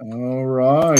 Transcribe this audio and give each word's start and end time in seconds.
All 0.00 0.46
right. 0.46 0.98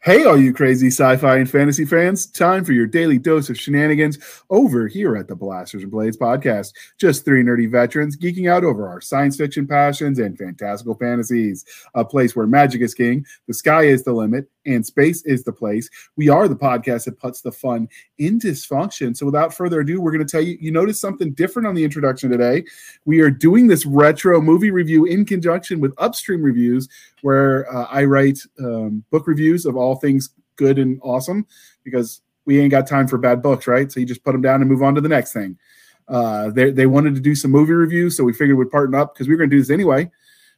Hey, 0.00 0.24
all 0.24 0.38
you 0.38 0.52
crazy 0.52 0.88
sci 0.88 1.16
fi 1.16 1.38
and 1.38 1.50
fantasy 1.50 1.84
fans, 1.84 2.26
time 2.26 2.64
for 2.64 2.72
your 2.72 2.86
daily 2.86 3.18
dose 3.18 3.50
of 3.50 3.58
shenanigans 3.58 4.18
over 4.50 4.86
here 4.86 5.16
at 5.16 5.26
the 5.26 5.34
Blasters 5.34 5.82
and 5.82 5.90
Blades 5.90 6.16
podcast. 6.16 6.72
Just 6.98 7.24
three 7.24 7.42
nerdy 7.42 7.68
veterans 7.68 8.16
geeking 8.16 8.48
out 8.48 8.62
over 8.62 8.86
our 8.86 9.00
science 9.00 9.36
fiction 9.36 9.66
passions 9.66 10.20
and 10.20 10.38
fantastical 10.38 10.94
fantasies. 10.94 11.64
A 11.94 12.04
place 12.04 12.36
where 12.36 12.46
magic 12.46 12.80
is 12.82 12.94
king, 12.94 13.26
the 13.48 13.54
sky 13.54 13.84
is 13.84 14.04
the 14.04 14.12
limit, 14.12 14.48
and 14.66 14.84
space 14.84 15.22
is 15.24 15.44
the 15.44 15.52
place. 15.52 15.88
We 16.16 16.28
are 16.28 16.48
the 16.48 16.56
podcast 16.56 17.04
that 17.04 17.18
puts 17.18 17.40
the 17.40 17.52
fun 17.52 17.88
in 18.18 18.38
dysfunction. 18.38 19.16
So, 19.16 19.26
without 19.26 19.54
further 19.54 19.80
ado, 19.80 20.00
we're 20.00 20.12
going 20.12 20.26
to 20.26 20.30
tell 20.30 20.40
you 20.40 20.56
you 20.60 20.70
notice 20.70 21.00
something 21.00 21.32
different 21.32 21.68
on 21.68 21.74
the 21.74 21.84
introduction 21.84 22.30
today. 22.30 22.64
We 23.04 23.20
are 23.20 23.30
doing 23.30 23.66
this 23.66 23.86
retro 23.86 24.40
movie 24.40 24.70
review 24.70 25.04
in 25.04 25.24
conjunction 25.24 25.80
with 25.80 25.94
Upstream 25.98 26.42
Reviews, 26.42 26.88
where 27.22 27.72
uh, 27.74 27.86
I 27.90 28.04
write 28.04 28.40
um, 28.58 29.04
book 29.10 29.26
reviews 29.26 29.66
of 29.66 29.76
all 29.76 29.96
things 29.96 30.30
good 30.56 30.78
and 30.78 31.00
awesome 31.02 31.46
because 31.82 32.22
we 32.46 32.60
ain't 32.60 32.70
got 32.70 32.86
time 32.86 33.08
for 33.08 33.18
bad 33.18 33.42
books, 33.42 33.66
right? 33.66 33.90
So, 33.90 34.00
you 34.00 34.06
just 34.06 34.24
put 34.24 34.32
them 34.32 34.42
down 34.42 34.60
and 34.60 34.70
move 34.70 34.82
on 34.82 34.94
to 34.94 35.00
the 35.00 35.08
next 35.08 35.32
thing. 35.32 35.58
Uh, 36.06 36.50
they, 36.50 36.70
they 36.70 36.86
wanted 36.86 37.14
to 37.14 37.20
do 37.20 37.34
some 37.34 37.50
movie 37.50 37.72
reviews, 37.72 38.16
so 38.16 38.24
we 38.24 38.32
figured 38.32 38.58
we'd 38.58 38.70
partner 38.70 38.98
up 38.98 39.14
because 39.14 39.26
we 39.26 39.34
were 39.34 39.38
going 39.38 39.48
to 39.48 39.56
do 39.56 39.60
this 39.60 39.70
anyway. 39.70 40.10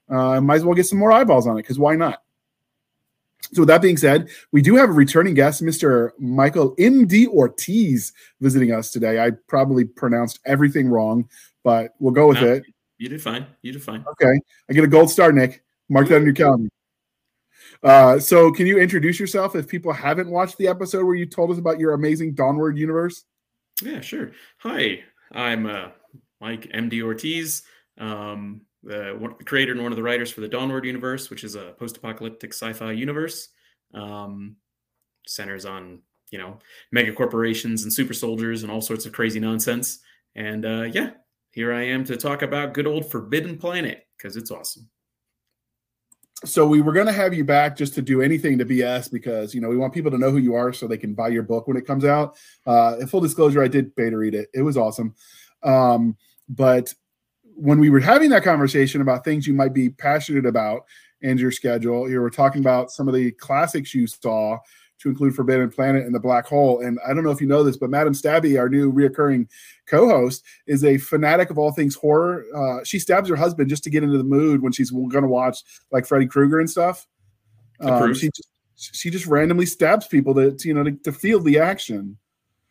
Uh, 0.08 0.40
might 0.40 0.56
as 0.56 0.64
well 0.64 0.74
get 0.74 0.86
some 0.86 0.98
more 0.98 1.12
eyeballs 1.12 1.46
on 1.46 1.56
it 1.56 1.62
because 1.62 1.78
why 1.78 1.94
not? 1.94 2.22
So, 3.52 3.62
with 3.62 3.68
that 3.68 3.82
being 3.82 3.96
said, 3.96 4.28
we 4.50 4.60
do 4.60 4.74
have 4.76 4.88
a 4.88 4.92
returning 4.92 5.34
guest, 5.34 5.62
Mr. 5.62 6.10
Michael 6.18 6.74
M.D. 6.78 7.28
Ortiz, 7.28 8.12
visiting 8.40 8.72
us 8.72 8.90
today. 8.90 9.24
I 9.24 9.30
probably 9.46 9.84
pronounced 9.84 10.40
everything 10.44 10.88
wrong, 10.88 11.28
but 11.62 11.94
we'll 12.00 12.12
go 12.12 12.28
with 12.28 12.40
No, 12.40 12.54
it. 12.54 12.64
You 12.98 13.08
did 13.08 13.22
fine. 13.22 13.46
You 13.62 13.72
did 13.72 13.82
fine. 13.82 14.04
Okay. 14.12 14.40
I 14.68 14.72
get 14.72 14.84
a 14.84 14.88
gold 14.88 15.10
star, 15.10 15.32
Nick. 15.32 15.62
Mark 15.88 16.08
that 16.08 16.16
on 16.16 16.24
your 16.24 16.34
calendar. 16.34 16.68
Uh, 17.82 18.18
so, 18.18 18.50
can 18.50 18.66
you 18.66 18.78
introduce 18.78 19.20
yourself 19.20 19.54
if 19.54 19.68
people 19.68 19.92
haven't 19.92 20.28
watched 20.28 20.58
the 20.58 20.66
episode 20.66 21.04
where 21.04 21.14
you 21.14 21.26
told 21.26 21.50
us 21.50 21.58
about 21.58 21.78
your 21.78 21.92
amazing 21.92 22.34
Dawnward 22.34 22.76
universe? 22.76 23.24
Yeah, 23.82 24.00
sure. 24.00 24.32
Hi, 24.58 25.00
I'm 25.30 25.66
uh, 25.66 25.88
Mike 26.40 26.70
MD 26.74 27.02
Ortiz, 27.02 27.62
um, 27.98 28.62
the, 28.86 29.34
creator 29.44 29.72
and 29.72 29.82
one 29.82 29.92
of 29.92 29.96
the 29.96 30.02
writers 30.02 30.30
for 30.30 30.40
the 30.40 30.48
Dawnward 30.48 30.84
universe, 30.84 31.28
which 31.28 31.44
is 31.44 31.54
a 31.54 31.74
post-apocalyptic 31.78 32.52
sci-fi 32.52 32.92
universe. 32.92 33.48
Um, 33.94 34.56
centers 35.26 35.66
on 35.66 36.00
you 36.30 36.38
know 36.38 36.58
mega 36.92 37.12
corporations 37.12 37.82
and 37.82 37.92
super 37.92 38.14
soldiers 38.14 38.62
and 38.62 38.72
all 38.72 38.80
sorts 38.80 39.06
of 39.06 39.12
crazy 39.12 39.40
nonsense. 39.40 40.00
And 40.34 40.64
uh, 40.64 40.82
yeah, 40.82 41.10
here 41.50 41.72
I 41.72 41.82
am 41.84 42.04
to 42.04 42.16
talk 42.16 42.42
about 42.42 42.74
good 42.74 42.86
old 42.86 43.10
Forbidden 43.10 43.58
Planet 43.58 44.06
because 44.16 44.36
it's 44.36 44.50
awesome. 44.50 44.88
so 46.44 46.66
we 46.66 46.82
were 46.82 46.92
going 46.92 47.06
to 47.06 47.12
have 47.12 47.32
you 47.32 47.44
back 47.44 47.76
just 47.76 47.94
to 47.94 48.02
do 48.02 48.20
anything 48.20 48.58
to 48.58 48.64
BS 48.64 49.10
because 49.10 49.54
you 49.54 49.60
know 49.60 49.68
we 49.68 49.76
want 49.76 49.94
people 49.94 50.10
to 50.10 50.18
know 50.18 50.30
who 50.30 50.38
you 50.38 50.54
are 50.54 50.72
so 50.72 50.86
they 50.86 50.98
can 50.98 51.14
buy 51.14 51.28
your 51.28 51.42
book 51.42 51.68
when 51.68 51.76
it 51.76 51.86
comes 51.86 52.04
out. 52.04 52.36
Uh, 52.66 53.04
full 53.06 53.20
disclosure, 53.20 53.62
I 53.62 53.68
did 53.68 53.94
beta 53.94 54.16
read 54.16 54.34
it; 54.34 54.48
it 54.52 54.62
was 54.62 54.76
awesome. 54.76 55.14
Um, 55.62 56.16
but 56.48 56.92
when 57.56 57.78
we 57.78 57.90
were 57.90 58.00
having 58.00 58.30
that 58.30 58.44
conversation 58.44 59.00
about 59.00 59.24
things 59.24 59.46
you 59.46 59.54
might 59.54 59.72
be 59.72 59.88
passionate 59.88 60.46
about 60.46 60.84
and 61.22 61.40
your 61.40 61.50
schedule, 61.50 62.08
you 62.08 62.20
were 62.20 62.30
talking 62.30 62.60
about 62.60 62.90
some 62.90 63.08
of 63.08 63.14
the 63.14 63.32
classics 63.32 63.94
you 63.94 64.06
saw 64.06 64.58
to 64.98 65.08
include 65.08 65.34
Forbidden 65.34 65.70
Planet 65.70 66.04
and 66.04 66.14
The 66.14 66.20
Black 66.20 66.46
Hole. 66.46 66.80
And 66.80 66.98
I 67.06 67.12
don't 67.12 67.24
know 67.24 67.30
if 67.30 67.40
you 67.40 67.46
know 67.46 67.62
this, 67.62 67.76
but 67.76 67.90
Madam 67.90 68.12
Stabby, 68.12 68.58
our 68.58 68.68
new 68.68 68.92
reoccurring 68.92 69.48
co-host, 69.86 70.44
is 70.66 70.84
a 70.84 70.98
fanatic 70.98 71.50
of 71.50 71.58
all 71.58 71.72
things 71.72 71.94
horror. 71.94 72.44
Uh, 72.54 72.84
she 72.84 72.98
stabs 72.98 73.28
her 73.28 73.36
husband 73.36 73.68
just 73.68 73.84
to 73.84 73.90
get 73.90 74.02
into 74.02 74.18
the 74.18 74.24
mood 74.24 74.62
when 74.62 74.72
she's 74.72 74.90
going 74.90 75.10
to 75.10 75.28
watch 75.28 75.58
like 75.90 76.06
Freddy 76.06 76.26
Krueger 76.26 76.60
and 76.60 76.70
stuff. 76.70 77.06
Um, 77.80 78.14
she 78.14 78.28
just, 78.28 78.48
she 78.76 79.10
just 79.10 79.26
randomly 79.26 79.66
stabs 79.66 80.06
people 80.06 80.34
to, 80.34 80.52
to, 80.52 80.68
you 80.68 80.74
know 80.74 80.84
to, 80.84 80.92
to 80.92 81.12
feel 81.12 81.40
the 81.40 81.58
action. 81.58 82.16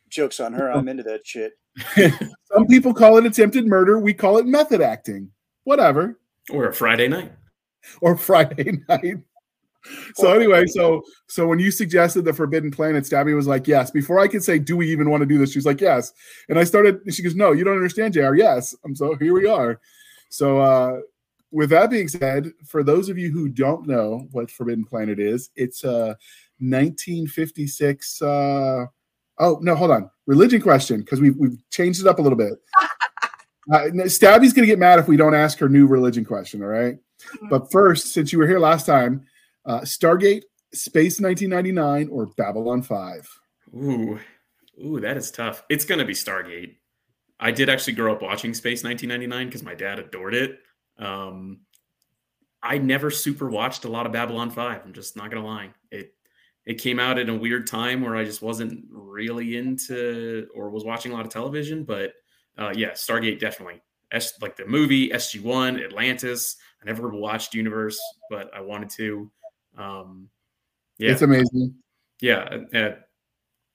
Jokes 0.10 0.40
on 0.40 0.54
her. 0.54 0.72
I'm 0.72 0.88
into 0.88 1.04
that 1.04 1.26
shit. 1.26 1.54
Some 2.54 2.68
people 2.68 2.94
call 2.94 3.18
it 3.18 3.26
attempted 3.26 3.66
murder. 3.66 4.00
We 4.00 4.14
call 4.14 4.38
it 4.38 4.46
method 4.46 4.82
acting. 4.82 5.32
Whatever. 5.64 6.20
Or 6.50 6.68
a 6.68 6.74
Friday 6.74 7.08
night. 7.08 7.32
Or 8.02 8.18
Friday 8.18 8.84
night. 8.88 9.18
So 10.16 10.34
anyway, 10.34 10.66
so 10.66 11.04
so 11.28 11.48
when 11.48 11.60
you 11.60 11.70
suggested 11.70 12.26
the 12.26 12.34
Forbidden 12.34 12.72
Planet, 12.72 13.04
Stabby 13.04 13.36
was 13.36 13.46
like, 13.46 13.68
"Yes." 13.68 13.92
Before 13.92 14.20
I 14.20 14.28
could 14.28 14.44
say, 14.44 14.58
"Do 14.58 14.76
we 14.76 14.92
even 14.92 15.10
want 15.10 15.22
to 15.22 15.28
do 15.28 15.38
this?" 15.38 15.52
She's 15.52 15.66
like, 15.66 15.80
"Yes." 15.80 16.12
And 16.50 16.58
I 16.58 16.64
started. 16.64 17.02
She 17.14 17.22
goes, 17.22 17.36
"No, 17.36 17.52
you 17.52 17.64
don't 17.64 17.76
understand, 17.76 18.16
Jr. 18.16 18.34
Yes." 18.34 18.76
I'm 18.84 18.96
so 18.96 19.16
here 19.16 19.34
we 19.34 19.48
are. 19.48 19.80
So 20.30 20.60
uh, 20.60 21.02
with 21.52 21.70
that 21.70 21.90
being 21.90 22.08
said, 22.08 22.52
for 22.66 22.84
those 22.84 23.10
of 23.10 23.18
you 23.18 23.32
who 23.32 23.48
don't 23.48 23.88
know 23.88 24.28
what 24.32 24.50
Forbidden 24.50 24.86
Planet 24.86 25.20
is, 25.20 25.52
it's 25.56 25.84
a 25.84 26.18
1956. 26.60 28.22
Uh, 28.22 28.86
oh 29.40 29.60
no, 29.62 29.76
hold 29.76 29.92
on. 29.92 30.10
Religion 30.26 30.62
question 30.62 31.02
because 31.02 31.20
we've 31.20 31.36
we've 31.38 31.58
changed 31.70 32.02
it 32.02 32.08
up 32.08 32.20
a 32.20 32.22
little 32.22 32.38
bit. 32.38 32.54
Uh, 33.72 33.90
Stabby's 34.06 34.54
gonna 34.54 34.68
get 34.68 34.78
mad 34.78 35.00
if 35.00 35.08
we 35.08 35.18
don't 35.18 35.34
ask 35.34 35.58
her 35.58 35.68
new 35.68 35.88
religion 35.88 36.24
question. 36.24 36.62
All 36.62 36.70
right. 36.70 36.98
But 37.50 37.72
first, 37.72 38.14
since 38.14 38.32
you 38.32 38.38
were 38.38 38.48
here 38.48 38.60
last 38.60 38.86
time, 38.86 39.26
uh, 39.66 39.82
Stargate, 39.82 40.44
Space 40.74 41.20
1999, 41.20 42.10
or 42.10 42.28
Babylon 42.38 42.84
5? 42.84 43.40
Ooh, 43.76 44.20
ooh, 44.84 45.00
that 45.00 45.18
is 45.18 45.32
tough. 45.32 45.64
It's 45.70 45.86
gonna 45.86 46.06
be 46.06 46.14
Stargate. 46.14 46.76
I 47.40 47.52
did 47.52 47.70
actually 47.70 47.94
grow 47.94 48.14
up 48.14 48.22
watching 48.22 48.54
Space 48.54 48.84
1999 48.84 49.48
because 49.48 49.64
my 49.64 49.76
dad 49.76 50.00
adored 50.00 50.36
it. 50.36 50.60
Um, 50.98 51.62
I 52.62 52.78
never 52.78 53.12
super 53.12 53.50
watched 53.50 53.86
a 53.86 53.90
lot 53.90 54.06
of 54.06 54.12
Babylon 54.12 54.50
5. 54.50 54.82
I'm 54.86 54.94
just 54.94 55.18
not 55.18 55.30
gonna 55.30 55.46
lie. 55.46 55.72
It 55.92 56.15
it 56.66 56.76
came 56.76 57.00
out 57.00 57.18
at 57.20 57.30
a 57.30 57.34
weird 57.34 57.68
time 57.68 58.02
where 58.02 58.16
I 58.16 58.24
just 58.24 58.42
wasn't 58.42 58.86
really 58.90 59.58
into 59.58 60.48
or 60.56 60.70
was 60.70 60.84
watching 60.84 61.12
a 61.12 61.16
lot 61.16 61.26
of 61.26 61.32
television. 61.32 61.84
But 61.84 62.14
uh, 62.58 62.74
yeah, 62.76 62.92
Stargate 62.92 63.40
definitely. 63.40 63.82
S, 64.12 64.34
like 64.42 64.56
the 64.56 64.66
movie 64.66 65.10
SG1, 65.10 65.84
Atlantis. 65.84 66.56
I 66.82 66.86
never 66.86 67.10
watched 67.10 67.54
Universe, 67.54 68.00
but 68.30 68.50
I 68.56 68.62
wanted 68.62 68.90
to. 68.92 69.32
Um, 69.78 70.30
yeah, 70.98 71.12
It's 71.12 71.22
amazing. 71.22 71.76
yeah 72.22 72.60
uh, 72.74 72.92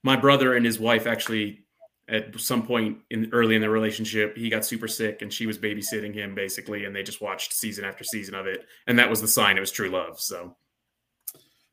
my 0.03 0.17
brother 0.17 0.55
and 0.57 0.65
his 0.65 0.79
wife 0.81 1.07
actually 1.07 1.67
at 2.09 2.35
some 2.41 2.67
point 2.67 2.97
in 3.11 3.29
early 3.33 3.55
in 3.55 3.61
their 3.61 3.71
relationship 3.71 4.35
he 4.37 4.49
got 4.49 4.65
super 4.65 4.89
sick 4.89 5.21
and 5.21 5.31
she 5.31 5.47
was 5.47 5.59
babysitting 5.59 6.15
him 6.15 6.35
basically 6.35 6.87
and 6.87 6.97
they 6.97 7.03
just 7.03 7.21
watched 7.21 7.53
season 7.53 7.85
after 7.85 8.03
season 8.03 8.35
of 8.35 8.47
it 8.47 8.65
and 8.87 8.99
that 8.99 9.11
was 9.11 9.21
the 9.21 9.29
sign 9.29 9.59
it 9.59 9.61
was 9.61 9.71
true 9.71 9.91
love 9.91 10.19
so 10.19 10.57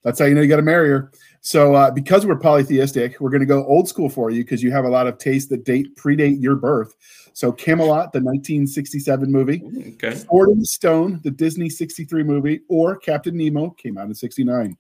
That's 0.07 0.19
how 0.19 0.25
you 0.25 0.35
know 0.35 0.41
you 0.41 0.47
got 0.47 0.55
to 0.55 0.61
marry 0.61 0.87
her. 0.87 1.11
So, 1.41 1.75
uh, 1.75 1.91
because 1.91 2.25
we're 2.25 2.37
polytheistic, 2.39 3.19
we're 3.19 3.29
going 3.29 3.41
to 3.41 3.45
go 3.45 3.65
old 3.65 3.89
school 3.89 4.07
for 4.07 4.29
you 4.29 4.41
because 4.41 4.63
you 4.63 4.71
have 4.71 4.85
a 4.85 4.89
lot 4.89 5.05
of 5.05 5.17
tastes 5.17 5.49
that 5.49 5.65
date 5.65 5.97
predate 5.97 6.41
your 6.41 6.55
birth. 6.55 6.95
So, 7.33 7.51
Camelot, 7.51 8.13
the 8.13 8.21
1967 8.21 9.29
movie, 9.29 9.61
okay 9.95 10.15
Sword 10.15 10.51
in 10.51 10.59
the 10.59 10.65
Stone, 10.65 11.19
the 11.25 11.31
Disney 11.31 11.69
63 11.69 12.23
movie, 12.23 12.61
or 12.69 12.95
Captain 12.95 13.35
Nemo 13.35 13.71
came 13.71 13.97
out 13.97 14.07
in 14.07 14.15
69. 14.15 14.77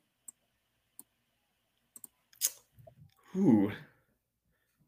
Ooh. 3.35 3.69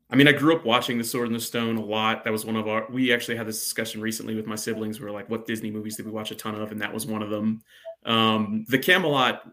I 0.09 0.16
mean, 0.16 0.29
I 0.29 0.31
grew 0.31 0.55
up 0.55 0.66
watching 0.66 0.97
The 0.97 1.03
Sword 1.03 1.28
in 1.28 1.33
the 1.33 1.39
Stone 1.41 1.75
a 1.75 1.83
lot. 1.83 2.23
That 2.23 2.31
was 2.31 2.45
one 2.45 2.55
of 2.55 2.69
our. 2.69 2.88
We 2.89 3.13
actually 3.13 3.35
had 3.35 3.45
this 3.45 3.59
discussion 3.59 3.99
recently 3.99 4.35
with 4.35 4.47
my 4.47 4.55
siblings. 4.55 5.01
We 5.01 5.05
were 5.05 5.11
like, 5.11 5.29
"What 5.29 5.45
Disney 5.45 5.69
movies 5.69 5.97
did 5.97 6.05
we 6.05 6.13
watch 6.13 6.31
a 6.31 6.35
ton 6.35 6.55
of?" 6.55 6.72
And 6.72 6.81
that 6.81 6.94
was 6.94 7.05
one 7.05 7.22
of 7.22 7.29
them. 7.29 7.61
Um, 8.05 8.66
the 8.69 8.79
Camelot 8.79 9.44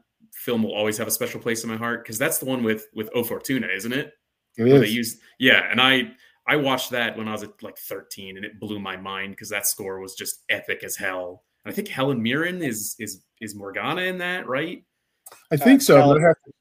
film 0.46 0.62
will 0.62 0.72
always 0.74 0.96
have 0.96 1.08
a 1.08 1.10
special 1.10 1.40
place 1.40 1.62
in 1.64 1.68
my 1.70 1.76
heart 1.76 2.02
because 2.04 2.16
that's 2.18 2.38
the 2.38 2.44
one 2.46 2.62
with 2.62 2.86
with 2.94 3.10
O 3.14 3.22
Fortuna, 3.24 3.66
isn't 3.66 3.92
it? 3.92 4.14
It 4.56 4.62
where 4.64 4.78
they 4.78 4.86
is. 4.86 4.94
used 4.94 5.20
yeah 5.38 5.68
and 5.70 5.78
i 5.82 6.10
i 6.46 6.56
watched 6.56 6.90
that 6.92 7.14
when 7.18 7.28
i 7.28 7.32
was 7.32 7.42
at 7.42 7.62
like 7.62 7.76
13 7.76 8.36
and 8.38 8.46
it 8.46 8.58
blew 8.58 8.78
my 8.81 8.96
mind 8.96 9.32
because 9.32 9.50
that 9.50 9.66
score 9.66 10.00
was 10.00 10.14
just 10.14 10.44
epic 10.48 10.81
as 10.82 10.96
hell 10.96 11.43
and 11.64 11.70
i 11.70 11.75
think 11.75 11.88
helen 11.88 12.22
mirren 12.22 12.62
is 12.62 12.94
is 12.98 13.22
is 13.43 13.54
morgana 13.54 14.00
in 14.02 14.16
that 14.16 14.46
right 14.48 14.82
I 15.50 15.56
think 15.58 15.81
Uh, 15.81 15.84
so. 15.84 15.94
Cal- 15.96 16.08
but 16.14 16.22
I 16.22 16.26
have 16.28 16.37
to- 16.46 16.52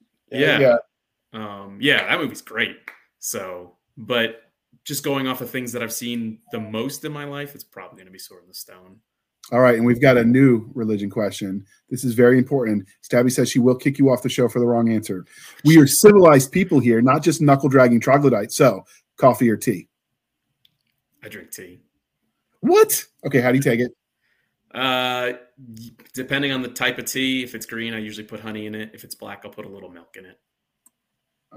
Yeah. 0.45 0.59
yeah. 0.59 0.77
um 1.41 1.77
yeah 1.79 2.05
that 2.09 2.19
movie's 2.19 2.41
great 2.41 2.77
so 3.19 3.77
but 3.95 4.41
just 4.83 5.01
going 5.03 5.25
off 5.27 5.39
of 5.39 5.49
things 5.49 5.71
that 5.71 5.81
i've 5.81 5.93
seen 5.93 6.39
the 6.51 6.59
most 6.59 7.05
in 7.05 7.13
my 7.13 7.23
life 7.23 7.55
it's 7.55 7.63
probably 7.63 7.95
going 7.95 8.07
to 8.07 8.11
be 8.11 8.19
sword 8.19 8.43
in 8.43 8.49
the 8.49 8.53
stone 8.65 8.97
All 9.51 9.59
right, 9.59 9.75
and 9.75 9.86
we've 9.86 10.01
got 10.01 10.18
a 10.18 10.24
new 10.24 10.69
religion 10.74 11.09
question. 11.09 11.65
This 11.89 12.03
is 12.03 12.13
very 12.13 12.38
important. 12.38 12.88
Stabby 13.07 13.31
says 13.31 13.50
she 13.50 13.59
will 13.59 13.75
kick 13.75 14.00
you 14.00 14.09
off 14.09 14.24
the 14.24 14.30
show 14.30 14.47
for 14.47 14.59
the 14.59 14.65
wrong 14.65 14.92
answer. 14.92 15.25
We 15.63 15.80
are 15.80 15.86
civilized 15.86 16.51
people 16.51 16.80
here, 16.80 17.01
not 17.01 17.21
just 17.24 17.42
knuckle 17.42 17.69
dragging 17.69 18.00
troglodytes. 18.00 18.56
So, 18.56 18.86
coffee 19.18 19.50
or 19.50 19.57
tea? 19.57 19.88
i 21.24 21.27
drink 21.27 21.51
tea 21.51 21.80
What? 22.62 23.06
Okay, 23.25 23.42
how 23.42 23.51
do 23.51 23.57
you 23.57 23.63
take 23.63 23.80
it? 23.80 23.92
uh 24.75 25.33
depending 26.13 26.51
on 26.51 26.62
the 26.62 26.68
type 26.68 26.98
of 26.98 27.06
tea 27.06 27.44
if 27.44 27.56
it's 27.56 27.65
green 27.65 27.94
i 27.94 27.98
usually 27.98 28.27
put 28.27 28.41
honey 28.41 28.65
in 28.65 28.75
it 28.75 28.91
if 28.94 29.06
it's 29.06 29.15
black 29.15 29.39
i'll 29.45 29.51
put 29.51 29.65
a 29.65 29.69
little 29.69 29.89
milk 29.89 30.18
in 30.18 30.25
it 30.25 30.38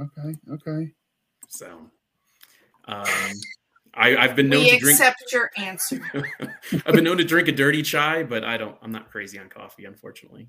Okay, 0.00 0.37
okay. 0.52 0.93
So, 1.49 1.67
um, 2.84 3.32
I, 3.98 4.16
I've 4.16 4.36
been 4.36 4.48
known 4.48 4.62
We 4.64 4.70
to 4.70 4.78
drink. 4.78 4.98
accept 4.98 5.32
your 5.32 5.50
answer. 5.56 6.00
I've 6.86 6.94
been 6.94 7.04
known 7.04 7.18
to 7.18 7.24
drink 7.24 7.48
a 7.48 7.52
dirty 7.52 7.82
chai, 7.82 8.22
but 8.22 8.44
I 8.44 8.56
don't. 8.56 8.76
I'm 8.80 8.92
not 8.92 9.10
crazy 9.10 9.38
on 9.38 9.48
coffee, 9.48 9.84
unfortunately. 9.86 10.48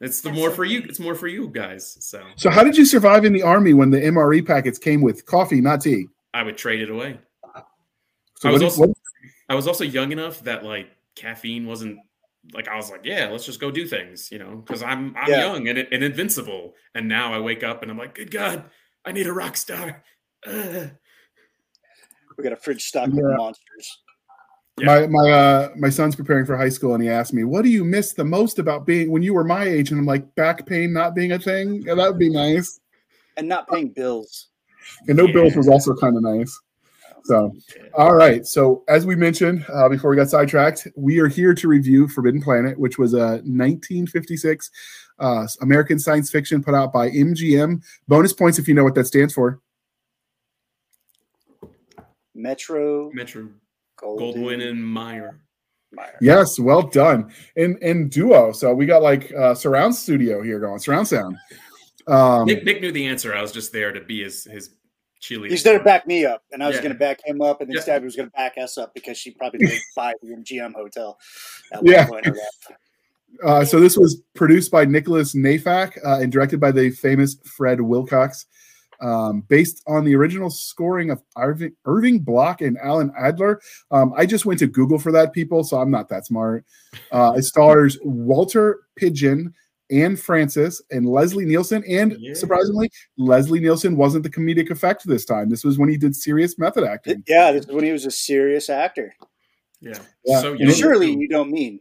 It's 0.00 0.20
the 0.20 0.28
That's 0.28 0.38
more 0.38 0.50
for 0.52 0.64
you. 0.64 0.80
It's 0.88 1.00
more 1.00 1.16
for 1.16 1.26
you 1.26 1.48
guys. 1.48 1.96
So 2.00 2.22
So, 2.36 2.50
how 2.50 2.62
did 2.62 2.76
you 2.76 2.84
survive 2.84 3.24
in 3.24 3.32
the 3.32 3.42
army 3.42 3.74
when 3.74 3.90
the 3.90 3.98
MRE 4.00 4.46
packets 4.46 4.78
came 4.78 5.00
with 5.00 5.26
coffee, 5.26 5.60
not 5.60 5.80
tea? 5.80 6.06
I 6.32 6.44
would 6.44 6.56
trade 6.56 6.80
it 6.82 6.90
away. 6.90 7.18
So 8.36 8.48
I 8.48 8.52
was 8.52 8.62
also- 8.62 8.86
what- 8.86 8.96
I 9.48 9.54
was 9.56 9.66
also 9.66 9.82
young 9.82 10.12
enough 10.12 10.42
that 10.44 10.62
like 10.62 10.88
caffeine 11.16 11.66
wasn't 11.66 11.98
like 12.54 12.68
I 12.68 12.76
was 12.76 12.90
like, 12.90 13.00
yeah, 13.04 13.28
let's 13.30 13.44
just 13.44 13.60
go 13.60 13.70
do 13.70 13.86
things, 13.86 14.30
you 14.30 14.38
know, 14.38 14.56
because 14.56 14.82
I'm 14.82 15.16
I'm 15.16 15.28
Yeah. 15.30 15.46
young 15.52 15.66
and, 15.68 15.78
and 15.78 16.04
invincible. 16.04 16.74
And 16.94 17.08
now 17.08 17.32
I 17.34 17.40
wake 17.40 17.64
up 17.64 17.82
and 17.82 17.90
I'm 17.90 17.98
like, 17.98 18.14
good 18.14 18.30
God, 18.30 18.64
I 19.04 19.10
need 19.12 19.26
a 19.26 19.32
rock 19.32 19.56
star. 19.56 20.04
Ugh. 20.46 20.90
We 22.38 22.44
got 22.44 22.52
a 22.52 22.56
fridge 22.56 22.84
stocked 22.84 23.12
Yeah. 23.14 23.22
with 23.22 23.36
monsters. 23.36 23.98
Yeah. 24.78 24.86
My 24.86 25.06
my 25.08 25.30
uh 25.30 25.68
my 25.76 25.90
son's 25.90 26.14
preparing 26.14 26.46
for 26.46 26.56
high 26.56 26.68
school 26.68 26.94
and 26.94 27.02
he 27.02 27.08
asked 27.10 27.34
me, 27.34 27.42
"What 27.42 27.62
do 27.62 27.68
you 27.68 27.84
miss 27.84 28.12
the 28.12 28.24
most 28.24 28.60
about 28.60 28.86
being 28.86 29.10
when 29.10 29.22
you 29.24 29.34
were 29.34 29.42
my 29.44 29.64
age?" 29.64 29.90
And 29.90 29.98
I'm 29.98 30.06
like, 30.06 30.32
"Back 30.36 30.64
pain 30.66 30.92
not 30.92 31.16
being 31.16 31.32
a 31.32 31.38
thing. 31.38 31.82
Yeah, 31.82 31.94
that 31.94 32.08
would 32.08 32.18
be 32.18 32.30
nice." 32.30 32.78
And 33.36 33.48
not 33.48 33.68
paying 33.68 33.88
bills. 33.88 34.48
And 35.08 35.16
no 35.16 35.26
Yeah. 35.26 35.32
bills 35.32 35.56
was 35.56 35.68
also 35.68 35.94
kind 35.96 36.16
of 36.16 36.22
nice. 36.22 36.56
So, 37.24 37.52
all 37.94 38.14
right. 38.14 38.46
So, 38.46 38.84
as 38.88 39.04
we 39.04 39.16
mentioned 39.16 39.66
uh, 39.68 39.88
before 39.88 40.08
we 40.10 40.16
got 40.16 40.30
sidetracked, 40.30 40.86
we 40.96 41.18
are 41.18 41.26
here 41.28 41.52
to 41.54 41.68
review 41.68 42.06
Forbidden 42.08 42.40
Planet, 42.40 42.78
which 42.78 42.96
was 42.98 43.12
a 43.12 43.42
1956 43.44 44.70
uh, 45.18 45.46
American 45.60 45.98
science 45.98 46.30
fiction 46.30 46.62
put 46.62 46.74
out 46.74 46.92
by 46.92 47.10
MGM. 47.10 47.82
Bonus 48.06 48.32
points 48.32 48.58
if 48.58 48.68
you 48.68 48.74
know 48.74 48.84
what 48.84 48.94
that 48.94 49.06
stands 49.06 49.34
for. 49.34 49.60
Metro 52.38 53.10
Metro 53.12 53.48
Goldwyn, 54.00 54.34
Goldwyn 54.36 54.68
and 54.68 54.94
Mayer. 54.94 55.40
Mayer. 55.92 56.16
Yes, 56.20 56.58
well 56.58 56.82
done. 56.82 57.32
In 57.56 57.76
in 57.82 58.08
duo. 58.08 58.52
So 58.52 58.72
we 58.74 58.86
got 58.86 59.02
like 59.02 59.32
uh, 59.34 59.54
surround 59.54 59.94
studio 59.94 60.42
here 60.42 60.60
going, 60.60 60.78
surround 60.78 61.08
sound. 61.08 61.36
Um, 62.06 62.46
Nick, 62.46 62.64
Nick 62.64 62.80
knew 62.80 62.92
the 62.92 63.06
answer. 63.06 63.34
I 63.34 63.42
was 63.42 63.52
just 63.52 63.72
there 63.72 63.92
to 63.92 64.00
be 64.00 64.22
his 64.22 64.44
his 64.44 64.70
cheerleader. 65.20 65.50
He's 65.50 65.62
there 65.64 65.78
to 65.78 65.84
back 65.84 66.06
me 66.06 66.24
up, 66.24 66.42
and 66.52 66.62
I 66.62 66.68
was 66.68 66.76
Yeah. 66.76 66.82
going 66.82 66.92
to 66.92 66.98
back 66.98 67.18
him 67.24 67.42
up, 67.42 67.60
and 67.60 67.68
then 67.68 67.76
Yeah. 67.76 67.98
Stabby 67.98 68.04
was 68.04 68.16
going 68.16 68.28
to 68.28 68.36
back 68.36 68.54
us 68.56 68.78
up 68.78 68.94
because 68.94 69.18
she 69.18 69.32
probably 69.32 69.66
did 69.66 69.80
buy 69.96 70.12
the 70.22 70.28
MGM 70.32 70.74
hotel. 70.74 71.18
At 71.72 71.84
Yeah. 71.84 72.02
one 72.02 72.08
point 72.22 72.26
in 72.26 72.32
her 72.34 72.38
life. 72.38 72.78
Uh, 73.44 73.64
so 73.64 73.78
this 73.78 73.96
was 73.96 74.22
produced 74.34 74.70
by 74.70 74.84
Nicholas 74.86 75.34
Nayfack 75.34 75.98
uh, 76.04 76.18
and 76.20 76.32
directed 76.32 76.60
by 76.60 76.70
the 76.72 76.90
famous 76.90 77.36
Fred 77.44 77.80
Wilcox, 77.80 78.46
um, 79.00 79.42
based 79.48 79.82
on 79.86 80.04
the 80.04 80.14
original 80.14 80.50
scoring 80.50 81.10
of 81.10 81.22
Irving, 81.36 81.72
Irving 81.84 82.20
Block 82.20 82.60
and 82.60 82.76
Alan 82.78 83.12
Adler. 83.18 83.60
Um, 83.90 84.12
I 84.16 84.26
just 84.26 84.46
went 84.46 84.58
to 84.60 84.66
Google 84.66 84.98
for 84.98 85.12
that, 85.12 85.32
people, 85.32 85.64
so 85.64 85.78
I'm 85.78 85.90
not 85.90 86.08
that 86.08 86.26
smart. 86.26 86.64
Uh, 87.12 87.34
it 87.36 87.42
stars 87.44 87.98
Walter 88.02 88.80
Pidgeon, 88.96 89.54
Anne 89.90 90.16
Francis, 90.16 90.82
and 90.90 91.06
Leslie 91.08 91.46
Nielsen. 91.46 91.82
And 91.88 92.16
Yeah. 92.18 92.34
surprisingly, 92.34 92.90
Leslie 93.16 93.60
Nielsen 93.60 93.96
wasn't 93.96 94.24
the 94.24 94.30
comedic 94.30 94.70
effect 94.70 95.06
this 95.06 95.24
time. 95.24 95.48
This 95.48 95.64
was 95.64 95.78
when 95.78 95.88
he 95.88 95.96
did 95.96 96.14
serious 96.14 96.58
method 96.58 96.84
acting. 96.84 97.22
Yeah, 97.26 97.52
this 97.52 97.66
is 97.66 97.72
when 97.72 97.84
he 97.84 97.92
was 97.92 98.04
a 98.04 98.10
serious 98.10 98.68
actor. 98.68 99.14
Yeah. 99.80 99.98
Yeah. 100.24 100.40
So 100.40 100.50
And 100.52 100.60
young. 100.60 100.74
Surely 100.74 101.14
you 101.14 101.28
don't 101.28 101.50
mean. 101.50 101.80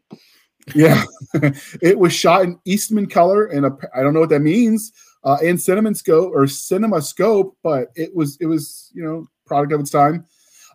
Yeah, 0.75 1.03
it 1.81 1.97
was 1.97 2.11
shot 2.11 2.43
in 2.43 2.59
Eastman 2.65 3.07
color, 3.07 3.45
and 3.45 3.65
a, 3.65 3.77
I 3.95 4.01
don't 4.03 4.13
know 4.13 4.19
what 4.19 4.29
that 4.29 4.41
means, 4.41 4.91
uh, 5.27 5.37
in 5.41 5.57
Cinnamon 5.57 5.93
Scope 5.93 6.31
or 6.33 6.47
Cinema 6.47 7.01
Scope, 7.01 7.57
but 7.61 7.89
it 7.95 8.15
was 8.15 8.37
it 8.39 8.45
was 8.45 8.89
you 8.93 9.03
know 9.03 9.27
product 9.45 9.73
of 9.73 9.81
its 9.81 9.89
time. 9.89 10.25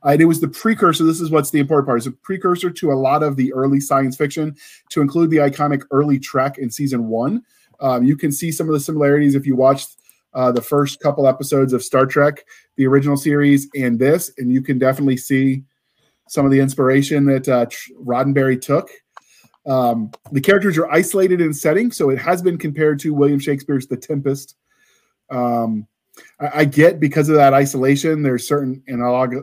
Uh, 0.04 0.10
and 0.10 0.20
it 0.20 0.26
was 0.26 0.40
the 0.40 0.48
precursor. 0.48 1.04
This 1.04 1.22
is 1.22 1.30
what's 1.30 1.50
the 1.50 1.58
important 1.58 1.86
part: 1.86 1.98
is 1.98 2.06
a 2.06 2.12
precursor 2.12 2.68
to 2.68 2.92
a 2.92 2.94
lot 2.94 3.22
of 3.22 3.36
the 3.36 3.50
early 3.54 3.80
science 3.80 4.14
fiction, 4.14 4.54
to 4.90 5.00
include 5.00 5.30
the 5.30 5.38
iconic 5.38 5.84
early 5.90 6.18
Trek 6.18 6.58
in 6.58 6.70
season 6.70 7.08
one. 7.08 7.42
Um, 7.80 8.04
you 8.04 8.14
can 8.14 8.30
see 8.30 8.52
some 8.52 8.68
of 8.68 8.74
the 8.74 8.80
similarities 8.80 9.34
if 9.34 9.46
you 9.46 9.56
watched 9.56 9.96
uh, 10.34 10.52
the 10.52 10.60
first 10.60 11.00
couple 11.00 11.26
episodes 11.26 11.72
of 11.72 11.82
Star 11.82 12.04
Trek, 12.04 12.44
the 12.76 12.86
original 12.86 13.16
series, 13.16 13.68
and 13.74 13.98
this, 13.98 14.30
and 14.36 14.52
you 14.52 14.60
can 14.60 14.78
definitely 14.78 15.16
see 15.16 15.64
some 16.28 16.44
of 16.44 16.52
the 16.52 16.60
inspiration 16.60 17.24
that 17.24 17.48
uh, 17.48 17.66
Roddenberry 18.04 18.60
took. 18.60 18.90
Um, 19.64 20.10
the 20.32 20.40
characters 20.40 20.76
are 20.78 20.90
isolated 20.90 21.40
in 21.40 21.54
setting, 21.54 21.92
so 21.92 22.10
it 22.10 22.18
has 22.18 22.42
been 22.42 22.58
compared 22.58 22.98
to 23.00 23.14
William 23.14 23.38
Shakespeare's 23.38 23.86
The 23.86 23.96
Tempest. 23.96 24.56
Um, 25.30 25.86
I, 26.40 26.50
I 26.60 26.64
get 26.64 27.00
because 27.00 27.28
of 27.28 27.36
that 27.36 27.54
isolation, 27.54 28.22
there's 28.22 28.46
certain 28.46 28.82
analog 28.88 29.34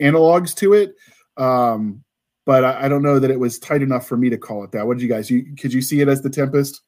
analogs 0.00 0.54
to 0.56 0.72
it, 0.72 0.94
um, 1.36 2.02
but 2.46 2.64
I, 2.64 2.84
I 2.84 2.88
don't 2.88 3.02
know 3.02 3.18
that 3.18 3.30
it 3.30 3.38
was 3.38 3.58
tight 3.58 3.82
enough 3.82 4.06
for 4.06 4.16
me 4.16 4.30
to 4.30 4.38
call 4.38 4.64
it 4.64 4.72
that. 4.72 4.86
What 4.86 4.96
did 4.96 5.02
you 5.02 5.08
guys? 5.08 5.30
You 5.30 5.54
could 5.56 5.72
you 5.72 5.82
see 5.82 6.00
it 6.00 6.08
as 6.08 6.22
The 6.22 6.30
Tempest? 6.30 6.82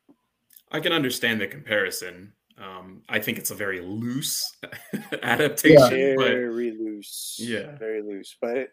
I 0.73 0.81
can 0.81 0.93
understand 0.93 1.41
the 1.41 1.47
comparison. 1.47 2.33
Um, 2.59 3.03
I 3.09 3.19
think 3.19 3.39
it's 3.39 3.51
a 3.51 3.55
very 3.55 3.81
loose 3.81 4.57
adaptation, 5.23 6.17
but 6.17 6.29
Very 6.29 6.71
loose. 6.73 7.37
Yeah. 7.39 7.77
Very 7.77 8.03
loose. 8.03 8.37
But, 8.41 8.69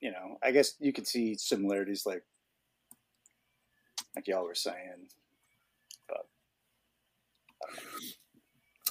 you 0.00 0.12
know, 0.12 0.38
I 0.42 0.52
guess 0.52 0.74
you 0.78 0.92
could 0.92 1.06
see 1.06 1.34
similarities 1.34 2.06
like, 2.06 2.22
like 4.16 4.26
y'all 4.26 4.44
were 4.44 4.54
saying. 4.54 5.06
But, 6.08 6.26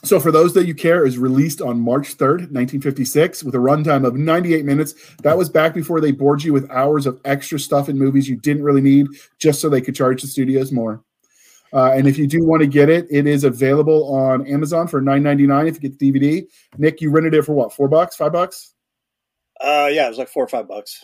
So, 0.04 0.20
for 0.20 0.32
those 0.32 0.54
that 0.54 0.68
you 0.68 0.76
care, 0.76 1.06
is 1.06 1.18
released 1.18 1.62
on 1.62 1.82
March 1.82 2.16
3rd, 2.16 2.52
1956, 2.52 3.44
with 3.44 3.56
a 3.56 3.58
runtime 3.58 4.06
of 4.06 4.16
98 4.16 4.64
minutes. 4.64 4.94
That 5.24 5.38
was 5.38 5.50
back 5.50 5.74
before 5.74 6.00
they 6.00 6.12
bored 6.12 6.44
you 6.44 6.54
with 6.54 6.70
hours 6.70 7.08
of 7.08 7.20
extra 7.26 7.60
stuff 7.60 7.90
in 7.90 7.98
movies 7.98 8.30
you 8.30 8.38
didn't 8.38 8.64
really 8.64 8.82
need, 8.82 9.08
just 9.40 9.60
so 9.60 9.68
they 9.68 9.82
could 9.82 9.96
charge 9.96 10.22
the 10.22 10.28
studios 10.28 10.72
more. 10.72 11.04
Uh, 11.74 11.92
and 11.92 12.08
if 12.08 12.18
you 12.18 12.28
do 12.28 12.46
want 12.46 12.62
to 12.62 12.68
get 12.68 12.88
it, 12.88 13.08
it 13.10 13.28
is 13.28 13.44
available 13.44 14.16
on 14.16 14.48
Amazon 14.48 14.88
for 14.88 15.02
$9.99 15.02 15.68
if 15.68 15.76
you 15.76 15.90
get 15.90 16.00
the 16.00 16.12
DVD. 16.12 16.48
Nick, 16.78 17.02
you 17.02 17.10
rented 17.10 17.34
it 17.34 17.44
for 17.44 17.54
what, 17.54 17.74
four 17.74 17.88
bucks, 17.88 18.16
five 18.16 18.32
bucks? 18.32 18.76
Uh, 19.60 19.90
yeah, 19.92 20.06
it 20.06 20.10
was 20.10 20.18
like 20.18 20.30
four 20.30 20.44
or 20.44 20.48
five 20.48 20.68
bucks. 20.68 21.04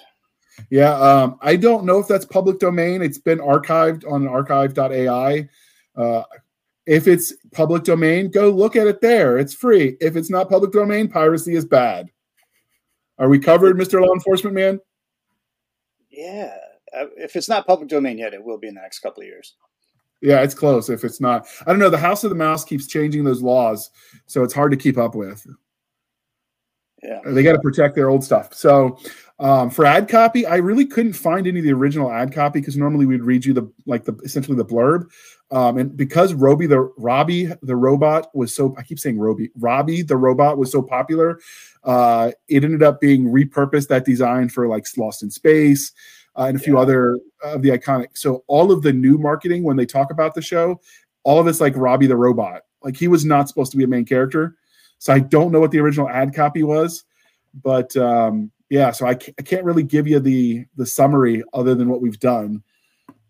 Yeah, 0.70 0.94
um, 0.94 1.38
I 1.42 1.56
don't 1.56 1.86
know 1.86 2.00
if 2.00 2.08
that's 2.08 2.26
public 2.26 2.60
domain. 2.60 3.02
It's 3.02 3.18
been 3.18 3.40
archived 3.40 4.10
on 4.10 4.28
archive.ai. 4.28 5.50
Uh, 5.96 6.24
if 6.86 7.08
it's 7.08 7.34
public 7.52 7.84
domain, 7.84 8.30
go 8.30 8.50
look 8.50 8.76
at 8.76 8.88
it 8.88 9.02
there. 9.02 9.38
It's 9.38 9.54
free. 9.54 9.98
If 10.02 10.16
it's 10.16 10.30
not 10.30 10.50
public 10.50 10.72
domain, 10.72 11.08
piracy 11.08 11.56
is 11.56 11.66
bad. 11.66 12.10
Are 13.18 13.30
we 13.30 13.40
covered, 13.40 13.78
Mr. 13.78 14.02
Law 14.02 14.14
Enforcement 14.14 14.56
Man? 14.56 14.80
Yeah. 16.10 16.56
Uh, 16.96 17.06
If 17.18 17.36
it's 17.36 17.48
not 17.48 17.68
public 17.68 17.88
domain 17.88 18.18
yet, 18.18 18.34
it 18.34 18.44
will 18.44 18.58
be 18.58 18.68
in 18.68 18.76
the 18.76 18.82
next 18.82 19.00
couple 19.00 19.22
of 19.22 19.28
years. 19.28 19.56
Yeah, 20.22 20.42
it's 20.42 20.54
close. 20.54 20.90
If 20.90 21.04
it's 21.04 21.20
not, 21.20 21.48
I 21.66 21.72
don't 21.72 21.80
know. 21.80 21.90
The 21.90 21.98
House 21.98 22.24
of 22.24 22.30
the 22.30 22.36
Mouse 22.36 22.64
keeps 22.64 22.88
changing 22.88 23.24
those 23.24 23.42
laws, 23.42 23.90
so 24.28 24.44
it's 24.44 24.54
hard 24.54 24.72
to 24.72 24.78
keep 24.78 24.98
up 24.98 25.16
with. 25.16 25.46
Yeah. 27.02 27.20
They 27.26 27.42
got 27.42 27.54
to 27.54 27.60
protect 27.60 27.96
their 27.96 28.10
old 28.10 28.24
stuff. 28.24 28.54
So 28.54 29.00
um, 29.42 29.72
for 29.72 29.86
ad 29.86 30.08
copy, 30.08 30.46
I 30.46 30.58
really 30.58 30.86
couldn't 30.86 31.14
find 31.14 31.48
any 31.48 31.60
of 31.60 31.66
the 31.66 31.74
original 31.74 32.12
ad 32.12 32.32
copy 32.32 32.60
because 32.60 32.78
normally 32.78 33.08
we'd 33.08 33.24
read 33.24 33.44
you 33.44 33.54
the 33.54 33.70
like 33.88 34.06
the 34.06 34.14
essentially 34.24 34.56
the 34.56 34.64
blurb. 34.64 35.10
Um, 35.50 35.80
and 35.80 35.98
because 35.98 36.36
Roby 36.36 36.68
the 36.68 36.82
Robbie 36.96 37.50
the 37.64 37.76
robot 37.76 38.34
was 38.36 38.56
so 38.56 38.76
I 38.78 38.84
keep 38.84 39.00
saying 39.00 39.18
Roby 39.18 39.50
Robbie 39.58 40.04
the 40.04 40.16
robot 40.16 40.60
was 40.60 40.72
so 40.72 40.84
popular, 40.84 41.40
uh, 41.84 42.32
it 42.48 42.64
ended 42.64 42.84
up 42.84 43.02
being 43.02 43.26
repurposed 43.26 43.88
that 43.88 44.06
design 44.06 44.48
for 44.48 44.68
like 44.68 44.86
Lost 44.96 45.24
in 45.24 45.32
Space 45.32 45.92
uh, 46.38 46.44
and 46.44 46.56
a 46.56 46.60
few 46.60 46.76
Yeah. 46.76 46.82
other 46.82 47.20
of 47.44 47.64
the 47.64 47.70
iconic. 47.70 48.10
So 48.14 48.44
all 48.46 48.72
of 48.72 48.84
the 48.84 48.94
new 48.94 49.18
marketing 49.18 49.64
when 49.64 49.76
they 49.76 49.88
talk 49.88 50.12
about 50.12 50.36
the 50.36 50.42
show, 50.44 50.80
all 51.24 51.40
of 51.40 51.48
it's 51.48 51.60
like 51.60 51.76
Robbie 51.76 52.08
the 52.08 52.16
robot. 52.16 52.62
Like 52.84 52.96
he 52.96 53.08
was 53.08 53.26
not 53.26 53.50
supposed 53.50 53.72
to 53.72 53.78
be 53.78 53.84
a 53.84 53.88
main 53.88 54.06
character. 54.06 54.56
So 55.00 55.12
I 55.12 55.20
don't 55.20 55.52
know 55.52 55.60
what 55.60 55.72
the 55.72 55.80
original 55.80 56.08
ad 56.08 56.36
copy 56.36 56.62
was, 56.62 57.06
but 57.64 57.98
um, 57.98 58.52
yeah. 58.72 58.92
So 58.92 59.06
I, 59.06 59.16
ca- 59.16 59.34
I 59.38 59.42
can't 59.42 59.66
really 59.66 59.84
give 59.84 60.08
you 60.08 60.20
the 60.20 60.66
the 60.78 60.86
summary 60.86 61.44
other 61.54 61.76
than 61.76 61.90
what 61.90 62.02
we've 62.02 62.20
done. 62.20 62.64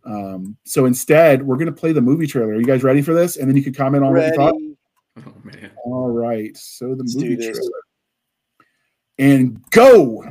Um, 0.05 0.55
so 0.65 0.85
instead, 0.85 1.41
we're 1.41 1.57
gonna 1.57 1.71
play 1.71 1.91
the 1.91 2.01
movie 2.01 2.27
trailer. 2.27 2.53
Are 2.53 2.59
you 2.59 2.65
guys 2.65 2.83
ready 2.83 3.01
for 3.01 3.15
this? 3.15 3.37
And 3.37 3.49
then 3.49 3.57
you 3.57 3.63
can 3.63 3.73
comment 3.73 4.03
on 4.03 4.13
what 4.13 4.27
you 4.27 4.35
thought. 4.35 4.53
Oh 5.25 5.33
man, 5.43 5.71
All 5.83 6.09
right. 6.09 6.55
So 6.55 6.89
the 6.89 7.03
Let's 7.03 7.15
movie 7.15 7.35
trailer. 7.35 7.81
And 9.17 9.61
go. 9.71 10.23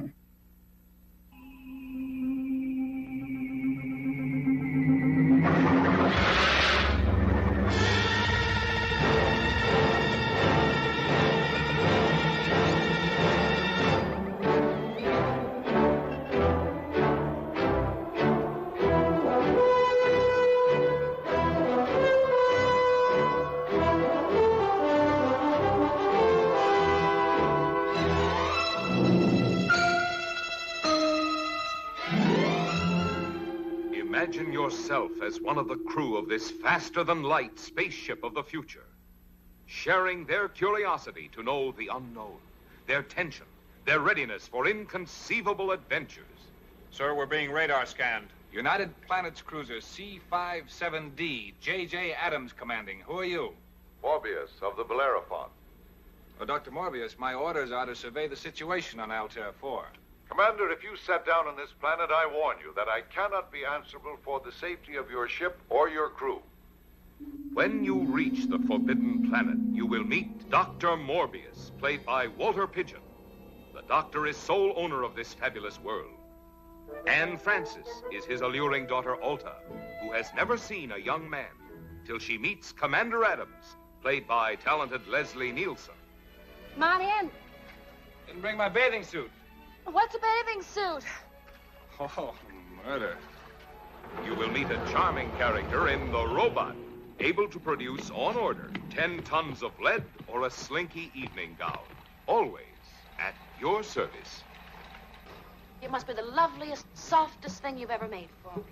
Yourself 34.70 35.10
as 35.20 35.40
one 35.40 35.58
of 35.58 35.66
the 35.66 35.74
crew 35.74 36.16
of 36.16 36.28
this 36.28 36.48
faster 36.48 37.02
than 37.02 37.24
light 37.24 37.58
spaceship 37.58 38.22
of 38.22 38.34
the 38.34 38.42
future, 38.42 38.86
sharing 39.66 40.24
their 40.26 40.48
curiosity 40.48 41.28
to 41.32 41.42
know 41.42 41.72
the 41.72 41.88
unknown, 41.92 42.38
their 42.86 43.02
tension, 43.02 43.46
their 43.84 43.98
readiness 43.98 44.46
for 44.46 44.68
inconceivable 44.68 45.72
adventures. 45.72 46.24
Sir, 46.92 47.16
we're 47.16 47.26
being 47.26 47.50
radar 47.50 47.84
scanned. 47.84 48.28
United 48.52 48.94
Planets 49.08 49.42
Cruiser 49.42 49.80
C-57D, 49.80 51.54
J.J. 51.60 52.12
Adams 52.12 52.52
commanding. 52.52 53.00
Who 53.06 53.18
are 53.18 53.24
you? 53.24 53.50
Morbius 54.04 54.50
of 54.62 54.76
the 54.76 54.84
Bellerophon. 54.84 55.46
Uh, 55.46 55.48
well, 56.38 56.46
Dr. 56.46 56.70
Morbius, 56.70 57.18
my 57.18 57.34
orders 57.34 57.72
are 57.72 57.86
to 57.86 57.96
survey 57.96 58.28
the 58.28 58.36
situation 58.36 59.00
on 59.00 59.10
Altair 59.10 59.50
4. 59.60 59.84
Commander, 60.30 60.70
if 60.70 60.84
you 60.84 60.96
set 60.96 61.26
down 61.26 61.48
on 61.48 61.56
this 61.56 61.72
planet, 61.80 62.10
I 62.12 62.24
warn 62.32 62.58
you 62.64 62.72
that 62.76 62.88
I 62.88 63.00
cannot 63.00 63.50
be 63.50 63.64
answerable 63.64 64.16
for 64.24 64.40
the 64.40 64.52
safety 64.52 64.94
of 64.94 65.10
your 65.10 65.28
ship 65.28 65.58
or 65.68 65.88
your 65.88 66.08
crew. 66.08 66.40
When 67.52 67.84
you 67.84 68.04
reach 68.04 68.46
the 68.46 68.60
Forbidden 68.60 69.28
Planet, 69.28 69.58
you 69.72 69.86
will 69.86 70.04
meet 70.04 70.48
Dr. 70.48 70.96
Morbius, 70.96 71.72
played 71.78 72.06
by 72.06 72.28
Walter 72.28 72.68
Pidgeon. 72.68 73.00
The 73.74 73.82
Doctor 73.82 74.28
is 74.28 74.36
sole 74.36 74.72
owner 74.76 75.02
of 75.02 75.16
this 75.16 75.34
fabulous 75.34 75.80
world. 75.80 76.14
Anne 77.08 77.36
Francis 77.36 77.88
is 78.12 78.24
his 78.24 78.40
alluring 78.40 78.86
daughter 78.86 79.16
Alta, 79.16 79.56
who 80.00 80.12
has 80.12 80.32
never 80.34 80.56
seen 80.56 80.92
a 80.92 80.98
young 80.98 81.28
man 81.28 81.50
till 82.06 82.20
she 82.20 82.38
meets 82.38 82.70
Commander 82.70 83.24
Adams, 83.24 83.76
played 84.00 84.28
by 84.28 84.54
talented 84.54 85.06
Leslie 85.08 85.52
Nielsen. 85.52 85.94
Come 86.78 87.02
in. 87.02 87.30
Didn't 88.26 88.42
bring 88.42 88.56
my 88.56 88.68
bathing 88.68 89.02
suit. 89.02 89.30
What's 89.84 90.14
a 90.14 90.18
bathing 90.18 90.62
suit? 90.62 91.04
Oh, 91.98 92.34
murder. 92.86 93.16
You 94.24 94.34
will 94.34 94.48
meet 94.48 94.70
a 94.70 94.80
charming 94.90 95.30
character 95.32 95.88
in 95.88 96.10
The 96.10 96.26
Robot, 96.26 96.74
able 97.18 97.48
to 97.48 97.58
produce 97.58 98.10
on 98.10 98.36
order 98.36 98.70
10 98.90 99.22
tons 99.22 99.62
of 99.62 99.78
lead 99.80 100.04
or 100.26 100.46
a 100.46 100.50
slinky 100.50 101.10
evening 101.14 101.56
gown. 101.58 101.78
Always 102.26 102.64
at 103.18 103.34
your 103.60 103.82
service. 103.82 104.42
It 105.82 105.90
must 105.90 106.06
be 106.06 106.12
the 106.12 106.22
loveliest, 106.22 106.86
softest 106.94 107.62
thing 107.62 107.78
you've 107.78 107.90
ever 107.90 108.08
made 108.08 108.28
for 108.42 108.58
me. 108.58 108.64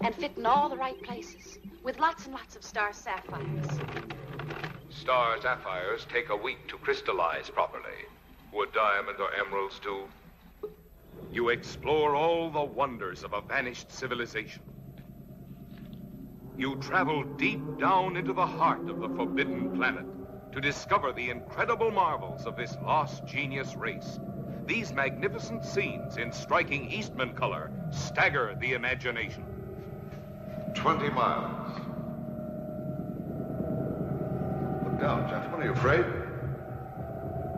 And 0.00 0.14
fit 0.14 0.32
in 0.36 0.46
all 0.46 0.68
the 0.68 0.76
right 0.76 1.00
places. 1.02 1.58
With 1.82 1.98
lots 1.98 2.26
and 2.26 2.34
lots 2.34 2.56
of 2.56 2.62
star 2.62 2.92
sapphires. 2.92 3.66
Star 4.90 5.40
sapphires 5.40 6.06
take 6.12 6.28
a 6.28 6.36
week 6.36 6.68
to 6.68 6.76
crystallize 6.78 7.50
properly. 7.50 8.06
Would 8.52 8.72
diamond 8.72 9.18
or 9.20 9.34
emeralds 9.34 9.80
do? 9.80 10.04
You 11.32 11.48
explore 11.48 12.14
all 12.14 12.50
the 12.50 12.62
wonders 12.62 13.24
of 13.24 13.32
a 13.32 13.40
vanished 13.40 13.90
civilization. 13.90 14.62
You 16.58 16.76
travel 16.76 17.24
deep 17.38 17.62
down 17.78 18.18
into 18.18 18.34
the 18.34 18.46
heart 18.46 18.86
of 18.90 19.00
the 19.00 19.08
Forbidden 19.08 19.70
Planet 19.70 20.04
to 20.52 20.60
discover 20.60 21.10
the 21.10 21.30
incredible 21.30 21.90
marvels 21.90 22.44
of 22.44 22.54
this 22.54 22.76
lost 22.82 23.24
genius 23.24 23.74
race. 23.76 24.20
These 24.66 24.92
magnificent 24.92 25.64
scenes 25.64 26.18
in 26.18 26.30
striking 26.32 26.90
Eastman 26.92 27.32
color 27.32 27.70
stagger 27.90 28.54
the 28.60 28.74
imagination. 28.74 29.44
20 30.74 31.08
miles. 31.08 31.78
Look 34.84 35.00
down, 35.00 35.30
gentlemen. 35.30 35.62
Are 35.62 35.64
you 35.64 35.72
afraid? 35.72 36.04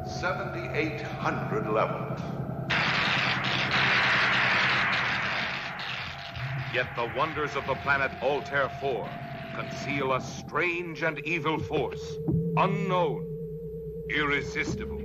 7,800 0.07 1.69
levels. 1.69 2.21
Yet 6.75 6.97
the 6.97 7.07
wonders 7.07 7.55
of 7.55 7.67
the 7.67 7.77
planet 7.77 8.11
Altair 8.21 8.69
4 8.69 9.09
conceal 9.55 10.13
a 10.13 10.21
strange 10.21 11.05
and 11.05 11.21
evil 11.21 11.57
force, 11.57 12.19
unknown, 12.57 13.29
irresistible. 14.11 15.01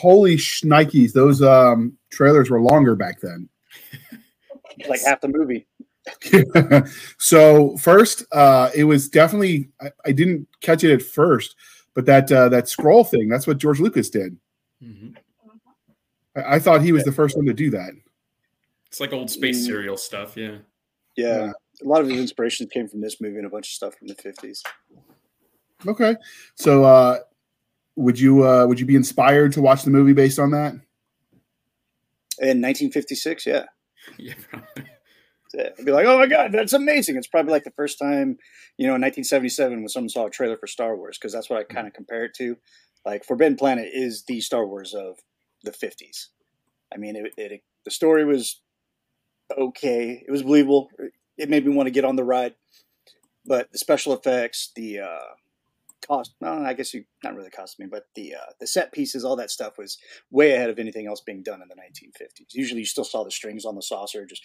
Holy 0.00 0.36
shnikes! 0.36 1.12
Those 1.12 1.42
um, 1.42 1.96
trailers 2.10 2.48
were 2.48 2.60
longer 2.62 2.96
back 2.96 3.20
then. 3.20 3.48
Like 4.88 5.02
half 5.04 5.20
the 5.20 5.28
movie. 5.28 5.66
so 7.18 7.76
first, 7.76 8.24
uh, 8.32 8.70
it 8.74 8.84
was 8.84 9.10
definitely 9.10 9.68
I, 9.80 9.90
I 10.06 10.12
didn't 10.12 10.48
catch 10.62 10.84
it 10.84 10.92
at 10.94 11.02
first, 11.02 11.54
but 11.94 12.06
that 12.06 12.32
uh, 12.32 12.48
that 12.48 12.68
scroll 12.68 13.04
thing 13.04 13.28
that's 13.28 13.46
what 13.46 13.58
George 13.58 13.78
Lucas 13.78 14.08
did. 14.08 14.38
Mhm. 14.82 15.16
I, 16.34 16.54
I 16.56 16.58
thought 16.58 16.80
he 16.80 16.92
was 16.92 17.04
the 17.04 17.12
first 17.12 17.36
one 17.36 17.44
to 17.46 17.52
do 17.52 17.68
that. 17.70 17.90
It's 18.86 19.00
like 19.00 19.12
old 19.12 19.30
space 19.30 19.60
Mm. 19.62 19.66
serial 19.66 19.96
stuff. 19.98 20.34
Yeah. 20.36 20.56
Yeah. 21.16 21.44
Yeah. 21.44 21.52
A 21.82 21.86
lot 21.86 22.00
of 22.00 22.08
his 22.08 22.18
inspirations 22.18 22.70
came 22.72 22.88
from 22.88 23.02
this 23.02 23.20
movie 23.20 23.36
and 23.36 23.46
a 23.46 23.50
bunch 23.50 23.68
of 23.68 23.72
stuff 23.72 23.94
from 23.96 24.08
the 24.08 24.14
50s. 24.14 24.62
Okay, 25.86 26.14
so 26.56 26.84
uh, 26.84 27.18
would 27.96 28.18
you 28.18 28.46
uh, 28.46 28.66
would 28.66 28.80
you 28.80 28.86
be 28.86 28.96
inspired 28.96 29.52
to 29.52 29.62
watch 29.62 29.82
the 29.82 29.90
movie 29.90 30.12
based 30.12 30.38
on 30.38 30.50
that? 30.52 30.72
In 32.38 32.62
1956, 32.62 33.46
yeah. 33.46 33.64
Yeah. 34.18 34.34
probably. 34.50 34.84
Yeah, 35.54 35.68
I'd 35.78 35.84
be 35.84 35.92
like, 35.92 36.06
oh 36.06 36.18
my 36.18 36.26
God, 36.26 36.52
that's 36.52 36.72
amazing. 36.72 37.16
It's 37.16 37.26
probably 37.26 37.52
like 37.52 37.64
the 37.64 37.72
first 37.72 37.98
time, 37.98 38.38
you 38.78 38.86
know, 38.86 38.94
in 38.94 39.02
1977 39.02 39.80
when 39.80 39.88
someone 39.88 40.08
saw 40.08 40.26
a 40.26 40.30
trailer 40.30 40.56
for 40.56 40.66
Star 40.66 40.96
Wars, 40.96 41.18
because 41.18 41.32
that's 41.32 41.50
what 41.50 41.58
I 41.58 41.64
kind 41.64 41.86
of 41.86 41.92
compare 41.92 42.24
it 42.24 42.34
to. 42.36 42.56
Like, 43.04 43.24
Forbidden 43.24 43.56
Planet 43.56 43.88
is 43.92 44.24
the 44.24 44.40
Star 44.40 44.66
Wars 44.66 44.94
of 44.94 45.18
the 45.64 45.72
50s. 45.72 46.28
I 46.92 46.98
mean, 46.98 47.16
it, 47.16 47.32
it 47.36 47.62
the 47.84 47.90
story 47.90 48.24
was 48.24 48.60
okay. 49.56 50.22
It 50.26 50.30
was 50.30 50.42
believable. 50.42 50.90
It 51.36 51.50
made 51.50 51.66
me 51.66 51.74
want 51.74 51.86
to 51.86 51.92
get 51.92 52.04
on 52.04 52.16
the 52.16 52.24
ride. 52.24 52.54
But 53.46 53.72
the 53.72 53.78
special 53.78 54.12
effects, 54.12 54.70
the 54.76 55.00
uh, 55.00 55.34
cost, 56.06 56.34
no, 56.40 56.64
I 56.64 56.72
guess 56.74 56.92
you 56.94 57.04
not 57.24 57.34
really 57.34 57.50
cost 57.50 57.78
me, 57.78 57.86
but 57.86 58.04
the 58.14 58.34
uh, 58.34 58.52
the 58.60 58.66
set 58.66 58.92
pieces, 58.92 59.24
all 59.24 59.36
that 59.36 59.50
stuff 59.50 59.78
was 59.78 59.98
way 60.30 60.52
ahead 60.52 60.70
of 60.70 60.78
anything 60.78 61.06
else 61.06 61.20
being 61.20 61.42
done 61.42 61.62
in 61.62 61.68
the 61.68 61.74
1950s. 61.74 62.54
Usually, 62.54 62.80
you 62.80 62.86
still 62.86 63.04
saw 63.04 63.24
the 63.24 63.30
strings 63.30 63.64
on 63.64 63.74
the 63.74 63.82
saucer, 63.82 64.26
just 64.26 64.42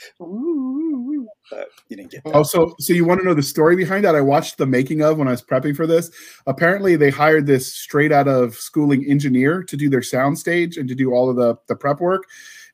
but 1.52 1.68
you 1.90 1.98
didn't 1.98 2.12
get 2.12 2.24
that. 2.24 2.36
Oh, 2.36 2.44
so 2.44 2.74
so 2.80 2.94
you 2.94 3.06
want 3.06 3.20
to 3.22 3.26
know 3.26 3.34
the 3.34 3.44
story 3.44 3.76
behind 3.76 4.04
that? 4.06 4.16
I 4.16 4.22
watched 4.22 4.58
the 4.58 4.66
making 4.66 5.02
of 5.02 5.18
when 5.18 5.28
I 5.28 5.32
was 5.32 5.44
prepping 5.44 5.76
for 5.76 5.86
this. 5.88 6.10
Apparently, 6.48 6.96
they 6.96 7.10
hired 7.10 7.46
this 7.46 7.74
straight 7.74 8.12
out 8.12 8.28
of 8.28 8.56
schooling 8.56 9.06
engineer 9.10 9.64
to 9.64 9.78
do 9.78 9.90
their 9.90 10.02
sound 10.02 10.38
stage 10.40 10.78
and 10.78 10.90
to 10.90 10.96
do 10.96 11.14
all 11.14 11.30
of 11.30 11.36
the 11.36 11.56
the 11.68 11.76
prep 11.76 12.00
work. 12.00 12.24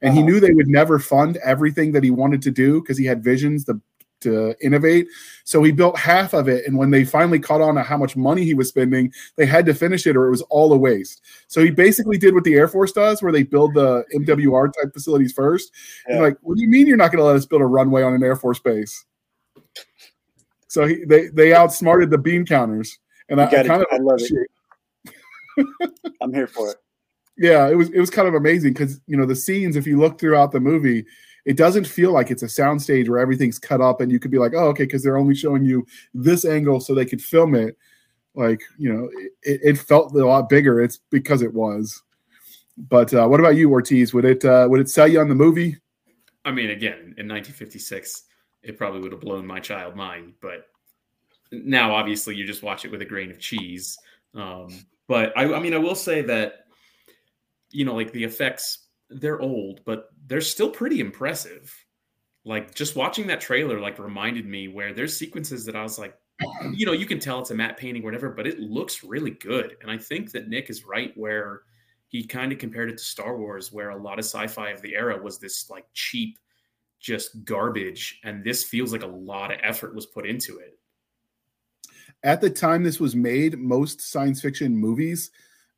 And 0.02 0.14
he 0.14 0.22
Uh-huh. 0.22 0.32
knew 0.32 0.40
they 0.40 0.54
would 0.54 0.68
never 0.68 1.00
fund 1.00 1.38
everything 1.44 1.92
that 1.92 2.04
he 2.04 2.12
wanted 2.12 2.42
to 2.44 2.52
do 2.52 2.82
because 2.82 2.98
he 2.98 3.06
had 3.06 3.24
visions 3.24 3.66
to 3.66 3.80
to 4.22 4.56
innovate. 4.62 5.08
So 5.44 5.62
he 5.64 5.72
built 5.72 5.98
half 5.98 6.34
of 6.34 6.48
it. 6.48 6.66
And 6.66 6.78
when 6.78 6.92
they 6.92 7.04
finally 7.04 7.40
caught 7.40 7.62
on 7.62 7.76
to 7.76 7.84
how 7.84 7.98
much 7.98 8.16
money 8.16 8.44
he 8.44 8.54
was 8.54 8.70
spending, 8.70 9.14
they 9.36 9.46
had 9.46 9.66
to 9.66 9.74
finish 9.74 10.08
it 10.08 10.16
or 10.16 10.28
it 10.28 10.32
was 10.32 10.42
all 10.44 10.72
a 10.74 10.78
waste. 10.78 11.22
So 11.48 11.64
he 11.64 11.70
basically 11.72 12.18
did 12.18 12.34
what 12.34 12.44
the 12.44 12.56
Air 12.56 12.68
Force 12.68 12.92
does, 12.92 13.22
where 13.22 13.32
they 13.32 13.44
build 13.44 13.74
the 13.74 14.04
MWR 14.16 14.72
type 14.74 14.94
facilities 14.94 15.34
first. 15.34 15.72
And 16.08 16.22
like, 16.22 16.38
what 16.42 16.56
do 16.56 16.62
you 16.62 16.70
mean 16.70 16.88
you're 16.88 16.98
not 16.98 17.12
going 17.12 17.20
to 17.20 17.26
let 17.26 17.36
us 17.36 17.46
build 17.46 17.62
a 17.62 17.66
runway 17.66 18.04
on 18.04 18.14
an 18.14 18.24
Air 18.24 18.36
Force 18.36 18.60
base? 18.60 19.06
So 20.68 20.88
he, 20.88 21.04
they 21.04 21.28
they 21.28 21.54
outsmarted 21.54 22.10
the 22.10 22.18
bean 22.18 22.46
counters, 22.46 22.98
and 23.28 23.42
I, 23.42 23.52
You 23.52 23.58
I 23.58 23.64
kind 23.68 23.82
of 23.82 23.88
I 23.92 23.98
love 23.98 24.22
it. 24.22 24.48
I'm 26.22 26.34
here 26.34 26.48
for 26.48 26.72
it. 26.72 26.78
yeah, 27.38 27.68
it 27.68 27.76
was 27.76 27.90
it 27.90 28.00
was 28.00 28.10
kind 28.10 28.26
of 28.28 28.36
amazing 28.36 28.72
because 28.72 29.02
you 29.06 29.18
know 29.18 29.26
the 29.26 29.36
scenes. 29.36 29.76
If 29.76 29.86
you 29.86 30.00
look 30.00 30.18
throughout 30.18 30.54
the 30.54 30.62
movie, 30.62 31.06
it 31.46 31.58
doesn't 31.58 31.88
feel 31.88 32.12
like 32.12 32.32
it's 32.32 32.44
a 32.44 32.48
soundstage 32.48 33.10
where 33.10 33.20
everything's 33.20 33.60
cut 33.60 33.82
up, 33.82 34.02
and 34.02 34.12
you 34.12 34.20
could 34.20 34.32
be 34.32 34.38
like, 34.38 34.54
oh, 34.56 34.68
okay, 34.70 34.84
because 34.84 35.04
they're 35.04 35.18
only 35.18 35.36
showing 35.36 35.66
you 35.66 35.86
this 36.14 36.46
angle 36.46 36.80
so 36.80 36.94
they 36.94 37.06
could 37.06 37.22
film 37.22 37.56
it. 37.56 37.78
Like 38.36 38.62
you 38.78 38.94
know, 38.94 39.10
it, 39.44 39.62
it 39.64 39.78
felt 39.78 40.14
a 40.14 40.26
lot 40.26 40.50
bigger. 40.50 40.82
It's 40.82 41.00
because 41.10 41.42
it 41.42 41.54
was. 41.54 42.02
But 42.78 43.14
uh, 43.14 43.28
what 43.28 43.40
about 43.40 43.56
you, 43.56 43.70
Ortiz? 43.70 44.14
Would 44.14 44.26
it 44.26 44.46
uh, 44.46 44.68
would 44.70 44.80
it 44.80 44.90
sell 44.90 45.08
you 45.08 45.20
on 45.20 45.30
the 45.30 45.36
movie? 45.36 45.78
I 46.46 46.52
mean, 46.52 46.72
again, 46.72 47.16
in 47.18 47.28
1956, 47.28 48.24
it 48.64 48.78
probably 48.78 49.02
would 49.02 49.12
have 49.12 49.22
blown 49.22 49.46
my 49.46 49.60
child 49.60 49.96
mind. 49.96 50.34
But 50.42 50.68
now, 51.52 51.94
obviously, 51.94 52.36
you 52.36 52.46
just 52.46 52.64
watch 52.64 52.86
it 52.86 52.92
with 52.92 53.02
a 53.02 53.06
grain 53.06 53.30
of 53.30 53.40
cheese. 53.40 53.98
Um, 54.34 54.70
but 55.08 55.38
I, 55.38 55.54
I 55.54 55.60
mean, 55.60 55.74
I 55.74 55.78
will 55.78 55.96
say 55.96 56.22
that 56.24 56.62
you 57.72 57.86
know, 57.86 57.96
like 57.96 58.12
the 58.12 58.24
effects, 58.24 58.81
they're 59.12 59.42
old, 59.42 59.82
but 59.86 60.10
they're 60.28 60.42
still 60.42 60.70
pretty 60.70 61.00
impressive. 61.00 61.74
Like 62.46 62.74
just 62.74 62.96
watching 62.96 63.28
that 63.28 63.42
trailer, 63.42 63.80
like 63.80 64.00
reminded 64.00 64.46
me 64.46 64.68
where 64.68 64.94
there's 64.94 65.16
sequences 65.16 65.66
that 65.66 65.76
I 65.76 65.84
was 65.84 66.00
like, 66.00 66.16
you 66.74 66.86
know, 66.86 66.94
you 66.94 67.06
can 67.06 67.20
tell 67.20 67.40
it's 67.40 67.52
a 67.52 67.56
matte 67.56 67.78
painting, 67.78 68.04
whatever, 68.04 68.30
but 68.30 68.48
it 68.48 68.60
looks 68.60 69.04
really 69.04 69.32
good. 69.32 69.78
And 69.82 69.92
I 69.92 69.98
think 69.98 70.32
that 70.32 70.48
Nick 70.48 70.70
is 70.70 70.86
right 70.86 71.12
where 71.16 71.62
he 72.08 72.26
kind 72.26 72.52
of 72.52 72.58
compared 72.58 72.90
it 72.90 72.98
to 72.98 73.04
Star 73.04 73.38
Wars, 73.38 73.72
where 73.72 73.90
a 73.90 74.02
lot 74.02 74.20
of 74.20 74.26
sci-fi 74.26 74.70
of 74.70 74.82
the 74.82 74.96
era 74.96 75.22
was 75.22 75.40
this 75.40 75.70
like 75.70 75.86
cheap, 75.94 76.38
just 77.00 77.46
garbage, 77.46 78.20
and 78.24 78.44
this 78.44 78.64
feels 78.64 78.92
like 78.92 79.04
a 79.04 79.08
lot 79.08 79.52
of 79.52 79.60
effort 79.64 79.96
was 79.96 80.06
put 80.06 80.26
into 80.26 80.58
it. 80.60 80.78
At 82.24 82.42
the 82.42 82.50
time 82.50 82.84
this 82.84 83.00
was 83.00 83.16
made, 83.16 83.58
most 83.58 84.02
science 84.02 84.42
fiction 84.42 84.76
movies, 84.76 85.32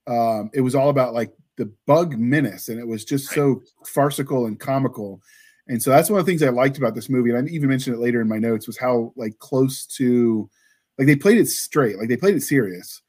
um, 0.08 0.50
it 0.54 0.62
was 0.62 0.76
all 0.76 0.90
about 0.90 1.14
like 1.14 1.32
the 1.58 1.72
bug 1.86 2.18
menace, 2.18 2.70
and 2.70 2.80
it 2.80 2.88
was 2.88 3.06
just 3.06 3.30
so 3.30 3.62
farcical 3.86 4.46
and 4.46 4.60
comical. 4.60 5.22
And 5.68 5.82
so 5.82 5.92
that's 5.92 6.10
one 6.10 6.20
of 6.20 6.26
the 6.26 6.32
things 6.32 6.44
I 6.44 6.50
liked 6.50 6.78
about 6.78 6.96
this 6.96 7.10
movie, 7.10 7.30
and 7.30 7.48
I 7.48 7.52
even 7.52 7.70
mentioned 7.70 7.96
it 7.96 8.00
later 8.00 8.22
in 8.22 8.28
my 8.28 8.40
notes, 8.40 8.68
was 8.68 8.78
how 8.78 9.14
like 9.16 9.38
close 9.40 9.86
to 9.98 10.50
like 10.98 11.08
they 11.08 11.16
played 11.16 11.38
it 11.38 11.48
straight, 11.48 11.98
like 11.98 12.10
they 12.10 12.18
played 12.18 12.36
it 12.36 12.44
serious. 12.44 13.02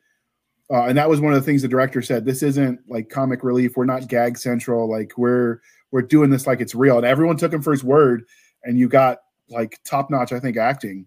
Uh, 0.70 0.84
and 0.84 0.96
that 0.96 1.08
was 1.08 1.20
one 1.20 1.32
of 1.34 1.40
the 1.40 1.44
things 1.44 1.62
the 1.62 1.68
director 1.68 2.00
said. 2.00 2.24
This 2.24 2.42
isn't 2.42 2.80
like 2.88 3.10
comic 3.10 3.44
relief. 3.44 3.76
We're 3.76 3.84
not 3.84 4.08
gag 4.08 4.38
central. 4.38 4.88
Like 4.90 5.12
we're 5.18 5.60
we're 5.90 6.02
doing 6.02 6.30
this 6.30 6.46
like 6.46 6.60
it's 6.60 6.74
real. 6.74 6.96
And 6.96 7.06
everyone 7.06 7.36
took 7.36 7.52
him 7.52 7.62
for 7.62 7.70
his 7.70 7.84
word. 7.84 8.24
And 8.64 8.78
you 8.78 8.88
got 8.88 9.18
like 9.50 9.78
top 9.84 10.10
notch, 10.10 10.32
I 10.32 10.40
think, 10.40 10.56
acting. 10.56 11.06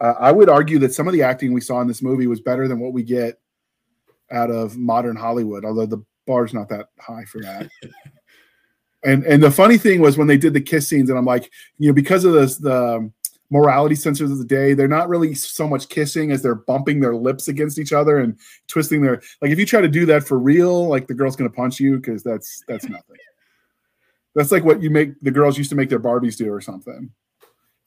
Uh, 0.00 0.14
I 0.18 0.32
would 0.32 0.48
argue 0.48 0.78
that 0.80 0.92
some 0.92 1.06
of 1.06 1.14
the 1.14 1.22
acting 1.22 1.52
we 1.52 1.60
saw 1.60 1.80
in 1.80 1.86
this 1.86 2.02
movie 2.02 2.26
was 2.26 2.40
better 2.40 2.66
than 2.66 2.80
what 2.80 2.92
we 2.92 3.02
get 3.02 3.38
out 4.30 4.50
of 4.50 4.76
modern 4.76 5.16
Hollywood. 5.16 5.64
Although 5.64 5.86
the 5.86 6.04
bar's 6.26 6.54
not 6.54 6.68
that 6.68 6.86
high 6.98 7.24
for 7.24 7.40
that. 7.40 7.70
and 9.04 9.24
and 9.24 9.42
the 9.42 9.50
funny 9.50 9.78
thing 9.78 10.00
was 10.00 10.18
when 10.18 10.26
they 10.26 10.36
did 10.36 10.52
the 10.52 10.60
kiss 10.60 10.88
scenes, 10.88 11.10
and 11.10 11.18
I'm 11.18 11.24
like, 11.24 11.50
you 11.78 11.88
know, 11.88 11.94
because 11.94 12.24
of 12.24 12.32
this 12.32 12.56
the 12.56 12.96
um, 12.96 13.12
morality 13.50 13.94
censors 13.94 14.30
of 14.30 14.38
the 14.38 14.44
day, 14.44 14.74
they're 14.74 14.88
not 14.88 15.08
really 15.08 15.34
so 15.34 15.68
much 15.68 15.88
kissing 15.88 16.32
as 16.32 16.42
they're 16.42 16.54
bumping 16.54 17.00
their 17.00 17.14
lips 17.14 17.48
against 17.48 17.78
each 17.78 17.92
other 17.92 18.18
and 18.18 18.38
twisting 18.66 19.02
their 19.02 19.22
like 19.40 19.50
if 19.50 19.58
you 19.58 19.66
try 19.66 19.80
to 19.80 19.88
do 19.88 20.06
that 20.06 20.26
for 20.26 20.38
real, 20.38 20.88
like 20.88 21.06
the 21.06 21.14
girl's 21.14 21.36
gonna 21.36 21.50
punch 21.50 21.80
you 21.80 21.96
because 21.98 22.22
that's 22.22 22.62
that's 22.66 22.88
nothing. 22.88 23.16
That's 24.34 24.52
like 24.52 24.64
what 24.64 24.82
you 24.82 24.90
make 24.90 25.18
the 25.20 25.30
girls 25.30 25.56
used 25.56 25.70
to 25.70 25.76
make 25.76 25.88
their 25.88 26.00
Barbies 26.00 26.36
do 26.36 26.52
or 26.52 26.60
something. 26.60 27.10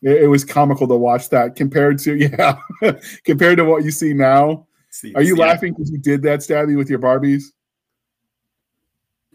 It, 0.02 0.24
it 0.24 0.28
was 0.28 0.46
comical 0.46 0.88
to 0.88 0.96
watch 0.96 1.30
that 1.30 1.56
compared 1.56 2.00
to 2.00 2.16
yeah, 2.16 2.58
compared 3.26 3.58
to 3.58 3.66
what 3.66 3.84
you 3.84 3.92
see 3.92 4.14
now. 4.14 4.68
See, 4.92 5.14
Are 5.14 5.22
you 5.22 5.36
see, 5.36 5.42
laughing 5.42 5.74
because 5.74 5.92
you 5.92 6.00
did 6.00 6.24
that, 6.24 6.40
Stabby, 6.40 6.76
with 6.76 6.90
your 6.90 7.00
Barbies? 7.00 7.44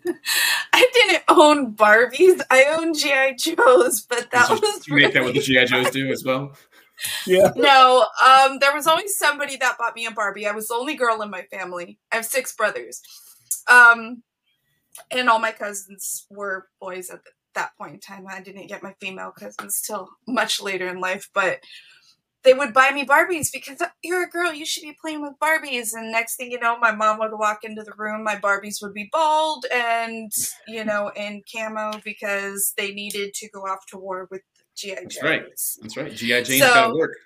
I 0.73 0.91
didn't 0.93 1.25
own 1.29 1.75
Barbies. 1.75 2.41
I 2.51 2.65
owned 2.65 2.99
GI 2.99 3.35
Joes, 3.39 4.07
but 4.09 4.31
that 4.31 4.49
you, 4.51 4.57
was. 4.57 4.87
you 4.87 4.97
make 4.97 5.13
that 5.15 5.23
what 5.23 5.35
the 5.35 5.41
GI 5.41 5.67
Joes 5.67 5.91
do 5.91 6.11
as 6.11 6.25
well? 6.25 6.53
Yeah. 7.27 7.51
No, 7.57 8.07
um, 8.25 8.61
there 8.61 8.73
was 8.73 8.87
always 8.87 9.19
somebody 9.19 9.57
that 9.57 9.77
bought 9.77 9.97
me 9.97 10.07
a 10.07 10.13
Barbie. 10.13 10.47
I 10.47 10.53
was 10.53 10.69
the 10.69 10.75
only 10.75 10.95
girl 10.95 11.23
in 11.23 11.29
my 11.29 11.43
family. 11.43 11.99
I 12.13 12.17
have 12.17 12.25
six 12.25 12.55
brothers, 12.55 13.03
um, 13.69 14.23
and 15.11 15.29
all 15.29 15.41
my 15.41 15.51
cousins 15.51 16.25
were 16.31 16.69
boys 16.81 17.11
at 17.11 17.19
that 17.57 17.73
point 17.77 17.95
in 17.95 18.01
time. 18.01 18.27
I 18.29 18.41
didn't 18.41 18.69
get 18.69 18.85
my 18.85 18.95
female 19.01 19.33
cousins 19.33 19.83
till 19.85 20.09
much 20.29 20.63
later 20.63 20.87
in 20.87 21.01
life, 21.01 21.29
but 21.35 21.59
they 22.45 22.55
would 22.55 22.73
buy 22.73 22.91
me 22.93 23.05
Barbies 23.05 23.49
because 23.53 23.83
you're 24.03 24.25
a 24.25 24.29
girl, 24.29 24.53
you 24.53 24.67
should 24.67 24.83
be 24.83 24.97
playing 25.01 25.23
with 25.23 25.33
Barbies. 25.43 25.95
And 25.95 26.13
next 26.13 26.37
thing 26.37 26.51
you 26.51 26.61
know, 26.61 26.79
my 26.79 26.93
mom 26.93 27.19
would 27.19 27.33
walk 27.33 27.65
into 27.65 27.83
the 27.83 27.93
room, 27.97 28.23
my 28.23 28.37
Barbies 28.37 28.83
would 28.83 28.95
be 28.95 29.09
bald 29.11 29.67
and, 29.73 30.31
you 30.69 30.85
know, 30.85 31.11
in 31.17 31.43
camo 31.53 31.93
because 32.05 32.75
they 32.77 32.93
needed 32.93 33.35
to 33.35 33.49
go 33.51 33.61
off 33.61 33.87
to 33.89 33.99
war 33.99 34.29
with 34.31 34.43
G.I. 34.77 34.95
Jones. 34.95 35.15
That's 35.15 35.23
right. 35.23 35.45
That's 35.83 35.97
right. 35.97 36.13
G.I. 36.15 36.43
Jane's 36.43 36.63
so, 36.63 36.75
got 36.75 36.89
to 36.89 36.95
work. 36.95 37.17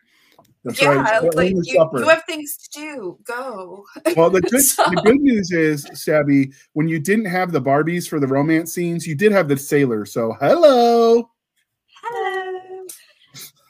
That's 0.64 0.82
yeah, 0.82 0.88
right. 0.88 1.34
like 1.34 1.50
you, 1.50 1.62
you, 1.64 2.08
have 2.08 2.24
things 2.24 2.56
to 2.56 2.80
do. 2.80 3.18
Go. 3.24 3.84
Well, 4.16 4.30
the 4.30 4.40
good, 4.40 4.60
so. 4.62 4.84
the 4.84 5.02
good 5.04 5.20
news 5.20 5.50
is, 5.50 5.84
Stabby, 5.90 6.52
when 6.72 6.88
you 6.88 6.98
didn't 6.98 7.26
have 7.26 7.52
the 7.52 7.60
Barbies 7.60 8.08
for 8.08 8.20
the 8.20 8.26
romance 8.26 8.72
scenes, 8.72 9.06
you 9.06 9.14
did 9.14 9.32
have 9.32 9.48
the 9.48 9.56
sailor. 9.56 10.04
So, 10.04 10.36
hello. 10.40 10.58
Hello. 10.68 11.30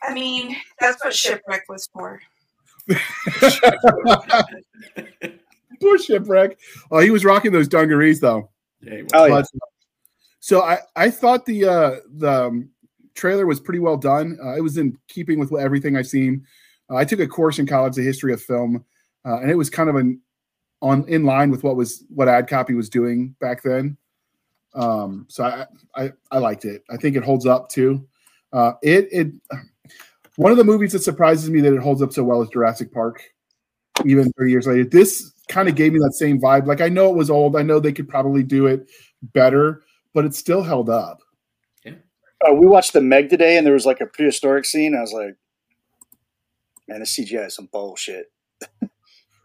I 0.02 0.14
mean, 0.14 0.56
that's 0.80 1.02
what 1.04 1.14
shipwreck 1.14 1.64
was 1.68 1.88
for. 1.92 2.20
Poor 5.80 5.98
shipwreck. 5.98 6.58
Oh, 6.90 6.98
he 6.98 7.10
was 7.10 7.24
rocking 7.24 7.52
those 7.52 7.68
dungarees 7.68 8.20
though. 8.20 8.50
Yeah, 8.80 9.02
oh, 9.14 9.26
yeah. 9.26 9.42
So 10.40 10.62
I 10.62 10.78
I 10.96 11.10
thought 11.10 11.46
the 11.46 11.64
uh, 11.64 11.96
the 12.16 12.46
um, 12.46 12.70
trailer 13.14 13.46
was 13.46 13.60
pretty 13.60 13.80
well 13.80 13.96
done. 13.96 14.38
Uh, 14.42 14.56
it 14.56 14.60
was 14.60 14.78
in 14.78 14.96
keeping 15.08 15.38
with 15.38 15.52
everything 15.54 15.96
I've 15.96 16.06
seen. 16.06 16.46
Uh, 16.90 16.96
I 16.96 17.04
took 17.04 17.20
a 17.20 17.26
course 17.26 17.58
in 17.58 17.66
college, 17.66 17.94
the 17.94 18.02
history 18.02 18.32
of 18.32 18.40
film, 18.40 18.84
uh, 19.26 19.40
and 19.40 19.50
it 19.50 19.56
was 19.56 19.68
kind 19.70 19.90
of 19.90 19.96
an 19.96 20.20
on 20.80 21.06
in 21.08 21.24
line 21.24 21.50
with 21.50 21.64
what 21.64 21.76
was 21.76 22.04
what 22.08 22.28
ad 22.28 22.48
copy 22.48 22.74
was 22.74 22.88
doing 22.88 23.34
back 23.40 23.62
then. 23.62 23.96
Um, 24.74 25.26
so 25.28 25.44
I, 25.44 25.66
I 25.94 26.12
I 26.30 26.38
liked 26.38 26.64
it. 26.64 26.84
I 26.90 26.96
think 26.96 27.16
it 27.16 27.24
holds 27.24 27.46
up 27.46 27.68
too. 27.68 28.06
Uh, 28.52 28.72
it 28.82 29.08
it 29.10 29.32
one 30.38 30.52
of 30.52 30.56
the 30.56 30.62
movies 30.62 30.92
that 30.92 31.00
surprises 31.00 31.50
me 31.50 31.60
that 31.60 31.74
it 31.74 31.82
holds 31.82 32.00
up 32.00 32.12
so 32.12 32.22
well 32.22 32.40
is 32.40 32.48
Jurassic 32.50 32.94
Park, 32.94 33.24
even 34.04 34.30
30 34.38 34.50
years 34.52 34.68
later. 34.68 34.84
This 34.84 35.32
kind 35.48 35.68
of 35.68 35.74
gave 35.74 35.92
me 35.92 35.98
that 35.98 36.14
same 36.14 36.40
vibe. 36.40 36.64
Like 36.64 36.80
I 36.80 36.88
know 36.88 37.10
it 37.10 37.16
was 37.16 37.28
old, 37.28 37.56
I 37.56 37.62
know 37.62 37.80
they 37.80 37.92
could 37.92 38.08
probably 38.08 38.44
do 38.44 38.68
it 38.68 38.88
better, 39.20 39.82
but 40.14 40.24
it 40.24 40.36
still 40.36 40.62
held 40.62 40.88
up. 40.88 41.18
Yeah. 41.84 41.94
Uh, 42.48 42.54
we 42.54 42.66
watched 42.66 42.92
the 42.92 43.00
Meg 43.00 43.30
today, 43.30 43.56
and 43.56 43.66
there 43.66 43.74
was 43.74 43.84
like 43.84 44.00
a 44.00 44.06
prehistoric 44.06 44.64
scene. 44.64 44.94
I 44.94 45.00
was 45.00 45.12
like, 45.12 45.34
man, 46.86 47.00
the 47.00 47.04
CGI 47.04 47.48
is 47.48 47.56
some 47.56 47.68
bullshit. 47.72 48.30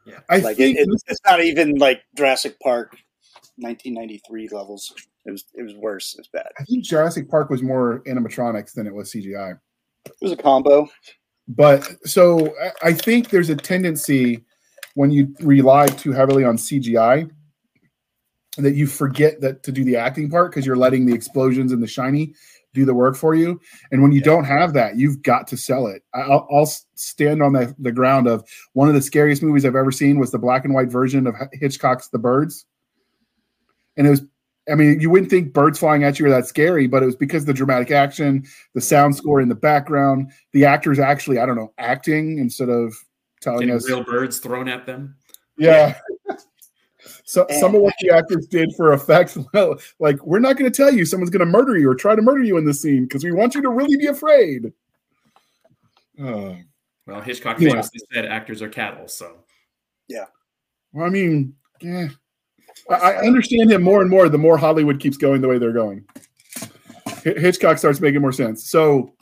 yeah, 0.06 0.20
I 0.30 0.38
like 0.38 0.60
it, 0.60 0.78
it, 0.78 0.88
it's 1.08 1.22
not 1.26 1.44
even 1.44 1.74
like 1.80 2.04
Jurassic 2.16 2.60
Park 2.60 2.92
1993 3.56 4.50
levels. 4.50 4.94
It 5.26 5.32
was 5.32 5.46
it 5.56 5.64
was 5.64 5.74
worse. 5.74 6.14
It 6.14 6.20
was 6.20 6.28
bad. 6.28 6.52
I 6.60 6.66
think 6.66 6.84
Jurassic 6.84 7.28
Park 7.32 7.50
was 7.50 7.64
more 7.64 8.04
animatronics 8.06 8.74
than 8.74 8.86
it 8.86 8.94
was 8.94 9.12
CGI. 9.12 9.58
It 10.06 10.14
was 10.22 10.32
a 10.32 10.38
combo. 10.38 10.90
But 11.48 11.88
so 12.08 12.54
I 12.82 12.94
think 12.94 13.30
there's 13.30 13.50
a 13.50 13.56
tendency 13.56 14.44
when 14.96 15.12
you 15.12 15.36
rely 15.42 15.88
too 15.88 16.12
heavily 16.12 16.44
on 16.44 16.58
CGI 16.58 17.30
that 18.58 18.76
you 18.76 18.86
forget 18.86 19.42
that 19.42 19.64
to 19.64 19.72
do 19.72 19.84
the 19.84 19.96
acting 19.96 20.30
part 20.30 20.52
because 20.52 20.66
you're 20.66 20.76
letting 20.76 21.06
the 21.06 21.14
explosions 21.14 21.72
and 21.72 21.82
the 21.82 21.88
shiny 21.88 22.34
do 22.74 22.86
the 22.86 22.94
work 22.94 23.16
for 23.16 23.36
you. 23.36 23.60
And 23.92 24.02
when 24.02 24.12
you 24.12 24.20
yeah. 24.20 24.26
don't 24.26 24.46
have 24.46 24.74
that, 24.74 24.96
you've 24.96 25.22
got 25.22 25.48
to 25.48 25.58
sell 25.58 25.88
it. 25.88 26.04
I'll, 26.14 26.48
I'll 26.52 26.66
stand 26.96 27.42
on 27.42 27.54
the, 27.54 27.76
the 27.80 27.92
ground 27.92 28.28
of 28.28 28.44
one 28.74 28.88
of 28.88 28.94
the 28.94 29.02
scariest 29.02 29.44
movies 29.44 29.66
I've 29.66 29.76
ever 29.76 29.92
seen 29.92 30.20
was 30.20 30.32
the 30.32 30.40
black 30.40 30.66
and 30.66 30.74
white 30.74 30.90
version 30.90 31.28
of 31.28 31.36
Hitchcock's 31.54 32.10
The 32.10 32.20
Birds. 32.20 32.66
And 33.98 34.08
it 34.08 34.10
was 34.10 34.24
I 34.72 34.76
mean, 34.76 35.00
you 35.00 35.10
wouldn't 35.10 35.30
think 35.30 35.54
birds 35.54 35.80
flying 35.80 36.04
at 36.04 36.20
you 36.20 36.26
are 36.26 36.30
that 36.30 36.48
scary, 36.48 36.88
but 36.88 37.04
it 37.04 37.06
was 37.06 37.16
because 37.16 37.44
the 37.46 37.54
dramatic 37.54 37.92
action, 37.92 38.46
the 38.74 38.82
sound 38.82 39.16
score 39.16 39.42
in 39.42 39.50
the 39.50 39.56
background, 39.56 40.32
the 40.54 40.64
actors 40.64 41.00
actually, 41.00 41.40
I 41.40 41.46
don't 41.46 41.58
know, 41.58 41.74
acting 41.78 42.38
instead 42.40 42.70
of 42.70 42.94
telling 43.42 43.62
Getting 43.62 43.76
us 43.76 43.88
real 43.90 44.04
birds 44.04 44.40
thrown 44.40 44.70
at 44.70 44.86
them. 44.86 45.16
Yeah. 45.58 46.00
so 47.26 47.46
some 47.60 47.76
of 47.76 47.82
what 47.82 47.94
the 48.00 48.12
actors 48.12 48.48
did 48.48 48.74
for 48.78 48.94
effect, 48.94 49.38
well, 49.54 49.76
like 50.00 50.24
we're 50.26 50.40
not 50.40 50.58
going 50.58 50.72
to 50.72 50.76
tell 50.76 50.94
you 50.94 51.06
someone's 51.06 51.30
going 51.30 51.46
to 51.46 51.46
murder 51.46 51.78
you 51.78 51.90
or 51.90 51.96
try 51.96 52.16
to 52.16 52.22
murder 52.22 52.44
you 52.44 52.58
in 52.58 52.66
the 52.66 52.74
scene 52.74 53.04
because 53.04 53.24
we 53.24 53.34
want 53.34 53.56
you 53.56 53.62
to 53.62 53.70
really 53.70 53.98
be 53.98 54.08
afraid. 54.08 54.72
Uh, 56.18 56.56
well, 57.06 57.22
Hitchcock 57.22 57.58
famously 57.58 58.00
yeah. 58.12 58.22
said 58.22 58.26
actors 58.26 58.62
are 58.62 58.70
cattle, 58.70 59.10
so 59.10 59.40
yeah. 60.08 60.26
Well, 60.94 61.06
I 61.06 61.10
mean, 61.10 61.56
yeah. 61.82 62.10
I 62.90 63.16
understand 63.16 63.72
him 63.72 63.82
more 63.82 64.02
and 64.02 64.10
more 64.10 64.28
the 64.30 64.38
more 64.38 64.58
Hollywood 64.58 65.00
keeps 65.00 65.18
going 65.18 65.42
the 65.42 65.48
way 65.48 65.58
they're 65.58 65.72
going. 65.72 66.06
Hitchcock 67.24 67.78
starts 67.78 68.02
making 68.02 68.22
more 68.22 68.34
sense. 68.34 68.70
So, 68.70 69.14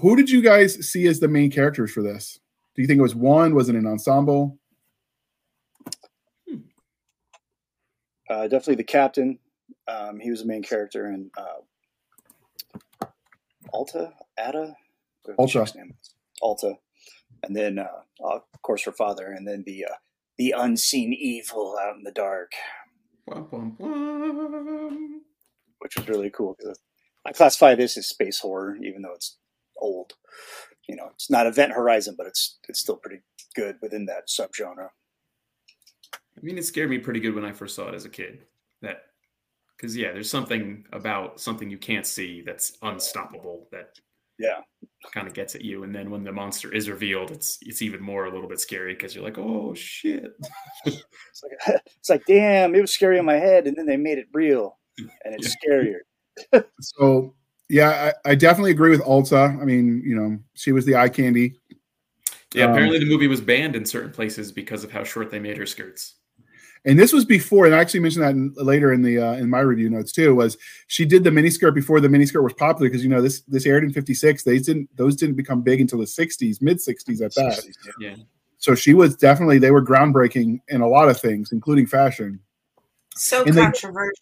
who 0.00 0.16
did 0.16 0.28
you 0.28 0.42
guys 0.42 0.74
see 0.90 1.06
as 1.06 1.20
the 1.20 1.28
main 1.28 1.50
characters 1.50 1.90
for 1.90 2.02
this? 2.02 2.38
Do 2.74 2.82
you 2.82 2.88
think 2.88 2.98
it 2.98 3.02
was 3.02 3.14
one? 3.14 3.54
Was 3.54 3.68
it 3.68 3.74
an 3.74 3.86
ensemble? 3.86 4.58
Uh, 8.28 8.42
definitely 8.42 8.74
the 8.74 8.84
captain. 8.84 9.38
Um, 9.86 10.20
he 10.20 10.30
was 10.30 10.40
the 10.40 10.46
main 10.46 10.62
character, 10.62 11.06
and 11.06 11.30
uh, 11.38 13.06
Alta, 13.72 14.12
Ada, 14.38 14.76
Alta, 15.38 15.66
Alta, 16.42 16.74
and 17.44 17.56
then 17.56 17.78
uh, 17.78 17.88
of 18.22 18.42
course 18.60 18.84
her 18.84 18.92
father, 18.92 19.32
and 19.32 19.48
then 19.48 19.62
the 19.66 19.86
uh, 19.86 19.94
the 20.38 20.54
unseen 20.56 21.12
evil 21.12 21.76
out 21.80 21.96
in 21.96 22.04
the 22.04 22.12
dark. 22.12 22.52
Bum, 23.26 23.76
bum, 23.78 25.22
Which 25.80 25.96
was 25.96 26.08
really 26.08 26.30
cool 26.30 26.56
because 26.58 26.78
I 27.26 27.32
classify 27.32 27.74
this 27.74 27.98
as 27.98 28.06
space 28.06 28.38
horror, 28.40 28.76
even 28.82 29.02
though 29.02 29.14
it's 29.14 29.36
old. 29.76 30.14
You 30.88 30.96
know, 30.96 31.10
it's 31.12 31.30
not 31.30 31.46
Event 31.46 31.72
Horizon, 31.72 32.14
but 32.16 32.26
it's 32.26 32.58
it's 32.68 32.80
still 32.80 32.96
pretty 32.96 33.22
good 33.54 33.76
within 33.82 34.06
that 34.06 34.28
subgenre. 34.28 34.88
I 36.14 36.40
mean, 36.40 36.56
it 36.56 36.64
scared 36.64 36.88
me 36.88 36.98
pretty 36.98 37.20
good 37.20 37.34
when 37.34 37.44
I 37.44 37.52
first 37.52 37.74
saw 37.74 37.88
it 37.88 37.94
as 37.94 38.04
a 38.04 38.10
kid. 38.10 38.44
That 38.80 39.02
because 39.76 39.96
yeah, 39.96 40.12
there's 40.12 40.30
something 40.30 40.84
about 40.92 41.40
something 41.40 41.70
you 41.70 41.78
can't 41.78 42.06
see 42.06 42.42
that's 42.44 42.78
unstoppable 42.82 43.68
that 43.72 43.98
Yeah, 44.38 44.60
kind 45.12 45.26
of 45.26 45.34
gets 45.34 45.54
at 45.54 45.62
you. 45.62 45.82
And 45.82 45.94
then 45.94 46.10
when 46.10 46.24
the 46.24 46.32
monster 46.32 46.72
is 46.72 46.88
revealed, 46.88 47.30
it's 47.30 47.58
it's 47.62 47.82
even 47.82 48.00
more 48.02 48.26
a 48.26 48.32
little 48.32 48.48
bit 48.48 48.60
scary 48.60 48.94
because 48.94 49.14
you're 49.14 49.24
like, 49.24 49.38
oh 49.38 49.74
shit. 49.74 50.32
it's 50.84 51.42
like 51.42 51.80
it's 51.96 52.10
like 52.10 52.24
damn, 52.26 52.74
it 52.74 52.80
was 52.80 52.92
scary 52.92 53.18
in 53.18 53.24
my 53.24 53.36
head, 53.36 53.66
and 53.66 53.76
then 53.76 53.86
they 53.86 53.96
made 53.96 54.18
it 54.18 54.28
real, 54.32 54.78
and 54.98 55.34
it's 55.34 55.56
scarier. 55.56 55.98
So 56.80 57.34
yeah, 57.68 58.12
I, 58.24 58.30
I 58.30 58.34
definitely 58.36 58.70
agree 58.70 58.90
with 58.90 59.02
Ulta. 59.02 59.60
I 59.60 59.64
mean, 59.64 60.02
you 60.04 60.14
know, 60.14 60.38
she 60.54 60.70
was 60.70 60.84
the 60.84 60.94
eye 60.94 61.08
candy. 61.08 61.56
Yeah, 62.54 62.66
Um, 62.66 62.70
apparently 62.70 63.00
the 63.00 63.06
movie 63.06 63.26
was 63.26 63.40
banned 63.40 63.76
in 63.76 63.84
certain 63.84 64.12
places 64.12 64.52
because 64.52 64.84
of 64.84 64.92
how 64.92 65.04
short 65.04 65.30
they 65.30 65.40
made 65.40 65.56
her 65.56 65.66
skirts. 65.66 66.14
And 66.84 66.98
this 66.98 67.12
was 67.12 67.24
before, 67.24 67.66
and 67.66 67.74
I 67.74 67.78
actually 67.78 68.00
mentioned 68.00 68.24
that 68.24 68.30
in, 68.34 68.54
later 68.56 68.92
in 68.92 69.02
the 69.02 69.18
uh, 69.18 69.32
in 69.34 69.50
my 69.50 69.60
review 69.60 69.90
notes 69.90 70.12
too. 70.12 70.34
Was 70.34 70.56
she 70.86 71.04
did 71.04 71.24
the 71.24 71.30
miniskirt 71.30 71.74
before 71.74 72.00
the 72.00 72.08
miniskirt 72.08 72.42
was 72.42 72.52
popular? 72.54 72.88
Because 72.88 73.02
you 73.02 73.10
know 73.10 73.20
this 73.20 73.40
this 73.42 73.66
aired 73.66 73.84
in 73.84 73.92
'56. 73.92 74.42
They 74.44 74.58
didn't 74.58 74.88
those 74.96 75.16
didn't 75.16 75.36
become 75.36 75.60
big 75.62 75.80
until 75.80 75.98
the 75.98 76.04
'60s, 76.04 76.62
mid 76.62 76.78
'60s 76.78 77.20
at 77.20 77.34
that. 77.34 77.64
Yeah. 78.00 78.14
So 78.58 78.74
she 78.74 78.94
was 78.94 79.16
definitely 79.16 79.58
they 79.58 79.70
were 79.70 79.84
groundbreaking 79.84 80.60
in 80.68 80.80
a 80.80 80.88
lot 80.88 81.08
of 81.08 81.20
things, 81.20 81.52
including 81.52 81.86
fashion. 81.86 82.40
So 83.14 83.44
And 83.44 83.54
they- 83.54 83.62
controversial. 83.62 84.14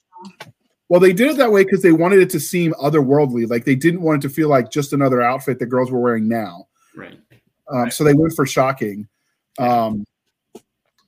Well, 0.89 1.01
they 1.01 1.13
did 1.13 1.31
it 1.33 1.37
that 1.39 1.51
way 1.51 1.65
because 1.65 1.83
they 1.83 1.91
wanted 1.93 2.21
it 2.21 2.31
to 2.31 2.39
seem 2.41 2.73
otherworldly. 2.75 3.51
Like 3.51 3.65
they 3.65 3.75
didn't 3.75 4.03
want 4.03 4.25
it 4.25 4.29
to 4.29 4.33
feel 4.33 4.49
like 4.49 4.71
just 4.71 4.93
another 4.93 5.21
outfit 5.21 5.59
that 5.59 5.67
girls 5.67 5.91
were 5.91 5.99
wearing 5.99 6.29
now. 6.29 6.69
Right. 6.95 7.19
Um, 7.69 7.91
So 7.91 8.05
they 8.05 8.15
went 8.15 8.35
for 8.35 8.47
shocking. 8.47 9.09
Um, 9.59 10.05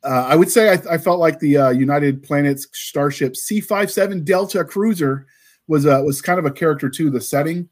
uh, 0.09 0.25
I 0.27 0.37
would 0.37 0.51
say 0.51 0.71
I, 0.71 0.95
I 0.95 0.99
felt 0.99 1.21
like 1.21 1.39
the 1.39 1.59
uh, 1.59 1.71
United 1.71 2.23
Planets 2.23 2.67
Starship 2.73 3.35
C57 3.35 4.25
Delta 4.25 4.65
cruiser 4.65 5.27
was 5.67 5.85
uh, 5.85 6.01
was 6.03 6.23
kind 6.23 6.39
of 6.39 6.47
a 6.47 6.51
character 6.51 6.89
too. 6.89 7.11
The 7.11 7.21
setting, 7.21 7.69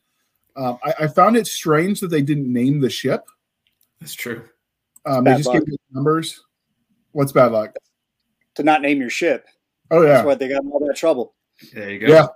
um, 0.55 0.79
I, 0.85 0.95
I 1.01 1.07
found 1.07 1.39
it 1.39 1.47
strange 1.47 2.01
that 2.01 2.09
they 2.09 2.21
didn't 2.21 2.53
name 2.53 2.81
the 2.81 2.91
ship. 2.91 3.25
That's 4.01 4.13
true. 4.13 4.45
Um, 5.07 5.25
they 5.25 5.37
just 5.37 5.47
luck. 5.47 5.55
gave 5.65 5.73
it 5.73 5.81
numbers. 5.91 6.43
What's 7.13 7.33
bad 7.33 7.53
luck? 7.53 7.75
To 8.57 8.63
not 8.63 8.83
name 8.83 9.01
your 9.01 9.09
ship, 9.09 9.47
Oh 9.91 10.03
yeah, 10.03 10.09
that's 10.09 10.27
why 10.27 10.35
they 10.35 10.49
got 10.49 10.63
in 10.63 10.71
all 10.71 10.85
that 10.87 10.97
trouble. 10.97 11.35
There 11.73 11.91
you 11.91 12.01
go. 12.01 12.07
Yeah. 12.07 12.27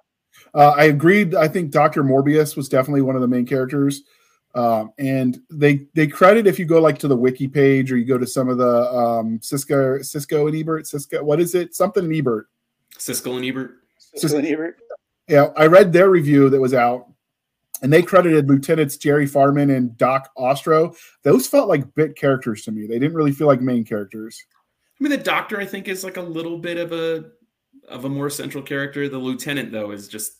Uh, 0.54 0.70
I 0.70 0.84
agreed. 0.84 1.34
I 1.34 1.46
think 1.46 1.72
Dr. 1.72 2.02
Morbius 2.02 2.56
was 2.56 2.70
definitely 2.70 3.02
one 3.02 3.16
of 3.16 3.20
the 3.20 3.28
main 3.28 3.44
characters. 3.44 4.02
Um, 4.54 4.92
and 4.98 5.40
they 5.48 5.86
they 5.94 6.06
credit 6.08 6.46
if 6.48 6.58
you 6.58 6.64
go 6.64 6.80
like 6.80 6.98
to 6.98 7.08
the 7.08 7.16
wiki 7.16 7.46
page 7.46 7.92
or 7.92 7.96
you 7.96 8.04
go 8.04 8.18
to 8.18 8.26
some 8.26 8.48
of 8.48 8.58
the 8.58 8.90
um, 8.92 9.38
Cisco 9.42 10.02
Cisco 10.02 10.48
and 10.48 10.56
Ebert 10.56 10.88
Cisco 10.88 11.22
what 11.22 11.38
is 11.40 11.54
it 11.54 11.72
something 11.74 12.04
and 12.04 12.14
Ebert 12.14 12.48
Cisco 12.98 13.36
and 13.36 13.44
Ebert. 13.44 13.76
Siskel 14.16 14.38
and 14.40 14.48
Ebert. 14.48 14.80
yeah 15.28 15.50
I 15.56 15.66
read 15.66 15.92
their 15.92 16.10
review 16.10 16.50
that 16.50 16.60
was 16.60 16.74
out 16.74 17.06
and 17.80 17.92
they 17.92 18.02
credited 18.02 18.48
Lieutenants 18.48 18.96
Jerry 18.96 19.24
Farman 19.26 19.70
and 19.70 19.96
Doc 19.96 20.30
Ostrow 20.36 20.96
those 21.22 21.46
felt 21.46 21.68
like 21.68 21.94
bit 21.94 22.16
characters 22.16 22.64
to 22.64 22.72
me 22.72 22.88
they 22.88 22.98
didn't 22.98 23.14
really 23.14 23.30
feel 23.32 23.46
like 23.46 23.60
main 23.60 23.84
characters 23.84 24.44
I 25.00 25.04
mean, 25.04 25.10
the 25.12 25.16
doctor 25.16 25.60
I 25.60 25.64
think 25.64 25.86
is 25.86 26.02
like 26.02 26.16
a 26.16 26.22
little 26.22 26.58
bit 26.58 26.76
of 26.76 26.90
a 26.92 27.24
of 27.88 28.04
a 28.04 28.08
more 28.08 28.28
central 28.30 28.62
character. 28.62 29.08
The 29.08 29.16
lieutenant 29.16 29.72
though 29.72 29.92
is 29.92 30.08
just 30.08 30.32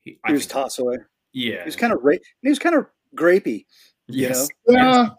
he, 0.00 0.18
He 0.26 0.32
was 0.32 0.42
think- 0.46 0.52
toss 0.52 0.78
away. 0.78 0.96
yeah. 1.32 1.58
He 1.58 1.64
was 1.66 1.76
kind 1.76 1.92
of 1.92 1.98
ra- 2.02 2.14
he 2.40 2.48
was 2.48 2.58
kind 2.58 2.74
of 2.76 2.86
grapey. 3.16 3.66
yes. 4.08 4.48
yeah 4.66 5.10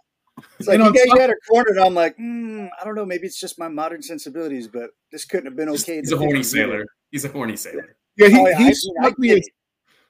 It's 0.59 0.67
like 0.67 0.75
And 0.75 0.83
you 0.83 0.87
on 0.87 0.93
guys 0.93 1.05
top- 1.07 1.19
had 1.19 1.29
her 1.29 1.37
cornered. 1.49 1.77
I'm 1.77 1.93
like, 1.93 2.17
mm, 2.17 2.69
I 2.79 2.85
don't 2.85 2.95
know. 2.95 3.05
Maybe 3.05 3.27
it's 3.27 3.39
just 3.39 3.59
my 3.59 3.67
modern 3.67 4.01
sensibilities, 4.01 4.67
but 4.67 4.91
this 5.11 5.25
couldn't 5.25 5.45
have 5.47 5.55
been 5.55 5.69
okay. 5.69 5.97
He's 5.97 6.11
a 6.11 6.17
horny 6.17 6.39
do. 6.39 6.43
sailor. 6.43 6.85
He's 7.11 7.25
a 7.25 7.29
horny 7.29 7.55
sailor. 7.57 7.95
yeah 8.17 8.27
he, 8.29 8.37
Oh, 8.37 8.47
yeah, 8.47 8.55
I 8.55 8.57
he 8.57 8.63
mean, 8.65 8.67
I 8.69 8.73
struck 8.73 9.19
me 9.19 9.31
as 9.31 9.49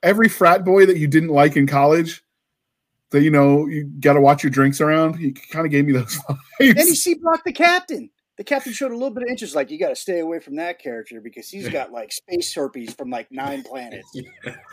every 0.04 0.30
frat 0.30 0.64
boy 0.64 0.86
that 0.86 0.98
you 0.98 1.08
didn't 1.08 1.30
like 1.30 1.56
in 1.58 1.66
college 1.68 2.24
that 3.12 3.22
you 3.22 3.32
know 3.32 3.66
you 3.68 3.86
got 4.00 4.14
to 4.14 4.22
watch 4.22 4.44
your 4.44 4.50
drinks 4.52 4.80
around 4.80 5.16
he 5.16 5.32
kind 5.32 5.66
of 5.66 5.72
gave 5.72 5.86
me 5.86 5.94
those 5.94 6.18
Then 6.60 6.76
he 6.76 6.84
vibes 6.84 6.96
see 6.96 7.14
blocked 7.16 7.44
the 7.46 7.52
captain. 7.54 8.10
The 8.40 8.46
captain 8.46 8.72
showed 8.72 8.92
a 8.92 8.94
little 8.94 9.10
bit 9.12 9.24
of 9.24 9.30
interest. 9.30 9.54
Like, 9.54 9.70
you 9.70 9.78
got 9.78 9.90
to 9.90 9.98
stay 9.98 10.20
away 10.20 10.40
from 10.40 10.56
that 10.56 10.80
character 10.80 11.20
because 11.20 11.50
he's 11.50 11.68
got 11.68 11.92
like 11.92 12.14
space 12.14 12.54
herpes 12.54 12.94
from 12.94 13.10
like 13.10 13.28
nine 13.30 13.64
planets. 13.64 14.10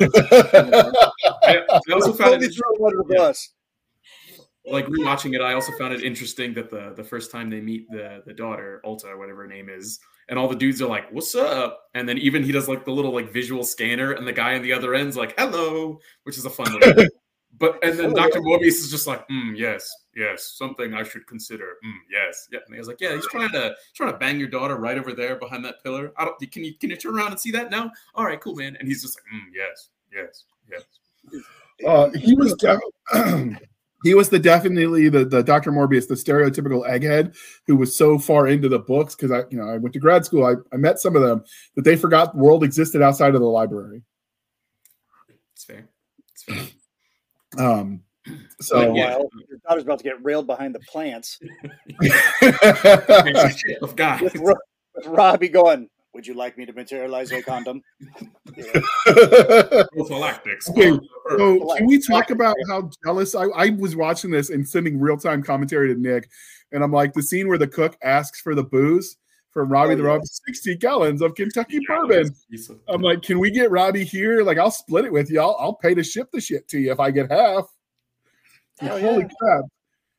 I, 0.00 1.58
I 1.66 1.92
also 1.92 2.12
found 2.12 2.44
it 2.44 2.54
throw 2.54 2.76
him 2.76 2.84
under 2.84 3.02
the 3.02 3.06
yeah. 3.10 3.18
bus. 3.18 3.54
like 4.66 4.86
rewatching 4.86 5.34
it. 5.34 5.40
I 5.40 5.54
also 5.54 5.72
found 5.72 5.94
it 5.94 6.04
interesting 6.04 6.54
that 6.54 6.70
the 6.70 6.92
the 6.96 7.02
first 7.02 7.32
time 7.32 7.50
they 7.50 7.60
meet 7.60 7.90
the 7.90 8.22
the 8.24 8.34
daughter 8.34 8.80
Ulta 8.84 9.06
or 9.06 9.18
whatever 9.18 9.42
her 9.42 9.48
name 9.48 9.68
is, 9.68 9.98
and 10.28 10.38
all 10.38 10.46
the 10.46 10.54
dudes 10.54 10.80
are 10.80 10.88
like, 10.88 11.10
"What's 11.10 11.34
up?" 11.34 11.80
And 11.92 12.08
then 12.08 12.18
even 12.18 12.44
he 12.44 12.52
does 12.52 12.68
like 12.68 12.84
the 12.84 12.92
little 12.92 13.12
like 13.12 13.32
visual 13.32 13.64
scanner, 13.64 14.12
and 14.12 14.28
the 14.28 14.32
guy 14.32 14.54
on 14.54 14.62
the 14.62 14.74
other 14.74 14.94
end's 14.94 15.16
like, 15.16 15.34
"Hello," 15.36 15.98
which 16.22 16.38
is 16.38 16.44
a 16.44 16.50
fun 16.50 16.72
little. 16.72 17.04
But 17.58 17.82
and 17.82 17.98
then 17.98 18.12
Doctor 18.12 18.40
Morbius 18.40 18.66
is 18.66 18.90
just 18.90 19.06
like, 19.06 19.26
mm, 19.28 19.56
"Yes, 19.56 19.90
yes, 20.14 20.52
something 20.56 20.92
I 20.92 21.02
should 21.02 21.26
consider." 21.26 21.76
Mm, 21.84 21.98
yes, 22.10 22.48
yeah. 22.52 22.58
And 22.66 22.74
he 22.74 22.78
was 22.78 22.88
like, 22.88 23.00
"Yeah, 23.00 23.14
he's 23.14 23.26
trying 23.28 23.50
to 23.52 23.68
he's 23.68 23.94
trying 23.94 24.12
to 24.12 24.18
bang 24.18 24.38
your 24.38 24.48
daughter 24.48 24.76
right 24.76 24.98
over 24.98 25.12
there 25.12 25.36
behind 25.36 25.64
that 25.64 25.82
pillar. 25.82 26.12
I 26.18 26.24
don't. 26.24 26.52
Can 26.52 26.64
you 26.64 26.74
can 26.74 26.90
you 26.90 26.96
turn 26.96 27.16
around 27.16 27.30
and 27.30 27.40
see 27.40 27.50
that 27.52 27.70
now? 27.70 27.90
All 28.14 28.24
right, 28.24 28.40
cool, 28.40 28.54
man." 28.56 28.76
And 28.78 28.86
he's 28.86 29.02
just 29.02 29.18
like, 29.18 29.24
mm, 29.32 29.46
"Yes, 29.54 29.88
yes, 30.12 30.44
yes." 30.70 30.82
uh, 31.86 32.10
he 32.10 32.34
was 32.34 32.54
def- 32.54 32.80
he 34.04 34.14
was 34.14 34.28
the 34.28 34.38
definitely 34.38 35.08
the, 35.08 35.24
the 35.24 35.42
Dr. 35.42 35.72
Morbius, 35.72 36.08
the 36.08 36.14
stereotypical 36.14 36.88
egghead 36.88 37.36
who 37.66 37.76
was 37.76 37.96
so 37.96 38.18
far 38.18 38.46
into 38.46 38.68
the 38.68 38.78
books 38.78 39.14
because 39.14 39.30
I 39.30 39.44
you 39.50 39.58
know 39.58 39.68
I 39.68 39.78
went 39.78 39.92
to 39.94 40.00
grad 40.00 40.24
school. 40.24 40.44
I, 40.44 40.54
I 40.74 40.76
met 40.78 40.98
some 40.98 41.16
of 41.16 41.22
them 41.22 41.44
that 41.74 41.82
they 41.82 41.96
forgot 41.96 42.34
the 42.34 42.38
world 42.38 42.64
existed 42.64 43.02
outside 43.02 43.34
of 43.34 43.40
the 43.40 43.46
library. 43.46 44.02
It's 45.54 45.64
fair. 45.64 45.88
It's 46.32 46.42
fair. 46.42 46.66
Um, 47.58 48.00
so 48.60 48.78
Like, 48.78 48.96
yeah. 48.96 49.16
While 49.16 49.28
your 49.48 49.58
daughter's 49.68 49.82
about 49.84 49.98
to 49.98 50.04
get 50.04 50.22
railed 50.24 50.46
behind 50.46 50.74
the 50.74 50.80
plants 50.80 51.38
of 53.82 53.96
guys. 53.96 54.20
with, 54.22 54.36
Ro- 54.36 54.54
with 54.94 55.06
Robbie 55.06 55.48
going, 55.48 55.88
Would 56.14 56.26
you 56.26 56.34
like 56.34 56.56
me 56.58 56.66
to 56.66 56.72
materialize 56.72 57.32
a 57.32 57.42
condom? 57.42 57.82
Yeah. 58.56 59.82
Prophylactics. 59.92 60.70
Okay, 60.70 60.98
so 61.28 61.74
can 61.76 61.86
we 61.86 62.00
talk 62.00 62.30
about 62.30 62.56
how 62.70 62.88
jealous 63.04 63.34
I, 63.34 63.44
I 63.48 63.70
was 63.70 63.96
watching 63.96 64.30
this 64.30 64.50
and 64.50 64.66
sending 64.66 64.98
real 64.98 65.18
time 65.18 65.42
commentary 65.42 65.92
to 65.92 66.00
Nick, 66.00 66.30
and 66.72 66.82
I'm 66.82 66.92
like 66.92 67.12
the 67.12 67.22
scene 67.22 67.48
where 67.48 67.58
the 67.58 67.66
cook 67.66 67.96
asks 68.02 68.40
for 68.40 68.54
the 68.54 68.62
booze 68.62 69.16
from 69.56 69.70
Robbie 69.70 69.94
Oh, 69.94 69.96
the 69.96 70.02
yeah. 70.02 70.08
Rob, 70.10 70.20
60 70.22 70.76
gallons 70.76 71.22
of 71.22 71.34
Kentucky 71.34 71.80
bourbon. 71.88 72.28
I'm 72.88 73.00
like, 73.00 73.22
can 73.22 73.38
we 73.38 73.50
get 73.50 73.70
Robbie 73.70 74.04
here? 74.04 74.42
Like, 74.42 74.58
I'll 74.58 74.70
split 74.70 75.06
it 75.06 75.12
with 75.12 75.30
you. 75.30 75.40
I'll, 75.40 75.56
I'll 75.58 75.72
pay 75.76 75.94
to 75.94 76.02
ship 76.04 76.28
the 76.30 76.42
shit 76.42 76.68
to 76.68 76.78
you 76.78 76.92
if 76.92 77.00
I 77.00 77.10
get 77.10 77.30
half. 77.32 77.64
Hell 78.78 79.00
Holy 79.00 79.22
yeah. 79.22 79.28
crap! 79.40 79.64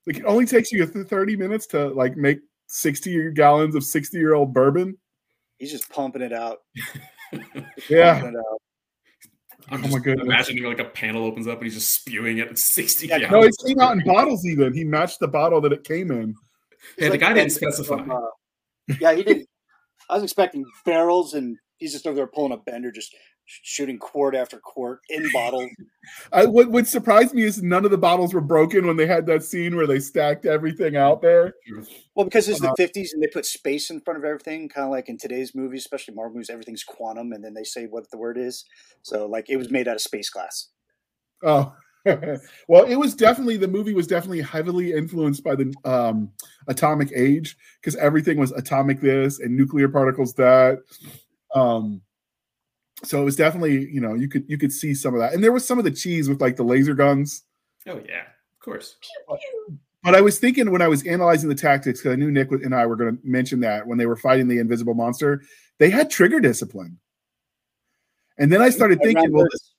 Like, 0.07 0.17
it 0.17 0.23
only 0.25 0.47
takes 0.47 0.71
you 0.71 0.83
30 0.87 1.35
minutes 1.35 1.67
to 1.67 1.89
like 1.89 2.17
make 2.17 2.39
60 2.65 3.33
gallons 3.33 3.75
of 3.75 3.83
60 3.83 4.17
year 4.17 4.33
old 4.33 4.55
bourbon. 4.55 4.97
He's 5.59 5.69
just 5.71 5.87
pumping 5.91 6.23
it 6.23 6.33
out. 6.33 6.57
Yeah. 7.89 8.21
Pumping 8.21 8.33
it 8.33 8.39
out. 8.39 8.61
I'm 9.69 9.79
Oh 9.79 9.83
just 9.83 9.93
my 9.97 9.99
goodness. 9.99 10.25
imagining 10.25 10.63
like 10.63 10.79
a 10.79 10.85
panel 10.85 11.25
opens 11.25 11.45
up 11.47 11.57
and 11.57 11.65
he's 11.65 11.73
just 11.75 11.93
spewing 11.93 12.37
it 12.39 12.47
at 12.47 12.57
60 12.57 13.05
Yeah, 13.05 13.19
gallons. 13.19 13.31
No, 13.33 13.43
it 13.43 13.53
came 13.67 13.79
out 13.81 13.97
in 13.97 14.03
bottles. 14.03 14.45
Even 14.47 14.73
he 14.73 14.83
matched 14.85 15.19
the 15.19 15.27
bottle 15.27 15.59
that 15.61 15.73
it 15.73 15.83
came 15.83 16.09
in. 16.09 16.33
Hey, 16.97 17.09
the 17.09 17.17
guy 17.17 17.33
didn't 17.33 17.51
specify. 17.51 17.97
from, 17.97 18.09
uh, 18.11 18.21
yeah, 18.99 19.13
he 19.13 19.23
didn't. 19.23 19.47
I 20.09 20.15
was 20.15 20.23
expecting 20.23 20.65
barrels, 20.85 21.33
and 21.33 21.57
he's 21.77 21.93
just 21.93 22.07
over 22.07 22.15
there 22.15 22.27
pulling 22.27 22.53
a 22.53 22.57
bender, 22.57 22.91
just 22.91 23.13
shooting 23.45 23.97
quart 23.97 24.35
after 24.35 24.59
quart 24.59 24.99
in 25.09 25.29
bottle. 25.33 25.69
I, 26.33 26.45
what 26.45 26.69
would 26.69 26.87
surprise 26.87 27.33
me 27.33 27.43
is 27.43 27.61
none 27.61 27.85
of 27.85 27.91
the 27.91 27.97
bottles 27.97 28.33
were 28.33 28.41
broken 28.41 28.85
when 28.87 28.97
they 28.97 29.05
had 29.05 29.25
that 29.27 29.43
scene 29.43 29.75
where 29.75 29.87
they 29.87 29.99
stacked 29.99 30.45
everything 30.45 30.95
out 30.95 31.21
there. 31.21 31.53
Well, 32.15 32.25
because 32.25 32.49
it's 32.49 32.59
the 32.59 32.67
Uh-huh. 32.67 32.75
50s 32.79 33.13
and 33.13 33.21
they 33.21 33.27
put 33.27 33.45
space 33.45 33.89
in 33.89 34.01
front 34.01 34.17
of 34.17 34.25
everything, 34.25 34.69
kind 34.69 34.85
of 34.85 34.91
like 34.91 35.09
in 35.09 35.17
today's 35.17 35.53
movies, 35.55 35.81
especially 35.81 36.13
Marvel 36.13 36.35
movies, 36.35 36.49
everything's 36.49 36.83
quantum, 36.83 37.31
and 37.31 37.43
then 37.43 37.53
they 37.53 37.63
say 37.63 37.85
what 37.85 38.09
the 38.11 38.17
word 38.17 38.37
is. 38.37 38.65
So, 39.01 39.27
like, 39.27 39.49
it 39.49 39.57
was 39.57 39.71
made 39.71 39.87
out 39.87 39.95
of 39.95 40.01
space 40.01 40.29
glass. 40.29 40.69
Oh, 41.43 41.73
well, 42.67 42.85
it 42.85 42.95
was 42.95 43.15
definitely 43.15 43.57
the 43.57 43.67
movie 43.67 43.93
was 43.93 44.07
definitely 44.07 44.41
heavily 44.41 44.93
influenced 44.93 45.43
by 45.43 45.55
the 45.55 45.73
um, 45.85 46.31
atomic 46.67 47.11
age 47.15 47.57
because 47.81 47.95
everything 47.95 48.37
was 48.37 48.51
atomic 48.51 49.01
this 49.01 49.39
and 49.39 49.55
nuclear 49.55 49.89
particles 49.89 50.33
that. 50.35 50.79
Um, 51.53 52.01
so 53.03 53.21
it 53.21 53.25
was 53.25 53.35
definitely 53.35 53.89
you 53.91 54.01
know 54.01 54.15
you 54.15 54.27
could 54.27 54.45
you 54.47 54.57
could 54.57 54.71
see 54.71 54.93
some 54.93 55.13
of 55.13 55.19
that, 55.19 55.33
and 55.33 55.43
there 55.43 55.51
was 55.51 55.65
some 55.65 55.77
of 55.77 55.85
the 55.85 55.91
cheese 55.91 56.29
with 56.29 56.41
like 56.41 56.55
the 56.55 56.63
laser 56.63 56.93
guns. 56.93 57.43
Oh, 57.87 58.01
yeah, 58.07 58.21
of 58.21 58.59
course. 58.59 58.97
But 60.03 60.15
I 60.15 60.21
was 60.21 60.39
thinking 60.39 60.71
when 60.71 60.81
I 60.81 60.87
was 60.87 61.05
analyzing 61.05 61.49
the 61.49 61.55
tactics, 61.55 61.99
because 61.99 62.13
I 62.13 62.15
knew 62.15 62.31
Nick 62.31 62.51
and 62.51 62.73
I 62.73 62.85
were 62.85 62.95
going 62.95 63.17
to 63.17 63.21
mention 63.23 63.59
that 63.61 63.85
when 63.85 63.97
they 63.97 64.05
were 64.05 64.15
fighting 64.15 64.47
the 64.47 64.59
invisible 64.59 64.93
monster, 64.93 65.41
they 65.79 65.89
had 65.89 66.09
trigger 66.09 66.39
discipline. 66.39 66.97
And 68.37 68.51
then 68.51 68.61
I 68.61 68.69
started 68.69 68.99
thinking, 69.01 69.31
well, 69.31 69.45
this 69.51 69.73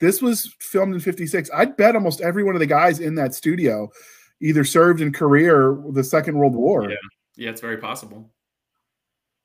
was 0.00 0.54
filmed 0.60 0.94
in 0.94 1.00
56. 1.00 1.50
I'd 1.54 1.76
bet 1.76 1.94
almost 1.94 2.20
every 2.20 2.44
one 2.44 2.54
of 2.54 2.60
the 2.60 2.66
guys 2.66 3.00
in 3.00 3.14
that 3.16 3.34
studio 3.34 3.90
either 4.40 4.64
served 4.64 5.00
in 5.00 5.12
Korea 5.12 5.54
or 5.54 5.92
the 5.92 6.04
Second 6.04 6.38
World 6.38 6.54
War 6.54 6.88
Yeah, 6.88 6.96
yeah, 7.36 7.50
it's 7.50 7.60
very 7.60 7.76
possible. 7.78 8.30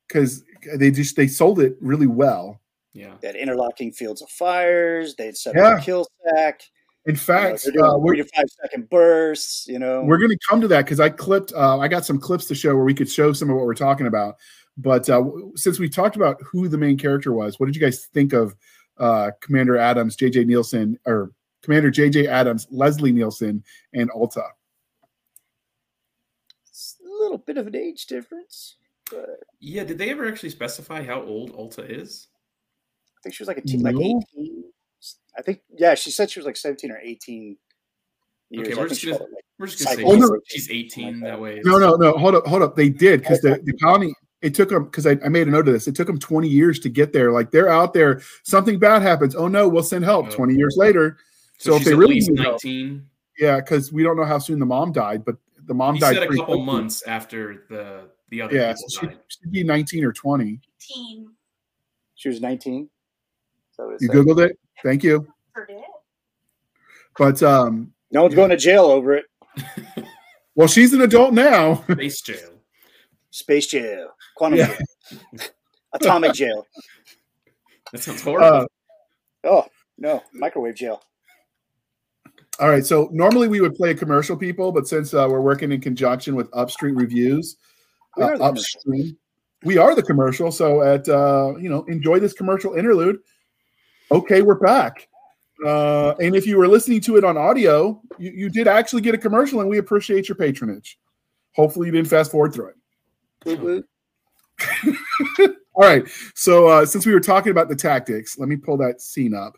because 0.08 0.44
they 0.78 0.90
just 0.90 1.16
they 1.16 1.26
sold 1.26 1.60
it 1.60 1.76
really 1.80 2.06
well. 2.06 2.60
Yeah, 2.92 3.14
They 3.20 3.26
had 3.28 3.36
interlocking 3.36 3.90
fields 3.90 4.22
of 4.22 4.28
fires. 4.30 5.16
They'd 5.16 5.36
set 5.36 5.56
Yeah. 5.56 5.70
up 5.70 5.80
a 5.80 5.82
kill 5.82 6.06
stack. 6.28 6.60
In 7.06 7.10
You 7.10 7.12
know, 7.14 7.18
fact, 7.18 7.64
they're 7.64 7.72
doing 7.72 7.84
uh, 7.84 7.98
we're, 7.98 8.14
three 8.14 8.22
to 8.22 8.28
five 8.36 8.46
second 8.62 8.88
bursts. 8.88 9.66
You 9.66 9.78
know, 9.80 10.04
we're 10.04 10.16
going 10.18 10.30
to 10.30 10.38
come 10.48 10.60
to 10.60 10.68
that 10.68 10.84
because 10.84 11.00
I 11.00 11.10
clipped. 11.10 11.52
Uh, 11.52 11.78
I 11.78 11.88
got 11.88 12.06
some 12.06 12.18
clips 12.18 12.46
to 12.46 12.54
show 12.54 12.74
where 12.74 12.84
we 12.84 12.94
could 12.94 13.10
show 13.10 13.32
some 13.32 13.50
of 13.50 13.56
what 13.56 13.66
we're 13.66 13.74
talking 13.74 14.06
about. 14.06 14.36
But 14.78 15.10
uh, 15.10 15.22
since 15.56 15.78
we 15.78 15.88
talked 15.88 16.16
about 16.16 16.40
who 16.42 16.66
the 16.68 16.78
main 16.78 16.96
character 16.96 17.32
was, 17.32 17.58
what 17.60 17.66
did 17.66 17.74
you 17.76 17.82
guys 17.82 18.06
think 18.14 18.32
of 18.32 18.54
uh, 18.98 19.30
Commander 19.40 19.76
Adams, 19.76 20.16
JJ 20.16 20.46
Nielsen, 20.46 20.98
or 21.06 21.32
Commander 21.62 21.90
JJ 21.90 22.26
Adams, 22.26 22.66
Leslie 22.70 23.12
Nielsen, 23.12 23.62
and 23.92 24.10
Alta. 24.10 24.44
It's 26.68 26.96
a 27.00 27.22
little 27.22 27.38
bit 27.38 27.56
of 27.56 27.66
an 27.66 27.76
age 27.76 28.06
difference. 28.06 28.76
But 29.10 29.40
yeah. 29.60 29.84
Did 29.84 29.98
they 29.98 30.10
ever 30.10 30.26
actually 30.26 30.50
specify 30.50 31.04
how 31.04 31.22
old 31.22 31.52
Ulta 31.52 31.88
is? 31.88 32.28
I 33.06 33.20
think 33.22 33.34
she 33.34 33.42
was 33.42 33.48
like 33.48 33.58
a 33.58 33.62
teen, 33.62 33.82
like 33.82 33.96
eighteen. 33.96 34.64
I 35.36 35.42
think 35.42 35.60
yeah, 35.76 35.94
she 35.94 36.10
said 36.10 36.30
she 36.30 36.38
was 36.38 36.46
like 36.46 36.56
seventeen 36.56 36.90
or 36.90 36.98
eighteen. 36.98 37.56
Years. 38.50 38.68
Okay, 38.68 38.80
we're 38.80 38.88
just 38.88 39.04
gonna 39.04 39.18
like, 39.18 39.28
we're 39.58 39.66
just 39.66 39.84
gonna 39.84 39.96
say 39.96 40.02
Cycle 40.02 40.14
she's, 40.14 40.30
no. 40.30 40.40
she's 40.46 40.70
18 40.70 41.20
that 41.20 41.40
way. 41.40 41.60
No, 41.64 41.78
no, 41.78 41.96
no. 41.96 42.12
Hold 42.12 42.34
up, 42.34 42.46
hold 42.46 42.62
up. 42.62 42.76
They 42.76 42.88
did 42.88 43.20
because 43.20 43.40
the, 43.40 43.60
the 43.64 43.72
colony. 43.78 44.14
It 44.42 44.54
took 44.54 44.68
them 44.68 44.84
because 44.84 45.06
I, 45.06 45.12
I 45.24 45.28
made 45.28 45.48
a 45.48 45.50
note 45.50 45.66
of 45.68 45.72
this. 45.74 45.88
It 45.88 45.94
took 45.94 46.06
them 46.06 46.18
20 46.18 46.48
years 46.48 46.78
to 46.80 46.88
get 46.90 47.12
there. 47.12 47.32
Like 47.32 47.50
they're 47.50 47.70
out 47.70 47.94
there, 47.94 48.20
something 48.42 48.78
bad 48.78 49.00
happens. 49.02 49.34
Oh 49.34 49.48
no, 49.48 49.68
we'll 49.68 49.82
send 49.82 50.04
help. 50.04 50.26
Oh. 50.28 50.30
20 50.30 50.54
years 50.54 50.76
later. 50.78 51.16
So, 51.58 51.70
So 51.72 51.76
if 51.76 51.84
they 51.84 51.92
at 51.92 51.96
really 51.98 52.14
least 52.16 52.30
need 52.30 52.40
help- 52.40 52.60
Yeah, 53.38 53.56
because 53.60 53.92
we 53.92 54.02
don't 54.02 54.16
know 54.16 54.24
how 54.24 54.38
soon 54.38 54.58
the 54.58 54.66
mom 54.66 54.92
died, 54.92 55.24
but 55.24 55.36
the 55.66 55.72
mom 55.74 55.94
He 55.94 56.00
died 56.00 56.14
said 56.14 56.24
a 56.24 56.26
couple 56.28 56.44
quickly. 56.44 56.62
months 56.64 57.02
after 57.06 57.64
the 57.70 58.10
the 58.28 58.42
other 58.42 58.54
Yeah, 58.54 58.74
so 58.74 58.84
she, 59.00 59.06
died. 59.06 59.18
she'd 59.28 59.50
be 59.52 59.64
19 59.64 60.04
or 60.04 60.12
20. 60.12 60.60
Teen. 60.78 61.30
She 62.16 62.28
was 62.28 62.40
nineteen. 62.40 62.84
Is 63.70 63.76
that 63.78 63.84
what 63.86 63.94
it 63.94 64.02
You 64.02 64.08
said? 64.08 64.16
googled 64.16 64.44
it. 64.50 64.58
Thank 64.82 65.02
you. 65.04 65.26
Forget. 65.54 65.84
But 67.16 67.42
um, 67.42 67.92
No 68.10 68.22
one's 68.22 68.34
going 68.34 68.50
to 68.50 68.56
jail 68.56 68.84
over 68.84 69.14
it. 69.14 69.24
well, 70.54 70.68
she's 70.68 70.92
an 70.92 71.00
adult 71.02 71.32
now. 71.32 71.82
Space 71.90 72.20
jail. 72.20 72.50
Space 73.30 73.66
jail, 73.66 74.10
quantum 74.36 74.58
Yeah. 74.58 74.76
jail, 74.76 75.40
atomic 75.94 76.32
jail. 76.34 76.66
That 77.92 78.02
sounds 78.02 78.22
horrible. 78.22 78.46
Uh, 78.62 78.66
Oh 79.46 79.66
no, 79.98 80.22
microwave 80.32 80.74
jail. 80.74 81.02
all 82.58 82.70
right. 82.70 82.84
So 82.84 83.10
normally 83.12 83.46
we 83.48 83.60
would 83.60 83.74
play 83.74 83.90
a 83.90 83.94
commercial, 83.94 84.36
people, 84.36 84.72
but 84.72 84.88
since 84.88 85.12
uh, 85.12 85.26
we're 85.28 85.42
working 85.42 85.70
in 85.70 85.80
conjunction 85.82 86.34
with 86.34 86.50
Upstreet 86.52 86.94
Reviews, 86.96 87.56
We 88.16 88.22
uh, 88.22 88.26
are 88.26 88.30
the 88.32 88.38
commercial. 88.38 88.60
Upstream, 88.62 89.16
we 89.64 89.76
are 89.76 89.94
the 89.94 90.02
commercial. 90.02 90.50
So 90.50 90.80
at 90.82 91.06
uh, 91.08 91.54
you 91.60 91.68
know, 91.68 91.84
enjoy 91.84 92.20
this 92.20 92.32
commercial 92.32 92.74
interlude. 92.74 93.18
Okay, 94.10 94.40
we're 94.42 94.54
back. 94.58 95.08
Uh, 95.64 96.14
and 96.20 96.34
if 96.34 96.46
you 96.46 96.56
were 96.58 96.68
listening 96.68 97.00
to 97.02 97.16
it 97.16 97.24
on 97.24 97.36
audio, 97.36 98.00
you, 98.18 98.30
you 98.32 98.48
did 98.50 98.66
actually 98.66 99.02
get 99.02 99.14
a 99.14 99.18
commercial, 99.18 99.60
and 99.60 99.68
we 99.68 99.78
appreciate 99.78 100.28
your 100.28 100.36
patronage. 100.36 100.98
Hopefully, 101.54 101.86
you 101.86 101.92
didn't 101.92 102.08
fast 102.08 102.30
forward 102.30 102.52
through 102.54 102.68
it. 102.68 103.84
Woot 104.84 104.96
woot. 105.38 105.56
All 105.74 105.82
right. 105.82 106.04
So 106.34 106.68
uh, 106.68 106.86
since 106.86 107.06
we 107.06 107.12
were 107.12 107.20
talking 107.20 107.50
about 107.50 107.68
the 107.68 107.76
tactics, 107.76 108.38
let 108.38 108.48
me 108.48 108.56
pull 108.56 108.76
that 108.78 109.00
scene 109.00 109.34
up. 109.34 109.56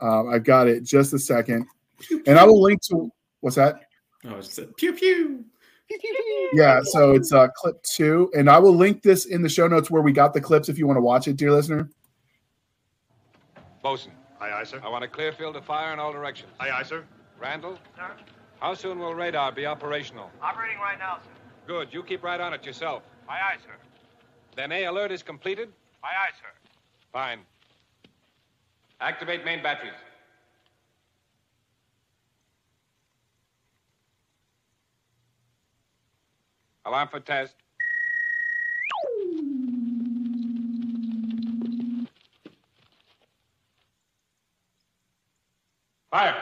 Uh, 0.00 0.26
I've 0.28 0.44
got 0.44 0.66
it 0.66 0.82
just 0.82 1.12
a 1.12 1.18
second, 1.18 1.66
and 2.26 2.38
I 2.38 2.44
will 2.44 2.60
link 2.60 2.80
to 2.84 3.10
what's 3.40 3.56
that? 3.56 3.80
oh, 4.26 4.36
it's 4.36 4.46
just 4.48 4.58
a 4.58 4.66
pew 4.66 4.92
pew. 4.94 5.44
Yeah. 6.54 6.80
So 6.84 7.12
it's 7.12 7.32
uh, 7.32 7.48
clip 7.48 7.82
two, 7.82 8.30
and 8.34 8.48
I 8.48 8.58
will 8.58 8.74
link 8.74 9.02
this 9.02 9.26
in 9.26 9.42
the 9.42 9.48
show 9.48 9.66
notes 9.68 9.90
where 9.90 10.02
we 10.02 10.12
got 10.12 10.32
the 10.32 10.40
clips 10.40 10.68
if 10.68 10.78
you 10.78 10.86
want 10.86 10.96
to 10.96 11.02
watch 11.02 11.28
it, 11.28 11.36
dear 11.36 11.52
listener. 11.52 11.90
Bosun, 13.84 14.12
Aye, 14.40 14.52
aye, 14.52 14.64
sir. 14.64 14.80
I 14.82 14.88
want 14.88 15.04
a 15.04 15.08
clear 15.08 15.32
field 15.32 15.56
of 15.56 15.64
fire 15.64 15.92
in 15.92 15.98
all 15.98 16.12
directions. 16.12 16.50
Aye, 16.60 16.70
aye, 16.70 16.82
sir. 16.82 17.04
Randall, 17.38 17.78
Sir? 17.96 18.10
how 18.58 18.74
soon 18.74 18.98
will 18.98 19.14
radar 19.14 19.52
be 19.52 19.66
operational? 19.66 20.30
Operating 20.42 20.78
right 20.78 20.98
now, 20.98 21.18
sir. 21.22 21.30
Good. 21.66 21.88
You 21.92 22.02
keep 22.02 22.22
right 22.22 22.40
on 22.40 22.54
it 22.54 22.64
yourself. 22.64 23.02
Aye, 23.28 23.38
aye, 23.52 23.56
sir. 23.62 23.72
Then 24.60 24.72
A 24.72 24.84
alert 24.84 25.10
is 25.10 25.22
completed. 25.22 25.72
Aye, 26.04 26.08
aye, 26.08 26.32
sir. 26.38 26.52
Fine. 27.14 27.38
Activate 29.00 29.42
main 29.42 29.62
batteries. 29.62 29.94
Alarm 36.84 37.08
for 37.08 37.20
test. 37.20 37.54
Fire. 46.10 46.36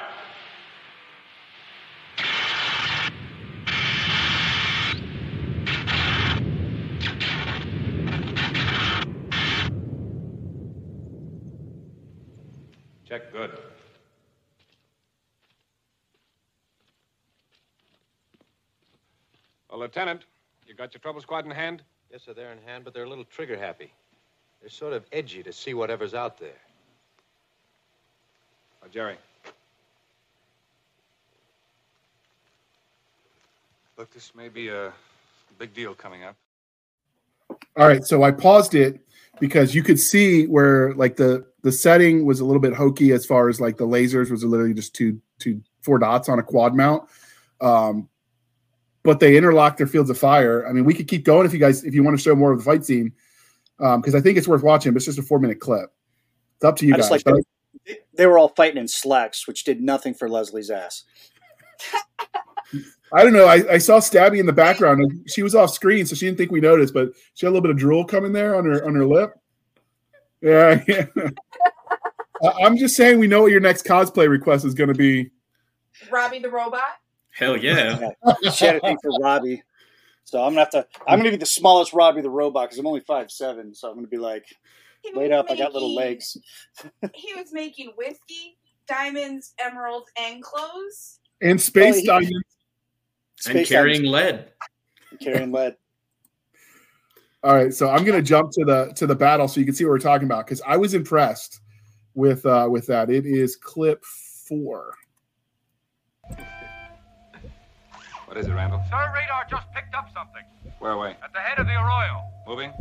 Check 13.08 13.32
good. 13.32 13.58
Well, 19.78 19.86
Lieutenant, 19.86 20.24
you 20.66 20.74
got 20.74 20.92
your 20.92 20.98
trouble 20.98 21.20
squad 21.20 21.44
in 21.44 21.52
hand? 21.52 21.84
Yes, 22.10 22.22
sir, 22.24 22.34
they're 22.34 22.50
in 22.50 22.58
hand, 22.66 22.82
but 22.82 22.92
they're 22.92 23.04
a 23.04 23.08
little 23.08 23.22
trigger 23.22 23.56
happy. 23.56 23.92
They're 24.60 24.68
sort 24.68 24.92
of 24.92 25.04
edgy 25.12 25.40
to 25.44 25.52
see 25.52 25.72
whatever's 25.72 26.14
out 26.14 26.36
there. 26.36 26.58
Oh, 28.82 28.88
Jerry. 28.90 29.14
Look, 33.96 34.12
this 34.12 34.34
may 34.34 34.48
be 34.48 34.66
a 34.66 34.92
big 35.60 35.72
deal 35.74 35.94
coming 35.94 36.24
up. 36.24 36.34
All 37.76 37.86
right. 37.86 38.04
So 38.04 38.24
I 38.24 38.32
paused 38.32 38.74
it 38.74 38.98
because 39.38 39.76
you 39.76 39.84
could 39.84 40.00
see 40.00 40.48
where 40.48 40.92
like 40.94 41.14
the 41.14 41.46
the 41.62 41.70
setting 41.70 42.26
was 42.26 42.40
a 42.40 42.44
little 42.44 42.60
bit 42.60 42.74
hokey 42.74 43.12
as 43.12 43.24
far 43.24 43.48
as 43.48 43.60
like 43.60 43.76
the 43.76 43.86
lasers 43.86 44.32
was 44.32 44.42
literally 44.42 44.74
just 44.74 44.92
two 44.92 45.20
two 45.38 45.62
four 45.82 46.00
dots 46.00 46.28
on 46.28 46.40
a 46.40 46.42
quad 46.42 46.74
mount. 46.74 47.08
Um, 47.60 48.08
but 49.08 49.20
they 49.20 49.38
interlock 49.38 49.78
their 49.78 49.86
fields 49.86 50.10
of 50.10 50.18
fire. 50.18 50.68
I 50.68 50.72
mean, 50.72 50.84
we 50.84 50.92
could 50.92 51.08
keep 51.08 51.24
going 51.24 51.46
if 51.46 51.54
you 51.54 51.58
guys 51.58 51.82
if 51.82 51.94
you 51.94 52.04
want 52.04 52.14
to 52.14 52.22
show 52.22 52.36
more 52.36 52.52
of 52.52 52.58
the 52.58 52.64
fight 52.64 52.84
scene 52.84 53.10
um, 53.80 54.02
because 54.02 54.14
I 54.14 54.20
think 54.20 54.36
it's 54.36 54.46
worth 54.46 54.62
watching. 54.62 54.92
But 54.92 54.98
it's 54.98 55.06
just 55.06 55.18
a 55.18 55.22
four 55.22 55.38
minute 55.38 55.60
clip. 55.60 55.90
It's 56.56 56.64
up 56.66 56.76
to 56.76 56.86
you 56.86 56.92
I 56.92 56.98
guys. 56.98 57.10
like 57.10 57.24
But- 57.24 57.40
that 57.86 57.96
they 58.12 58.26
were 58.26 58.38
all 58.38 58.50
fighting 58.50 58.76
in 58.76 58.86
slacks, 58.86 59.48
which 59.48 59.64
did 59.64 59.80
nothing 59.80 60.12
for 60.12 60.28
Leslie's 60.28 60.70
ass. 60.70 61.04
I 63.14 63.24
don't 63.24 63.32
know. 63.32 63.46
I, 63.46 63.64
I 63.72 63.78
saw 63.78 63.98
Stabby 63.98 64.40
in 64.40 64.44
the 64.44 64.52
background. 64.52 65.00
and 65.00 65.30
She 65.30 65.42
was 65.42 65.54
off 65.54 65.70
screen, 65.70 66.04
so 66.04 66.14
she 66.14 66.26
didn't 66.26 66.36
think 66.36 66.50
we 66.50 66.60
noticed, 66.60 66.92
but 66.92 67.12
she 67.32 67.46
had 67.46 67.50
a 67.50 67.52
little 67.52 67.62
bit 67.62 67.70
of 67.70 67.78
drool 67.78 68.04
coming 68.04 68.34
there 68.34 68.56
on 68.56 68.66
her 68.66 68.84
on 68.84 68.94
her 68.94 69.06
lip. 69.06 69.32
Yeah, 70.42 70.84
yeah. 70.86 71.06
I'm 72.62 72.76
just 72.76 72.94
saying 72.94 73.18
we 73.18 73.26
know 73.26 73.40
what 73.40 73.52
your 73.52 73.60
next 73.60 73.86
cosplay 73.86 74.28
request 74.28 74.66
is 74.66 74.74
going 74.74 74.88
to 74.88 74.94
be. 74.94 75.30
Robbie 76.10 76.40
the 76.40 76.50
robot. 76.50 76.82
Hell 77.38 77.56
yeah. 77.62 78.10
She 78.52 78.66
had 78.66 78.76
a 78.76 78.80
thing 78.80 78.98
for 79.00 79.10
Robbie, 79.20 79.62
so 80.24 80.42
I'm 80.42 80.50
gonna 80.54 80.60
have 80.60 80.70
to. 80.70 80.86
I'm 81.06 81.18
gonna 81.20 81.30
be 81.30 81.36
the 81.36 81.46
smallest 81.46 81.92
Robbie 81.92 82.20
the 82.20 82.30
robot 82.30 82.64
because 82.68 82.78
I'm 82.78 82.86
only 82.86 83.00
five 83.00 83.30
seven. 83.30 83.72
So 83.74 83.88
I'm 83.88 83.94
gonna 83.94 84.08
be 84.08 84.16
like, 84.18 84.44
He 85.02 85.12
wait 85.14 85.30
was 85.30 85.38
up, 85.38 85.46
I 85.50 85.56
got 85.56 85.72
little 85.72 85.94
legs. 85.94 86.36
He 87.14 87.34
was 87.34 87.52
making 87.52 87.92
whiskey, 87.96 88.58
diamonds, 88.88 89.54
emeralds, 89.60 90.10
and 90.20 90.42
clothes. 90.42 91.20
And 91.40 91.60
space 91.60 91.94
Oh, 91.96 91.98
he- 92.00 92.06
diamonds. 92.06 92.32
And 93.48 93.64
carrying 93.64 94.02
Diamonds 94.02 94.50
lead. 95.12 95.20
carrying 95.20 95.52
lead. 95.52 95.76
All 97.44 97.54
right, 97.54 97.72
so 97.72 97.88
I'm 97.88 98.04
going 98.04 98.18
to 98.18 98.28
jump 98.28 98.50
to 98.54 98.64
the 98.64 98.92
to 98.96 99.06
the 99.06 99.14
battle 99.14 99.46
so 99.46 99.60
you 99.60 99.64
can 99.64 99.76
see 99.76 99.84
what 99.84 99.90
we're 99.90 100.00
talking 100.00 100.26
about 100.26 100.44
because 100.44 100.60
I 100.66 100.76
was 100.76 100.92
impressed 100.94 101.60
with 102.14 102.44
uh 102.44 102.66
with 102.68 102.88
that. 102.88 103.10
It 103.10 103.26
is 103.26 103.54
clip 103.54 104.04
four. 104.04 104.92
What 108.28 108.36
is 108.36 108.46
it, 108.46 108.52
Randall? 108.52 108.82
Sir, 108.90 109.10
radar 109.14 109.46
just 109.48 109.72
picked 109.72 109.94
up 109.94 110.10
something. 110.12 110.42
Where 110.80 110.92
away? 110.92 111.16
At 111.22 111.32
the 111.32 111.38
head 111.38 111.58
of 111.58 111.66
the 111.66 111.72
arroyo. 111.72 112.24
Moving. 112.46 112.74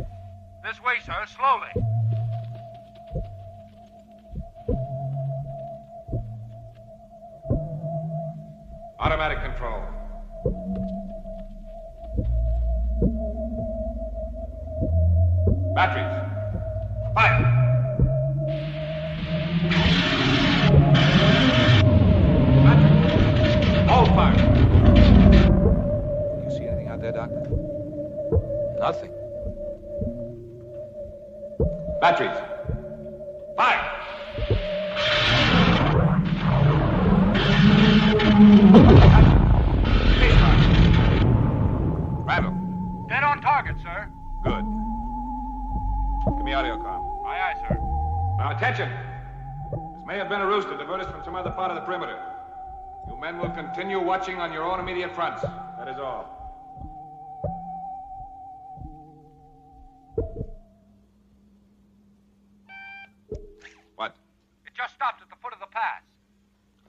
This 0.62 0.78
way, 0.82 0.96
sir, 1.06 1.24
slowly. 1.34 1.68
Automatic 9.00 9.38
control. 9.42 9.80
Batteries. 15.74 17.14
Fire. 17.14 17.57
Nothing. 28.78 29.10
Batteries. 32.00 32.30
Fire! 33.56 33.84
Bravo. 42.24 42.50
Dead 43.08 43.24
on 43.24 43.40
target, 43.40 43.76
sir. 43.82 44.08
Good. 44.44 44.64
Give 46.36 46.44
me 46.44 46.52
audio 46.52 46.76
comm. 46.78 47.26
Aye, 47.26 47.40
aye, 47.40 47.54
sir. 47.68 47.76
Now, 48.38 48.56
attention! 48.56 48.88
This 49.72 50.06
may 50.06 50.18
have 50.18 50.28
been 50.28 50.40
a 50.40 50.46
ruse 50.46 50.64
to 50.66 50.76
divert 50.76 51.00
us 51.00 51.10
from 51.10 51.24
some 51.24 51.34
other 51.34 51.50
part 51.50 51.72
of 51.72 51.74
the 51.74 51.80
perimeter. 51.80 52.16
You 53.08 53.16
men 53.20 53.38
will 53.38 53.50
continue 53.50 54.00
watching 54.00 54.36
on 54.38 54.52
your 54.52 54.62
own 54.62 54.78
immediate 54.78 55.12
fronts. 55.16 55.42
That 55.42 55.88
is 55.88 55.98
all. 55.98 56.37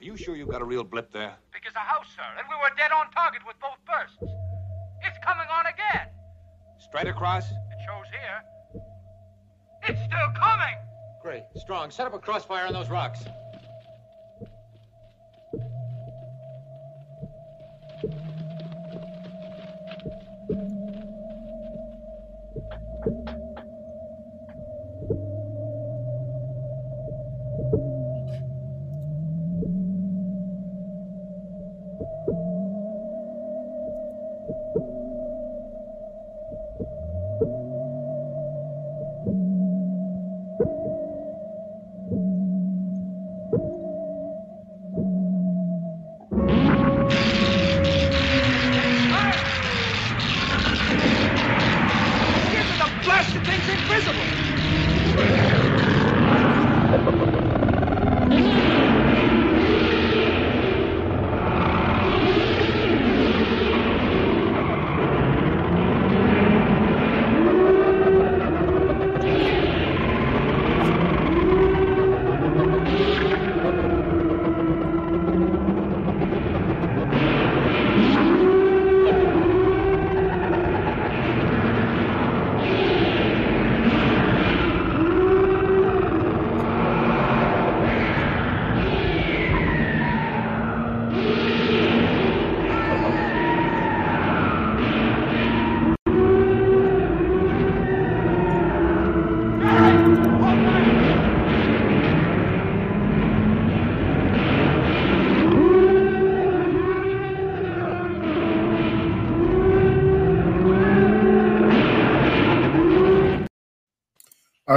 Are 0.00 0.04
you 0.04 0.16
sure 0.16 0.34
you've 0.34 0.48
got 0.48 0.62
a 0.62 0.64
real 0.64 0.82
blip 0.82 1.12
there? 1.12 1.34
Big 1.52 1.60
as 1.68 1.74
a 1.74 1.78
house, 1.78 2.06
sir, 2.16 2.22
and 2.38 2.46
we 2.48 2.56
were 2.56 2.74
dead 2.74 2.90
on 2.90 3.10
target 3.10 3.42
with 3.46 3.56
both 3.60 3.76
bursts. 3.86 4.16
It's 5.02 5.18
coming 5.22 5.46
on 5.52 5.66
again. 5.66 6.08
Straight 6.78 7.06
across? 7.06 7.44
It 7.44 7.78
shows 7.84 8.06
here. 8.10 8.82
It's 9.82 10.00
still 10.00 10.32
coming. 10.40 10.74
Great. 11.20 11.42
Strong. 11.54 11.90
Set 11.90 12.06
up 12.06 12.14
a 12.14 12.18
crossfire 12.18 12.66
on 12.66 12.72
those 12.72 12.88
rocks. 12.88 13.24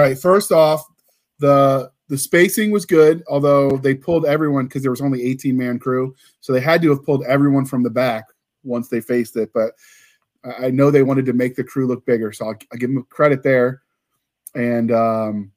Right. 0.03 0.17
First 0.17 0.51
off, 0.51 0.85
the 1.39 1.91
the 2.09 2.17
spacing 2.17 2.71
was 2.71 2.85
good, 2.85 3.23
although 3.27 3.77
they 3.77 3.95
pulled 3.95 4.25
everyone 4.25 4.65
because 4.65 4.81
there 4.81 4.91
was 4.91 5.01
only 5.01 5.23
18 5.23 5.57
man 5.57 5.79
crew, 5.79 6.15
so 6.41 6.53
they 6.53 6.61
had 6.61 6.81
to 6.81 6.89
have 6.89 7.03
pulled 7.03 7.23
everyone 7.25 7.65
from 7.65 7.83
the 7.83 7.89
back 7.89 8.25
once 8.63 8.87
they 8.87 9.01
faced 9.01 9.35
it. 9.35 9.51
But 9.53 9.71
I 10.43 10.67
I 10.67 10.69
know 10.69 10.91
they 10.91 11.03
wanted 11.03 11.25
to 11.27 11.33
make 11.33 11.55
the 11.55 11.63
crew 11.63 11.87
look 11.87 12.05
bigger, 12.05 12.31
so 12.31 12.45
I'll, 12.45 12.57
I'll 12.71 12.77
give 12.77 12.93
them 12.93 13.05
credit 13.09 13.43
there. 13.43 13.81
And 14.55 14.91
um, 14.91 15.51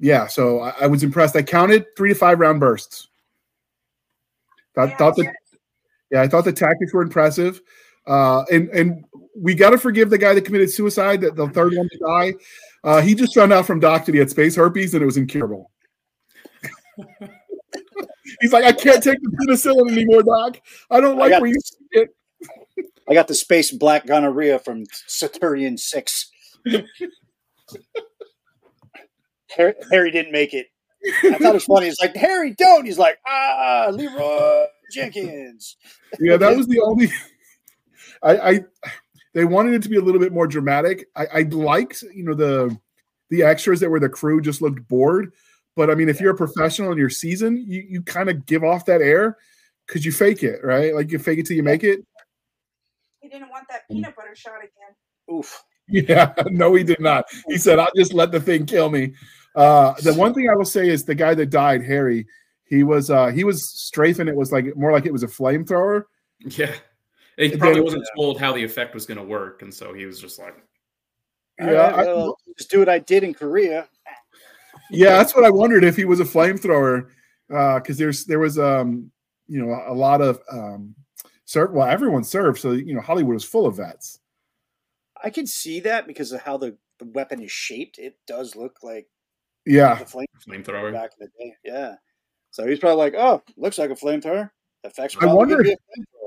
yeah, 0.00 0.26
so 0.26 0.60
I, 0.60 0.72
I 0.82 0.86
was 0.88 1.04
impressed. 1.04 1.36
I 1.36 1.42
counted 1.42 1.86
three 1.96 2.08
to 2.08 2.14
five 2.14 2.40
round 2.40 2.58
bursts. 2.58 3.08
Thought, 4.74 4.96
thought 4.98 5.16
that, 5.16 5.32
yeah, 6.10 6.22
I 6.22 6.28
thought 6.28 6.44
the 6.44 6.52
tactics 6.52 6.92
were 6.92 7.02
impressive. 7.02 7.60
Uh, 8.06 8.44
and 8.50 8.68
and 8.70 9.04
we 9.36 9.54
got 9.54 9.70
to 9.70 9.78
forgive 9.78 10.10
the 10.10 10.18
guy 10.18 10.34
that 10.34 10.44
committed 10.44 10.70
suicide, 10.70 11.20
that 11.20 11.36
the 11.36 11.48
third 11.48 11.74
one 11.74 11.88
to 11.88 11.98
die. 11.98 12.34
Uh, 12.84 13.00
he 13.00 13.14
just 13.14 13.34
found 13.34 13.52
out 13.52 13.66
from 13.66 13.80
Doc 13.80 14.04
that 14.06 14.12
he 14.12 14.18
had 14.18 14.30
space 14.30 14.56
herpes 14.56 14.94
and 14.94 15.02
it 15.02 15.06
was 15.06 15.16
incurable. 15.16 15.70
He's 18.40 18.52
like, 18.52 18.64
I 18.64 18.72
can't 18.72 19.02
take 19.02 19.20
the 19.22 19.30
penicillin 19.30 19.90
anymore, 19.92 20.22
Doc. 20.22 20.60
I 20.90 21.00
don't 21.00 21.16
like 21.16 21.30
got 21.30 21.40
where 21.40 21.48
you 21.48 21.54
this. 21.54 21.68
see 21.70 22.00
it. 22.00 22.10
I 23.08 23.14
got 23.14 23.28
the 23.28 23.34
space 23.34 23.70
black 23.70 24.06
gonorrhea 24.06 24.58
from 24.58 24.84
Saturnian 25.06 25.78
Six. 25.78 26.30
Harry, 29.56 29.74
Harry 29.90 30.10
didn't 30.10 30.32
make 30.32 30.54
it. 30.54 30.66
I 31.24 31.32
thought 31.32 31.50
it 31.50 31.54
was 31.54 31.64
funny. 31.64 31.86
He's 31.86 32.00
like, 32.00 32.14
Harry, 32.16 32.52
don't. 32.52 32.86
He's 32.86 32.98
like, 32.98 33.18
ah, 33.26 33.88
Leroy 33.92 34.66
Jenkins. 34.92 35.76
Yeah, 36.20 36.36
that 36.36 36.56
was 36.56 36.66
the 36.68 36.80
only. 36.80 37.10
I, 38.22 38.50
I 38.50 38.60
they 39.34 39.44
wanted 39.44 39.74
it 39.74 39.82
to 39.82 39.88
be 39.88 39.96
a 39.96 40.02
little 40.02 40.20
bit 40.20 40.32
more 40.32 40.46
dramatic. 40.46 41.08
I, 41.16 41.26
I 41.26 41.42
liked, 41.42 42.02
you 42.14 42.24
know, 42.24 42.34
the 42.34 42.76
the 43.30 43.42
extras 43.42 43.80
that 43.80 43.90
were 43.90 44.00
the 44.00 44.08
crew 44.08 44.40
just 44.40 44.60
looked 44.60 44.86
bored. 44.88 45.32
But 45.74 45.90
I 45.90 45.94
mean, 45.94 46.08
if 46.08 46.20
you're 46.20 46.32
a 46.32 46.36
professional 46.36 46.92
in 46.92 46.98
your 46.98 47.08
season, 47.08 47.64
you, 47.66 47.82
you 47.88 48.02
kind 48.02 48.28
of 48.28 48.44
give 48.44 48.62
off 48.62 48.84
that 48.86 49.00
air 49.00 49.38
because 49.86 50.04
you 50.04 50.12
fake 50.12 50.42
it, 50.42 50.62
right? 50.62 50.94
Like 50.94 51.10
you 51.10 51.18
fake 51.18 51.38
it 51.38 51.46
till 51.46 51.56
you 51.56 51.62
make 51.62 51.82
it. 51.82 52.04
He 53.20 53.28
didn't 53.28 53.48
want 53.48 53.64
that 53.70 53.88
peanut 53.90 54.14
butter 54.14 54.34
shot 54.34 54.58
again. 54.58 55.34
Oof. 55.34 55.64
Yeah, 55.88 56.32
no, 56.46 56.74
he 56.74 56.84
did 56.84 57.00
not. 57.00 57.24
He 57.48 57.56
said, 57.58 57.78
"I'll 57.78 57.90
just 57.96 58.12
let 58.12 58.32
the 58.32 58.40
thing 58.40 58.66
kill 58.66 58.90
me." 58.90 59.14
Uh, 59.54 59.94
the 60.02 60.14
one 60.14 60.34
thing 60.34 60.48
I 60.48 60.54
will 60.54 60.64
say 60.64 60.88
is 60.88 61.04
the 61.04 61.14
guy 61.14 61.34
that 61.34 61.50
died, 61.50 61.82
Harry. 61.84 62.26
He 62.64 62.82
was 62.82 63.10
uh, 63.10 63.28
he 63.28 63.44
was 63.44 63.70
strafing. 63.70 64.28
It 64.28 64.36
was 64.36 64.52
like 64.52 64.76
more 64.76 64.92
like 64.92 65.06
it 65.06 65.12
was 65.12 65.22
a 65.22 65.28
flamethrower. 65.28 66.04
Yeah. 66.40 66.74
He 67.38 67.56
probably 67.56 67.74
then- 67.76 67.84
wasn't 67.84 68.04
told 68.16 68.38
how 68.40 68.52
the 68.52 68.62
effect 68.64 68.94
was 68.94 69.06
going 69.06 69.18
to 69.18 69.24
work, 69.24 69.62
and 69.62 69.72
so 69.72 69.92
he 69.94 70.04
was 70.06 70.20
just 70.20 70.38
like, 70.38 70.54
All 71.60 71.66
right, 71.72 72.06
well, 72.06 72.36
just 72.58 72.70
do 72.70 72.78
what 72.78 72.88
I 72.88 72.98
did 72.98 73.24
in 73.24 73.34
Korea. 73.34 73.88
Yeah, 74.90 75.16
that's 75.16 75.34
what 75.34 75.44
I 75.44 75.50
wondered 75.50 75.84
if 75.84 75.96
he 75.96 76.04
was 76.04 76.20
a 76.20 76.24
flamethrower, 76.24 77.08
because 77.48 77.96
there's 77.98 78.24
there 78.26 78.38
was 78.38 78.58
um 78.58 79.10
you 79.48 79.64
know 79.64 79.80
a 79.86 79.94
lot 79.94 80.20
of 80.20 80.40
um 80.50 80.94
serve. 81.44 81.72
Well, 81.72 81.86
everyone 81.88 82.24
served, 82.24 82.58
so 82.60 82.72
you 82.72 82.94
know 82.94 83.00
Hollywood 83.00 83.34
was 83.34 83.44
full 83.44 83.66
of 83.66 83.76
vets. 83.76 84.18
I 85.24 85.30
can 85.30 85.46
see 85.46 85.80
that 85.80 86.06
because 86.06 86.32
of 86.32 86.40
how 86.42 86.56
the, 86.56 86.76
the 86.98 87.04
weapon 87.06 87.40
is 87.42 87.52
shaped. 87.52 87.98
It 87.98 88.16
does 88.26 88.56
look 88.56 88.78
like 88.82 89.06
Yeah, 89.64 89.94
the 89.94 90.04
flame 90.06 90.26
flamethrower. 90.46 90.92
back 90.92 91.12
in 91.18 91.26
the 91.26 91.44
day. 91.44 91.54
Yeah. 91.64 91.94
So 92.50 92.66
he's 92.66 92.80
probably 92.80 92.96
like, 92.98 93.14
oh, 93.16 93.40
looks 93.56 93.78
like 93.78 93.90
a 93.90 93.94
flamethrower. 93.94 94.50
Effects 94.84 95.16
I 95.20 95.26
wonder 95.32 95.62
be 95.62 95.70
if- 95.70 95.78
a 95.78 96.00
flamethrower. 96.00 96.21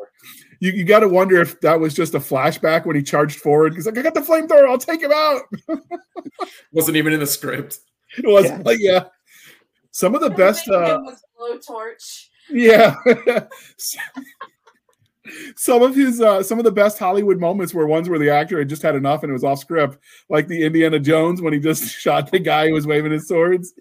You 0.60 0.72
you 0.72 0.84
got 0.84 1.00
to 1.00 1.08
wonder 1.10 1.40
if 1.42 1.60
that 1.62 1.80
was 1.80 1.94
just 1.94 2.16
a 2.16 2.20
flashback 2.20 2.86
when 2.86 2.96
he 2.96 3.04
charged 3.04 3.40
forward. 3.40 3.74
He's 3.76 3.86
like, 3.86 3.98
I 3.98 4.02
got 4.02 4.14
the 4.14 4.22
flamethrower, 4.22 4.70
I'll 4.70 4.78
take 4.78 5.02
him 5.02 5.12
out. 5.14 5.42
wasn't 6.72 6.98
even 6.98 7.14
in 7.14 7.20
the 7.20 7.28
script. 7.28 7.80
It 8.18 8.28
was 8.28 8.46
Yeah. 8.46 8.62
like 8.64 8.80
yeah, 8.80 9.04
some 9.92 10.16
of 10.16 10.22
the 10.22 10.30
best. 10.30 10.68
Making 10.68 10.84
uh 10.84 10.96
him 10.96 11.06
with 11.06 11.24
blowtorch. 11.40 12.28
Yeah. 12.50 12.96
some 15.56 15.82
of 15.82 15.96
his 15.96 16.22
uh 16.22 16.44
some 16.44 16.60
of 16.60 16.66
the 16.66 16.72
best 16.72 17.00
Hollywood 17.00 17.40
moments 17.40 17.74
were 17.74 17.88
ones 17.88 18.10
where 18.10 18.20
the 18.20 18.30
actor 18.30 18.60
had 18.60 18.70
just 18.70 18.82
had 18.84 18.96
enough 18.96 19.24
and 19.24 19.30
it 19.32 19.34
was 19.34 19.44
off 19.44 19.60
script, 19.60 19.98
like 20.30 20.48
the 20.48 20.64
Indiana 20.64 21.00
Jones 21.00 21.42
when 21.42 21.54
he 21.54 21.60
just 21.60 21.92
shot 22.00 22.32
the 22.32 22.40
guy 22.40 22.68
who 22.68 22.74
was 22.74 22.88
waving 22.88 23.12
his 23.12 23.28
swords. 23.28 23.74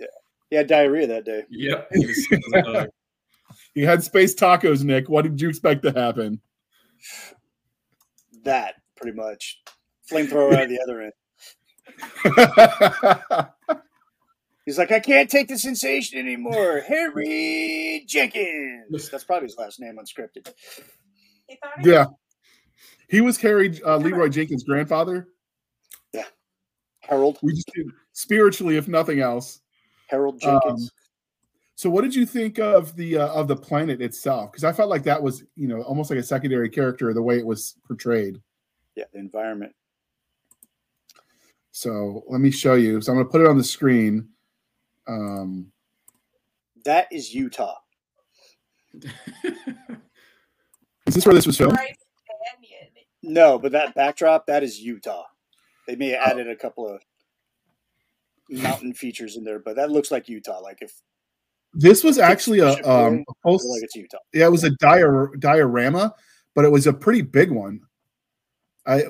He 0.50 0.56
had 0.56 0.66
diarrhea 0.66 1.06
that 1.06 1.24
day. 1.24 1.44
Yep. 1.50 1.90
He 3.74 3.80
was- 3.80 3.86
he 3.86 3.90
was 3.90 4.04
a 4.04 4.04
dog. 4.04 4.04
He 4.04 4.04
had 4.04 4.04
space 4.04 4.34
tacos, 4.34 4.84
Nick. 4.84 5.08
What 5.08 5.22
did 5.22 5.40
you 5.40 5.48
expect 5.48 5.82
to 5.82 5.92
happen? 5.92 6.40
That 8.44 8.74
pretty 8.96 9.16
much. 9.16 9.60
Flamethrower 10.10 10.54
out 10.54 10.64
of 10.64 10.68
the 10.68 10.80
other 10.82 11.00
end. 11.02 11.12
He's 14.66 14.78
like, 14.78 14.92
I 14.92 15.00
can't 15.00 15.28
take 15.28 15.48
the 15.48 15.58
sensation 15.58 16.18
anymore. 16.18 16.80
Harry 16.86 18.04
Jenkins. 18.08 19.10
That's 19.10 19.24
probably 19.24 19.48
his 19.48 19.58
last 19.58 19.78
name 19.80 19.98
unscripted. 19.98 20.50
He 21.46 21.56
thought 21.56 21.80
he 21.80 21.90
yeah. 21.90 22.06
He 23.08 23.20
was 23.20 23.38
Harry 23.42 23.78
uh, 23.82 23.98
Leroy 23.98 24.28
Jenkins' 24.28 24.64
grandfather. 24.64 25.28
Yeah. 26.14 26.24
Harold. 27.00 27.38
We 27.42 27.52
just 27.52 27.70
did 27.74 27.88
spiritually, 28.12 28.76
if 28.78 28.88
nothing 28.88 29.20
else. 29.20 29.60
Harold 30.08 30.42
Um, 30.44 30.60
Jenkins. 30.64 30.90
So, 31.84 31.90
what 31.90 32.00
did 32.00 32.14
you 32.14 32.24
think 32.24 32.58
of 32.58 32.96
the 32.96 33.18
uh, 33.18 33.28
of 33.34 33.46
the 33.46 33.56
planet 33.56 34.00
itself? 34.00 34.50
Because 34.50 34.64
I 34.64 34.72
felt 34.72 34.88
like 34.88 35.02
that 35.02 35.22
was, 35.22 35.44
you 35.54 35.68
know, 35.68 35.82
almost 35.82 36.08
like 36.08 36.18
a 36.18 36.22
secondary 36.22 36.70
character 36.70 37.12
the 37.12 37.20
way 37.20 37.36
it 37.38 37.44
was 37.44 37.76
portrayed. 37.86 38.40
yeah, 38.96 39.04
the 39.12 39.18
environment. 39.18 39.74
So, 41.72 42.24
let 42.26 42.40
me 42.40 42.50
show 42.50 42.72
you. 42.72 43.02
So, 43.02 43.12
I'm 43.12 43.18
going 43.18 43.26
to 43.26 43.30
put 43.30 43.42
it 43.42 43.46
on 43.46 43.58
the 43.58 43.64
screen. 43.64 44.30
Um, 45.06 45.72
That 46.86 47.06
is 47.12 47.34
Utah. 47.34 47.76
is 48.94 49.04
this 51.14 51.26
where 51.26 51.34
this 51.34 51.46
was 51.46 51.58
filmed? 51.58 51.76
No, 53.22 53.58
but 53.58 53.72
that 53.72 53.94
backdrop, 53.94 54.46
that 54.46 54.62
is 54.62 54.80
Utah. 54.80 55.24
They 55.86 55.96
may 55.96 56.08
have 56.08 56.30
added 56.30 56.48
a 56.48 56.56
couple 56.56 56.88
of 56.88 57.02
mountain 58.48 58.94
features 58.94 59.36
in 59.36 59.44
there, 59.44 59.58
but 59.58 59.76
that 59.76 59.90
looks 59.90 60.10
like 60.10 60.30
Utah. 60.30 60.60
Like 60.60 60.78
if 60.80 60.94
This 61.74 62.04
was 62.04 62.18
actually 62.18 62.60
a 62.60 62.72
um, 62.88 63.24
a 63.28 63.34
post, 63.42 63.66
like 63.66 63.82
it's 63.82 63.96
Utah. 63.96 64.18
yeah, 64.32 64.46
it 64.46 64.52
was 64.52 64.64
a 64.64 64.70
dior- 64.70 65.38
diorama, 65.40 66.14
but 66.54 66.64
it 66.64 66.70
was 66.70 66.86
a 66.86 66.92
pretty 66.92 67.22
big 67.22 67.50
one. 67.50 67.80
I 68.86 69.04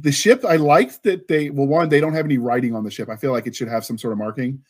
the 0.00 0.12
ship 0.12 0.44
I 0.44 0.56
liked 0.56 1.02
that 1.04 1.28
they 1.28 1.50
well 1.50 1.66
one 1.66 1.88
they 1.88 2.00
don't 2.00 2.14
have 2.14 2.24
any 2.24 2.38
writing 2.38 2.74
on 2.74 2.84
the 2.84 2.90
ship. 2.90 3.08
I 3.08 3.16
feel 3.16 3.32
like 3.32 3.46
it 3.46 3.54
should 3.56 3.68
have 3.68 3.84
some 3.84 3.98
sort 3.98 4.12
of 4.12 4.18
marking. 4.18 4.62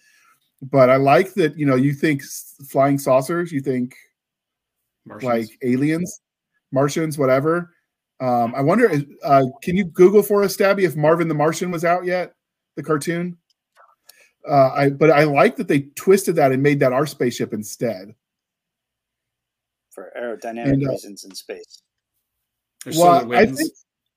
But 0.62 0.88
I 0.90 0.96
like 0.96 1.34
that 1.34 1.58
you 1.58 1.66
know 1.66 1.76
you 1.76 1.92
think 1.92 2.22
flying 2.68 2.98
saucers, 2.98 3.52
you 3.52 3.60
think 3.60 3.94
Martians. 5.04 5.24
like 5.24 5.58
aliens, 5.62 6.20
Martians, 6.72 7.18
whatever. 7.18 7.70
Um, 8.20 8.54
I 8.54 8.60
wonder, 8.62 8.90
uh, 9.24 9.44
can 9.62 9.76
you 9.76 9.84
Google 9.84 10.22
for 10.22 10.42
us, 10.42 10.56
Stabby, 10.56 10.84
if 10.84 10.96
Marvin 10.96 11.28
the 11.28 11.34
Martian 11.34 11.70
was 11.70 11.84
out 11.84 12.04
yet, 12.04 12.34
the 12.76 12.82
cartoon? 12.82 13.36
Uh, 14.48 14.70
I 14.74 14.90
but 14.90 15.10
I 15.10 15.24
like 15.24 15.56
that 15.56 15.68
they 15.68 15.82
twisted 15.96 16.36
that 16.36 16.52
and 16.52 16.62
made 16.62 16.80
that 16.80 16.92
our 16.92 17.06
spaceship 17.06 17.52
instead. 17.54 18.14
for 19.90 20.12
aerodynamic 20.18 20.72
And, 20.72 20.86
uh, 20.86 20.90
reasons 20.90 21.24
in 21.24 21.34
space. 21.34 21.82
There's 22.84 22.98
Well, 22.98 23.20
solar 23.20 23.36
I 23.36 23.46
think 23.46 23.72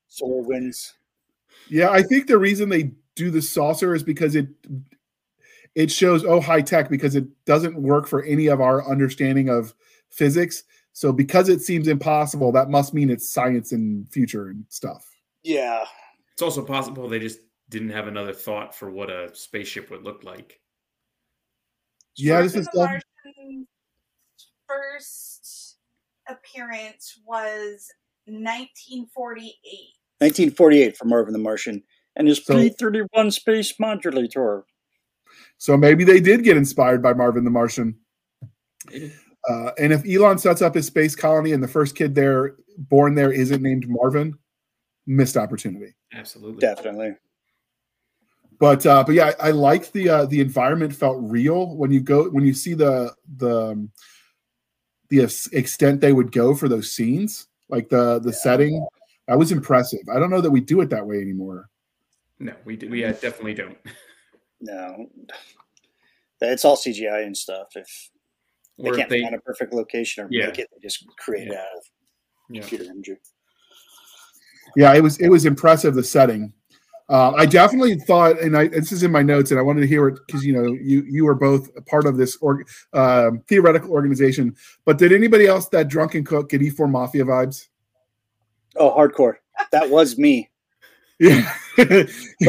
Solar 0.08 0.42
winds. 0.42 0.94
Yeah, 1.70 1.90
I 1.92 2.02
think 2.02 2.28
the 2.28 2.38
reason 2.38 2.70
they 2.70 2.92
do 3.16 3.30
the 3.30 3.42
saucer 3.42 3.94
is 3.94 4.04
because 4.04 4.36
it 4.36 4.48
it 5.76 5.92
shows 5.92 6.26
oh 6.26 6.42
high 6.42 6.62
tech 6.62 6.90
because 6.90 7.16
it 7.16 7.26
doesn't 7.46 7.80
work 7.80 8.08
for 8.08 8.24
any 8.24 8.48
of 8.48 8.60
our 8.62 8.90
understanding 8.90 9.50
of 9.50 9.74
physics. 10.10 10.64
So 10.94 11.12
because 11.14 11.50
it 11.50 11.62
seems 11.62 11.88
impossible, 11.88 12.52
that 12.54 12.70
must 12.70 12.94
mean 12.94 13.12
it's 13.12 13.30
science 13.32 13.72
and 13.72 14.12
future 14.12 14.48
and 14.48 14.66
stuff. 14.70 15.08
Yeah. 15.44 15.86
It's 16.34 16.42
also 16.42 16.66
possible 16.66 17.08
they 17.08 17.20
just 17.20 17.40
didn't 17.70 17.90
have 17.90 18.08
another 18.08 18.34
thought 18.34 18.74
for 18.74 18.90
what 18.90 19.10
a 19.10 19.30
spaceship 19.34 19.90
would 19.92 20.04
look 20.04 20.24
like. 20.24 20.60
Yeah, 22.16 22.42
this 22.42 22.56
is 22.56 22.66
the 22.68 22.72
stuff. 22.72 23.02
First 24.68 25.78
appearance 26.28 27.20
was 27.26 27.88
1948. 28.26 29.52
1948 30.20 30.98
for 30.98 31.06
Marvin 31.06 31.34
the 31.34 31.40
Martian 31.40 31.84
and 32.16 32.28
his 32.28 32.44
So- 32.44 32.56
P-31 32.56 33.32
space 33.32 33.80
modulator. 33.80 34.66
So 35.58 35.78
maybe 35.78 36.04
they 36.04 36.20
did 36.20 36.44
get 36.44 36.58
inspired 36.58 37.02
by 37.02 37.14
Marvin 37.14 37.44
the 37.44 37.52
Martian. 37.52 38.00
Uh, 39.50 39.72
and 39.78 39.94
if 39.94 40.04
Elon 40.08 40.38
sets 40.38 40.62
up 40.62 40.74
his 40.76 40.88
space 40.88 41.16
colony 41.16 41.52
and 41.54 41.64
the 41.64 41.68
first 41.68 41.96
kid 41.96 42.16
there 42.16 42.56
born 42.78 43.16
there 43.16 43.32
isn't 43.32 43.62
named 43.62 43.86
Marvin, 43.88 44.38
missed 45.06 45.38
opportunity. 45.38 45.94
Absolutely. 46.14 46.60
Definitely. 46.60 47.16
But 48.60 48.86
uh 48.86 49.04
but 49.04 49.14
yeah 49.16 49.32
i, 49.40 49.48
I 49.48 49.52
like 49.52 49.92
the 49.92 50.10
uh 50.10 50.26
the 50.26 50.42
environment 50.42 50.94
felt 50.96 51.18
real 51.22 51.76
when 51.76 51.92
you 51.92 52.00
go 52.00 52.30
when 52.30 52.46
you 52.46 52.54
see 52.54 52.74
the 52.74 53.14
the 53.38 53.72
um, 53.72 53.92
the 55.10 55.22
extent 55.54 56.02
they 56.02 56.14
would 56.14 56.32
go 56.32 56.54
for 56.56 56.68
those 56.68 56.92
scenes 56.92 57.48
like 57.70 57.90
the 57.90 58.20
the 58.20 58.34
setting 58.34 58.86
that 59.28 59.38
was 59.38 59.52
impressive 59.52 60.00
i 60.14 60.20
don't 60.20 60.30
know 60.30 60.42
that 60.42 60.52
we 60.52 60.60
do 60.62 60.82
it 60.82 60.90
that 60.90 61.06
way 61.06 61.22
anymore 61.22 61.70
No, 62.40 62.54
we 62.66 62.76
do, 62.78 62.90
we 62.90 63.04
uh, 63.04 63.14
definitely 63.14 63.54
don't. 63.56 63.78
No. 64.60 65.08
It's 66.42 66.66
all 66.66 66.76
CGI 66.76 67.26
and 67.26 67.38
stuff. 67.38 67.68
If 67.76 68.10
they 68.80 68.90
Or 68.90 68.96
can't 68.96 69.08
they, 69.10 69.22
find 69.22 69.36
a 69.36 69.40
perfect 69.42 69.72
location 69.74 70.24
or 70.24 70.28
Yeah. 70.32 70.48
make 70.48 70.58
it, 70.60 70.68
they 70.74 70.80
just 70.82 71.06
create 71.20 71.48
it 71.48 71.54
Yeah. 71.54 71.60
out 71.60 71.78
of 71.78 71.84
yeah. 72.50 72.62
computer 72.62 72.84
imagery. 72.86 73.18
yeah 74.76 74.94
it 74.96 75.02
was 75.02 75.18
it 75.20 75.30
was 75.30 75.46
impressive 75.46 75.94
the 75.96 76.04
setting 76.04 76.52
uh, 77.10 77.32
I 77.32 77.46
definitely 77.46 77.96
thought, 77.96 78.40
and 78.42 78.58
I 78.58 78.68
this 78.68 78.92
is 78.92 79.04
in 79.04 79.12
my 79.12 79.22
notes, 79.22 79.52
and 79.52 79.60
I 79.60 79.64
wanted 79.64 79.82
to 79.82 79.88
hear 79.88 80.08
it 80.10 80.20
because 80.26 80.46
you 80.46 80.54
know 80.54 80.74
you 80.74 81.04
you 81.04 81.24
were 81.26 81.36
both 81.36 81.70
part 81.86 82.06
of 82.06 82.18
this 82.18 82.38
or, 82.42 82.66
um 82.94 83.42
theoretical 83.48 83.92
organization. 83.92 84.56
But 84.86 84.98
did 84.98 85.14
anybody 85.14 85.48
else 85.48 85.70
that 85.70 85.88
drunken 85.88 86.26
cook 86.26 86.50
get 86.50 86.62
E4 86.62 86.90
Mafia 86.90 87.24
vibes? 87.24 87.68
Oh, 88.76 88.94
hardcore. 88.96 89.36
That 89.72 89.90
was 89.90 90.18
me. 90.18 90.50
Yeah, 91.20 91.52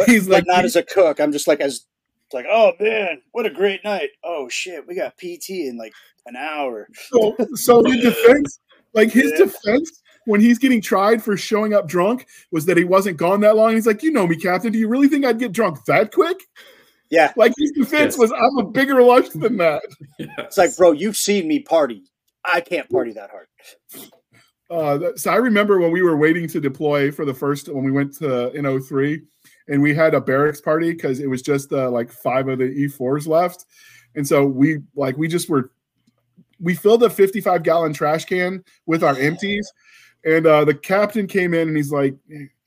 he's 0.06 0.26
but 0.26 0.32
like 0.32 0.46
not 0.46 0.64
as 0.64 0.76
a 0.76 0.82
cook. 0.82 1.20
I'm 1.20 1.32
just 1.32 1.48
like 1.48 1.60
as 1.60 1.86
like, 2.32 2.46
oh 2.50 2.72
man, 2.80 3.22
what 3.32 3.46
a 3.46 3.50
great 3.50 3.82
night. 3.84 4.10
Oh 4.24 4.48
shit, 4.48 4.86
we 4.86 4.94
got 4.94 5.16
PT 5.16 5.50
in 5.50 5.76
like 5.78 5.92
an 6.26 6.36
hour. 6.36 6.88
so, 6.94 7.34
so 7.54 7.80
in 7.84 8.00
defense, 8.00 8.60
like 8.92 9.10
his 9.10 9.32
Yeah. 9.38 9.44
defense 9.46 10.02
when 10.28 10.42
he's 10.42 10.58
getting 10.58 10.82
tried 10.82 11.22
for 11.22 11.38
showing 11.38 11.72
up 11.72 11.88
drunk 11.88 12.26
was 12.50 12.66
that 12.66 12.76
he 12.76 12.84
wasn't 12.84 13.16
gone 13.16 13.40
that 13.40 13.56
long. 13.56 13.74
He's 13.74 13.86
like, 13.86 14.02
you 14.02 14.10
know 14.10 14.26
me, 14.26 14.36
Captain. 14.36 14.70
Do 14.70 14.78
you 14.78 14.86
really 14.86 15.08
think 15.08 15.24
I'd 15.24 15.38
get 15.38 15.52
drunk 15.52 15.82
that 15.86 16.12
quick? 16.12 16.46
Yeah. 17.08 17.32
Like 17.34 17.54
his 17.56 17.72
defense 17.72 18.12
Yes. 18.12 18.18
was, 18.18 18.32
I'm 18.32 18.58
a 18.58 18.70
bigger 18.70 19.02
lunch 19.02 19.30
than 19.30 19.56
that. 19.56 19.82
It's 20.18 20.58
like, 20.58 20.76
bro, 20.76 20.92
you've 20.92 21.16
seen 21.16 21.48
me 21.48 21.60
party. 21.60 22.04
I 22.44 22.60
can't 22.60 22.88
party 22.90 23.12
that 23.14 23.30
hard. 23.30 23.46
Uh, 24.70 25.16
so 25.16 25.30
I 25.30 25.36
remember 25.36 25.78
when 25.78 25.92
we 25.92 26.02
were 26.02 26.18
waiting 26.18 26.46
to 26.48 26.60
deploy 26.60 27.10
for 27.10 27.24
the 27.24 27.32
first 27.32 27.72
when 27.72 27.82
we 27.82 27.90
went 27.90 28.12
to 28.18 28.50
in 28.50 28.80
03 28.82 29.22
and 29.68 29.80
we 29.80 29.94
had 29.94 30.14
a 30.14 30.20
barracks 30.20 30.60
party 30.60 30.92
because 30.92 31.20
it 31.20 31.26
was 31.26 31.40
just 31.40 31.72
uh, 31.72 31.90
like 31.90 32.12
five 32.12 32.48
of 32.48 32.58
the 32.58 32.64
E4s 32.64 33.26
left. 33.26 33.64
And 34.14 34.28
so 34.28 34.44
we 34.44 34.80
like 34.94 35.16
we 35.16 35.26
just 35.26 35.48
were 35.48 35.70
we 36.60 36.74
filled 36.74 37.02
a 37.02 37.08
55 37.08 37.62
gallon 37.62 37.94
trash 37.94 38.26
can 38.26 38.62
with 38.84 39.02
our 39.02 39.16
empties. 39.16 39.72
And 40.24 40.46
uh, 40.46 40.64
the 40.64 40.74
captain 40.74 41.26
came 41.26 41.54
in 41.54 41.68
and 41.68 41.76
he's 41.76 41.92
like, 41.92 42.14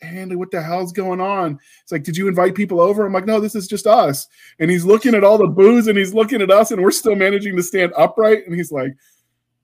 Handley, 0.01 0.35
what 0.35 0.51
the 0.51 0.61
hell's 0.61 0.93
going 0.93 1.21
on? 1.21 1.59
It's 1.83 1.91
like, 1.91 2.03
did 2.03 2.17
you 2.17 2.27
invite 2.27 2.55
people 2.55 2.79
over? 2.79 3.05
I'm 3.05 3.13
like, 3.13 3.25
no, 3.25 3.39
this 3.39 3.55
is 3.55 3.67
just 3.67 3.85
us. 3.85 4.27
And 4.59 4.71
he's 4.71 4.85
looking 4.85 5.15
at 5.15 5.23
all 5.23 5.37
the 5.37 5.47
booze 5.47 5.87
and 5.87 5.97
he's 5.97 6.13
looking 6.13 6.41
at 6.41 6.49
us 6.49 6.71
and 6.71 6.81
we're 6.81 6.91
still 6.91 7.15
managing 7.15 7.55
to 7.55 7.63
stand 7.63 7.93
upright. 7.97 8.45
And 8.45 8.55
he's 8.55 8.71
like, 8.71 8.93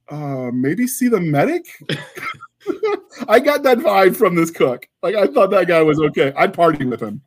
uh, 0.10 0.52
maybe 0.54 0.88
see 0.88 1.08
the 1.08 1.20
medic? 1.20 1.66
I 3.28 3.40
got 3.40 3.64
that 3.64 3.80
vibe 3.80 4.16
from 4.16 4.36
this 4.36 4.52
cook. 4.52 4.88
Like 5.02 5.16
I 5.16 5.28
thought 5.28 5.52
that 5.52 5.68
guy 5.68 5.82
was 5.82 6.00
okay. 6.00 6.34
I'd 6.36 6.54
party 6.54 6.86
with 6.86 7.02
him. 7.02 7.22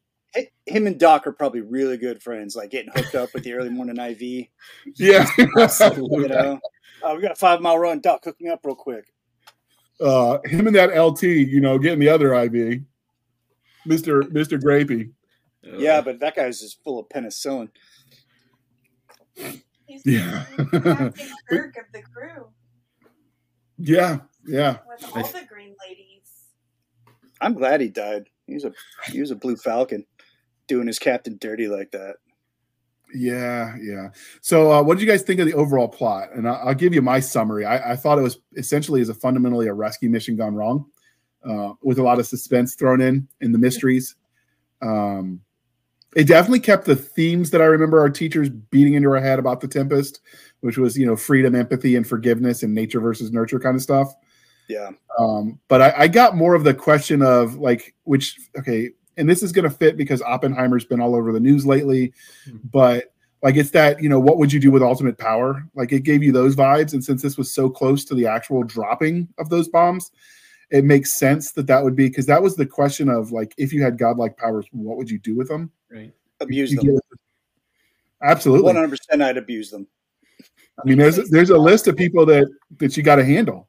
Him 0.66 0.86
and 0.86 0.98
Doc 0.98 1.26
are 1.26 1.32
probably 1.32 1.60
really 1.62 1.96
good 1.96 2.22
friends, 2.22 2.54
like 2.54 2.70
getting 2.70 2.92
hooked 2.94 3.16
up 3.16 3.34
with 3.34 3.42
the 3.42 3.54
early 3.54 3.70
morning 3.70 3.98
IV. 3.98 4.46
Yeah. 4.96 5.28
You 5.38 6.28
know, 6.28 6.60
oh, 7.02 7.16
we 7.16 7.22
got 7.22 7.32
a 7.32 7.36
five 7.36 7.60
mile 7.60 7.78
run. 7.78 8.00
Doc, 8.00 8.24
hook 8.24 8.36
me 8.40 8.50
up 8.50 8.60
real 8.64 8.76
quick. 8.76 9.12
Uh, 10.00 10.38
him 10.44 10.66
and 10.66 10.76
that 10.76 10.96
LT, 10.98 11.22
you 11.24 11.60
know, 11.60 11.78
getting 11.78 11.98
the 12.00 12.08
other 12.08 12.34
IV, 12.34 12.80
Mister 13.86 14.22
Mister 14.30 14.58
Grapey. 14.58 15.10
Yeah, 15.62 16.00
but 16.00 16.20
that 16.20 16.36
guy's 16.36 16.60
just 16.60 16.82
full 16.82 16.98
of 16.98 17.08
penicillin. 17.08 17.68
He's 19.86 20.02
Yeah. 20.04 20.44
Captain 20.56 21.12
Kirk 21.48 21.76
of 21.78 21.84
the 21.92 22.02
crew 22.14 22.48
Yeah, 23.78 24.18
yeah. 24.46 24.78
with 24.88 25.04
all 25.16 25.22
the 25.22 25.46
green 25.48 25.74
ladies. 25.86 26.46
I'm 27.40 27.54
glad 27.54 27.80
he 27.80 27.88
died. 27.88 28.28
He 28.46 28.54
was 28.54 28.64
a 28.64 28.72
he 29.10 29.20
was 29.20 29.30
a 29.30 29.36
blue 29.36 29.56
falcon, 29.56 30.04
doing 30.68 30.86
his 30.86 30.98
captain 30.98 31.38
dirty 31.40 31.68
like 31.68 31.90
that. 31.92 32.16
Yeah, 33.14 33.76
yeah. 33.80 34.08
So, 34.40 34.72
uh, 34.72 34.82
what 34.82 34.96
did 34.98 35.04
you 35.04 35.10
guys 35.10 35.22
think 35.22 35.40
of 35.40 35.46
the 35.46 35.54
overall 35.54 35.88
plot? 35.88 36.28
And 36.34 36.48
I- 36.48 36.54
I'll 36.54 36.74
give 36.74 36.94
you 36.94 37.02
my 37.02 37.20
summary. 37.20 37.64
I, 37.64 37.92
I 37.92 37.96
thought 37.96 38.18
it 38.18 38.22
was 38.22 38.38
essentially 38.56 39.00
as 39.00 39.08
a 39.08 39.14
fundamentally 39.14 39.66
a 39.66 39.74
rescue 39.74 40.10
mission 40.10 40.36
gone 40.36 40.54
wrong, 40.54 40.86
uh, 41.44 41.72
with 41.82 41.98
a 41.98 42.02
lot 42.02 42.18
of 42.18 42.26
suspense 42.26 42.74
thrown 42.74 43.00
in 43.00 43.26
in 43.40 43.52
the 43.52 43.58
mysteries. 43.58 44.14
Um, 44.82 45.40
it 46.16 46.24
definitely 46.24 46.60
kept 46.60 46.86
the 46.86 46.96
themes 46.96 47.50
that 47.50 47.62
I 47.62 47.66
remember 47.66 48.00
our 48.00 48.10
teachers 48.10 48.48
beating 48.48 48.94
into 48.94 49.08
our 49.10 49.20
head 49.20 49.38
about 49.38 49.60
the 49.60 49.68
Tempest, 49.68 50.20
which 50.60 50.76
was 50.76 50.98
you 50.98 51.06
know 51.06 51.16
freedom, 51.16 51.54
empathy, 51.54 51.96
and 51.96 52.06
forgiveness, 52.06 52.62
and 52.62 52.74
nature 52.74 53.00
versus 53.00 53.32
nurture 53.32 53.60
kind 53.60 53.76
of 53.76 53.82
stuff. 53.82 54.12
Yeah, 54.68 54.90
Um, 55.18 55.58
but 55.66 55.82
I, 55.82 55.92
I 55.98 56.08
got 56.08 56.36
more 56.36 56.54
of 56.54 56.62
the 56.62 56.74
question 56.74 57.22
of 57.22 57.56
like, 57.56 57.94
which 58.04 58.36
okay, 58.56 58.90
and 59.16 59.28
this 59.28 59.42
is 59.42 59.52
going 59.52 59.68
to 59.68 59.74
fit 59.74 59.96
because 59.96 60.22
Oppenheimer's 60.22 60.84
been 60.84 61.00
all 61.00 61.14
over 61.14 61.32
the 61.32 61.40
news 61.40 61.66
lately, 61.66 62.12
hmm. 62.44 62.56
but 62.64 63.12
like 63.42 63.56
it's 63.56 63.70
that 63.70 64.02
you 64.02 64.08
know 64.08 64.20
what 64.20 64.38
would 64.38 64.52
you 64.52 64.60
do 64.60 64.70
with 64.70 64.82
ultimate 64.82 65.18
power? 65.18 65.64
Like 65.74 65.92
it 65.92 66.02
gave 66.02 66.22
you 66.22 66.32
those 66.32 66.56
vibes, 66.56 66.92
and 66.92 67.04
since 67.04 67.22
this 67.22 67.38
was 67.38 67.52
so 67.52 67.68
close 67.70 68.04
to 68.06 68.14
the 68.14 68.26
actual 68.26 68.62
dropping 68.62 69.28
of 69.38 69.48
those 69.48 69.68
bombs, 69.68 70.10
it 70.70 70.84
makes 70.84 71.18
sense 71.18 71.52
that 71.52 71.66
that 71.66 71.82
would 71.82 71.96
be 71.96 72.08
because 72.08 72.26
that 72.26 72.42
was 72.42 72.56
the 72.56 72.66
question 72.66 73.08
of 73.08 73.32
like 73.32 73.54
if 73.56 73.72
you 73.72 73.82
had 73.82 73.98
godlike 73.98 74.36
powers, 74.36 74.66
what 74.72 74.96
would 74.96 75.10
you 75.10 75.18
do 75.18 75.36
with 75.36 75.48
them? 75.48 75.70
Right. 75.90 76.12
Abuse 76.40 76.70
You 76.72 76.78
them. 76.78 76.94
get- 76.94 77.00
Absolutely. 78.22 78.66
One 78.66 78.76
hundred 78.76 78.90
percent, 78.90 79.22
I'd 79.22 79.38
abuse 79.38 79.70
them. 79.70 79.86
I 80.78 80.88
mean, 80.88 80.98
there's 80.98 81.16
there's 81.30 81.50
a 81.50 81.58
list 81.58 81.88
of 81.88 81.96
people 81.96 82.26
that 82.26 82.46
that 82.78 82.96
you 82.96 83.02
got 83.02 83.16
to 83.16 83.24
handle. 83.24 83.68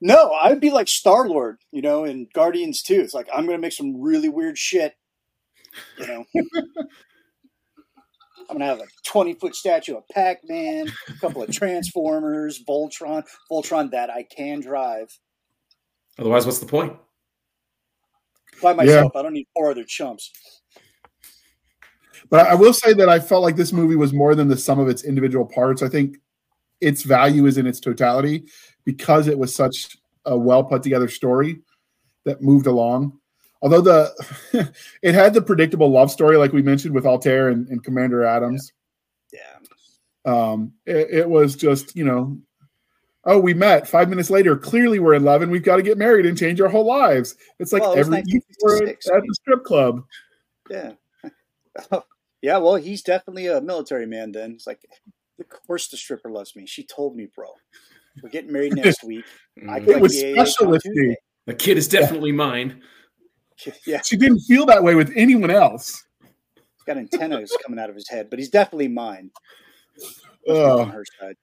No, 0.00 0.32
I'd 0.32 0.60
be 0.60 0.70
like 0.70 0.88
Star 0.88 1.28
Lord, 1.28 1.58
you 1.72 1.82
know, 1.82 2.04
in 2.04 2.28
Guardians 2.32 2.82
2. 2.82 3.00
It's 3.00 3.14
like 3.14 3.28
I'm 3.34 3.46
gonna 3.46 3.58
make 3.58 3.72
some 3.72 4.00
really 4.00 4.28
weird 4.28 4.56
shit. 4.56 4.94
You 5.98 6.06
know. 6.06 6.24
I'm 8.50 8.56
gonna 8.56 8.64
have 8.64 8.80
a 8.80 8.86
20 9.06 9.34
foot 9.34 9.54
statue 9.54 9.96
of 9.96 10.08
Pac-Man, 10.08 10.90
a 11.08 11.12
couple 11.20 11.42
of 11.42 11.52
Transformers, 11.52 12.62
Voltron, 12.66 13.22
Voltron 13.50 13.90
that 13.90 14.08
I 14.08 14.22
can 14.22 14.60
drive 14.60 15.18
Otherwise, 16.18 16.46
what's 16.46 16.58
the 16.58 16.66
point? 16.66 16.96
by 18.60 18.72
myself. 18.72 19.14
I 19.14 19.22
don't 19.22 19.34
need 19.34 19.46
four 19.54 19.70
other 19.70 19.84
chumps. 19.84 20.32
But 22.30 22.46
I 22.48 22.54
will 22.54 22.72
say 22.72 22.92
that 22.92 23.08
I 23.08 23.20
felt 23.20 23.42
like 23.42 23.56
this 23.56 23.72
movie 23.72 23.94
was 23.94 24.12
more 24.12 24.34
than 24.34 24.48
the 24.48 24.56
sum 24.56 24.78
of 24.78 24.88
its 24.88 25.04
individual 25.04 25.46
parts. 25.46 25.82
I 25.82 25.88
think 25.88 26.18
its 26.80 27.02
value 27.02 27.46
is 27.46 27.56
in 27.56 27.66
its 27.66 27.80
totality 27.80 28.48
because 28.88 29.28
it 29.28 29.38
was 29.38 29.54
such 29.54 29.98
a 30.24 30.34
well 30.34 30.64
put 30.64 30.82
together 30.82 31.08
story 31.08 31.60
that 32.24 32.40
moved 32.40 32.66
along. 32.66 33.12
Although 33.60 33.82
the 33.82 34.72
it 35.02 35.14
had 35.14 35.34
the 35.34 35.42
predictable 35.42 35.90
love 35.90 36.10
story, 36.10 36.38
like 36.38 36.54
we 36.54 36.62
mentioned 36.62 36.94
with 36.94 37.04
Altair 37.04 37.50
and, 37.50 37.68
and 37.68 37.84
Commander 37.84 38.24
Adams. 38.24 38.72
Yeah. 39.30 39.58
Um, 40.24 40.72
it, 40.86 41.10
it 41.10 41.28
was 41.28 41.54
just 41.54 41.94
you 41.96 42.04
know, 42.06 42.38
oh, 43.24 43.38
we 43.38 43.52
met 43.52 43.86
five 43.86 44.08
minutes 44.08 44.30
later. 44.30 44.56
Clearly, 44.56 45.00
we're 45.00 45.12
in 45.12 45.22
love 45.22 45.42
and 45.42 45.52
we've 45.52 45.62
got 45.62 45.76
to 45.76 45.82
get 45.82 45.98
married 45.98 46.24
and 46.24 46.38
change 46.38 46.58
our 46.62 46.70
whole 46.70 46.86
lives. 46.86 47.36
It's 47.58 47.74
like 47.74 47.82
Well, 47.82 47.92
it 47.92 47.98
every 47.98 48.24
we're 48.62 48.86
at 48.86 49.00
the 49.02 49.34
strip 49.34 49.64
club. 49.64 50.02
Yeah. 50.70 50.92
yeah, 52.40 52.56
well, 52.56 52.76
he's 52.76 53.02
definitely 53.02 53.48
a 53.48 53.60
military 53.60 54.06
man 54.06 54.32
then. 54.32 54.52
It's 54.52 54.66
like, 54.66 54.80
of 55.38 55.46
course 55.66 55.88
the 55.88 55.98
stripper 55.98 56.30
loves 56.30 56.56
me. 56.56 56.64
She 56.64 56.84
told 56.84 57.16
me, 57.16 57.28
bro. 57.36 57.48
We're 58.22 58.28
getting 58.30 58.52
married 58.52 58.74
next 58.76 59.04
week. 59.04 59.24
I 59.68 59.80
Mm. 59.80 59.88
It 59.88 60.00
was 60.00 60.18
special 60.18 60.68
with 60.68 60.84
me. 60.86 61.16
The 61.46 61.54
kid 61.54 61.76
is 61.78 61.88
definitely 61.88 62.32
mine. 62.32 62.82
Yeah, 63.86 64.02
She 64.02 64.16
didn't 64.16 64.38
feel 64.42 64.66
that 64.66 64.84
way 64.84 64.94
with 64.94 65.12
anyone 65.16 65.50
else. 65.50 66.04
he's 66.22 66.84
got 66.86 66.96
antennas 66.96 67.50
coming 67.66 67.80
out 67.80 67.90
of 67.90 67.96
his 67.96 68.08
head, 68.08 68.30
but 68.30 68.38
he's 68.38 68.50
definitely 68.50 68.86
mine. 68.86 69.32
Must 69.96 70.22
be 70.46 70.52
on 70.52 70.80
Oh. 70.80 70.84
her 70.84 71.04
side. 71.20 71.34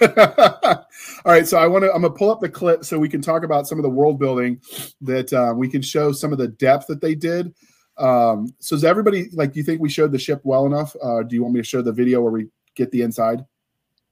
All 1.24 1.32
right, 1.32 1.46
so 1.46 1.58
I 1.58 1.66
want 1.66 1.84
to. 1.84 1.92
I'm 1.92 2.02
gonna 2.02 2.14
pull 2.14 2.30
up 2.30 2.40
the 2.40 2.48
clip 2.48 2.84
so 2.84 2.98
we 2.98 3.08
can 3.08 3.20
talk 3.20 3.42
about 3.44 3.66
some 3.66 3.78
of 3.78 3.82
the 3.82 3.88
world 3.90 4.18
building 4.20 4.60
that 5.00 5.32
uh, 5.32 5.54
we 5.56 5.68
can 5.68 5.82
show 5.82 6.12
some 6.12 6.32
of 6.32 6.38
the 6.38 6.48
depth 6.48 6.86
that 6.88 7.00
they 7.00 7.14
did. 7.14 7.52
Um, 7.98 8.48
so 8.58 8.76
does 8.76 8.84
everybody 8.84 9.30
like? 9.32 9.52
Do 9.52 9.58
you 9.60 9.64
think 9.64 9.80
we 9.80 9.88
showed 9.88 10.12
the 10.12 10.18
ship 10.18 10.40
well 10.44 10.66
enough? 10.66 10.94
Uh, 11.02 11.22
do 11.22 11.34
you 11.34 11.42
want 11.42 11.54
me 11.54 11.60
to 11.60 11.66
show 11.66 11.80
the 11.82 11.92
video 11.92 12.20
where 12.20 12.32
we 12.32 12.48
get 12.76 12.90
the 12.90 13.02
inside? 13.02 13.44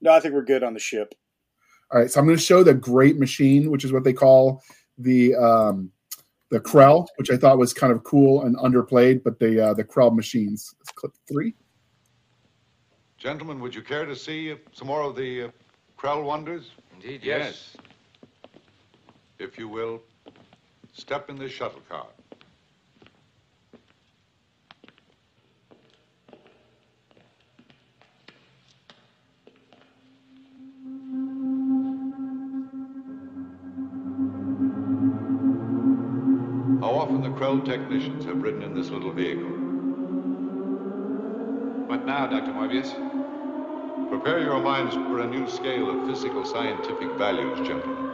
No, 0.03 0.11
I 0.11 0.19
think 0.19 0.33
we're 0.33 0.43
good 0.43 0.63
on 0.63 0.73
the 0.73 0.79
ship. 0.79 1.15
All 1.91 2.01
right, 2.01 2.11
so 2.11 2.19
I'm 2.19 2.25
going 2.25 2.37
to 2.37 2.43
show 2.43 2.61
the 2.61 2.73
Great 2.73 3.17
Machine, 3.17 3.71
which 3.71 3.85
is 3.85 3.93
what 3.93 4.03
they 4.03 4.11
call 4.11 4.61
the 4.97 5.33
um, 5.35 5.91
the 6.51 6.59
Krell, 6.59 7.07
which 7.15 7.31
I 7.31 7.37
thought 7.37 7.57
was 7.57 7.73
kind 7.73 7.93
of 7.93 8.03
cool 8.03 8.43
and 8.43 8.57
underplayed, 8.57 9.23
but 9.23 9.39
the 9.39 9.67
uh, 9.67 9.73
the 9.73 9.83
Krell 9.83 10.13
machines. 10.13 10.75
It's 10.81 10.91
clip 10.91 11.13
three. 11.31 11.55
Gentlemen, 13.17 13.61
would 13.61 13.73
you 13.73 13.81
care 13.81 14.05
to 14.05 14.15
see 14.15 14.51
uh, 14.51 14.57
some 14.73 14.89
more 14.89 15.01
of 15.01 15.15
the 15.15 15.43
uh, 15.43 15.49
Krell 15.97 16.23
wonders? 16.25 16.71
Indeed, 16.95 17.21
Yes. 17.23 17.77
If 19.39 19.57
you 19.57 19.67
will, 19.67 20.01
step 20.93 21.29
in 21.29 21.37
the 21.37 21.49
shuttle 21.49 21.81
How 36.93 36.99
often 36.99 37.23
the 37.23 37.29
Krell 37.29 37.65
technicians 37.65 38.25
have 38.25 38.43
ridden 38.43 38.61
in 38.61 38.75
this 38.75 38.91
little 38.91 39.11
vehicle? 39.11 39.49
But 41.87 42.05
now, 42.05 42.27
Dr. 42.27 42.51
Morbius? 42.53 42.93
Prepare 44.11 44.43
your 44.43 44.59
minds 44.59 44.93
for 44.93 45.21
a 45.21 45.25
new 45.25 45.47
scale 45.47 45.89
of 45.89 46.07
physical 46.07 46.45
scientific 46.45 47.09
values, 47.17 47.67
gentlemen. 47.67 48.12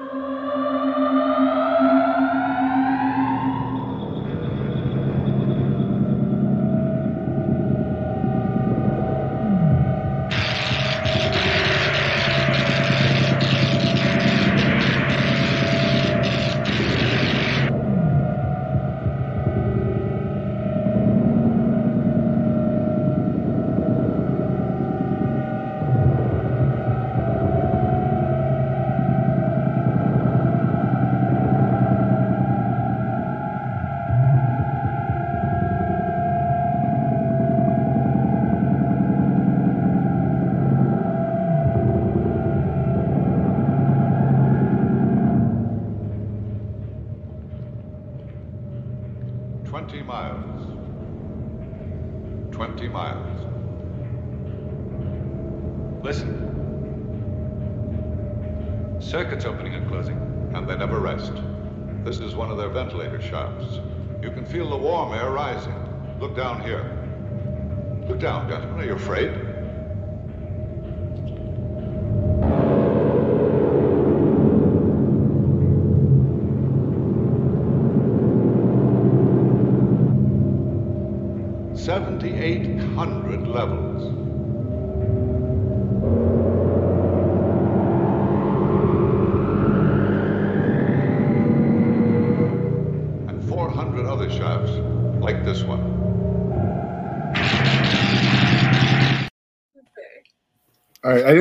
Are 68.80 68.86
you 68.86 68.93
afraid? 68.93 69.48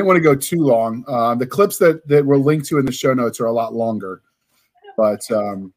Want 0.09 0.17
to 0.17 0.23
go 0.23 0.35
too 0.35 0.61
long. 0.61 1.05
Uh, 1.07 1.35
the 1.35 1.45
clips 1.45 1.77
that 1.77 2.05
that 2.07 2.25
we'll 2.25 2.43
link 2.43 2.65
to 2.67 2.79
in 2.79 2.85
the 2.85 2.91
show 2.91 3.13
notes 3.13 3.39
are 3.39 3.45
a 3.45 3.51
lot 3.51 3.73
longer, 3.73 4.21
but 4.97 5.21
um, 5.31 5.71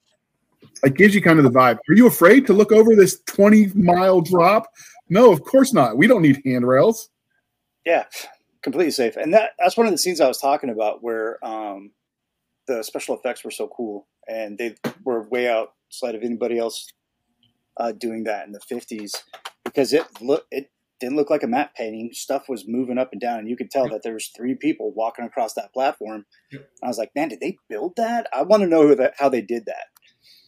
it 0.83 0.95
gives 0.95 1.15
you 1.15 1.23
kind 1.23 1.39
of 1.39 1.45
the 1.45 1.51
vibe. 1.51 1.79
Are 1.89 1.95
you 1.95 2.07
afraid 2.07 2.47
to 2.47 2.53
look 2.53 2.73
over 2.73 2.97
this 2.97 3.21
20 3.27 3.69
mile 3.75 4.21
drop? 4.21 4.67
No, 5.09 5.31
of 5.31 5.43
course 5.45 5.73
not. 5.73 5.97
We 5.97 6.07
don't 6.07 6.23
need 6.23 6.41
handrails. 6.45 7.11
Yeah, 7.85 8.05
completely 8.63 8.91
safe. 8.91 9.17
And 9.17 9.33
that 9.35 9.51
that's 9.59 9.77
one 9.77 9.87
of 9.87 9.93
the 9.93 9.99
scenes 9.99 10.21
I 10.21 10.29
was 10.29 10.39
talking 10.39 10.71
about 10.71 11.03
where 11.03 11.45
um, 11.45 11.93
the 12.67 12.83
special 12.83 13.17
effects 13.17 13.45
were 13.45 13.51
so 13.51 13.69
cool 13.69 14.09
and 14.27 14.57
they 14.57 14.77
were 15.05 15.29
way 15.29 15.49
outside 15.49 16.15
of 16.15 16.23
anybody 16.23 16.59
else 16.59 16.87
uh, 17.77 17.93
doing 17.93 18.25
that 18.25 18.47
in 18.47 18.53
the 18.53 18.61
50s 18.61 19.23
because 19.65 19.93
it 19.93 20.05
look 20.21 20.47
it 20.51 20.71
didn't 21.03 21.17
look 21.17 21.31
like 21.31 21.43
a 21.43 21.49
matte 21.49 21.75
painting. 21.75 22.11
Stuff 22.13 22.49
was 22.49 22.69
moving 22.69 22.97
up 22.97 23.11
and 23.13 23.21
down, 23.21 23.41
and 23.41 23.51
you 23.51 23.57
could 23.57 23.71
tell 23.71 23.89
that 23.89 24.03
there 24.05 24.15
was 24.15 24.31
three 24.37 24.55
people 24.55 24.93
walking 24.95 25.25
across 25.25 25.53
that 25.55 25.73
platform. 25.73 26.25
I 26.55 26.87
was 26.87 26.97
like, 26.97 27.11
man, 27.17 27.29
did 27.29 27.41
they 27.41 27.59
build 27.69 27.95
that? 27.97 28.29
I 28.33 28.43
want 28.43 28.63
to 28.63 28.69
know 28.69 28.87
who 28.87 28.95
that, 28.95 29.15
how 29.19 29.29
they 29.29 29.43
did 29.43 29.67
that. 29.67 29.87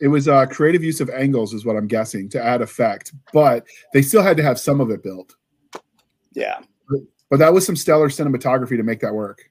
It 0.00 0.08
was 0.08 0.28
uh, 0.28 0.46
creative 0.46 0.84
use 0.84 1.00
of 1.00 1.10
angles, 1.10 1.52
is 1.52 1.64
what 1.64 1.76
I'm 1.76 1.88
guessing, 1.88 2.28
to 2.30 2.42
add 2.42 2.62
effect. 2.62 3.12
But 3.32 3.66
they 3.92 4.00
still 4.00 4.22
had 4.22 4.36
to 4.36 4.44
have 4.44 4.60
some 4.60 4.80
of 4.80 4.90
it 4.90 5.02
built. 5.02 5.34
Yeah. 6.34 6.60
But 7.30 7.38
that 7.40 7.52
was 7.52 7.66
some 7.66 7.74
stellar 7.74 8.08
cinematography 8.08 8.76
to 8.76 8.84
make 8.84 9.00
that 9.00 9.14
work. 9.14 9.50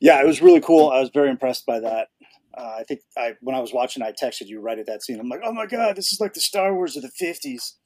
Yeah, 0.00 0.20
it 0.20 0.26
was 0.26 0.42
really 0.42 0.60
cool. 0.60 0.90
I 0.90 1.00
was 1.00 1.10
very 1.14 1.30
impressed 1.30 1.64
by 1.64 1.80
that. 1.80 2.08
Uh, 2.54 2.76
I 2.80 2.84
think 2.84 3.00
I 3.16 3.32
when 3.40 3.56
I 3.56 3.60
was 3.60 3.72
watching, 3.72 4.02
I 4.02 4.12
texted 4.12 4.48
you 4.48 4.60
right 4.60 4.78
at 4.78 4.84
that 4.86 5.02
scene. 5.02 5.18
I'm 5.18 5.28
like, 5.28 5.40
oh 5.42 5.52
my 5.52 5.64
god, 5.64 5.96
this 5.96 6.12
is 6.12 6.20
like 6.20 6.34
the 6.34 6.40
Star 6.40 6.74
Wars 6.74 6.96
of 6.96 7.02
the 7.02 7.10
'50s. 7.18 7.76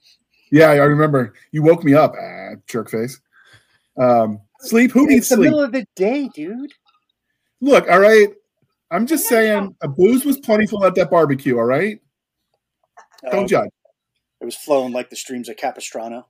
Yeah, 0.50 0.68
I 0.70 0.76
remember. 0.76 1.34
You 1.52 1.62
woke 1.62 1.82
me 1.84 1.94
up, 1.94 2.14
ah, 2.20 2.50
jerk 2.68 2.88
face. 2.90 3.20
Um, 3.98 4.40
sleep. 4.60 4.92
Who 4.92 5.06
needs 5.06 5.20
It's 5.20 5.28
the 5.30 5.34
sleep? 5.36 5.44
middle 5.46 5.60
of 5.62 5.72
the 5.72 5.86
day, 5.96 6.28
dude. 6.34 6.72
Look, 7.60 7.88
all 7.90 8.00
right. 8.00 8.28
I'm 8.90 9.06
just 9.06 9.26
saying, 9.28 9.74
a 9.80 9.88
booze 9.88 10.24
was 10.24 10.38
plentiful 10.38 10.84
at 10.84 10.94
that 10.94 11.10
barbecue. 11.10 11.58
All 11.58 11.64
right, 11.64 12.00
don't 13.32 13.44
Uh, 13.44 13.48
judge. 13.48 13.70
It 14.40 14.44
was 14.44 14.54
flowing 14.54 14.92
like 14.92 15.10
the 15.10 15.16
streams 15.16 15.48
of 15.48 15.56
Capistrano 15.56 16.28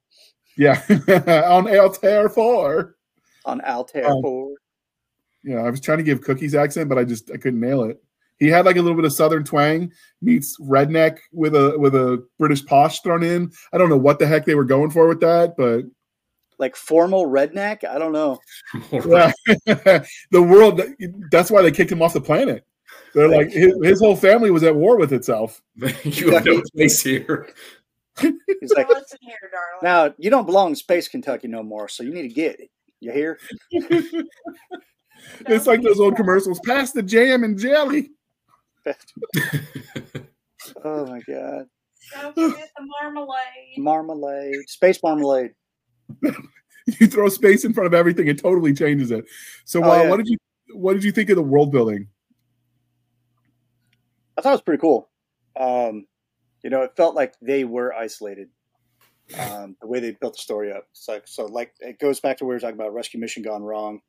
Yeah, 0.56 0.80
on 1.50 1.68
Altair 1.68 2.28
Four. 2.30 2.96
on 3.44 3.60
Altair 3.60 4.06
Um, 4.08 4.22
4. 4.22 4.54
Yeah, 5.44 5.56
I 5.58 5.70
was 5.70 5.80
trying 5.80 5.98
to 5.98 6.04
give 6.04 6.22
Cookie's 6.22 6.54
accent, 6.54 6.88
but 6.88 6.96
I 6.98 7.04
just 7.04 7.30
I 7.30 7.36
couldn't 7.36 7.60
nail 7.60 7.82
it. 7.84 8.02
He 8.39 8.49
had 8.49 8.66
like 8.66 8.76
a 8.76 8.82
little 8.82 8.97
bit 8.97 9.05
of 9.05 9.12
Southern 9.12 9.45
twang 9.45 9.93
meets 10.20 10.59
redneck 10.61 11.18
with 11.32 11.55
a 11.55 11.78
with 11.78 11.95
a 11.95 12.24
British 12.39 12.64
posh 12.64 13.01
thrown 13.01 13.22
in. 13.22 13.51
I 13.72 13.78
don't 13.78 13.89
know 13.89 13.97
what 13.97 14.18
the 14.18 14.26
heck 14.26 14.45
they 14.45 14.55
were 14.55 14.64
going 14.64 14.91
for 14.91 15.09
with 15.09 15.20
that, 15.20 15.57
but 15.57 15.84
Like 16.59 16.76
formal 16.76 17.26
redneck? 17.26 17.84
I 17.84 17.99
don't 17.99 18.12
know. 18.12 18.39
the 18.91 20.07
world. 20.32 20.80
That's 21.30 21.51
why 21.51 21.62
they 21.62 21.70
kicked 21.70 21.93
him 21.93 22.03
off 22.03 22.12
the 22.12 22.20
planet. 22.20 22.66
They're 23.14 23.28
like 23.28 23.51
his, 23.51 23.74
his 23.82 24.01
whole 24.01 24.16
family 24.16 24.51
was 24.51 24.62
at 24.62 24.76
war 24.76 24.99
with 24.99 25.12
itself. 25.12 25.62
you 26.05 26.32
have 26.32 26.45
no 26.45 26.62
place 26.74 27.03
here. 27.03 27.49
He's 28.18 28.72
like, 28.74 28.89
here, 28.89 29.51
darling. 29.53 29.80
now 29.82 30.14
you 30.18 30.30
don't 30.30 30.47
belong 30.47 30.70
in 30.70 30.76
Space 30.76 31.07
Kentucky 31.09 31.49
no 31.49 31.62
more, 31.62 31.89
so 31.89 32.03
you 32.03 32.12
need 32.12 32.22
to 32.22 32.34
get 32.34 32.61
it. 32.61 32.70
You 33.01 33.12
hear? 33.12 33.39
It's 35.47 35.66
like 35.66 35.82
those 35.82 36.01
old 36.01 36.16
commercials. 36.16 36.61
Pass 36.61 36.93
the 36.93 37.03
jam 37.03 37.45
and 37.45 37.59
jelly. 37.59 38.11
Oh 40.84 41.07
my 41.07 41.20
god. 41.20 41.66
Don't 42.12 42.34
forget 42.34 42.70
the 42.76 42.87
marmalade. 43.03 43.78
Marmalade. 43.78 44.68
Space 44.68 44.99
marmalade. 45.03 45.53
You 46.22 47.07
throw 47.09 47.28
space 47.28 47.64
in 47.64 47.72
front 47.72 47.87
of 47.89 47.95
everything, 47.95 48.26
it 48.28 48.39
totally 48.39 48.72
changes 48.72 49.11
it. 49.11 49.24
So, 49.64 49.82
Oh, 49.84 49.91
uh, 49.91 50.03
yeah. 50.03 50.09
what 50.11 50.18
did 50.18 50.28
you 50.28 50.37
what 50.74 50.95
did 50.95 51.05
you 51.05 51.12
think 51.12 51.30
of 51.30 51.37
the 51.37 51.43
world 51.43 51.72
building? 51.72 52.09
I 54.37 54.41
thought 54.43 54.51
it 54.51 54.53
was 54.53 54.61
pretty 54.62 54.80
cool. 54.80 55.09
Um, 55.59 56.07
you 56.62 56.70
know, 56.70 56.82
it 56.82 56.93
felt 56.97 57.14
like 57.14 57.34
they 57.41 57.64
were 57.64 57.93
isolated. 57.95 58.51
Um, 59.37 59.76
the 59.80 59.89
way 59.89 59.99
they 59.99 60.12
built 60.12 60.34
the 60.37 60.43
story 60.43 60.70
up. 60.72 60.87
It's 60.93 61.09
like 61.09 61.26
so 61.26 61.47
like 61.47 61.74
it 61.80 61.99
goes 61.99 62.20
back 62.20 62.39
to 62.39 62.45
where 62.45 62.51
we 62.51 62.55
were 62.57 62.61
talking 62.61 62.76
about 62.76 62.95
rescue 62.95 63.18
mission 63.18 63.43
gone 63.43 63.62
wrong. 63.64 64.01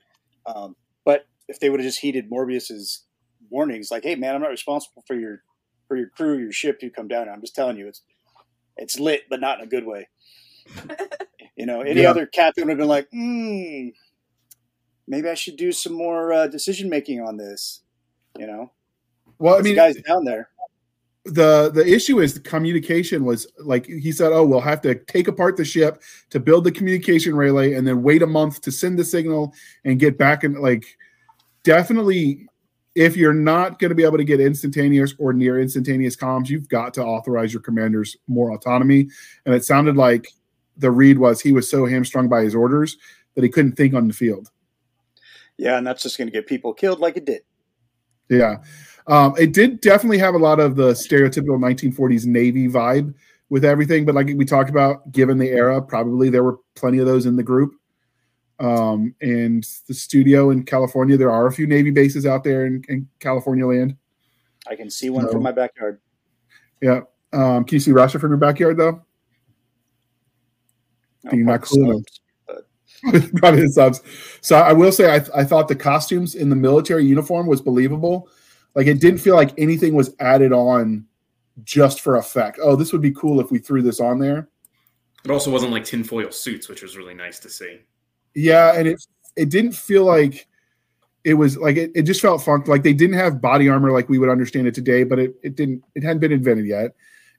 Um, 0.46 0.76
but 1.04 1.26
if 1.48 1.60
they 1.60 1.70
would 1.72 1.80
have 1.80 1.88
just 1.88 2.00
heeded 2.00 2.30
Morbius's 2.30 3.06
warnings, 3.50 3.92
like, 3.92 4.04
hey 4.04 4.16
man, 4.16 4.36
I'm 4.36 4.42
not 4.42 4.50
responsible 4.50 5.04
for 5.08 5.16
your 5.16 5.44
for 5.88 5.98
your 5.98 6.10
crew, 6.10 6.38
your 6.38 6.52
ship 6.52 6.80
you 6.82 6.92
come 6.92 7.08
down. 7.08 7.30
I'm 7.30 7.42
just 7.42 7.56
telling 7.56 7.78
you 7.78 7.88
it's 7.88 8.02
it's 8.78 9.00
lit, 9.00 9.24
but 9.30 9.42
not 9.42 9.60
in 9.60 9.66
a 9.66 9.70
good 9.70 9.86
way. 9.86 10.08
you 11.56 11.66
know, 11.66 11.82
any 11.82 12.02
Yeah. 12.02 12.10
other 12.12 12.26
captain 12.26 12.66
would 12.66 12.72
have 12.72 12.78
been 12.78 12.88
like, 12.88 13.08
hmm, 13.12 13.90
maybe 15.08 15.30
I 15.30 15.34
should 15.34 15.58
do 15.58 15.72
some 15.72 15.94
more 15.94 16.32
uh, 16.34 16.48
decision 16.48 16.90
making 16.90 17.22
on 17.22 17.38
this. 17.38 17.82
You 18.38 18.48
know, 18.48 18.72
Well, 19.40 19.58
I 19.58 19.62
mean, 19.62 19.76
guys 19.76 19.96
down 20.08 20.24
there. 20.26 20.50
the 21.26 21.72
the 21.74 21.86
issue 21.86 22.20
is 22.20 22.34
the 22.34 22.40
communication 22.40 23.26
was 23.26 23.48
like 23.60 23.86
he 23.86 24.12
said 24.12 24.32
oh 24.32 24.46
we'll 24.46 24.62
have 24.62 24.80
to 24.82 24.96
take 24.96 25.28
apart 25.28 25.58
the 25.58 25.66
ship 25.66 26.02
to 26.30 26.40
build 26.40 26.64
the 26.64 26.72
communication 26.72 27.36
relay 27.36 27.74
and 27.74 27.86
then 27.86 28.02
wait 28.02 28.22
a 28.22 28.28
month 28.28 28.62
to 28.62 28.72
send 28.72 28.98
the 28.98 29.04
signal 29.04 29.54
and 29.84 30.00
get 30.00 30.18
back 30.18 30.44
and 30.44 30.60
like 30.60 30.86
definitely 31.64 32.48
if 32.98 33.16
you're 33.16 33.34
not 33.34 33.80
going 33.80 33.90
to 33.90 33.96
be 33.96 34.04
able 34.04 34.18
to 34.18 34.24
get 34.24 34.40
instantaneous 34.40 35.14
or 35.20 35.32
near 35.32 35.60
instantaneous 35.60 36.16
comms 36.16 36.50
you've 36.50 36.68
got 36.68 36.94
to 36.94 37.04
authorize 37.04 37.54
your 37.54 37.62
commanders 37.62 38.18
more 38.28 38.52
autonomy 38.52 39.08
and 39.46 39.56
it 39.56 39.64
sounded 39.64 39.96
like 39.96 40.28
the 40.78 40.92
read 40.92 41.18
was 41.18 41.40
he 41.40 41.52
was 41.52 41.70
so 41.70 41.86
hamstrung 41.86 42.28
by 42.28 42.42
his 42.42 42.56
orders 42.56 42.98
that 43.36 43.44
he 43.44 43.50
couldn't 43.50 43.74
think 43.74 43.94
on 43.94 44.08
the 44.08 44.14
field 44.14 44.50
Yeah, 45.58 45.78
and 45.78 45.86
that's 45.86 46.04
just 46.04 46.18
going 46.18 46.28
to 46.28 46.32
get 46.32 46.48
people 46.48 46.74
killed 46.74 47.00
like 47.00 47.18
it 47.18 47.26
did. 47.26 47.42
Yeah. 48.30 48.58
Um, 49.08 49.34
it 49.38 49.54
did 49.54 49.82
definitely 49.82 50.18
have 50.20 50.36
a 50.36 50.40
lot 50.40 50.60
of 50.60 50.76
the 50.76 50.92
stereotypical 50.92 51.58
1940s 51.58 52.26
Navy 52.26 52.68
vibe 52.68 53.14
with 53.50 53.64
everything, 53.64 54.06
but 54.06 54.16
like 54.16 54.28
we 54.36 54.46
talked 54.46 54.70
about, 54.70 55.12
given 55.12 55.38
the 55.38 55.48
era, 55.48 55.82
probably 55.82 56.30
there 56.30 56.44
were 56.44 56.60
plenty 56.76 56.98
of 57.00 57.06
those 57.06 57.26
in 57.26 57.38
the 57.38 57.44
group. 57.44 57.74
Um, 58.60 59.14
and 59.22 59.64
the 59.88 59.94
studio 59.94 60.50
in 60.50 60.64
California, 60.64 61.16
there 61.18 61.32
are 61.32 61.48
a 61.48 61.52
few 61.52 61.68
Navy 61.68 61.92
bases 61.92 62.26
out 62.26 62.44
there 62.44 62.66
in, 62.66 62.84
in 62.90 63.08
California 63.20 63.66
land. 63.66 63.96
I 64.68 64.76
can 64.76 64.90
see 64.90 65.10
one 65.10 65.26
So- 65.26 65.32
from 65.32 65.44
my 65.44 65.52
backyard. 65.52 66.00
Yeah. 66.82 67.02
Um, 67.34 67.66
can 67.66 67.76
you 67.76 67.80
see 67.80 67.92
Russia 67.92 68.20
from 68.20 68.32
your 68.32 68.38
backyard 68.38 68.78
though? 68.78 69.04
You're 71.32 71.46
not 71.46 71.62
cool 71.62 71.92
enough. 71.92 72.04
Probably 73.36 73.62
the 73.62 73.70
subs. 73.70 74.02
So 74.42 74.56
I 74.56 74.74
will 74.74 74.92
say, 74.92 75.14
I, 75.14 75.22
I 75.36 75.44
thought 75.44 75.68
the 75.68 75.76
costumes 75.76 76.36
in 76.36 76.50
the 76.50 76.56
military 76.56 77.06
uniform 77.06 77.48
was 77.48 77.62
believable. 77.62 78.30
Like 78.76 78.88
it 78.88 79.02
didn't 79.02 79.20
feel 79.20 79.36
like 79.36 79.54
anything 79.58 79.94
was 79.94 80.16
added 80.20 80.52
on 80.54 81.06
just 81.64 82.02
for 82.02 82.18
effect. 82.18 82.60
Oh, 82.62 82.76
this 82.76 82.94
would 82.94 83.02
be 83.02 83.12
cool 83.12 83.40
if 83.40 83.52
we 83.52 83.60
threw 83.60 83.82
this 83.82 84.00
on 84.00 84.20
there. 84.20 84.50
It 85.26 85.32
also 85.32 85.52
wasn't 85.52 85.74
like 85.74 85.84
tinfoil 85.84 86.32
suits, 86.32 86.70
which 86.70 86.82
was 86.82 86.96
really 86.96 87.14
nice 87.14 87.40
to 87.40 87.50
see. 87.50 87.80
Yeah, 88.34 88.74
and 88.76 88.88
it 88.88 89.06
it 89.36 89.50
didn't 89.50 89.74
feel 89.74 90.04
like 90.04 90.48
it 91.24 91.34
was 91.34 91.58
like 91.58 91.76
it, 91.76 91.92
it 91.94 92.04
just 92.04 92.22
felt 92.22 92.42
funk 92.42 92.68
like 92.68 92.84
they 92.84 92.94
didn't 92.94 93.18
have 93.18 93.42
body 93.42 93.68
armor 93.68 93.92
like 93.92 94.08
we 94.08 94.18
would 94.18 94.30
understand 94.30 94.68
it 94.68 94.74
today, 94.74 95.04
but 95.04 95.20
it, 95.20 95.36
it 95.44 95.56
didn't 95.56 95.84
it 95.96 96.04
hadn't 96.04 96.20
been 96.20 96.32
invented 96.32 96.66
yet. 96.66 96.96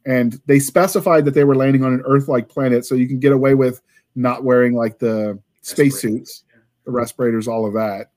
And 0.07 0.41
they 0.47 0.59
specified 0.59 1.25
that 1.25 1.35
they 1.35 1.45
were 1.45 1.57
landing 1.57 1.85
on 1.85 1.93
an 1.93 2.03
Earth-like 2.05 2.49
planet, 2.49 2.85
so 2.85 2.95
you 2.95 3.09
can 3.09 3.19
get 3.19 3.33
away 3.33 3.55
with 3.55 3.81
not 4.15 4.45
wearing 4.45 4.75
like 4.75 4.99
the 4.99 5.39
spacesuits, 5.63 6.45
the 6.85 6.91
respirators, 6.91 7.49
all 7.49 7.67
of 7.67 7.75
that. 7.75 8.11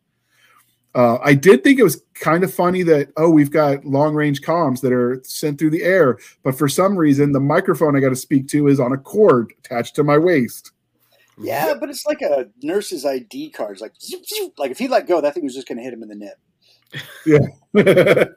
Uh, 0.93 1.19
I 1.23 1.35
did 1.35 1.63
think 1.63 1.79
it 1.79 1.83
was 1.83 2.03
kind 2.15 2.43
of 2.43 2.53
funny 2.53 2.83
that 2.83 3.09
oh 3.15 3.29
we've 3.29 3.51
got 3.51 3.85
long 3.85 4.13
range 4.13 4.41
comms 4.41 4.81
that 4.81 4.91
are 4.91 5.21
sent 5.23 5.57
through 5.57 5.69
the 5.69 5.83
air, 5.83 6.17
but 6.43 6.57
for 6.57 6.67
some 6.67 6.97
reason 6.97 7.31
the 7.31 7.39
microphone 7.39 7.95
I 7.95 8.01
got 8.01 8.09
to 8.09 8.15
speak 8.15 8.47
to 8.49 8.67
is 8.67 8.79
on 8.79 8.91
a 8.91 8.97
cord 8.97 9.53
attached 9.59 9.95
to 9.95 10.03
my 10.03 10.17
waist. 10.17 10.71
Yeah, 11.41 11.73
but 11.79 11.89
it's 11.89 12.05
like 12.05 12.21
a 12.21 12.47
nurse's 12.61 13.05
ID 13.05 13.51
card. 13.51 13.73
It's 13.73 13.81
like, 13.81 13.93
zoop, 13.99 14.25
zoop. 14.25 14.57
like 14.57 14.71
if 14.71 14.79
he 14.79 14.87
let 14.87 15.07
go, 15.07 15.21
that 15.21 15.33
thing 15.33 15.43
was 15.43 15.55
just 15.55 15.67
going 15.67 15.77
to 15.77 15.83
hit 15.83 15.93
him 15.93 16.03
in 16.03 16.09
the 16.09 16.15
nip. 16.15 16.39
Yeah. 17.25 18.25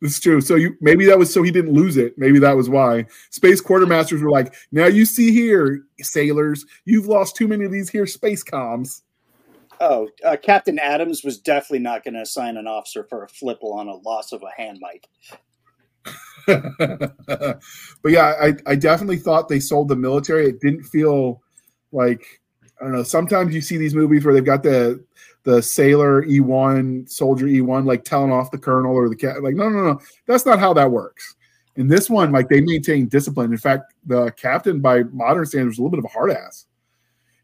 It's 0.00 0.20
true. 0.20 0.40
So 0.40 0.54
you 0.54 0.76
maybe 0.80 1.06
that 1.06 1.18
was 1.18 1.32
so 1.32 1.42
he 1.42 1.50
didn't 1.50 1.72
lose 1.72 1.96
it. 1.96 2.14
Maybe 2.16 2.38
that 2.38 2.56
was 2.56 2.68
why. 2.68 3.06
Space 3.30 3.60
quartermasters 3.60 4.22
were 4.22 4.30
like, 4.30 4.54
now 4.70 4.86
you 4.86 5.04
see 5.04 5.32
here, 5.32 5.82
sailors, 6.00 6.64
you've 6.84 7.06
lost 7.06 7.36
too 7.36 7.48
many 7.48 7.64
of 7.64 7.72
these 7.72 7.90
here 7.90 8.06
space 8.06 8.44
comms. 8.44 9.02
Oh, 9.80 10.08
uh, 10.24 10.36
Captain 10.40 10.78
Adams 10.78 11.22
was 11.22 11.38
definitely 11.38 11.80
not 11.80 12.04
going 12.04 12.14
to 12.14 12.22
assign 12.22 12.56
an 12.56 12.66
officer 12.66 13.04
for 13.04 13.24
a 13.24 13.28
FLIPL 13.28 13.74
on 13.74 13.88
a 13.88 13.96
loss 13.96 14.32
of 14.32 14.42
a 14.42 14.60
hand 14.60 14.80
mic. 14.80 15.08
but 16.46 18.12
yeah, 18.12 18.34
I, 18.40 18.54
I 18.66 18.74
definitely 18.76 19.18
thought 19.18 19.48
they 19.48 19.60
sold 19.60 19.88
the 19.88 19.96
military. 19.96 20.46
It 20.46 20.60
didn't 20.60 20.84
feel 20.84 21.42
like 21.96 22.24
I 22.80 22.84
don't 22.84 22.92
know. 22.92 23.02
Sometimes 23.02 23.54
you 23.54 23.60
see 23.62 23.78
these 23.78 23.94
movies 23.94 24.24
where 24.24 24.34
they've 24.34 24.44
got 24.44 24.62
the 24.62 25.02
the 25.44 25.62
sailor 25.62 26.24
E1, 26.24 27.08
soldier 27.08 27.46
E1, 27.46 27.86
like 27.86 28.04
telling 28.04 28.32
off 28.32 28.50
the 28.50 28.58
colonel 28.58 28.92
or 28.94 29.08
the 29.08 29.16
cat. 29.16 29.42
Like, 29.42 29.54
no, 29.54 29.68
no, 29.68 29.92
no, 29.92 30.00
that's 30.26 30.44
not 30.44 30.58
how 30.58 30.74
that 30.74 30.90
works. 30.90 31.36
In 31.76 31.88
this 31.88 32.10
one, 32.10 32.32
like 32.32 32.48
they 32.48 32.60
maintain 32.60 33.06
discipline. 33.06 33.52
In 33.52 33.58
fact, 33.58 33.94
the 34.06 34.30
captain, 34.32 34.80
by 34.80 35.04
modern 35.04 35.46
standards, 35.46 35.74
was 35.74 35.78
a 35.78 35.82
little 35.82 35.90
bit 35.96 35.98
of 35.98 36.04
a 36.06 36.08
hard 36.14 36.30
ass. 36.32 36.66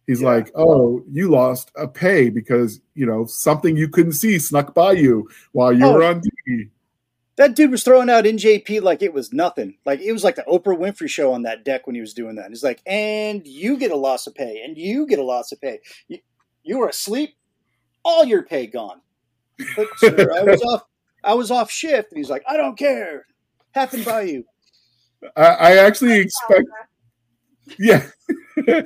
He's 0.07 0.21
like, 0.21 0.51
"Oh, 0.55 1.03
you 1.11 1.31
lost 1.31 1.71
a 1.77 1.87
pay 1.87 2.29
because 2.29 2.81
you 2.95 3.07
know 3.07 3.25
something 3.25 3.77
you 3.77 3.89
couldn't 3.89 4.13
see 4.13 4.39
snuck 4.39 4.75
by 4.75 4.93
you 4.93 5.29
while 5.53 5.73
you 5.73 5.85
Oh. 5.87 5.95
were 5.95 6.05
on 6.05 6.21
duty." 6.47 6.71
That 7.37 7.57
dude 7.57 7.71
was 7.71 7.83
throwing 7.83 8.11
out 8.11 8.25
NJP 8.25 8.83
like 8.83 9.03
it 9.03 9.15
was 9.15 9.33
nothing. 9.33 9.79
Like 9.87 10.01
it 10.01 10.13
was 10.13 10.23
like 10.23 10.37
the 10.37 10.43
Oprah 10.43 10.79
Winfrey 10.79 11.09
show 11.09 11.33
on 11.33 11.43
that 11.43 11.65
deck 11.65 11.87
when 11.87 11.95
he 11.95 12.01
was 12.01 12.13
doing 12.13 12.37
that. 12.37 12.51
He's 12.51 12.63
like, 12.63 12.83
and 12.87 13.47
you 13.47 13.79
get 13.79 13.91
a 13.91 13.97
loss 13.97 14.27
of 14.27 14.35
pay, 14.35 14.63
and 14.63 14.77
you 14.77 15.07
get 15.07 15.19
a 15.19 15.25
loss 15.25 15.51
of 15.53 15.61
pay. 15.61 15.81
You, 16.09 16.19
you 16.63 16.79
were 16.79 16.89
asleep, 16.89 17.35
all 18.05 18.25
your 18.25 18.43
pay 18.43 18.67
gone. 18.67 19.01
But 19.77 19.89
sir, 19.97 20.31
I 20.37 20.43
was 20.43 20.61
off. 20.67 20.83
I 21.25 21.35
was 21.35 21.51
off 21.51 21.71
shift, 21.71 22.11
and 22.11 22.19
he's 22.19 22.31
like, 22.31 22.43
I 22.49 22.57
don't 22.57 22.77
care. 22.77 23.27
Happened 23.73 24.05
by 24.05 24.23
you. 24.23 24.45
I, 25.37 25.45
I 25.45 25.77
actually 25.77 26.19
expect, 26.19 26.67
yeah, 27.79 28.07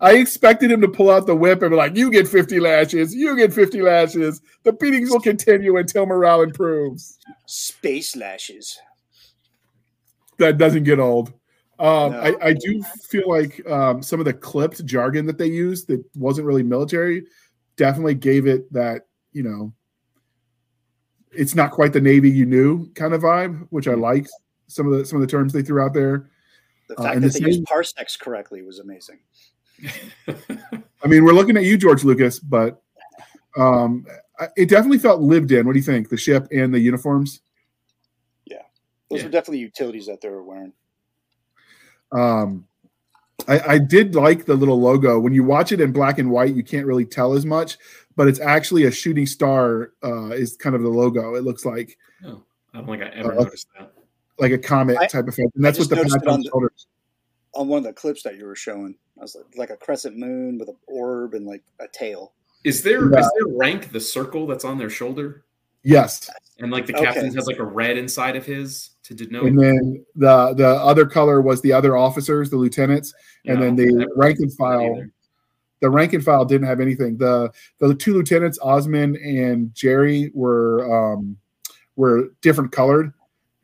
I 0.00 0.14
expected 0.14 0.70
him 0.70 0.80
to 0.80 0.88
pull 0.88 1.10
out 1.10 1.26
the 1.26 1.36
whip 1.36 1.62
and 1.62 1.70
be 1.70 1.76
like, 1.76 1.96
"You 1.96 2.10
get 2.10 2.28
fifty 2.28 2.60
lashes. 2.60 3.14
You 3.14 3.36
get 3.36 3.52
fifty 3.52 3.82
lashes. 3.82 4.40
The 4.62 4.72
beatings 4.72 5.10
will 5.10 5.20
continue 5.20 5.76
until 5.76 6.06
morale 6.06 6.42
improves." 6.42 7.18
Space 7.46 8.16
lashes. 8.16 8.78
that 10.38 10.58
doesn't 10.58 10.84
get 10.84 10.98
old. 10.98 11.32
Um, 11.78 12.12
No. 12.12 12.20
I, 12.20 12.48
I 12.48 12.52
do 12.54 12.82
feel 12.82 13.28
like 13.28 13.66
um, 13.68 14.02
some 14.02 14.18
of 14.18 14.24
the 14.26 14.32
clipped 14.32 14.84
jargon 14.86 15.26
that 15.26 15.38
they 15.38 15.46
used 15.46 15.88
that 15.88 16.02
wasn't 16.14 16.46
really 16.46 16.62
military 16.62 17.24
definitely 17.76 18.14
gave 18.14 18.46
it 18.46 18.72
that 18.72 19.02
you 19.32 19.42
know 19.42 19.72
it's 21.32 21.54
not 21.54 21.70
quite 21.70 21.92
the 21.92 22.00
Navy 22.00 22.30
you 22.30 22.46
knew 22.46 22.90
kind 22.94 23.12
of 23.12 23.22
vibe, 23.22 23.66
which 23.70 23.88
I 23.88 23.94
liked. 23.94 24.30
Some 24.68 24.90
of 24.90 24.98
the 24.98 25.04
some 25.04 25.20
of 25.20 25.20
the 25.20 25.30
terms 25.30 25.52
they 25.52 25.62
threw 25.62 25.82
out 25.82 25.92
there. 25.94 26.30
The 26.88 26.98
Uh, 26.98 27.02
fact 27.02 27.16
and 27.16 27.24
that 27.24 27.32
the 27.32 27.40
they 27.40 27.46
used 27.48 27.64
parsecs 27.64 28.16
correctly 28.16 28.62
was 28.62 28.78
amazing. 28.78 29.18
I 30.28 31.06
mean, 31.06 31.24
we're 31.24 31.32
looking 31.32 31.56
at 31.56 31.64
you, 31.64 31.76
George 31.76 32.04
Lucas, 32.04 32.38
but 32.38 32.82
um, 33.56 34.06
it 34.56 34.68
definitely 34.68 34.98
felt 34.98 35.20
lived 35.20 35.50
in. 35.52 35.66
What 35.66 35.72
do 35.72 35.78
you 35.78 35.84
think? 35.84 36.08
The 36.08 36.16
ship 36.16 36.46
and 36.52 36.72
the 36.72 36.78
uniforms. 36.78 37.40
Yeah, 38.44 38.58
those 39.10 39.20
Yeah. 39.20 39.26
were 39.26 39.30
definitely 39.32 39.58
utilities 39.60 40.06
that 40.06 40.20
they 40.20 40.28
were 40.28 40.42
wearing. 40.44 40.72
Um, 42.12 42.66
I, 43.48 43.60
I 43.74 43.78
did 43.78 44.14
like 44.14 44.44
the 44.46 44.54
little 44.54 44.80
logo. 44.80 45.18
When 45.18 45.34
you 45.34 45.44
watch 45.44 45.72
it 45.72 45.80
in 45.80 45.92
black 45.92 46.18
and 46.18 46.30
white, 46.30 46.54
you 46.54 46.62
can't 46.62 46.86
really 46.86 47.04
tell 47.04 47.34
as 47.34 47.44
much, 47.44 47.76
but 48.16 48.28
it's 48.28 48.40
actually 48.40 48.84
a 48.84 48.90
shooting 48.90 49.26
star. 49.26 49.92
Uh, 50.02 50.28
is 50.30 50.56
kind 50.56 50.74
of 50.74 50.82
the 50.82 50.88
logo. 50.88 51.34
It 51.34 51.44
looks 51.44 51.64
like 51.64 51.98
Oh, 52.24 52.42
I 52.72 52.78
don't 52.78 52.86
think 52.86 53.02
I 53.02 53.08
ever 53.08 53.32
Uh, 53.32 53.42
noticed 53.44 53.66
that. 53.78 53.92
Like 54.38 54.52
a 54.52 54.58
comet 54.58 54.96
I- 54.98 55.06
type 55.06 55.28
effect, 55.28 55.54
and 55.54 55.64
that's 55.64 55.78
what 55.78 55.88
the 55.88 55.96
noticed 55.96 56.16
patch 56.16 56.26
on 56.26 56.34
on 56.34 56.40
the 56.40 56.44
the- 56.44 56.50
shoulders. 56.50 56.86
On 57.54 57.68
one 57.68 57.78
of 57.78 57.84
the 57.84 57.92
clips 57.94 58.22
that 58.24 58.36
you 58.36 58.44
were 58.44 58.54
showing, 58.54 58.94
I 59.18 59.22
was 59.22 59.34
like, 59.34 59.46
like 59.56 59.70
a 59.70 59.76
crescent 59.78 60.18
moon 60.18 60.58
with 60.58 60.68
an 60.68 60.76
orb 60.86 61.32
and 61.32 61.46
like 61.46 61.62
a 61.80 61.88
tail. 61.88 62.34
Is 62.64 62.82
there 62.82 63.06
is 63.06 63.10
Yeah. 63.12 63.28
there 63.38 63.56
rank 63.56 63.92
the 63.92 64.00
circle 64.00 64.46
that's 64.46 64.64
on 64.64 64.76
their 64.76 64.90
shoulder? 64.90 65.44
Yes, 65.82 66.28
And 66.58 66.70
like 66.72 66.84
the 66.86 66.94
Okay. 66.94 67.04
captain 67.04 67.32
has 67.34 67.46
like 67.46 67.58
a 67.58 67.64
red 67.64 67.96
inside 67.96 68.34
of 68.36 68.44
his 68.44 68.90
to 69.04 69.14
denote. 69.14 69.46
and 69.46 69.58
then 69.58 70.04
the 70.16 70.52
the 70.54 70.66
other 70.68 71.06
color 71.06 71.40
was 71.40 71.62
the 71.62 71.72
other 71.72 71.96
officers, 71.96 72.50
the 72.50 72.56
lieutenants, 72.56 73.14
and 73.46 73.58
Yeah, 73.60 73.66
then 73.66 73.76
the 73.76 74.08
rank 74.16 74.38
and 74.40 74.52
file. 74.52 75.02
The 75.80 75.88
rank 75.90 76.12
and 76.14 76.24
file 76.24 76.44
didn't 76.44 76.66
have 76.66 76.80
anything. 76.80 77.16
The 77.16 77.50
the 77.78 77.94
two 77.94 78.12
lieutenants, 78.14 78.58
Ostrow 78.58 79.16
and 79.24 79.72
Jerry, 79.74 80.30
were 80.34 81.14
um, 81.14 81.36
were 81.94 82.30
different 82.42 82.72
colored, 82.72 83.12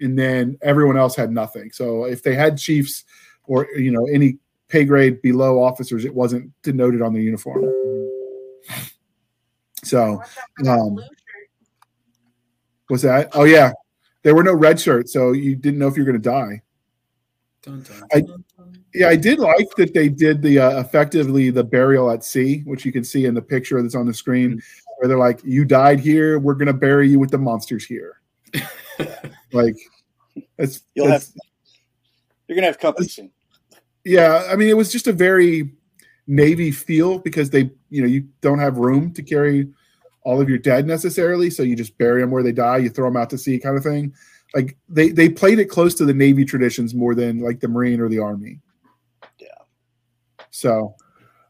and 0.03 0.18
then 0.18 0.59
everyone 0.62 0.96
else 0.96 1.16
had 1.16 1.30
nothing. 1.30 1.70
So 1.72 2.05
if 2.05 2.22
they 2.22 2.34
had 2.34 2.59
chiefs 2.59 3.05
or 3.44 3.68
you 3.76 3.90
know 3.90 4.07
any 4.12 4.38
pay 4.68 4.84
grade 4.84 5.22
below 5.22 5.62
officers, 5.62 6.05
it 6.05 6.14
wasn't 6.14 6.50
denoted 6.62 7.03
on 7.03 7.12
the 7.12 7.22
uniform. 7.22 7.64
So 9.84 10.12
Watch 10.12 10.20
out 10.20 10.46
for 10.57 10.64
that 10.64 10.78
um, 10.78 11.00
what's 12.88 13.03
that? 13.03 13.30
Oh 13.32 13.44
yeah, 13.44 13.72
there 14.22 14.34
were 14.34 14.44
no 14.44 14.55
red 14.55 14.80
shirts, 14.80 15.12
so 15.12 15.32
you 15.32 15.57
didn't 15.57 15.78
know 15.78 15.88
if 15.88 15.96
you 15.96 16.05
were 16.05 16.12
going 16.12 16.22
to 16.22 16.30
die. 16.30 16.62
Dun, 17.62 17.82
dun, 17.82 18.03
I- 18.12 18.20
dun, 18.20 18.44
dun. 18.57 18.78
Yeah, 18.94 19.09
I 19.09 19.16
did 19.16 19.38
like 19.38 19.68
that 19.78 19.94
they 19.94 20.09
did 20.11 20.42
the 20.42 20.59
uh, 20.59 20.80
effectively 20.80 21.48
the 21.50 21.64
burial 21.64 22.11
at 22.11 22.24
sea, 22.24 22.61
which 22.66 22.84
you 22.84 22.92
can 22.92 23.05
see 23.05 23.24
in 23.24 23.34
the 23.34 23.40
picture 23.40 23.80
that's 23.80 23.94
on 23.94 24.07
the 24.07 24.12
screen, 24.12 24.61
where 24.98 25.09
they're 25.09 25.18
like, 25.18 25.40
"You 25.44 25.64
died 25.64 25.98
here. 25.98 26.38
We're 26.38 26.55
gonna 26.55 26.74
bury 26.74 27.09
you 27.09 27.18
with 27.18 27.30
the 27.30 27.38
monsters 27.38 27.86
here." 27.86 28.20
like, 29.53 29.76
You'll 30.94 31.07
it's- 31.09 31.32
You're 32.48 32.57
gonna 32.57 32.66
have 32.66 32.78
company 32.78 33.09
soon. 33.09 33.30
yeah. 34.05 34.46
I 34.50 34.57
mean, 34.57 34.68
it 34.68 34.76
was 34.76 34.90
just 34.92 35.07
a 35.07 35.12
very 35.12 35.72
navy 36.26 36.70
feel 36.70 37.18
because 37.18 37.50
they, 37.50 37.70
you 37.90 38.00
know, 38.03 38.09
you 38.09 38.26
don't 38.40 38.59
have 38.59 38.78
room 38.78 39.12
to 39.14 39.22
carry 39.22 39.68
all 40.24 40.40
of 40.40 40.48
your 40.48 40.59
dead 40.59 40.86
necessarily, 40.86 41.50
so 41.50 41.62
you 41.62 41.74
just 41.76 41.98
bury 41.98 42.20
them 42.20 42.30
where 42.30 42.42
they 42.42 42.53
die. 42.53 42.78
You 42.78 42.88
throw 42.90 43.09
them 43.09 43.16
out 43.16 43.28
to 43.30 43.38
sea, 43.38 43.59
kind 43.59 43.76
of 43.76 43.82
thing. 43.82 44.14
Like 44.55 44.76
they 44.88 45.09
they 45.11 45.28
played 45.28 45.59
it 45.59 45.66
close 45.66 45.94
to 45.96 46.05
the 46.05 46.14
navy 46.14 46.44
traditions 46.44 46.94
more 46.94 47.14
than 47.14 47.40
like 47.40 47.61
the 47.61 47.68
marine 47.68 48.00
or 48.00 48.09
the 48.09 48.18
army. 48.18 48.61
Yeah. 49.38 49.48
So, 50.50 50.94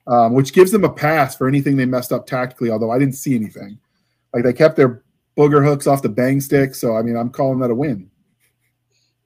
um, 0.06 0.34
which 0.34 0.52
gives 0.52 0.70
them 0.70 0.84
a 0.84 0.92
pass 0.92 1.36
for 1.36 1.48
anything 1.48 1.76
they 1.76 1.84
messed 1.86 2.12
up 2.12 2.26
tactically. 2.26 2.70
Although 2.70 2.90
I 2.92 2.98
didn't 2.98 3.14
see 3.16 3.34
anything, 3.34 3.78
like 4.32 4.44
they 4.44 4.52
kept 4.52 4.76
their 4.76 5.02
booger 5.36 5.64
hooks 5.64 5.86
off 5.86 6.02
the 6.02 6.08
bang 6.08 6.40
stick. 6.40 6.74
So 6.74 6.96
I 6.96 7.02
mean, 7.02 7.16
I'm 7.16 7.30
calling 7.30 7.58
that 7.60 7.70
a 7.70 7.74
win. 7.74 8.10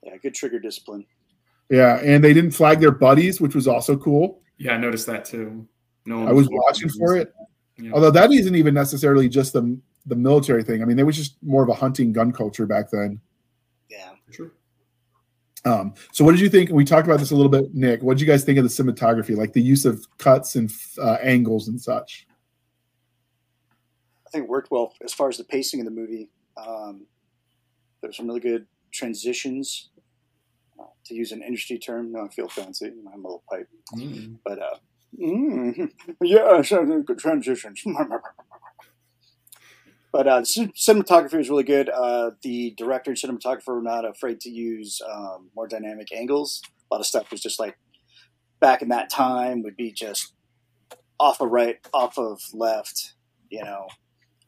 Yeah, 0.03 0.17
good 0.23 0.35
trigger 0.35 0.59
discipline. 0.59 1.05
Yeah, 1.69 1.99
and 2.03 2.23
they 2.23 2.33
didn't 2.33 2.53
flag 2.53 2.81
their 2.81 2.93
buddies, 2.93 3.41
which 3.41 3.55
was 3.55 3.67
also 3.67 3.97
cool. 3.97 4.41
Yeah, 4.59 4.73
I 4.73 4.79
noticed 4.79 5.07
that 5.07 5.25
too. 5.25 5.67
No, 6.07 6.27
I 6.27 6.33
was 6.33 6.49
watching 6.51 6.89
for 6.89 7.17
it. 7.17 7.35
Yeah. 7.77 7.91
Although 7.93 8.13
that 8.13 8.33
isn't 8.33 8.55
even 8.55 8.75
necessarily 8.75 9.29
just 9.29 9.53
the 9.53 9.79
the 10.07 10.17
military 10.17 10.63
thing. 10.63 10.83
I 10.83 10.85
mean, 10.85 10.97
there 10.97 11.07
was 11.07 11.17
just 11.17 11.37
more 11.43 11.63
of 11.63 11.69
a 11.69 11.75
hunting 11.75 12.13
gun 12.13 12.33
culture 12.33 12.67
back 12.67 12.91
then. 12.91 13.21
Yeah. 13.91 14.11
Sure. 14.31 14.53
Um, 15.65 15.95
so, 16.13 16.25
what 16.25 16.31
did 16.31 16.41
you 16.41 16.49
think? 16.49 16.71
We 16.71 16.85
talked 16.85 17.09
about 17.09 17.19
this 17.19 17.33
a 17.33 17.37
little 17.37 17.51
bit, 17.51 17.75
Nick. 17.75 18.03
What 18.03 18.17
did 18.17 18.21
you 18.21 18.27
guys 18.27 18.45
think 18.45 18.59
of 18.59 18.65
the 18.65 18.71
cinematography, 18.71 19.37
like 19.37 19.53
the 19.53 19.61
use 19.61 19.85
of 19.85 20.07
cuts 20.19 20.55
and 20.55 20.71
uh, 21.03 21.19
angles 21.23 21.69
and 21.69 21.81
such? 21.81 22.26
Think 24.37 24.49
it 24.49 24.51
worked 24.51 24.71
well 24.71 24.93
as 25.03 25.15
far 25.15 25.31
as 25.31 25.39
the 25.39 25.45
pacing 25.45 25.81
of 25.81 25.87
the 25.87 25.91
movie. 25.91 26.29
Um, 26.59 27.07
there's 28.03 28.19
some 28.19 28.27
really 28.27 28.41
good 28.41 28.67
transitions. 28.93 29.89
Uh, 30.79 30.85
to 31.07 31.15
use 31.15 31.33
an 31.33 31.43
industry 31.43 31.79
term, 31.79 32.13
no, 32.13 32.27
I 32.27 32.29
feel 32.29 32.51
fancy. 32.51 32.93
I'm 33.11 33.25
a 33.25 33.29
little 33.29 33.43
pipe, 33.51 33.67
Mm. 33.95 34.37
but 34.45 34.59
uh, 34.59 34.77
mm, 35.19 35.91
yeah, 36.23 36.61
good 37.07 37.19
transitions. 37.19 37.83
but 40.13 40.29
uh, 40.29 40.43
cinematography 40.43 41.39
was 41.39 41.49
really 41.49 41.65
good. 41.65 41.89
Uh, 41.89 42.33
the 42.43 42.75
director 42.77 43.13
and 43.13 43.19
cinematographer 43.19 43.69
were 43.75 43.81
not 43.81 44.05
afraid 44.05 44.39
to 44.41 44.51
use 44.51 45.01
um, 45.11 45.49
more 45.57 45.67
dynamic 45.67 46.13
angles. 46.13 46.61
A 46.91 46.95
lot 46.95 47.01
of 47.01 47.07
stuff 47.07 47.31
was 47.31 47.41
just 47.41 47.59
like 47.59 47.79
back 48.61 48.83
in 48.83 48.89
that 48.91 49.09
time 49.09 49.63
would 49.63 49.77
be 49.77 49.93
just 49.93 50.35
off 51.19 51.41
of 51.41 51.51
right, 51.51 51.79
off 51.95 52.19
of 52.19 52.43
left. 52.53 53.15
You 53.49 53.65
know, 53.65 53.87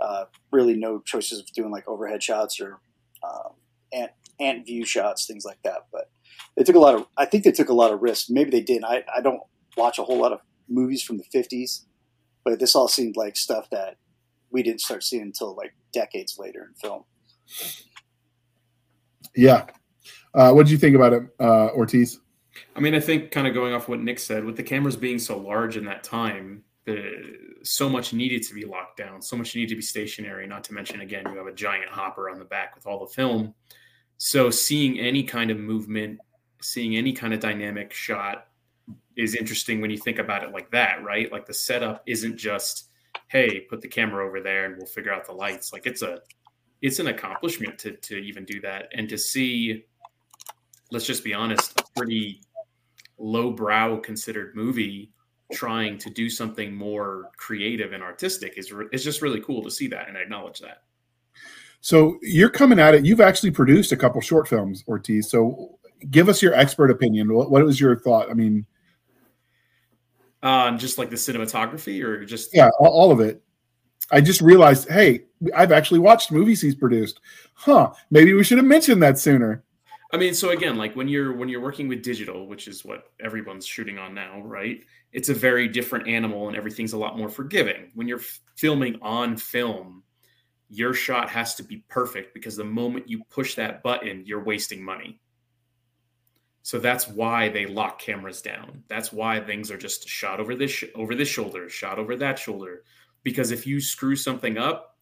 uh, 0.01 0.25
really 0.53 0.77
no 0.77 1.01
choices 1.01 1.41
of 1.41 1.47
doing 1.55 1.71
like 1.71 1.89
overhead 1.89 2.23
shots 2.23 2.61
or 2.61 2.81
um, 3.23 3.53
ant 3.93 4.13
ant 4.41 4.67
view 4.67 4.85
shots, 4.85 5.27
things 5.27 5.45
like 5.45 5.59
that. 5.65 5.87
But 5.93 6.11
they 6.57 6.65
took 6.65 6.77
a 6.77 6.81
lot 6.81 6.95
of. 6.95 7.07
I 7.17 7.25
think 7.25 7.45
they 7.45 7.53
took 7.53 7.69
a 7.69 7.75
lot 7.75 7.93
of 7.93 8.03
risks. 8.03 8.31
Maybe 8.31 8.51
they 8.51 8.61
didn't. 8.61 8.85
I 8.85 9.05
I 9.15 9.21
don't 9.21 9.41
watch 9.77 9.99
a 9.99 10.05
whole 10.05 10.19
lot 10.19 10.33
of 10.33 10.41
movies 10.69 11.03
from 11.03 11.19
the 11.19 11.25
'50s, 11.35 11.85
but 12.45 12.59
this 12.59 12.75
all 12.75 12.89
seemed 12.89 13.17
like 13.17 13.37
stuff 13.37 13.69
that 13.71 13.97
we 14.51 14.63
didn't 14.63 14.81
start 14.81 15.03
seeing 15.03 15.23
until 15.23 15.55
like 15.55 15.75
decades 15.93 16.37
later 16.39 16.69
in 16.69 16.75
film. 16.75 17.05
Yeah. 19.35 19.67
Uh, 20.35 20.53
what 20.53 20.67
did 20.67 20.73
you 20.73 20.79
think 20.79 20.95
about 20.95 21.13
it, 21.13 21.23
uh, 21.41 21.69
Ortiz? 21.75 22.21
I 22.77 22.81
mean, 22.81 22.95
I 22.95 23.01
think 23.01 23.31
kind 23.31 23.47
of 23.47 23.55
going 23.55 23.73
off 23.73 23.89
what 23.89 24.01
Nick 24.01 24.19
said, 24.19 24.45
with 24.45 24.57
the 24.57 24.63
cameras 24.63 24.97
being 24.97 25.19
so 25.19 25.39
large 25.39 25.77
in 25.77 25.85
that 25.87 26.03
time, 26.05 26.65
the 26.89 27.59
so 27.62 27.89
much 27.89 28.12
needed 28.12 28.43
to 28.45 28.55
be 28.55 28.64
locked 28.64 28.97
down, 28.97 29.20
so 29.20 29.36
much 29.36 29.55
needed 29.55 29.68
to 29.70 29.76
be 29.76 29.82
stationary. 29.82 30.47
Not 30.47 30.64
to 30.64 30.74
mention, 30.74 31.03
again, 31.03 31.24
you 31.28 31.36
have 31.36 31.47
a 31.47 31.53
giant 31.53 31.91
hopper 31.91 32.30
on 32.30 32.39
the 32.39 32.45
back 32.45 32.74
with 32.74 32.86
all 32.86 32.99
the 32.99 33.12
film. 33.12 33.55
So 34.16 34.51
seeing 34.51 34.99
any 34.99 35.22
kind 35.22 35.51
of 35.51 35.59
movement, 35.59 36.18
seeing 36.62 36.97
any 36.97 37.12
kind 37.12 37.34
of 37.34 37.41
dynamic 37.41 37.93
shot 37.93 38.49
is 39.16 39.34
interesting 39.34 39.80
when 39.80 39.91
you 39.91 39.99
think 39.99 40.18
about 40.18 40.43
it 40.43 40.53
like 40.53 40.70
that, 40.70 41.03
right? 41.05 41.30
Like 41.30 41.47
the 41.47 41.55
setup 41.55 42.03
isn't 42.07 42.36
just, 42.36 42.89
hey, 43.28 43.61
put 43.61 43.80
the 43.80 43.89
camera 43.89 44.26
over 44.26 44.41
there 44.41 44.64
and 44.64 44.76
we'll 44.76 44.86
figure 44.86 45.12
out 45.12 45.26
the 45.26 45.32
lights. 45.32 45.72
Like 45.72 45.86
it's 45.86 46.03
a 46.03 46.20
it's 46.80 47.01
an 47.01 47.09
accomplishment 47.09 47.78
to 47.80 47.93
to 47.93 48.16
even 48.16 48.45
do 48.45 48.61
that 48.62 48.89
and 48.95 49.09
to 49.09 49.18
see 49.18 49.84
let's 50.91 51.07
just 51.07 51.22
be 51.22 51.34
honest, 51.34 51.78
a 51.78 51.84
pretty 51.95 52.41
lowbrow 53.18 53.99
considered 53.99 54.57
movie 54.57 55.12
trying 55.53 55.99
to 55.99 56.11
do 56.11 56.29
something 56.29 56.75
more 56.75 57.31
creative 57.37 57.93
and 57.93 58.03
artistic 58.03 58.55
is 58.57 58.73
re- 58.73 58.87
is 58.93 59.03
just 59.03 59.23
really 59.23 59.41
cool 59.41 59.63
to 59.63 59.71
see 59.71 59.87
that 59.89 60.09
and 60.09 60.17
acknowledge 60.17 60.59
that. 60.61 60.83
So 61.81 62.19
you're 62.23 62.51
coming 62.51 62.79
at 62.79 62.95
it. 62.95 63.05
You've 63.05 63.21
actually 63.21 63.53
produced 63.53 63.93
a 63.93 63.97
couple 63.97 64.21
short 64.21 64.49
films, 64.49 64.85
Ortiz. 64.89 65.31
So 65.31 65.79
give 66.11 66.29
us 66.29 66.43
your 66.43 66.55
expert 66.55 66.91
opinion. 66.91 67.33
What, 67.33 67.51
what 67.51 67.65
was 67.65 67.81
your 67.81 67.97
thought? 67.97 68.31
I 68.31 68.35
mean, 68.35 68.67
Um, 70.43 70.79
just 70.79 70.99
like 70.99 71.11
the 71.11 71.17
cinematography, 71.17 72.03
or 72.03 72.25
just 72.25 72.55
yeah, 72.55 72.69
all, 72.81 72.89
all 72.89 73.11
of 73.11 73.21
it. 73.21 73.43
I 74.11 74.21
just 74.21 74.41
realized, 74.41 74.89
hey, 74.89 75.25
I've 75.55 75.73
actually 75.73 76.01
watched 76.01 76.33
movies 76.33 76.61
he's 76.61 76.75
produced. 76.75 77.21
Huh? 77.55 77.93
Maybe 78.11 78.33
we 78.33 78.45
should 78.45 78.59
have 78.59 78.67
mentioned 78.67 79.03
that 79.03 79.19
sooner. 79.19 79.65
I 80.11 80.17
mean, 80.17 80.33
so 80.33 80.51
again, 80.51 80.77
like 80.77 80.97
when 80.97 81.07
you're 81.07 81.35
when 81.35 81.49
you're 81.49 81.61
working 81.61 81.87
with 81.87 82.03
digital, 82.03 82.47
which 82.47 82.67
is 82.67 82.85
what 82.85 83.13
everyone's 83.21 83.67
shooting 83.67 83.99
on 83.99 84.15
now, 84.15 84.41
right? 84.41 84.81
It's 85.13 85.29
a 85.29 85.35
very 85.35 85.69
different 85.69 86.09
animal, 86.09 86.49
and 86.49 86.57
everything's 86.57 86.95
a 86.95 86.99
lot 86.99 87.19
more 87.19 87.29
forgiving. 87.29 87.91
When 87.95 88.09
you're 88.09 88.21
f- 88.21 88.41
filming 88.57 88.99
on 89.03 89.37
film, 89.37 90.03
your 90.71 90.95
shot 90.95 91.29
has 91.31 91.55
to 91.57 91.63
be 91.63 91.85
perfect 91.89 92.33
because 92.33 92.57
the 92.57 92.65
moment 92.65 93.09
you 93.09 93.23
push 93.31 93.55
that 93.57 93.83
button, 93.83 94.23
you're 94.25 94.43
wasting 94.43 94.83
money. 94.83 95.21
So 96.63 96.79
that's 96.79 97.09
why 97.09 97.49
they 97.49 97.67
lock 97.67 97.99
cameras 97.99 98.43
down. 98.43 98.85
That's 98.89 99.13
why 99.13 99.41
things 99.41 99.71
are 99.71 99.79
just 99.79 100.09
shot 100.09 100.41
over 100.41 100.55
this 100.55 100.71
sh- 100.71 100.85
over 100.95 101.15
this 101.15 101.29
shoulder, 101.29 101.69
shot 101.69 101.99
over 101.99 102.17
that 102.17 102.39
shoulder. 102.39 102.85
Because 103.25 103.51
if 103.51 103.67
you 103.67 103.79
screw 103.81 104.17
something 104.17 104.57
up, 104.57 104.98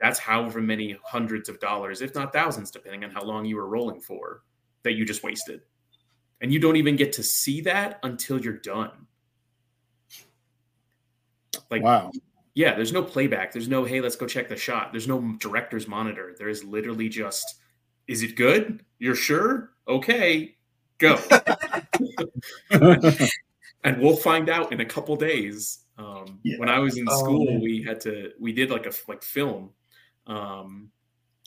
that's 0.00 0.18
however 0.18 0.60
many 0.60 0.96
hundreds 1.04 1.48
of 1.48 1.60
dollars, 1.60 2.00
if 2.00 2.14
not 2.14 2.32
thousands, 2.32 2.70
depending 2.70 3.04
on 3.04 3.10
how 3.10 3.22
long 3.22 3.44
you 3.44 3.56
were 3.56 3.66
rolling 3.68 4.00
for. 4.00 4.42
that 4.82 4.92
you 4.94 5.04
just 5.04 5.22
wasted. 5.22 5.60
And 6.40 6.50
you 6.50 6.58
don't 6.58 6.76
even 6.76 6.96
get 6.96 7.12
to 7.14 7.22
see 7.22 7.60
that 7.62 7.98
until 8.02 8.40
you're 8.40 8.56
done. 8.58 9.06
Like 11.70 11.82
wow. 11.82 12.10
Yeah, 12.54 12.74
there's 12.74 12.92
no 12.92 13.02
playback. 13.02 13.52
There's 13.52 13.68
no, 13.68 13.84
hey, 13.84 14.00
let's 14.00 14.16
go 14.16 14.26
check 14.26 14.48
the 14.48 14.56
shot. 14.56 14.90
There's 14.92 15.06
no 15.06 15.36
director's 15.38 15.86
monitor. 15.86 16.34
There 16.38 16.48
is 16.48 16.64
literally 16.64 17.08
just, 17.08 17.60
is 18.08 18.22
it 18.22 18.34
good? 18.36 18.84
You're 18.98 19.14
sure? 19.14 19.70
Okay, 19.86 20.56
go. 20.98 21.16
and 22.70 24.00
we'll 24.00 24.16
find 24.16 24.48
out 24.48 24.72
in 24.72 24.80
a 24.80 24.84
couple 24.84 25.14
days. 25.16 25.80
Um, 25.96 26.40
Yeah. 26.42 26.58
When 26.58 26.68
I 26.68 26.78
was 26.80 26.96
in 26.98 27.06
Oh, 27.08 27.18
school, 27.18 27.44
man. 27.46 27.60
we 27.60 27.82
had 27.82 28.00
to, 28.00 28.32
we 28.40 28.52
did 28.52 28.70
like 28.70 28.86
a 28.86 28.92
like 29.06 29.22
film. 29.22 29.70
Um, 30.26 30.90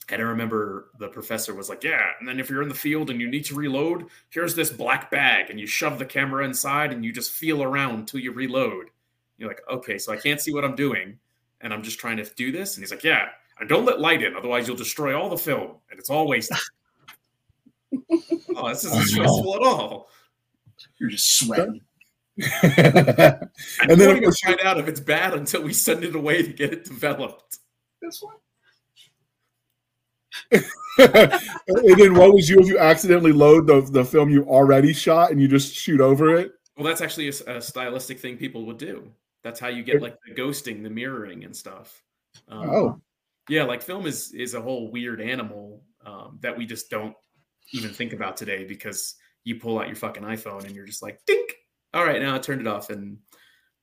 and 0.09 0.21
I 0.21 0.25
remember 0.25 0.89
the 0.99 1.07
professor 1.07 1.53
was 1.53 1.69
like, 1.69 1.83
Yeah. 1.83 2.11
And 2.19 2.27
then 2.27 2.39
if 2.39 2.49
you're 2.49 2.61
in 2.61 2.69
the 2.69 2.75
field 2.75 3.09
and 3.09 3.21
you 3.21 3.29
need 3.29 3.45
to 3.45 3.55
reload, 3.55 4.05
here's 4.29 4.55
this 4.55 4.69
black 4.69 5.09
bag. 5.09 5.49
And 5.49 5.59
you 5.59 5.67
shove 5.67 5.99
the 5.99 6.05
camera 6.05 6.45
inside 6.45 6.91
and 6.91 7.05
you 7.05 7.11
just 7.13 7.31
feel 7.31 7.63
around 7.63 7.95
until 7.95 8.19
you 8.19 8.31
reload. 8.31 8.87
You're 9.37 9.49
like, 9.49 9.61
Okay, 9.71 9.97
so 9.97 10.11
I 10.11 10.17
can't 10.17 10.41
see 10.41 10.53
what 10.53 10.65
I'm 10.65 10.75
doing. 10.75 11.17
And 11.61 11.73
I'm 11.73 11.83
just 11.83 11.99
trying 11.99 12.17
to 12.17 12.25
do 12.35 12.51
this. 12.51 12.75
And 12.75 12.83
he's 12.83 12.91
like, 12.91 13.03
Yeah. 13.03 13.29
And 13.59 13.69
don't 13.69 13.85
let 13.85 14.01
light 14.01 14.23
in, 14.23 14.35
otherwise 14.35 14.67
you'll 14.67 14.75
destroy 14.75 15.17
all 15.17 15.29
the 15.29 15.37
film 15.37 15.75
and 15.89 15.99
it's 15.99 16.09
all 16.09 16.27
wasted. 16.27 16.57
oh, 18.55 18.69
this 18.69 18.83
isn't 18.83 19.03
stressful 19.05 19.55
at 19.55 19.61
all. 19.61 20.09
You're 20.99 21.09
just 21.09 21.39
sweating. 21.39 21.81
And, 22.35 23.89
And 23.89 23.89
we 23.89 23.95
then, 23.95 23.97
don't 23.97 24.09
of 24.09 24.17
even 24.17 24.23
course, 24.23 24.39
find 24.41 24.59
out 24.63 24.79
if 24.79 24.87
it's 24.87 24.99
bad 24.99 25.35
until 25.35 25.61
we 25.61 25.71
send 25.71 26.03
it 26.03 26.15
away 26.15 26.41
to 26.41 26.51
get 26.51 26.73
it 26.73 26.83
developed. 26.83 27.59
That's 28.01 28.23
why. 28.23 28.33
and 30.51 31.99
then 31.99 32.13
what 32.15 32.33
would 32.33 32.47
you 32.47 32.59
if 32.59 32.67
you 32.67 32.79
accidentally 32.79 33.31
load 33.31 33.67
the, 33.67 33.81
the 33.91 34.05
film 34.05 34.29
you 34.29 34.43
already 34.45 34.93
shot 34.93 35.31
and 35.31 35.41
you 35.41 35.47
just 35.47 35.73
shoot 35.73 36.01
over 36.01 36.35
it? 36.35 36.51
Well, 36.77 36.87
that's 36.87 37.01
actually 37.01 37.27
a 37.27 37.61
stylistic 37.61 38.19
thing 38.19 38.37
people 38.37 38.65
would 38.65 38.77
do. 38.77 39.11
That's 39.43 39.59
how 39.59 39.67
you 39.67 39.83
get 39.83 40.01
like 40.01 40.17
the 40.25 40.33
ghosting, 40.33 40.83
the 40.83 40.89
mirroring, 40.89 41.43
and 41.43 41.55
stuff. 41.55 42.01
Um, 42.47 42.69
Oh. 42.69 43.01
yeah, 43.49 43.63
like 43.63 43.81
film 43.81 44.05
is 44.05 44.31
is 44.33 44.53
a 44.53 44.61
whole 44.61 44.91
weird 44.91 45.21
animal 45.21 45.83
um, 46.05 46.39
that 46.41 46.57
we 46.57 46.65
just 46.65 46.89
don't 46.89 47.15
even 47.73 47.91
think 47.91 48.13
about 48.13 48.37
today 48.37 48.63
because 48.65 49.15
you 49.43 49.59
pull 49.59 49.79
out 49.79 49.87
your 49.87 49.95
fucking 49.95 50.23
iPhone 50.23 50.63
and 50.65 50.75
you're 50.75 50.85
just 50.85 51.03
like, 51.03 51.19
dink. 51.27 51.53
All 51.93 52.03
right, 52.05 52.21
now 52.21 52.33
I 52.35 52.39
turned 52.39 52.61
it 52.61 52.67
off, 52.67 52.89
and 52.89 53.17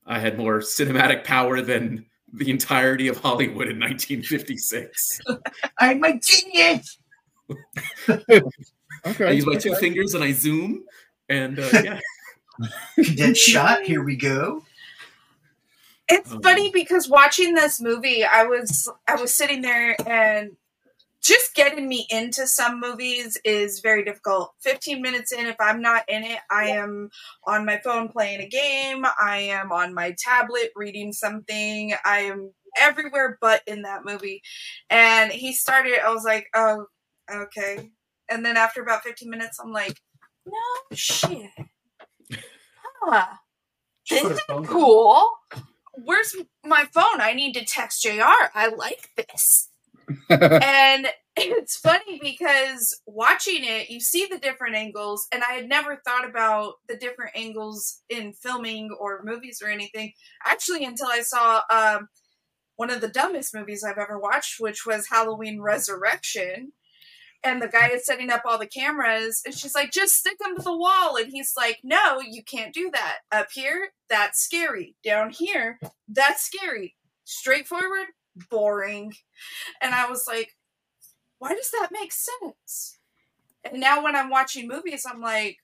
I 0.06 0.18
had 0.18 0.36
more 0.38 0.58
cinematic 0.58 1.22
power 1.24 1.60
than 1.60 2.06
the 2.32 2.50
entirety 2.50 3.08
of 3.08 3.18
Hollywood 3.18 3.68
in 3.68 3.78
1956. 3.78 5.20
I'm 5.78 6.02
a 6.04 6.18
genius. 6.18 6.98
Okay. 9.06 9.28
I 9.28 9.30
use 9.30 9.46
my 9.46 9.54
two 9.56 9.70
okay. 9.72 9.80
fingers 9.80 10.14
and 10.14 10.22
I 10.22 10.32
zoom, 10.32 10.84
and 11.28 11.58
uh, 11.58 11.68
yeah. 11.72 12.00
Cadet 12.96 13.36
shot. 13.36 13.82
Here 13.82 14.02
we 14.02 14.16
go. 14.16 14.62
It's 16.08 16.30
Um, 16.30 16.42
funny 16.42 16.70
because 16.70 17.08
watching 17.08 17.54
this 17.54 17.80
movie, 17.80 18.24
I 18.24 18.44
was 18.44 18.90
I 19.08 19.14
was 19.14 19.34
sitting 19.34 19.62
there 19.62 19.96
and 20.06 20.56
just 21.22 21.54
getting 21.54 21.88
me 21.88 22.06
into 22.10 22.46
some 22.46 22.80
movies 22.80 23.38
is 23.44 23.80
very 23.80 24.04
difficult. 24.04 24.52
15 24.62 25.02
minutes 25.02 25.32
in, 25.32 25.46
if 25.46 25.56
I'm 25.60 25.82
not 25.82 26.08
in 26.08 26.24
it, 26.24 26.38
I 26.50 26.68
am 26.68 27.10
on 27.46 27.66
my 27.66 27.78
phone 27.84 28.08
playing 28.08 28.40
a 28.40 28.48
game, 28.48 29.04
I 29.20 29.38
am 29.38 29.72
on 29.72 29.92
my 29.92 30.14
tablet 30.18 30.70
reading 30.74 31.12
something, 31.12 31.92
I 32.04 32.20
am 32.20 32.52
everywhere 32.78 33.36
but 33.40 33.62
in 33.66 33.82
that 33.82 34.04
movie. 34.04 34.42
And 34.88 35.30
he 35.30 35.52
started, 35.52 35.98
I 36.04 36.12
was 36.12 36.24
like, 36.24 36.46
oh, 36.54 36.86
okay. 37.32 37.90
And 38.30 38.44
then 38.44 38.56
after 38.56 38.82
about 38.82 39.02
15 39.02 39.28
minutes, 39.28 39.58
I'm 39.62 39.72
like, 39.72 39.98
no 40.46 40.96
shit. 40.96 41.50
Huh. 43.02 43.26
This 44.08 44.24
is 44.24 44.40
cool. 44.66 45.30
Where's 45.94 46.34
my 46.64 46.86
phone? 46.92 47.20
I 47.20 47.34
need 47.34 47.54
to 47.54 47.64
text 47.64 48.02
JR. 48.02 48.48
I 48.54 48.72
like 48.76 49.10
this. 49.16 49.69
and 50.30 51.06
it's 51.36 51.76
funny 51.76 52.18
because 52.22 53.00
watching 53.06 53.64
it, 53.64 53.90
you 53.90 54.00
see 54.00 54.26
the 54.30 54.38
different 54.38 54.76
angles, 54.76 55.26
and 55.32 55.42
I 55.42 55.52
had 55.52 55.68
never 55.68 56.00
thought 56.04 56.28
about 56.28 56.74
the 56.88 56.96
different 56.96 57.32
angles 57.34 58.02
in 58.08 58.32
filming 58.32 58.90
or 58.98 59.22
movies 59.24 59.60
or 59.64 59.68
anything. 59.68 60.12
Actually, 60.44 60.84
until 60.84 61.08
I 61.08 61.20
saw 61.22 61.62
um, 61.70 62.08
one 62.76 62.90
of 62.90 63.00
the 63.00 63.08
dumbest 63.08 63.54
movies 63.54 63.84
I've 63.84 63.98
ever 63.98 64.18
watched, 64.18 64.58
which 64.58 64.86
was 64.86 65.08
Halloween 65.10 65.60
Resurrection. 65.60 66.72
And 67.42 67.62
the 67.62 67.68
guy 67.68 67.88
is 67.88 68.04
setting 68.04 68.30
up 68.30 68.42
all 68.44 68.58
the 68.58 68.66
cameras, 68.66 69.40
and 69.46 69.54
she's 69.54 69.74
like, 69.74 69.92
just 69.92 70.14
stick 70.14 70.38
them 70.38 70.56
to 70.56 70.62
the 70.62 70.76
wall. 70.76 71.16
And 71.16 71.28
he's 71.30 71.52
like, 71.56 71.78
no, 71.82 72.20
you 72.20 72.42
can't 72.42 72.74
do 72.74 72.90
that. 72.92 73.18
Up 73.32 73.48
here, 73.52 73.92
that's 74.10 74.42
scary. 74.42 74.94
Down 75.02 75.30
here, 75.30 75.78
that's 76.06 76.42
scary. 76.42 76.96
Straightforward, 77.24 78.08
boring. 78.50 79.14
And 79.80 79.94
I 79.94 80.08
was 80.08 80.26
like, 80.26 80.56
why 81.38 81.54
does 81.54 81.70
that 81.70 81.88
make 81.90 82.12
sense? 82.12 82.98
And 83.64 83.80
now 83.80 84.02
when 84.02 84.16
I'm 84.16 84.30
watching 84.30 84.68
movies, 84.68 85.06
I'm 85.10 85.20
like, 85.20 85.58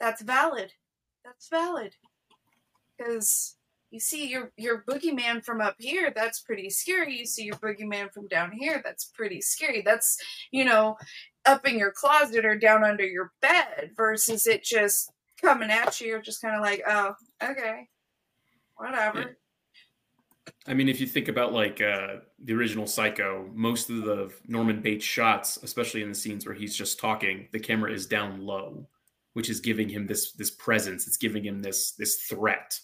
that's 0.00 0.22
valid. 0.22 0.72
That's 1.24 1.48
valid. 1.48 1.94
Because 2.96 3.56
you 3.90 4.00
see 4.00 4.26
your 4.26 4.52
your 4.56 4.82
boogeyman 4.88 5.44
from 5.44 5.60
up 5.60 5.76
here, 5.78 6.12
that's 6.14 6.40
pretty 6.40 6.68
scary. 6.68 7.16
You 7.18 7.26
see 7.26 7.44
your 7.44 7.56
boogeyman 7.56 8.12
from 8.12 8.26
down 8.26 8.52
here, 8.52 8.82
that's 8.84 9.04
pretty 9.04 9.40
scary. 9.40 9.82
That's, 9.82 10.18
you 10.50 10.64
know, 10.64 10.96
up 11.46 11.66
in 11.66 11.78
your 11.78 11.92
closet 11.92 12.44
or 12.44 12.56
down 12.56 12.84
under 12.84 13.06
your 13.06 13.32
bed 13.40 13.92
versus 13.96 14.46
it 14.46 14.64
just 14.64 15.12
coming 15.40 15.70
at 15.70 16.00
you. 16.00 16.20
Just 16.22 16.42
kind 16.42 16.56
of 16.56 16.62
like, 16.62 16.82
oh, 16.88 17.14
okay, 17.42 17.88
whatever. 18.76 19.36
I 20.66 20.74
mean, 20.74 20.88
if 20.88 21.00
you 21.00 21.06
think 21.06 21.28
about 21.28 21.52
like 21.52 21.80
uh, 21.80 22.16
the 22.42 22.54
original 22.54 22.86
Psycho, 22.86 23.48
most 23.54 23.90
of 23.90 24.02
the 24.04 24.32
Norman 24.46 24.80
Bates 24.82 25.04
shots, 25.04 25.58
especially 25.62 26.02
in 26.02 26.08
the 26.10 26.14
scenes 26.14 26.46
where 26.46 26.54
he's 26.54 26.76
just 26.76 26.98
talking, 26.98 27.48
the 27.52 27.58
camera 27.60 27.92
is 27.92 28.06
down 28.06 28.40
low, 28.42 28.86
which 29.34 29.48
is 29.50 29.60
giving 29.60 29.88
him 29.88 30.06
this 30.06 30.32
this 30.32 30.50
presence. 30.50 31.06
It's 31.06 31.16
giving 31.16 31.44
him 31.44 31.60
this 31.62 31.92
this 31.92 32.16
threat. 32.16 32.78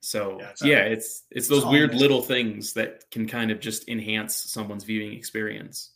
So 0.00 0.38
Yeah, 0.40 0.48
it's 0.50 0.62
yeah, 0.64 0.82
not- 0.82 0.92
it's 0.92 1.22
it's 1.30 1.48
those 1.48 1.66
weird 1.66 1.90
ominous. 1.90 2.00
little 2.02 2.22
things 2.22 2.72
that 2.74 3.10
can 3.10 3.26
kind 3.26 3.50
of 3.50 3.60
just 3.60 3.88
enhance 3.88 4.36
someone's 4.36 4.84
viewing 4.84 5.12
experience. 5.12 5.92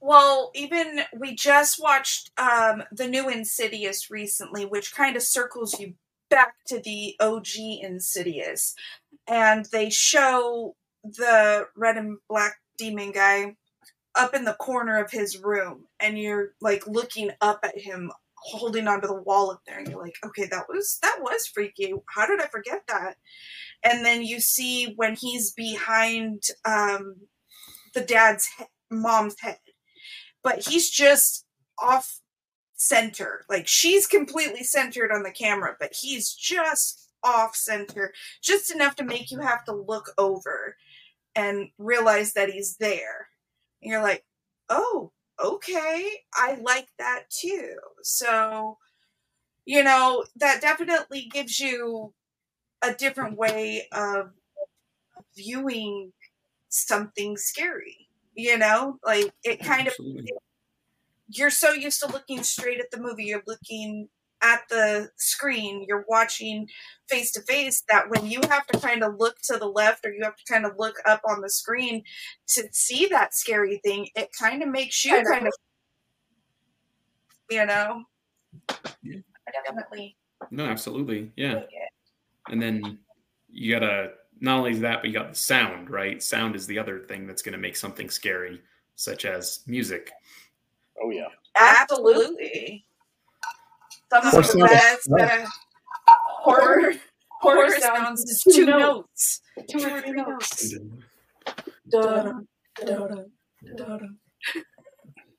Well, 0.00 0.50
even 0.54 1.00
we 1.18 1.34
just 1.34 1.80
watched 1.82 2.30
um, 2.38 2.82
the 2.92 3.08
new 3.08 3.28
Insidious 3.30 4.10
recently, 4.10 4.66
which 4.66 4.94
kind 4.94 5.16
of 5.16 5.22
circles 5.22 5.80
you 5.80 5.94
back 6.30 6.54
to 6.68 6.80
the 6.80 7.14
OG 7.20 7.80
Insidious. 7.82 8.74
And 9.26 9.66
they 9.66 9.90
show 9.90 10.76
the 11.02 11.66
red 11.76 11.96
and 11.96 12.18
black 12.28 12.56
demon 12.78 13.12
guy 13.12 13.56
up 14.14 14.34
in 14.34 14.44
the 14.44 14.54
corner 14.54 15.02
of 15.02 15.10
his 15.10 15.38
room, 15.38 15.84
and 16.00 16.18
you're 16.18 16.52
like 16.60 16.86
looking 16.86 17.30
up 17.40 17.60
at 17.64 17.78
him 17.78 18.10
holding 18.36 18.86
onto 18.86 19.06
the 19.08 19.22
wall 19.22 19.50
up 19.50 19.60
there 19.66 19.78
and 19.78 19.88
you're 19.88 20.00
like 20.00 20.14
okay 20.24 20.46
that 20.46 20.68
was 20.68 20.98
that 21.02 21.18
was 21.20 21.46
freaky 21.46 21.92
how 22.14 22.26
did 22.26 22.40
i 22.40 22.46
forget 22.46 22.82
that 22.86 23.16
and 23.82 24.04
then 24.04 24.22
you 24.22 24.40
see 24.40 24.92
when 24.96 25.16
he's 25.16 25.52
behind 25.52 26.42
um 26.64 27.16
the 27.94 28.00
dad's 28.00 28.46
he- 28.58 28.64
mom's 28.90 29.34
head 29.40 29.58
but 30.44 30.66
he's 30.68 30.90
just 30.90 31.44
off 31.78 32.20
center. 32.76 33.44
Like 33.48 33.66
she's 33.66 34.06
completely 34.06 34.62
centered 34.62 35.10
on 35.12 35.22
the 35.22 35.30
camera, 35.30 35.76
but 35.80 35.94
he's 35.94 36.32
just 36.32 37.10
off 37.24 37.56
center, 37.56 38.12
just 38.42 38.70
enough 38.70 38.94
to 38.96 39.04
make 39.04 39.30
you 39.30 39.40
have 39.40 39.64
to 39.64 39.72
look 39.72 40.12
over 40.18 40.76
and 41.34 41.68
realize 41.78 42.34
that 42.34 42.50
he's 42.50 42.76
there. 42.76 43.28
And 43.82 43.90
you're 43.90 44.02
like, 44.02 44.24
oh, 44.68 45.12
okay, 45.42 46.10
I 46.34 46.58
like 46.62 46.88
that 46.98 47.24
too. 47.30 47.76
So, 48.02 48.78
you 49.64 49.82
know, 49.82 50.24
that 50.36 50.60
definitely 50.60 51.28
gives 51.32 51.58
you 51.58 52.14
a 52.82 52.92
different 52.92 53.36
way 53.36 53.88
of 53.92 54.30
viewing 55.36 56.12
something 56.68 57.36
scary. 57.36 58.08
You 58.34 58.58
know, 58.58 58.98
like 59.04 59.32
it 59.44 59.60
kind 59.60 59.86
of 59.86 59.94
Absolutely. 59.98 60.32
You're 61.28 61.50
so 61.50 61.72
used 61.72 62.00
to 62.02 62.12
looking 62.12 62.42
straight 62.42 62.80
at 62.80 62.90
the 62.90 63.00
movie, 63.00 63.24
you're 63.24 63.42
looking 63.46 64.08
at 64.42 64.60
the 64.68 65.08
screen, 65.16 65.84
you're 65.88 66.04
watching 66.08 66.68
face 67.08 67.32
to 67.32 67.40
face, 67.42 67.82
that 67.88 68.08
when 68.10 68.26
you 68.26 68.40
have 68.50 68.66
to 68.66 68.78
kind 68.78 69.02
of 69.02 69.16
look 69.18 69.36
to 69.42 69.56
the 69.56 69.66
left 69.66 70.04
or 70.04 70.12
you 70.12 70.22
have 70.22 70.36
to 70.36 70.52
kind 70.52 70.66
of 70.66 70.72
look 70.78 70.96
up 71.06 71.22
on 71.28 71.40
the 71.40 71.48
screen 71.50 72.02
to 72.48 72.62
see 72.72 73.06
that 73.06 73.34
scary 73.34 73.80
thing, 73.82 74.08
it 74.14 74.28
kind 74.38 74.62
of 74.62 74.68
makes 74.68 75.04
you 75.04 75.12
Kind 75.12 75.26
of. 75.26 75.32
kind 75.32 75.46
of, 75.46 75.52
you 77.50 77.66
know? 77.66 78.04
Yeah. 79.02 79.20
Definitely 79.64 80.16
No, 80.50 80.66
absolutely. 80.66 81.32
Yeah. 81.36 81.62
And 82.48 82.60
then 82.60 82.98
you 83.50 83.72
gotta 83.74 84.12
not 84.40 84.58
only 84.58 84.74
that, 84.80 85.00
but 85.00 85.08
you 85.08 85.14
got 85.14 85.30
the 85.30 85.34
sound, 85.38 85.88
right? 85.88 86.22
Sound 86.22 86.54
is 86.54 86.66
the 86.66 86.78
other 86.78 87.00
thing 87.00 87.26
that's 87.26 87.42
gonna 87.42 87.58
make 87.58 87.76
something 87.76 88.10
scary. 88.10 88.60
such 88.98 89.26
as 89.26 89.60
music. 89.66 90.10
Oh 91.02 91.10
yeah. 91.10 91.28
Absolutely. 91.56 92.84
Some 94.10 94.26
of 94.26 94.46
the 94.46 94.58
best 94.58 95.10
uh, 95.18 95.46
horror 96.08 96.94
horror 97.40 97.70
sounds 97.78 98.22
is 98.22 98.42
two 98.54 98.66
notes. 98.66 99.40
Two 99.68 99.78
or 99.78 100.00
three 100.00 100.12
notes. 100.12 100.74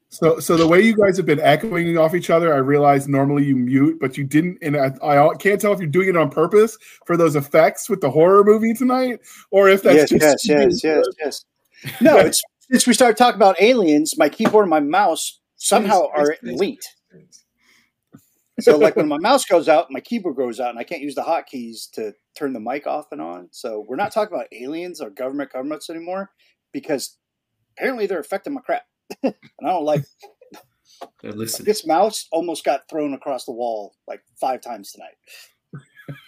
So, 0.09 0.39
so 0.39 0.57
the 0.57 0.67
way 0.67 0.81
you 0.81 0.95
guys 0.95 1.15
have 1.17 1.27
been 1.27 1.39
echoing 1.39 1.95
off 1.97 2.15
each 2.15 2.31
other, 2.31 2.51
I 2.51 2.57
realize 2.57 3.07
normally 3.07 3.43
you 3.45 3.55
mute, 3.55 3.99
but 3.99 4.17
you 4.17 4.23
didn't, 4.23 4.57
and 4.63 4.75
I, 4.75 4.91
I 5.03 5.35
can't 5.35 5.61
tell 5.61 5.73
if 5.73 5.79
you're 5.79 5.87
doing 5.87 6.09
it 6.09 6.17
on 6.17 6.31
purpose 6.31 6.75
for 7.05 7.17
those 7.17 7.35
effects 7.35 7.87
with 7.87 8.01
the 8.01 8.09
horror 8.09 8.43
movie 8.43 8.73
tonight, 8.73 9.19
or 9.51 9.69
if 9.69 9.83
that's 9.83 10.09
yes, 10.09 10.09
just 10.09 10.47
yes, 10.49 10.81
yes, 10.83 10.83
yes, 10.83 11.05
yes. 11.19 11.45
No, 12.01 12.17
it's 12.17 12.41
since 12.71 12.87
we 12.87 12.93
started 12.95 13.15
talking 13.15 13.35
about 13.35 13.61
aliens, 13.61 14.17
my 14.17 14.27
keyboard 14.27 14.63
and 14.63 14.71
my 14.71 14.79
mouse 14.79 15.39
somehow 15.57 16.07
are 16.15 16.35
linked. 16.43 16.95
So, 18.59 18.75
like 18.75 18.95
when 18.95 19.07
my 19.07 19.19
mouse 19.19 19.45
goes 19.45 19.69
out, 19.69 19.91
my 19.91 19.99
keyboard 19.99 20.35
goes 20.35 20.59
out, 20.59 20.71
and 20.71 20.79
I 20.79 20.83
can't 20.83 21.03
use 21.03 21.13
the 21.13 21.21
hotkeys 21.21 21.91
to 21.91 22.15
turn 22.35 22.53
the 22.53 22.59
mic 22.59 22.87
off 22.87 23.05
and 23.11 23.21
on. 23.21 23.49
So, 23.51 23.85
we're 23.87 23.97
not 23.97 24.11
talking 24.11 24.35
about 24.35 24.47
aliens 24.51 24.99
or 24.99 25.11
government 25.11 25.53
governments 25.53 25.91
anymore 25.91 26.31
because 26.71 27.17
apparently 27.77 28.07
they're 28.07 28.19
affecting 28.19 28.53
my 28.53 28.61
crap, 28.61 28.81
and 29.21 29.35
I 29.63 29.67
don't 29.67 29.85
like. 29.85 30.03
This 31.63 31.85
mouse 31.85 32.25
almost 32.31 32.65
got 32.65 32.89
thrown 32.89 33.13
across 33.13 33.45
the 33.45 33.51
wall 33.51 33.93
like 34.07 34.21
five 34.41 34.61
times 34.61 34.91
tonight. 34.91 35.13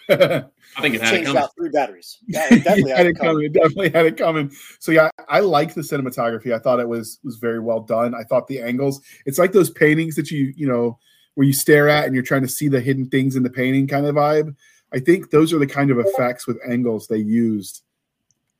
I 0.08 0.44
think 0.80 0.94
it 0.94 1.00
had 1.00 1.14
it 1.14 1.16
Changed 1.16 1.26
coming. 1.28 1.42
out 1.42 1.50
three 1.56 1.70
batteries. 1.70 2.18
Yeah, 2.26 2.46
it 2.50 2.64
definitely 2.64 2.90
It 2.92 2.96
had 2.96 3.06
it 3.06 3.10
it 3.10 3.18
coming. 3.18 3.44
It 3.44 3.52
definitely 3.52 3.90
had 3.90 4.06
it 4.06 4.16
coming. 4.16 4.52
So 4.78 4.92
yeah, 4.92 5.10
I 5.28 5.40
like 5.40 5.74
the 5.74 5.80
cinematography. 5.80 6.54
I 6.54 6.58
thought 6.58 6.80
it 6.80 6.88
was 6.88 7.18
was 7.24 7.36
very 7.36 7.60
well 7.60 7.80
done. 7.80 8.14
I 8.14 8.24
thought 8.24 8.46
the 8.46 8.60
angles. 8.60 9.00
It's 9.26 9.38
like 9.38 9.52
those 9.52 9.70
paintings 9.70 10.16
that 10.16 10.30
you 10.30 10.52
you 10.56 10.66
know 10.66 10.98
where 11.34 11.46
you 11.46 11.52
stare 11.52 11.88
at 11.88 12.04
and 12.06 12.14
you're 12.14 12.24
trying 12.24 12.42
to 12.42 12.48
see 12.48 12.68
the 12.68 12.80
hidden 12.80 13.08
things 13.08 13.36
in 13.36 13.42
the 13.42 13.50
painting 13.50 13.86
kind 13.86 14.06
of 14.06 14.14
vibe. 14.16 14.54
I 14.92 14.98
think 14.98 15.30
those 15.30 15.52
are 15.52 15.58
the 15.58 15.66
kind 15.66 15.90
of 15.90 15.98
effects 15.98 16.46
with 16.46 16.58
angles 16.68 17.06
they 17.06 17.18
used 17.18 17.82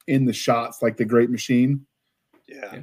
in 0.06 0.24
the 0.24 0.32
shots, 0.32 0.80
like 0.80 0.96
the 0.96 1.04
Great 1.04 1.30
Machine. 1.30 1.84
Yeah. 2.46 2.82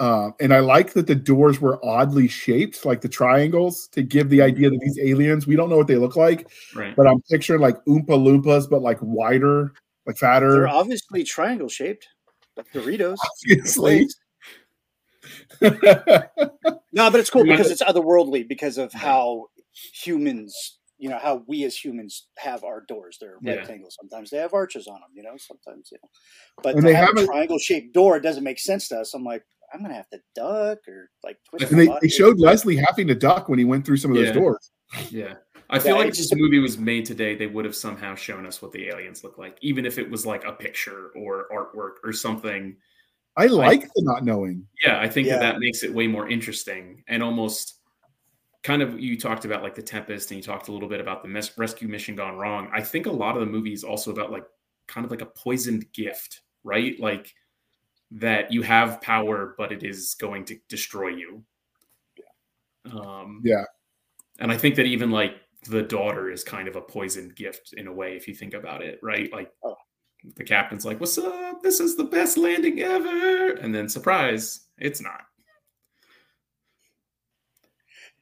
Uh, 0.00 0.30
and 0.40 0.52
I 0.54 0.60
like 0.60 0.94
that 0.94 1.06
the 1.06 1.14
doors 1.14 1.60
were 1.60 1.78
oddly 1.84 2.26
shaped, 2.26 2.84
like 2.86 3.02
the 3.02 3.08
triangles, 3.08 3.86
to 3.88 4.02
give 4.02 4.30
the 4.30 4.40
idea 4.40 4.70
that 4.70 4.80
these 4.80 4.98
aliens, 4.98 5.46
we 5.46 5.54
don't 5.56 5.68
know 5.68 5.76
what 5.76 5.86
they 5.88 5.96
look 5.96 6.16
like, 6.16 6.48
Right. 6.74 6.96
but 6.96 7.06
I'm 7.06 7.20
picturing 7.30 7.60
like 7.60 7.76
Oompa 7.84 8.06
Loompas, 8.08 8.68
but 8.70 8.80
like 8.80 8.96
wider, 9.02 9.74
like 10.06 10.16
fatter. 10.16 10.52
They're 10.52 10.68
obviously 10.68 11.22
triangle 11.22 11.68
shaped, 11.68 12.08
like 12.56 12.72
Doritos. 12.72 13.18
Obviously. 13.50 14.08
No, 16.92 17.08
but 17.08 17.20
it's 17.20 17.30
cool 17.30 17.44
because 17.44 17.70
it's 17.70 17.82
otherworldly 17.82 18.48
because 18.48 18.76
of 18.76 18.92
how 18.92 19.46
humans, 19.72 20.78
you 20.98 21.08
know, 21.08 21.18
how 21.18 21.44
we 21.46 21.62
as 21.64 21.76
humans 21.76 22.26
have 22.36 22.64
our 22.64 22.80
doors. 22.88 23.16
They're 23.20 23.36
Yeah. 23.42 23.54
rectangles. 23.56 23.96
Sometimes 24.00 24.30
they 24.30 24.38
have 24.38 24.54
arches 24.54 24.88
on 24.88 24.94
them, 24.94 25.10
you 25.14 25.22
know, 25.22 25.36
sometimes, 25.36 25.90
you 25.92 25.98
know. 26.02 26.08
But 26.64 26.74
And 26.74 26.82
to 26.82 26.88
they 26.88 26.94
have 26.94 27.04
a 27.04 27.06
haven't- 27.08 27.26
triangle 27.26 27.58
shaped 27.58 27.94
door 27.94 28.16
it 28.16 28.22
doesn't 28.22 28.42
make 28.42 28.58
sense 28.58 28.88
to 28.88 28.98
us. 29.00 29.14
I'm 29.14 29.22
like, 29.22 29.44
I'm 29.72 29.80
going 29.80 29.90
to 29.90 29.96
have 29.96 30.08
to 30.10 30.20
duck 30.34 30.78
or 30.88 31.10
like 31.22 31.38
twist 31.48 31.64
and 31.66 31.72
my 31.72 31.78
they, 31.78 31.86
body. 31.86 31.98
they 32.02 32.08
showed 32.08 32.38
Leslie 32.38 32.76
having 32.76 33.06
to 33.08 33.14
duck 33.14 33.48
when 33.48 33.58
he 33.58 33.64
went 33.64 33.84
through 33.86 33.98
some 33.98 34.10
of 34.10 34.16
those 34.16 34.32
doors. 34.32 34.70
Yeah. 35.10 35.34
I 35.68 35.78
feel 35.78 35.92
Yeah, 35.94 35.98
like 35.98 36.08
if 36.08 36.16
this 36.16 36.34
movie 36.34 36.58
was 36.58 36.78
made 36.78 37.04
today, 37.04 37.36
they 37.36 37.46
would 37.46 37.64
have 37.64 37.76
somehow 37.76 38.16
shown 38.16 38.44
us 38.46 38.60
what 38.60 38.72
the 38.72 38.88
aliens 38.88 39.22
look 39.22 39.38
like, 39.38 39.56
even 39.62 39.86
if 39.86 39.98
it 39.98 40.10
was 40.10 40.26
like 40.26 40.44
a 40.44 40.52
picture 40.52 41.10
or 41.16 41.46
artwork 41.52 41.94
or 42.02 42.12
something. 42.12 42.76
I 43.36 43.46
like 43.46 43.82
the 43.82 44.02
not 44.02 44.24
knowing. 44.24 44.66
Yeah, 44.84 44.98
I 44.98 45.08
think 45.08 45.28
Yeah. 45.28 45.38
that 45.38 45.52
that 45.52 45.58
makes 45.60 45.84
it 45.84 45.94
way 45.94 46.08
more 46.08 46.28
interesting 46.28 47.04
and 47.06 47.22
almost 47.22 47.76
kind 48.64 48.82
of 48.82 48.98
you 48.98 49.16
talked 49.16 49.44
about 49.44 49.62
like 49.62 49.74
the 49.76 49.82
Tempest 49.82 50.30
and 50.32 50.36
you 50.38 50.42
talked 50.42 50.66
a 50.68 50.72
little 50.72 50.88
bit 50.88 51.00
about 51.00 51.22
the 51.22 51.28
mes- 51.28 51.56
rescue 51.56 51.86
mission 51.88 52.16
gone 52.16 52.36
wrong. 52.36 52.68
I 52.74 52.82
think 52.82 53.06
a 53.06 53.12
lot 53.12 53.36
of 53.36 53.40
the 53.40 53.46
movie 53.46 53.72
is 53.72 53.84
also 53.84 54.10
about 54.10 54.32
like 54.32 54.44
kind 54.88 55.04
of 55.04 55.10
like 55.12 55.22
a 55.22 55.26
poisoned 55.26 55.90
gift, 55.92 56.40
right? 56.64 56.98
Like 56.98 57.32
that 58.12 58.52
you 58.52 58.62
have 58.62 59.00
power, 59.02 59.54
but 59.58 59.72
it 59.72 59.82
is 59.82 60.14
going 60.14 60.44
to 60.46 60.58
destroy 60.68 61.08
you. 61.08 61.44
Yeah. 62.18 62.92
Um, 62.92 63.40
Yeah. 63.44 63.64
and 64.40 64.50
I 64.52 64.56
think 64.58 64.74
that 64.76 64.86
even 64.86 65.10
like 65.10 65.36
the 65.68 65.82
daughter 65.82 66.30
is 66.30 66.42
kind 66.44 66.68
of 66.68 66.76
a 66.76 66.80
poisoned 66.80 67.36
gift 67.36 67.74
in 67.74 67.86
a 67.86 67.92
way, 67.92 68.16
if 68.16 68.26
you 68.28 68.34
think 68.34 68.54
about 68.54 68.82
it, 68.82 68.98
right? 69.02 69.32
Like 69.32 69.52
Oh. 69.62 69.76
the 70.36 70.44
captain's 70.44 70.84
like, 70.84 71.00
"What's 71.00 71.18
up? 71.18 71.62
This 71.62 71.80
is 71.80 71.96
the 71.96 72.04
best 72.04 72.36
landing 72.38 72.80
ever," 72.80 73.52
and 73.54 73.74
then 73.74 73.88
surprise, 73.88 74.68
it's 74.78 75.00
not. 75.00 75.22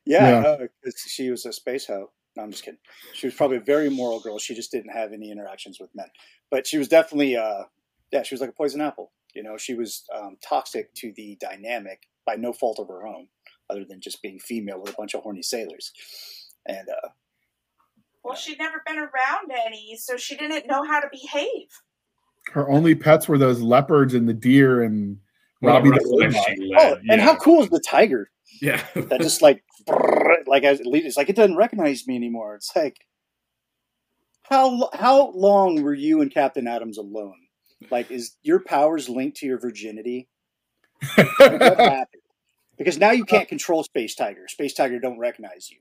Yeah, 0.04 0.30
Yeah. 0.30 0.40
no, 0.40 0.68
'cause 0.82 1.00
she 1.06 1.30
was 1.30 1.44
a 1.46 1.52
space 1.52 1.86
hoe. 1.86 2.10
No, 2.36 2.42
I'm 2.44 2.50
just 2.50 2.64
kidding. 2.64 2.80
She 3.14 3.26
was 3.26 3.34
probably 3.34 3.56
a 3.58 3.60
very 3.60 3.90
moral 3.90 4.20
girl. 4.20 4.38
She 4.38 4.54
just 4.54 4.70
didn't 4.70 4.90
have 4.92 5.12
any 5.12 5.30
interactions 5.30 5.80
with 5.80 5.94
men. 5.94 6.08
But 6.50 6.66
she 6.66 6.78
was 6.78 6.88
definitely, 6.88 7.36
uh, 7.36 7.64
yeah, 8.12 8.22
she 8.22 8.34
was 8.34 8.40
like 8.40 8.50
a 8.50 8.54
poison 8.54 8.80
apple. 8.80 9.12
You 9.34 9.42
know, 9.42 9.56
she 9.56 9.74
was 9.74 10.04
um, 10.14 10.36
toxic 10.46 10.92
to 10.94 11.12
the 11.16 11.36
dynamic 11.40 12.02
by 12.26 12.36
no 12.36 12.52
fault 12.52 12.78
of 12.78 12.88
her 12.88 13.06
own, 13.06 13.28
other 13.70 13.84
than 13.84 14.00
just 14.00 14.22
being 14.22 14.38
female 14.38 14.80
with 14.80 14.90
a 14.92 14.96
bunch 14.96 15.14
of 15.14 15.22
horny 15.22 15.42
sailors. 15.42 15.92
And 16.66 16.88
uh, 16.88 17.08
Well, 18.24 18.34
she'd 18.34 18.58
never 18.58 18.82
been 18.86 18.98
around 18.98 19.52
any, 19.66 19.96
so 19.96 20.16
she 20.16 20.36
didn't 20.36 20.66
know 20.66 20.82
how 20.84 21.00
to 21.00 21.08
behave. 21.10 21.68
Her 22.52 22.68
only 22.70 22.94
pets 22.94 23.28
were 23.28 23.38
those 23.38 23.60
leopards 23.60 24.14
and 24.14 24.28
the 24.28 24.34
deer 24.34 24.82
and 24.82 25.18
Robbie 25.60 25.90
rough 25.90 26.00
the 26.00 26.08
life 26.08 26.34
oh, 26.36 26.82
led, 26.82 26.98
and 26.98 27.06
yeah. 27.08 27.20
how 27.20 27.36
cool 27.36 27.62
is 27.62 27.68
the 27.68 27.80
tiger 27.80 28.30
Yeah, 28.60 28.82
that 28.94 29.20
just 29.20 29.42
like, 29.42 29.64
like 30.46 30.64
as 30.64 30.80
it's 30.82 31.16
like 31.16 31.28
it 31.28 31.36
doesn't 31.36 31.56
recognize 31.56 32.06
me 32.06 32.16
anymore. 32.16 32.54
It's 32.54 32.74
like, 32.74 32.96
how 34.42 34.88
how 34.94 35.32
long 35.32 35.82
were 35.82 35.94
you 35.94 36.22
and 36.22 36.32
Captain 36.32 36.66
Adams 36.66 36.96
alone? 36.96 37.47
Like, 37.90 38.10
is 38.10 38.36
your 38.42 38.60
powers 38.60 39.08
linked 39.08 39.38
to 39.38 39.46
your 39.46 39.58
virginity? 39.58 40.28
what 41.14 41.28
happened? 41.38 42.22
Because 42.76 42.98
now 42.98 43.10
you 43.10 43.24
can't 43.24 43.44
uh, 43.44 43.48
control 43.48 43.82
Space 43.82 44.14
Tiger. 44.14 44.46
Space 44.48 44.74
Tiger 44.74 44.98
don't 44.98 45.18
recognize 45.18 45.70
you. 45.70 45.78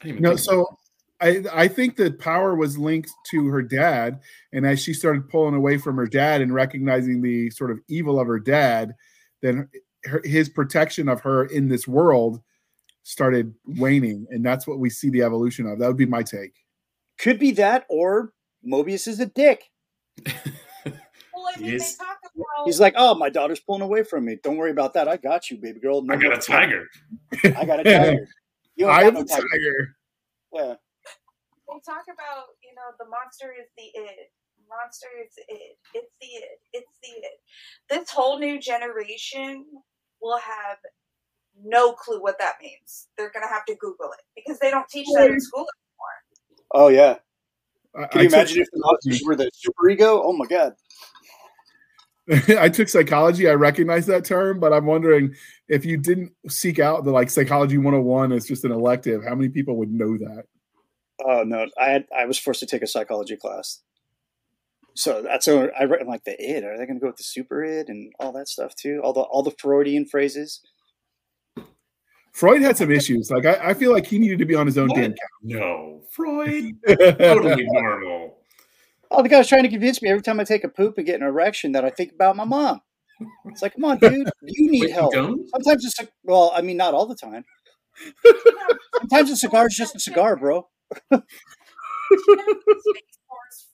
I 0.00 0.04
didn't 0.04 0.18
even 0.18 0.22
No, 0.22 0.36
so 0.36 0.78
I 1.20 1.44
I 1.52 1.68
think 1.68 1.96
that 1.96 2.18
power 2.18 2.54
was 2.54 2.78
linked 2.78 3.10
to 3.30 3.48
her 3.48 3.62
dad, 3.62 4.20
and 4.52 4.66
as 4.66 4.82
she 4.82 4.94
started 4.94 5.28
pulling 5.28 5.54
away 5.54 5.78
from 5.78 5.96
her 5.96 6.06
dad 6.06 6.40
and 6.40 6.54
recognizing 6.54 7.22
the 7.22 7.50
sort 7.50 7.70
of 7.70 7.80
evil 7.88 8.18
of 8.18 8.26
her 8.26 8.38
dad, 8.38 8.94
then 9.42 9.68
her, 10.04 10.22
his 10.24 10.48
protection 10.48 11.08
of 11.08 11.20
her 11.20 11.44
in 11.44 11.68
this 11.68 11.86
world 11.86 12.40
started 13.02 13.54
waning, 13.66 14.26
and 14.30 14.44
that's 14.44 14.66
what 14.66 14.78
we 14.78 14.90
see 14.90 15.10
the 15.10 15.22
evolution 15.22 15.66
of. 15.66 15.78
That 15.78 15.88
would 15.88 15.96
be 15.96 16.06
my 16.06 16.22
take. 16.22 16.52
Could 17.18 17.38
be 17.38 17.52
that, 17.52 17.86
or 17.88 18.32
Morbius 18.66 19.06
is 19.06 19.20
a 19.20 19.26
dick. 19.26 19.70
Well, 21.46 21.54
I 21.56 21.60
mean, 21.60 21.72
Yes. 21.72 21.96
they 21.96 22.04
talk 22.04 22.18
about 22.22 22.64
He's 22.66 22.80
like, 22.80 22.94
"Oh, 22.96 23.14
my 23.14 23.28
daughter's 23.30 23.60
pulling 23.60 23.82
away 23.82 24.02
from 24.02 24.24
me. 24.24 24.36
Don't 24.42 24.56
worry 24.56 24.72
about 24.72 24.94
that. 24.94 25.06
I 25.06 25.16
got 25.16 25.48
you, 25.50 25.58
baby 25.58 25.78
girl. 25.78 26.02
No 26.02 26.14
I 26.14 26.16
got 26.16 26.32
a 26.36 26.40
tiger. 26.40 26.88
I 27.44 27.64
got 27.64 27.80
a 27.80 27.84
tiger. 27.84 28.28
You 28.74 28.86
don't 28.86 28.94
I 28.94 29.02
got 29.04 29.14
no 29.14 29.20
a 29.20 29.24
tiger. 29.24 29.46
tiger. 29.52 29.96
Yeah. 30.52 30.74
they 31.68 31.80
talk 31.84 32.04
about 32.12 32.46
you 32.62 32.74
know 32.74 32.90
the 32.98 33.06
monster 33.08 33.54
is 33.58 33.68
the 33.76 33.84
id 33.84 34.28
monster 34.68 35.06
is 35.24 35.32
the 35.36 35.42
id 35.54 35.76
it's 35.94 36.12
the 36.20 36.26
id 36.26 36.44
it's 36.72 36.96
the 37.02 37.08
id 37.08 37.30
this 37.90 38.10
whole 38.10 38.38
new 38.38 38.58
generation 38.60 39.64
will 40.20 40.38
have 40.38 40.78
no 41.64 41.92
clue 41.92 42.20
what 42.22 42.38
that 42.38 42.54
means 42.62 43.08
they're 43.16 43.30
gonna 43.30 43.48
have 43.48 43.64
to 43.66 43.74
google 43.76 44.10
it 44.12 44.20
because 44.34 44.58
they 44.58 44.70
don't 44.70 44.88
teach 44.88 45.06
that 45.14 45.30
in 45.30 45.40
school 45.40 45.66
anymore. 45.76 46.74
Oh 46.74 46.88
yeah. 46.88 47.16
Can 48.10 48.22
you 48.22 48.28
took 48.28 48.34
imagine 48.34 48.60
if 48.62 48.70
the 48.72 48.78
monsters 48.80 49.22
were 49.26 49.36
the 49.36 49.50
super 49.54 49.88
ego? 49.88 50.22
Oh 50.22 50.32
my 50.34 50.46
god. 50.46 50.74
I 52.58 52.68
took 52.68 52.88
psychology. 52.88 53.48
I 53.48 53.54
recognize 53.54 54.06
that 54.06 54.24
term, 54.24 54.58
but 54.58 54.72
I'm 54.72 54.86
wondering 54.86 55.34
if 55.68 55.84
you 55.84 55.96
didn't 55.96 56.32
seek 56.48 56.78
out 56.78 57.04
the 57.04 57.12
like 57.12 57.30
psychology 57.30 57.78
101 57.78 58.32
as 58.32 58.46
just 58.46 58.64
an 58.64 58.72
elective, 58.72 59.24
how 59.24 59.34
many 59.34 59.48
people 59.48 59.76
would 59.76 59.92
know 59.92 60.16
that? 60.18 60.44
Oh 61.24 61.44
no, 61.44 61.66
I 61.80 61.90
had 61.90 62.06
I 62.16 62.26
was 62.26 62.38
forced 62.38 62.60
to 62.60 62.66
take 62.66 62.82
a 62.82 62.86
psychology 62.86 63.36
class. 63.36 63.80
So 64.94 65.22
that's 65.22 65.44
so 65.44 65.70
I 65.78 65.84
read 65.84 66.00
I'm 66.00 66.08
like 66.08 66.24
the 66.24 66.40
id. 66.40 66.64
Are 66.64 66.76
they 66.76 66.86
going 66.86 66.96
to 66.96 67.00
go 67.00 67.06
with 67.06 67.16
the 67.16 67.22
super 67.22 67.64
id 67.64 67.88
and 67.88 68.12
all 68.18 68.32
that 68.32 68.48
stuff 68.48 68.74
too? 68.74 69.00
All 69.04 69.12
the 69.12 69.20
all 69.20 69.42
the 69.42 69.54
Freudian 69.58 70.06
phrases. 70.06 70.60
Freud 72.32 72.60
had 72.60 72.76
some 72.76 72.90
issues. 72.90 73.30
Like 73.30 73.46
I, 73.46 73.70
I 73.70 73.74
feel 73.74 73.92
like 73.92 74.06
he 74.06 74.18
needed 74.18 74.38
to 74.40 74.44
be 74.44 74.54
on 74.54 74.66
his 74.66 74.76
own 74.76 74.88
damn 74.88 75.14
No, 75.42 76.02
Freud, 76.10 76.74
totally 76.86 77.66
normal. 77.70 78.35
Oh, 79.10 79.22
the 79.22 79.28
guy's 79.28 79.48
trying 79.48 79.62
to 79.62 79.68
convince 79.68 80.02
me 80.02 80.08
every 80.10 80.22
time 80.22 80.40
I 80.40 80.44
take 80.44 80.64
a 80.64 80.68
poop 80.68 80.98
and 80.98 81.06
get 81.06 81.20
an 81.20 81.26
erection 81.26 81.72
that 81.72 81.84
I 81.84 81.90
think 81.90 82.12
about 82.12 82.36
my 82.36 82.44
mom. 82.44 82.80
It's 83.46 83.62
like, 83.62 83.74
come 83.74 83.84
on, 83.84 83.98
dude, 83.98 84.28
you 84.42 84.70
need 84.70 84.82
Wait, 84.82 84.92
help. 84.92 85.12
don't? 85.14 85.48
Sometimes 85.48 85.84
it's 85.84 85.98
a, 86.00 86.08
well, 86.24 86.52
I 86.54 86.60
mean, 86.60 86.76
not 86.76 86.92
all 86.92 87.06
the 87.06 87.14
time. 87.14 87.44
Sometimes 88.98 89.30
a 89.30 89.36
cigar 89.36 89.66
is 89.68 89.74
just 89.74 89.96
a 89.96 90.00
cigar, 90.00 90.36
bro. 90.36 90.68
Space 91.10 91.22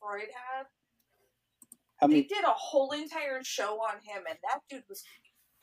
Freud 0.00 0.28
had. 0.32 0.66
How 1.96 2.06
They 2.06 2.14
many? 2.14 2.24
did 2.24 2.44
a 2.44 2.50
whole 2.50 2.92
entire 2.92 3.42
show 3.42 3.78
on 3.78 3.96
him, 4.02 4.22
and 4.28 4.38
that 4.44 4.60
dude 4.70 4.84
was 4.88 5.02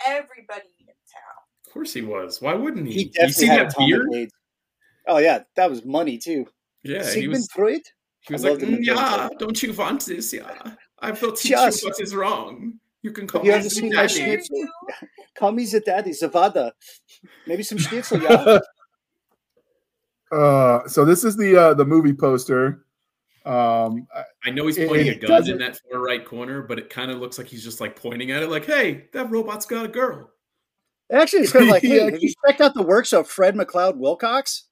everybody 0.05 0.67
in 0.79 0.87
town. 0.87 1.39
Of 1.67 1.73
course 1.73 1.93
he 1.93 2.01
was. 2.01 2.41
Why 2.41 2.53
wouldn't 2.53 2.87
he? 2.87 2.93
He 2.93 3.11
you 3.15 3.29
see 3.29 3.47
had 3.47 3.59
that 3.59 3.73
atomic 3.73 3.89
beard? 3.89 4.07
AIDS. 4.13 4.33
Oh 5.07 5.17
yeah, 5.17 5.43
that 5.55 5.69
was 5.69 5.83
money 5.85 6.17
too. 6.17 6.45
Yeah, 6.83 6.99
he 6.99 7.03
Sigmund 7.09 7.31
was. 7.31 7.49
Freud. 7.53 7.81
He 8.29 8.33
was 8.33 8.45
I 8.45 8.49
like, 8.49 8.59
loved 8.61 8.63
him 8.71 8.73
in 8.75 8.83
"Mm, 8.83 8.85
yeah, 8.85 9.27
don't 9.37 9.61
you 9.61 9.73
want 9.73 10.05
this? 10.05 10.31
Yeah, 10.31 10.71
I 10.99 11.11
will 11.11 11.33
teach 11.33 11.51
Just- 11.51 11.83
you 11.83 11.89
what 11.89 11.99
is 11.99 12.15
wrong. 12.15 12.79
You 13.01 13.11
can 13.11 13.27
call 13.27 13.39
Have 13.41 13.45
you 13.45 13.51
me 13.51 13.55
ever 13.57 13.63
the 13.63 13.69
seen 13.69 13.89
my 13.89 13.95
daddy." 14.07 14.13
schnitzel? 14.13 14.67
Call 15.35 15.51
me 15.53 15.65
the 15.65 15.79
daddy, 15.79 16.11
Zavada. 16.11 16.71
Maybe 17.47 17.63
some 17.63 17.77
schnitzel, 17.77 18.21
yeah. 18.21 18.59
Uh, 20.31 20.87
so 20.87 21.05
this 21.05 21.23
is 21.23 21.35
the 21.37 21.57
uh, 21.59 21.73
the 21.73 21.85
movie 21.85 22.13
poster. 22.13 22.85
Um, 23.45 24.07
I- 24.15 24.23
I 24.45 24.51
know 24.51 24.67
he's 24.67 24.77
pointing 24.77 25.07
it 25.07 25.23
a 25.23 25.27
gun 25.27 25.49
in 25.49 25.57
that 25.57 25.79
far 25.89 25.99
right 26.01 26.23
corner, 26.23 26.61
but 26.61 26.77
it 26.77 26.89
kind 26.91 27.09
of 27.09 27.17
looks 27.19 27.37
like 27.39 27.47
he's 27.47 27.63
just 27.63 27.81
like 27.81 27.95
pointing 27.99 28.29
at 28.31 28.43
it, 28.43 28.49
like, 28.49 28.65
"Hey, 28.65 29.07
that 29.13 29.31
robot's 29.31 29.65
got 29.65 29.85
a 29.85 29.89
girl." 29.89 30.29
Actually, 31.11 31.41
it's 31.43 31.51
kind 31.51 31.65
of 31.65 31.71
like, 31.71 31.81
hey, 31.83 31.97
Yeah. 31.97 32.11
have 32.11 32.21
you 32.21 32.31
checked 32.45 32.61
out 32.61 32.75
the 32.75 32.83
works 32.83 33.11
of 33.11 33.27
Fred 33.27 33.55
McLeod 33.55 33.97
Wilcox? 33.97 34.65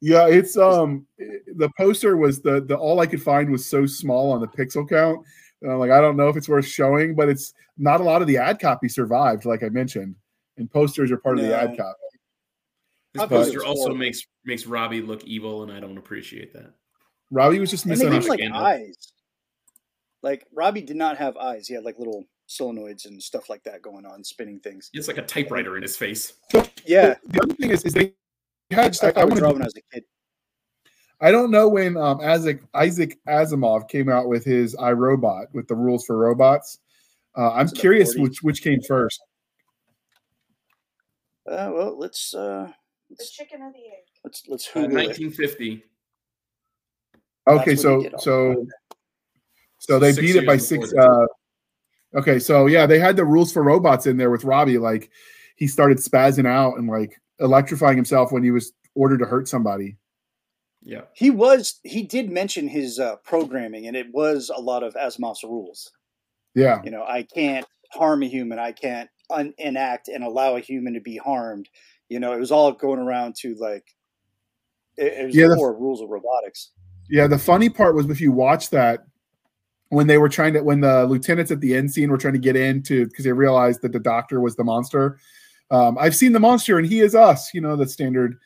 Yeah, 0.00 0.28
it's 0.28 0.56
um 0.56 1.06
the 1.18 1.70
poster 1.76 2.16
was 2.16 2.40
the 2.40 2.60
the 2.60 2.76
all 2.76 3.00
I 3.00 3.06
could 3.06 3.22
find 3.22 3.50
was 3.50 3.66
so 3.66 3.86
small 3.86 4.30
on 4.32 4.40
the 4.40 4.46
pixel 4.46 4.88
count. 4.88 5.24
And 5.60 5.72
I'm 5.72 5.78
like, 5.78 5.90
I 5.90 6.00
don't 6.00 6.16
know 6.16 6.28
if 6.28 6.36
it's 6.36 6.48
worth 6.48 6.66
showing, 6.66 7.16
but 7.16 7.28
it's 7.28 7.52
not 7.76 8.00
a 8.00 8.04
lot 8.04 8.22
of 8.22 8.28
the 8.28 8.36
ad 8.36 8.60
copy 8.60 8.88
survived, 8.88 9.44
like 9.44 9.64
I 9.64 9.68
mentioned, 9.70 10.14
and 10.56 10.70
posters 10.70 11.10
are 11.10 11.16
part 11.16 11.38
of 11.38 11.44
the 11.44 11.56
ad 11.56 11.76
copy. 11.76 11.98
This 13.14 13.22
I 13.22 13.26
thought 13.26 13.34
it 13.34 13.44
poster 13.46 13.64
also 13.64 13.80
horrible. 13.80 13.98
makes 13.98 14.26
makes 14.44 14.66
Robbie 14.66 15.02
look 15.02 15.24
evil, 15.24 15.64
and 15.64 15.72
I 15.72 15.80
don't 15.80 15.98
appreciate 15.98 16.52
that. 16.52 16.72
Robbie 17.30 17.58
was 17.58 17.70
just 17.70 17.86
missing. 17.86 18.10
gave 18.10 18.26
like 18.26 18.40
eyes. 18.52 19.12
Like 20.22 20.46
Robbie 20.54 20.82
did 20.82 20.96
not 20.96 21.16
have 21.16 21.36
eyes. 21.36 21.66
He 21.66 21.74
had 21.74 21.84
like 21.84 21.98
little 21.98 22.24
solenoids 22.48 23.06
and 23.06 23.22
stuff 23.22 23.50
like 23.50 23.62
that 23.64 23.82
going 23.82 24.06
on, 24.06 24.22
spinning 24.22 24.60
things. 24.60 24.90
It's 24.92 25.08
like 25.08 25.18
a 25.18 25.22
typewriter 25.22 25.76
in 25.76 25.82
his 25.82 25.96
face. 25.96 26.34
Yeah, 26.86 27.14
The 27.26 27.42
other 27.42 27.54
thing 27.54 27.70
is, 27.70 27.84
is 27.84 27.92
they 27.92 28.06
I 28.06 28.12
had. 28.76 28.92
just 28.92 29.04
I, 29.04 29.10
thought 29.10 29.16
I 29.16 29.20
that 29.26 29.32
was 29.34 29.40
wanna- 29.42 29.52
when 29.54 29.62
I 29.62 29.66
was 29.66 29.74
a 29.76 29.80
kid. 29.94 30.04
I 31.20 31.32
don't 31.32 31.50
know 31.50 31.68
when 31.68 31.96
um, 31.96 32.20
Isaac 32.20 32.60
Isaac 32.74 33.18
Asimov 33.26 33.88
came 33.88 34.08
out 34.08 34.28
with 34.28 34.44
his 34.44 34.76
I, 34.76 34.92
Robot 34.92 35.46
with 35.52 35.66
the 35.66 35.74
rules 35.74 36.04
for 36.06 36.16
robots. 36.16 36.78
Uh, 37.36 37.50
I'm 37.52 37.66
It's 37.66 37.72
curious 37.72 38.14
which 38.14 38.40
which 38.42 38.62
came 38.62 38.80
first. 38.82 39.20
Uh, 41.50 41.70
well, 41.74 41.98
let's 41.98 42.34
uh, 42.34 42.70
The 43.10 43.16
let's 43.18 43.30
chicken 43.32 43.62
or 43.62 43.72
the 43.72 43.78
egg? 43.78 44.04
let's, 44.24 44.44
let's 44.48 44.68
Uh, 44.68 44.82
Google 44.82 44.98
it. 44.98 45.06
1950. 45.08 45.84
Okay, 47.48 47.74
so 47.74 47.96
he 47.98 48.02
did 48.04 48.14
also. 48.14 48.54
so 48.54 48.66
so 49.78 49.98
they 49.98 50.12
Six 50.12 50.20
beat 50.26 50.36
it 50.36 50.46
by 50.46 50.56
six. 50.58 50.92
Uh, 50.92 51.26
okay, 52.14 52.38
so 52.38 52.66
yeah, 52.66 52.86
they 52.86 52.98
had 53.00 53.16
the 53.16 53.24
rules 53.24 53.50
for 53.52 53.62
robots 53.64 54.06
in 54.06 54.16
there 54.18 54.30
with 54.30 54.44
Robbie. 54.44 54.78
Like 54.78 55.10
he 55.56 55.66
started 55.66 55.98
spazzing 55.98 56.46
out 56.46 56.76
and 56.78 56.86
like 56.88 57.18
electrifying 57.40 57.96
himself 57.96 58.32
when 58.32 58.42
he 58.42 58.50
was 58.50 58.72
ordered 58.94 59.18
to 59.18 59.24
hurt 59.26 59.48
somebody. 59.48 59.96
Yeah. 60.82 61.02
He 61.14 61.30
was 61.30 61.80
he 61.82 62.02
did 62.02 62.30
mention 62.30 62.68
his 62.68 62.98
uh, 62.98 63.16
programming, 63.24 63.86
and 63.86 63.96
it 63.96 64.06
was 64.12 64.50
a 64.54 64.60
lot 64.60 64.82
of 64.82 64.94
Asimov's 64.94 65.42
rules. 65.42 65.90
Yeah, 66.54 66.80
You 66.84 66.90
know, 66.90 67.04
I 67.04 67.22
can't 67.22 67.66
harm 67.92 68.22
a 68.22 68.26
human. 68.26 68.58
I 68.58 68.72
can't 68.72 69.08
un- 69.30 69.54
enact 69.58 70.08
and 70.08 70.24
allow 70.24 70.56
a 70.56 70.60
human 70.60 70.94
to 70.94 71.00
be 71.00 71.16
harmed. 71.16 71.68
You 72.08 72.18
know, 72.20 72.32
it 72.32 72.40
was 72.40 72.50
all 72.50 72.72
going 72.72 72.98
around 73.00 73.36
to 73.40 73.54
like 73.56 73.84
it, 74.96 75.12
it 75.12 75.26
was 75.26 75.36
Yeah, 75.36 75.44
the 75.44 75.50
the- 75.50 75.56
core 75.56 75.78
rules 75.78 76.00
of 76.00 76.08
robotics. 76.08 76.72
yeah. 77.10 77.26
The 77.26 77.38
funny 77.38 77.68
part 77.68 77.94
was 77.94 78.08
if 78.10 78.20
you 78.20 78.32
watch 78.32 78.70
that 78.70 79.04
when 79.90 80.06
they 80.06 80.18
were 80.18 80.28
trying 80.28 80.52
to 80.54 80.62
when 80.62 80.80
the 80.80 81.06
lieutenants 81.06 81.50
at 81.50 81.60
the 81.60 81.74
end 81.74 81.92
scene 81.92 82.10
were 82.10 82.18
trying 82.18 82.34
to 82.34 82.38
get 82.40 82.56
in 82.56 82.82
to 82.84 83.06
because 83.06 83.24
they 83.24 83.32
realized 83.32 83.82
that 83.82 83.92
the 83.92 84.00
doctor 84.00 84.40
was 84.40 84.56
the 84.56 84.64
monster. 84.64 85.18
Um, 85.70 85.98
I've 85.98 86.16
seen 86.16 86.32
the 86.32 86.40
monster 86.40 86.78
and 86.78 86.86
he 86.86 87.00
is 87.00 87.14
us. 87.14 87.52
You 87.52 87.60
know 87.60 87.76
the 87.76 87.88
standard. 87.88 88.38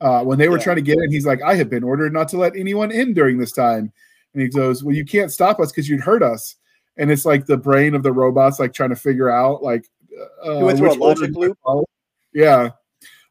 Uh, 0.00 0.24
when 0.24 0.38
they 0.38 0.48
were 0.48 0.56
Yeah. 0.56 0.64
trying 0.64 0.76
to 0.76 0.82
get 0.82 0.98
in, 0.98 1.10
he's 1.10 1.26
like, 1.26 1.42
"I 1.42 1.54
have 1.56 1.68
been 1.68 1.84
ordered 1.84 2.12
not 2.12 2.28
to 2.28 2.38
let 2.38 2.56
anyone 2.56 2.90
in 2.90 3.12
during 3.12 3.36
this 3.38 3.52
time," 3.52 3.92
and 4.32 4.42
he 4.42 4.48
goes, 4.48 4.82
"Well, 4.82 4.94
you 4.94 5.04
can't 5.04 5.30
stop 5.30 5.60
us 5.60 5.70
because 5.70 5.88
you'd 5.88 6.00
hurt 6.00 6.22
us." 6.22 6.56
And 6.96 7.10
it's 7.10 7.26
like 7.26 7.44
the 7.46 7.56
brain 7.58 7.94
of 7.94 8.02
the 8.02 8.12
robots, 8.12 8.58
like 8.58 8.72
trying 8.72 8.90
to 8.90 8.96
figure 8.96 9.28
out, 9.30 9.62
like, 9.62 9.86
uh, 10.42 10.56
He 10.56 10.62
went 10.64 10.80
a 10.80 10.82
which 10.82 10.98
order 10.98 11.20
logic 11.26 11.36
loop. 11.36 11.58
Yeah, 12.32 12.70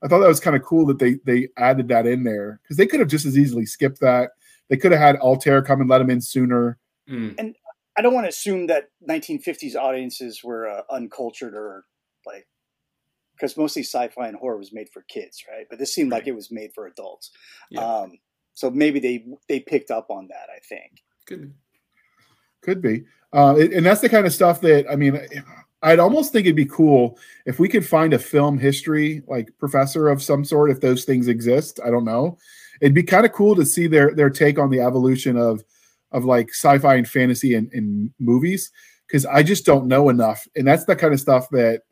I 0.03 0.07
thought 0.07 0.19
that 0.19 0.27
was 0.27 0.39
kind 0.39 0.55
of 0.55 0.63
cool 0.63 0.85
that 0.87 0.99
they 0.99 1.15
they 1.25 1.49
added 1.57 1.87
that 1.87 2.05
in 2.05 2.23
there 2.23 2.59
because 2.63 2.77
they 2.77 2.85
could 2.85 2.99
have 2.99 3.09
just 3.09 3.25
as 3.25 3.37
easily 3.37 3.65
skipped 3.65 3.99
that. 4.01 4.31
They 4.69 4.77
could 4.77 4.91
have 4.91 5.01
had 5.01 5.15
Altair 5.17 5.63
come 5.63 5.81
and 5.81 5.89
let 5.89 6.01
him 6.01 6.11
in 6.11 6.21
sooner. 6.21 6.77
Mm. 7.09 7.55
I 7.97 8.01
don't 8.01 8.13
want 8.13 8.25
to 8.25 8.29
assume 8.29 8.67
that 8.67 8.89
1950s 9.07 9.75
audiences 9.75 10.43
were 10.43 10.67
uh, 10.69 10.83
uncultured 10.91 11.55
or 11.55 11.67
like 11.75 11.83
because 13.39 13.55
mostly 13.55 13.83
sci-fi 13.83 14.27
and 14.27 14.37
horror 14.37 14.57
was 14.57 14.73
made 14.73 14.89
for 14.89 15.01
kids, 15.03 15.45
right? 15.49 15.65
But 15.69 15.79
this 15.79 15.93
seemed 15.93 16.11
like 16.11 16.27
it 16.27 16.35
was 16.35 16.51
made 16.51 16.73
for 16.73 16.87
adults. 16.87 17.31
Yeah. 17.69 17.81
Um, 17.81 18.17
so 18.53 18.69
maybe 18.69 18.99
they 18.99 19.25
they 19.47 19.59
picked 19.59 19.91
up 19.91 20.09
on 20.09 20.27
that. 20.27 20.47
I 20.53 20.59
think. 20.59 21.03
Good. 21.25 21.53
Could 22.61 22.81
be. 22.81 23.05
Uh, 23.31 23.55
and 23.57 23.85
that's 23.85 24.01
the 24.01 24.09
kind 24.09 24.25
of 24.25 24.33
stuff 24.33 24.59
that 24.61 24.85
I 24.91 24.95
mean, 24.95 25.19
I'd 25.81 25.99
almost 25.99 26.33
think 26.33 26.45
it'd 26.45 26.55
be 26.55 26.65
cool 26.65 27.17
if 27.45 27.59
we 27.59 27.69
could 27.69 27.85
find 27.85 28.13
a 28.13 28.19
film 28.19 28.57
history 28.57 29.23
like 29.27 29.49
professor 29.59 30.09
of 30.09 30.21
some 30.21 30.43
sort, 30.43 30.71
if 30.71 30.81
those 30.81 31.05
things 31.05 31.27
exist. 31.27 31.79
I 31.85 31.89
don't 31.89 32.05
know. 32.05 32.37
It'd 32.81 32.95
be 32.95 33.03
kind 33.03 33.25
of 33.25 33.31
cool 33.31 33.55
to 33.55 33.65
see 33.65 33.87
their 33.87 34.13
their 34.13 34.29
take 34.29 34.59
on 34.59 34.69
the 34.69 34.81
evolution 34.81 35.37
of 35.37 35.63
of 36.11 36.25
like 36.25 36.49
sci-fi 36.49 36.95
and 36.95 37.07
fantasy 37.07 37.55
in, 37.55 37.69
in 37.71 38.11
movies 38.19 38.71
because 39.07 39.25
I 39.25 39.43
just 39.43 39.65
don't 39.65 39.87
know 39.87 40.09
enough. 40.09 40.47
And 40.55 40.67
that's 40.67 40.85
the 40.85 40.95
kind 40.95 41.13
of 41.13 41.19
stuff 41.19 41.49
that 41.51 41.83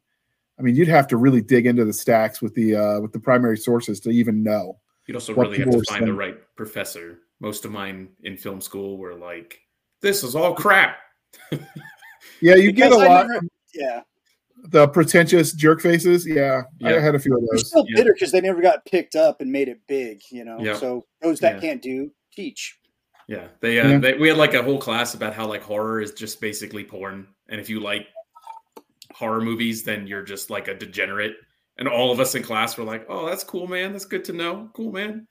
I 0.60 0.64
mean, 0.64 0.76
you'd 0.76 0.88
have 0.88 1.08
to 1.08 1.18
really 1.18 1.42
dig 1.42 1.66
into 1.68 1.86
the 1.86 1.94
stacks 1.94 2.42
with 2.42 2.54
the 2.56 2.76
uh, 2.76 3.00
with 3.00 3.12
the 3.14 3.20
primary 3.20 3.58
sources 3.58 4.00
to 4.02 4.10
even 4.10 4.42
know. 4.44 4.80
You'd 5.06 5.16
also 5.16 5.34
really 5.34 5.58
have 5.60 5.70
to 5.72 5.78
were 5.78 5.84
find 5.84 6.08
the 6.08 6.14
right 6.14 6.38
professor. 6.56 7.20
Most 7.40 7.64
of 7.66 7.72
mine 7.72 8.10
in 8.24 8.36
film 8.38 8.60
school 8.62 8.98
were 8.98 9.14
like, 9.16 9.60
"This 10.02 10.24
is 10.24 10.36
all 10.36 10.54
crap." 10.56 10.98
Yeah, 12.42 12.56
you 12.56 12.72
get 12.72 12.92
a 12.92 12.96
lot. 12.96 13.28
never- 13.28 13.46
yeah, 13.74 14.02
the 14.70 14.88
pretentious 14.88 15.54
jerk 15.54 15.82
faces. 15.82 16.28
Yeah, 16.28 16.64
I 16.84 16.92
had 16.94 17.16
a 17.16 17.20
few 17.20 17.36
of 17.36 17.42
they're 17.42 17.50
those. 17.58 17.70
still 17.70 17.86
bitter 17.96 18.14
because 18.14 18.32
they 18.32 18.42
never 18.42 18.62
got 18.62 18.86
picked 18.86 19.16
up 19.16 19.42
and 19.42 19.52
made 19.52 19.70
it 19.70 19.80
big. 19.88 20.22
You 20.32 20.46
know, 20.46 20.60
Yeah. 20.60 20.76
so 20.76 21.06
those 21.22 21.40
that 21.40 21.56
Yeah. 21.56 21.62
can't 21.62 21.82
do 21.82 22.12
teach. 22.32 22.78
Yeah, 23.28 23.48
they, 23.62 23.80
uh, 23.80 23.88
Yeah. 23.88 23.98
they 24.00 24.14
we 24.16 24.28
had 24.28 24.38
like 24.38 24.54
a 24.54 24.62
whole 24.64 24.78
class 24.80 25.14
about 25.16 25.34
how 25.34 25.48
like 25.48 25.62
horror 25.64 26.00
is 26.02 26.12
just 26.14 26.40
basically 26.42 26.84
porn, 26.84 27.28
and 27.50 27.60
if 27.60 27.70
you 27.70 27.80
like 27.80 28.08
horror 29.18 29.42
movies, 29.42 29.84
then 29.84 30.06
you're 30.08 30.24
just 30.24 30.50
like 30.50 30.68
a 30.68 30.74
degenerate. 30.74 31.36
And 31.80 31.88
all 31.88 32.12
of 32.12 32.20
us 32.20 32.34
in 32.36 32.42
class 32.44 32.78
were 32.78 32.84
like, 32.84 33.06
"Oh, 33.10 33.28
that's 33.28 33.44
cool, 33.44 33.68
man. 33.68 33.92
That's 33.92 34.06
good 34.06 34.24
to 34.26 34.34
know. 34.34 34.70
Cool, 34.74 34.92
man." 34.92 35.28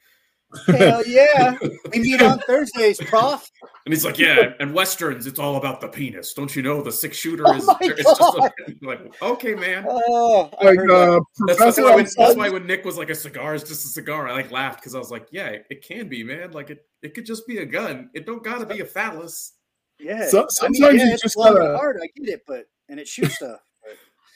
Hell 0.68 1.04
yeah, 1.08 1.58
we 1.92 1.98
meet 1.98 2.22
on 2.22 2.38
Thursdays, 2.38 2.98
Prof. 2.98 3.44
And 3.84 3.92
he's 3.92 4.04
like, 4.04 4.16
"Yeah, 4.16 4.52
and 4.60 4.72
westerns, 4.72 5.26
it's 5.26 5.40
all 5.40 5.56
about 5.56 5.80
the 5.80 5.88
penis. 5.88 6.34
Don't 6.34 6.54
you 6.54 6.62
know 6.62 6.82
the 6.82 6.92
six 6.92 7.16
shooter 7.16 7.42
Oh 7.46 7.54
is? 7.56 7.66
my 7.66 7.76
it's 7.80 8.04
just 8.04 8.20
God. 8.20 8.52
like, 8.82 9.22
okay, 9.22 9.54
man." 9.56 9.84
Oh, 9.88 10.48
Like 10.62 10.78
uh, 10.88 11.18
That's, 11.46 11.58
that's 11.58 11.78
why 11.80 11.96
when, 11.96 12.06
that's 12.16 12.36
why 12.36 12.48
when 12.48 12.64
Nick 12.64 12.84
was 12.84 12.96
like, 12.96 13.10
"A 13.10 13.14
cigar 13.16 13.56
is 13.56 13.64
just 13.64 13.84
a 13.84 13.88
cigar," 13.88 14.28
I 14.28 14.32
like 14.34 14.52
laughed 14.52 14.78
because 14.80 14.94
I 14.94 14.98
was 15.00 15.10
like, 15.10 15.26
"Yeah, 15.32 15.48
it 15.68 15.82
can 15.82 16.08
be, 16.08 16.22
man. 16.22 16.52
Like 16.52 16.70
it, 16.70 16.86
it 17.02 17.14
could 17.14 17.26
just 17.26 17.44
be 17.48 17.58
a 17.58 17.66
gun. 17.66 18.10
It 18.14 18.24
don't 18.24 18.44
gotta 18.44 18.66
be 18.66 18.80
a 18.80 18.84
phallus." 18.86 19.54
yeah. 19.98 20.28
So- 20.28 20.46
I 20.62 20.68
mean, 20.68 20.74
sometimes 20.80 20.98
yeah, 21.00 21.06
you 21.08 21.12
it's 21.14 21.22
just 21.22 21.36
long 21.36 21.56
gotta- 21.56 21.76
hard. 21.76 21.96
I 22.00 22.06
get 22.16 22.28
it, 22.28 22.42
but 22.46 22.66
and 22.88 23.00
it 23.00 23.08
shoots 23.08 23.34
stuff. 23.34 23.58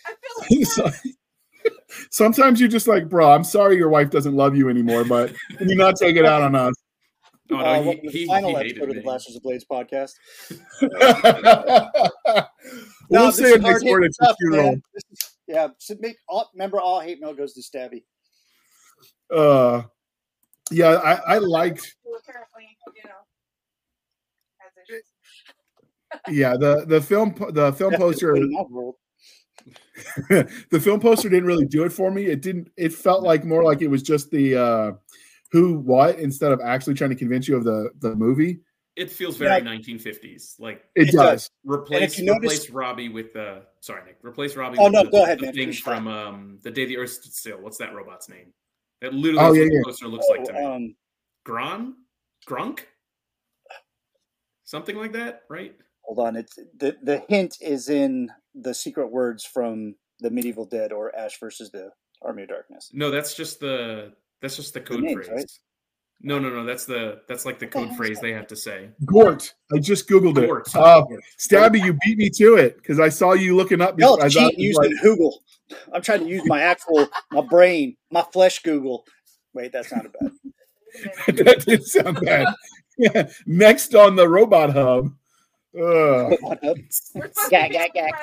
But 0.05 0.17
I 0.43 0.65
feel 0.65 0.85
like 0.85 0.95
Sometimes 2.11 2.61
you're 2.61 2.69
just 2.69 2.89
like, 2.89 3.09
bro, 3.09 3.31
I'm 3.33 3.45
sorry 3.45 3.77
your 3.77 3.89
wife 3.89 4.11
doesn't 4.11 4.35
love 4.35 4.57
you 4.57 4.69
anymore, 4.69 5.05
but 5.05 5.35
can 5.59 5.69
you 5.69 5.77
not 5.77 5.97
take 5.97 6.17
it 6.17 6.25
out 6.25 6.43
on 6.43 6.55
us? 6.55 6.75
Oh, 7.53 7.57
no, 7.57 7.63
uh, 7.65 7.81
he, 7.81 7.87
welcome 7.87 8.03
to 8.03 8.11
the 8.11 8.19
he, 8.19 8.27
final 8.27 8.51
he 8.51 8.57
episode 8.57 8.67
hated 8.67 8.89
of 8.89 8.95
the. 8.95 9.03
Blasters 9.03 9.37
of 9.37 9.43
Blades 9.43 9.67
podcast. 9.71 10.15
we'll 13.11 13.27
this 13.27 13.37
say 13.37 13.53
it 13.53 13.61
next 13.61 13.83
hard-hitting 13.83 13.93
word 13.93 14.05
at 14.05 14.13
your 14.21 14.35
funeral. 14.41 14.71
man. 14.71 14.83
This 14.95 15.05
is- 15.13 15.37
yeah, 15.49 15.69
so 15.79 15.97
make 15.99 16.17
all, 16.29 16.49
remember 16.55 16.81
all 16.81 17.01
hate 17.01 17.21
mail 17.21 17.35
goes 17.35 17.55
to 17.55 17.61
Stabby. 17.61 18.05
Uh, 19.35 19.83
yeah, 20.71 20.91
I, 20.91 21.35
I 21.35 21.39
liked, 21.39 21.97
apparently, 22.07 22.77
you 22.95 23.03
know, 23.03 23.17
yeah, 26.29 26.57
the 26.57 26.85
the 26.87 27.01
film 27.01 27.35
the 27.53 27.73
film 27.73 27.95
poster 27.95 28.35
good 28.35 28.43
in 28.45 28.53
my 28.53 28.63
world. 28.63 28.95
the 30.71 30.81
film 30.83 31.01
poster 31.01 31.29
didn't 31.29 31.47
really 31.47 31.67
do 31.67 31.85
it 31.85 31.93
for 31.93 32.11
me. 32.11 32.27
It 32.27 32.43
didn't. 32.43 32.71
It 32.77 32.93
felt 32.93 33.23
like 33.23 33.45
more 33.45 33.63
like 33.63 33.83
it 33.83 33.89
was 33.89 34.03
just 34.03 34.31
the 34.31 34.57
uh, 34.57 34.93
who 35.53 35.79
what 35.79 36.19
instead 36.19 36.53
of 36.53 36.61
actually 36.61 36.95
trying 36.95 37.11
to 37.11 37.17
convince 37.17 37.49
you 37.49 37.57
of 37.57 37.65
the 37.65 37.91
the 38.01 38.15
movie. 38.17 38.61
It 38.97 39.11
feels 39.11 39.41
Yeah. 39.41 39.61
very 39.61 39.63
1950s. 39.63 40.59
Like 40.59 40.85
It, 40.95 41.09
It 41.09 41.13
does. 41.13 41.49
does. 41.49 41.51
replace 41.65 42.19
you 42.19 42.25
notice- 42.27 42.43
replace 42.65 42.71
Robbie 42.71 43.09
with 43.09 43.35
uh 43.37 43.61
sorry 43.81 44.05
Nick 44.05 44.19
replace 44.23 44.57
Robbie. 44.57 44.77
Oh, 44.79 44.85
with 44.85 44.93
no, 44.93 45.05
the, 45.05 45.11
go 45.11 45.23
ahead, 45.23 45.39
the 45.39 45.47
man. 45.47 45.55
Thing 45.55 45.73
from 45.73 46.09
um 46.09 46.59
the 46.63 46.71
day 46.71 46.85
the 46.87 46.99
Earth 46.99 47.11
stood 47.13 47.33
still. 47.33 47.59
What's 47.61 47.79
that 47.79 47.95
robot's 47.95 48.29
name? 48.29 48.53
That 49.01 49.15
literally 49.15 49.39
Oh, 49.49 49.53
yeah, 49.53 49.69
yeah. 49.71 49.81
poster 49.85 50.09
looks 50.09 50.27
like 50.29 50.45
to 50.45 50.53
me. 50.53 50.59
Oh, 50.61 50.73
um, 50.75 50.95
Gron, 51.47 51.93
Grunk, 52.47 52.81
something 54.65 54.97
like 54.97 55.13
that, 55.13 55.43
right? 55.49 55.75
Hold 56.03 56.27
on, 56.27 56.37
it's 56.37 56.57
the 56.77 56.97
the 57.03 57.23
hint 57.29 57.57
is 57.61 57.89
in 57.89 58.31
the 58.55 58.75
secret 58.75 59.11
words 59.11 59.45
from 59.45 59.95
the 60.21 60.31
Medieval 60.31 60.67
Dead 60.67 60.93
or 60.93 61.15
Ash 61.17 61.39
versus 61.39 61.71
the 61.71 61.91
Army 62.23 62.43
of 62.43 62.49
Darkness. 62.49 62.91
No, 62.93 63.11
that's 63.11 63.35
just 63.35 63.61
the 63.61 64.13
that's 64.43 64.57
just 64.57 64.75
the 64.75 64.81
code 64.81 65.01
names, 65.01 65.15
phrase. 65.15 65.29
right? 65.31 65.51
No, 66.23 66.39
no, 66.39 66.51
no. 66.51 66.65
That's 66.65 66.85
the 66.85 67.23
that's 67.29 67.47
like 67.47 67.59
the 67.59 67.67
the 67.67 67.73
code 67.73 67.87
hell's 67.87 67.97
phrase 67.97 68.21
they 68.21 68.33
have 68.33 68.47
to 68.49 68.57
say. 68.57 68.91
Gort. 69.07 69.55
I 69.75 69.79
just 69.79 70.09
googled 70.09 70.37
it. 70.39 70.47
Gort. 70.47 70.75
Uh, 70.75 71.05
Stabby, 71.39 71.83
you 71.83 71.97
beat 72.05 72.19
me 72.19 72.29
to 72.37 72.57
it 72.57 72.77
because 72.77 73.01
I 73.01 73.09
saw 73.09 73.33
you 73.33 73.57
looking 73.57 73.81
up. 73.81 73.99
Y'all 73.99 74.19
I 74.21 74.29
thought 74.29 74.33
cheat 74.33 74.59
it 74.59 74.77
was 74.77 74.87
using 74.87 74.99
Google. 75.03 75.43
I'm 75.93 76.03
trying 76.03 76.21
to 76.21 76.27
use 76.27 76.43
my 76.47 76.61
actual 76.61 77.09
my 77.31 77.41
brain, 77.41 77.97
my 78.11 78.23
flesh 78.33 78.61
Google. 78.63 79.05
Wait, 79.55 79.73
that 79.73 79.87
sounded 79.87 80.13
bad. 80.13 81.37
that 81.37 81.65
did 81.65 81.85
sound 81.87 82.21
bad. 82.21 82.49
Yeah. 82.99 83.31
Next 83.47 83.95
on 83.95 84.17
the 84.17 84.29
robot 84.29 84.73
hub. 84.73 85.13
Uh, 85.75 86.35
We're 87.15 87.31
Gag, 87.51 87.73
gag, 87.73 87.93
gag. 87.95 88.15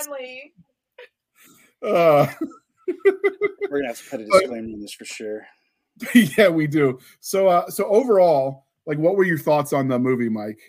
uh, 1.81 2.27
We're 3.69 3.79
gonna 3.79 3.87
have 3.87 3.97
to 4.03 4.09
put 4.09 4.21
a 4.21 4.25
disclaimer 4.31 4.57
on 4.73 4.81
this 4.81 4.93
for 4.93 5.05
sure. 5.05 5.45
yeah, 6.13 6.49
we 6.49 6.67
do. 6.67 6.99
So, 7.19 7.47
uh, 7.47 7.69
so 7.69 7.85
overall, 7.85 8.65
like, 8.85 8.97
what 8.97 9.15
were 9.15 9.23
your 9.23 9.37
thoughts 9.37 9.73
on 9.73 9.87
the 9.87 9.97
movie, 9.97 10.29
Mike? 10.29 10.59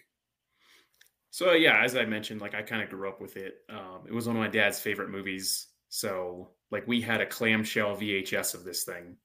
So 1.31 1.53
yeah, 1.53 1.83
as 1.85 1.97
I 1.97 2.05
mentioned, 2.05 2.41
like 2.41 2.55
I 2.55 2.63
kind 2.63 2.83
of 2.83 2.91
grew 2.91 3.09
up 3.09 3.21
with 3.21 3.37
it. 3.37 3.57
Um, 3.69 4.01
it 4.09 4.13
was 4.13 4.27
one 4.27 4.37
of 4.37 4.41
my 4.43 4.49
dad's 4.49 4.81
favorite 4.81 5.11
movies. 5.11 5.67
So 5.89 6.51
like 6.71 6.87
we 6.89 7.01
had 7.01 7.21
a 7.21 7.27
clamshell 7.27 7.97
VHS 7.97 8.55
of 8.55 8.65
this 8.65 8.83
thing. 8.85 9.17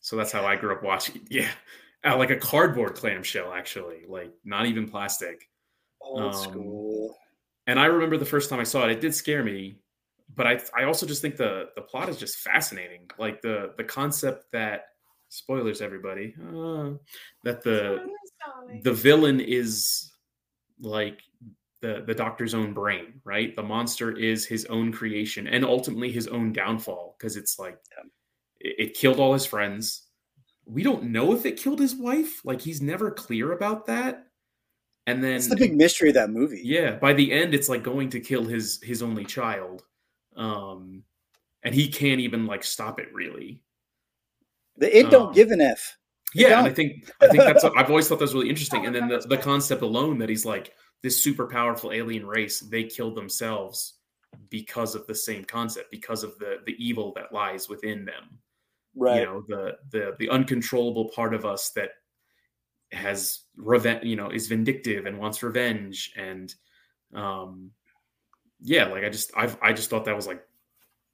So 0.00 0.16
that's 0.16 0.32
how 0.32 0.44
I 0.44 0.56
grew 0.56 0.72
up 0.74 0.82
watching. 0.82 1.22
Yeah, 1.30 1.48
uh, 2.04 2.16
like 2.18 2.30
a 2.30 2.36
cardboard 2.36 2.94
clamshell, 2.94 3.52
actually, 3.54 4.04
like 4.08 4.32
not 4.44 4.66
even 4.66 4.88
plastic. 4.88 5.48
Old 6.02 6.34
Um, 6.34 6.42
school. 6.42 6.91
And 7.66 7.78
I 7.78 7.86
remember 7.86 8.16
the 8.16 8.24
first 8.24 8.50
time 8.50 8.60
I 8.60 8.64
saw 8.64 8.84
it, 8.84 8.90
it 8.90 9.00
did 9.00 9.14
scare 9.14 9.44
me, 9.44 9.76
but 10.34 10.46
I 10.46 10.60
I 10.76 10.84
also 10.84 11.06
just 11.06 11.22
think 11.22 11.36
the 11.36 11.68
the 11.76 11.82
plot 11.82 12.08
is 12.08 12.16
just 12.16 12.38
fascinating. 12.38 13.10
Like 13.18 13.40
the 13.42 13.74
the 13.76 13.84
concept 13.84 14.46
that 14.52 14.86
spoilers 15.28 15.80
everybody 15.80 16.34
uh, 16.38 16.90
that 17.42 17.62
the 17.62 18.06
the 18.82 18.92
villain 18.92 19.40
is 19.40 20.12
like 20.80 21.22
the 21.80 22.04
the 22.06 22.14
doctor's 22.14 22.54
own 22.54 22.72
brain, 22.72 23.20
right? 23.24 23.54
The 23.54 23.62
monster 23.62 24.16
is 24.16 24.44
his 24.46 24.66
own 24.66 24.92
creation 24.92 25.46
and 25.46 25.64
ultimately 25.64 26.10
his 26.10 26.28
own 26.28 26.52
downfall 26.52 27.16
because 27.18 27.36
it's 27.36 27.58
like 27.58 27.78
it, 28.60 28.74
it 28.78 28.94
killed 28.94 29.20
all 29.20 29.32
his 29.32 29.46
friends. 29.46 30.06
We 30.64 30.82
don't 30.82 31.04
know 31.04 31.32
if 31.32 31.44
it 31.44 31.60
killed 31.60 31.80
his 31.80 31.94
wife. 31.94 32.44
Like 32.44 32.60
he's 32.60 32.80
never 32.80 33.10
clear 33.10 33.52
about 33.52 33.86
that. 33.86 34.26
And 35.06 35.22
then 35.22 35.32
It's 35.34 35.48
the 35.48 35.56
big 35.56 35.74
mystery 35.74 36.08
of 36.10 36.14
that 36.14 36.30
movie. 36.30 36.60
yeah, 36.64 36.96
by 36.96 37.12
the 37.12 37.32
end 37.32 37.54
it's 37.54 37.68
like 37.68 37.82
going 37.82 38.08
to 38.10 38.20
kill 38.20 38.44
his 38.44 38.80
his 38.82 39.02
only 39.02 39.24
child. 39.24 39.84
Um 40.36 41.04
and 41.64 41.74
he 41.74 41.88
can't 41.88 42.20
even 42.20 42.46
like 42.46 42.64
stop 42.64 42.98
it 43.00 43.12
really. 43.12 43.62
The 44.76 44.96
it 44.96 45.10
don't 45.10 45.28
Um, 45.28 45.34
give 45.34 45.50
an 45.50 45.60
F. 45.60 45.96
It 46.34 46.40
Yeah, 46.42 46.58
and 46.58 46.66
I 46.68 46.72
think 46.72 47.10
I 47.20 47.28
think 47.28 47.42
that's 47.42 47.64
I've 47.64 47.90
always 47.90 48.08
thought 48.08 48.18
that 48.18 48.24
was 48.24 48.34
really 48.34 48.48
interesting. 48.54 48.86
And 48.86 48.94
then 48.94 49.08
the, 49.08 49.18
the 49.18 49.38
concept 49.38 49.82
alone 49.82 50.18
that 50.18 50.28
he's 50.28 50.44
like 50.46 50.72
this 51.02 51.22
super 51.22 51.46
powerful 51.48 51.92
alien 51.92 52.24
race, 52.26 52.60
they 52.60 52.84
killed 52.84 53.16
themselves 53.16 53.94
because 54.48 54.94
of 54.94 55.06
the 55.06 55.14
same 55.14 55.44
concept, 55.44 55.90
because 55.90 56.22
of 56.22 56.38
the 56.38 56.58
the 56.64 56.76
evil 56.78 57.12
that 57.16 57.32
lies 57.32 57.68
within 57.68 58.04
them. 58.04 58.38
Right. 58.94 59.20
You 59.20 59.26
know, 59.26 59.44
the 59.48 59.76
the 59.90 60.16
the 60.18 60.30
uncontrollable 60.30 61.10
part 61.10 61.34
of 61.34 61.44
us 61.44 61.70
that 61.70 61.90
has 62.92 63.40
revenge, 63.56 64.04
you 64.04 64.16
know, 64.16 64.30
is 64.30 64.46
vindictive 64.48 65.06
and 65.06 65.18
wants 65.18 65.42
revenge. 65.42 66.12
And 66.16 66.54
um 67.14 67.70
yeah, 68.60 68.86
like 68.86 69.04
I 69.04 69.08
just 69.08 69.32
I've 69.36 69.56
I 69.62 69.72
just 69.72 69.90
thought 69.90 70.04
that 70.04 70.16
was 70.16 70.26
like 70.26 70.42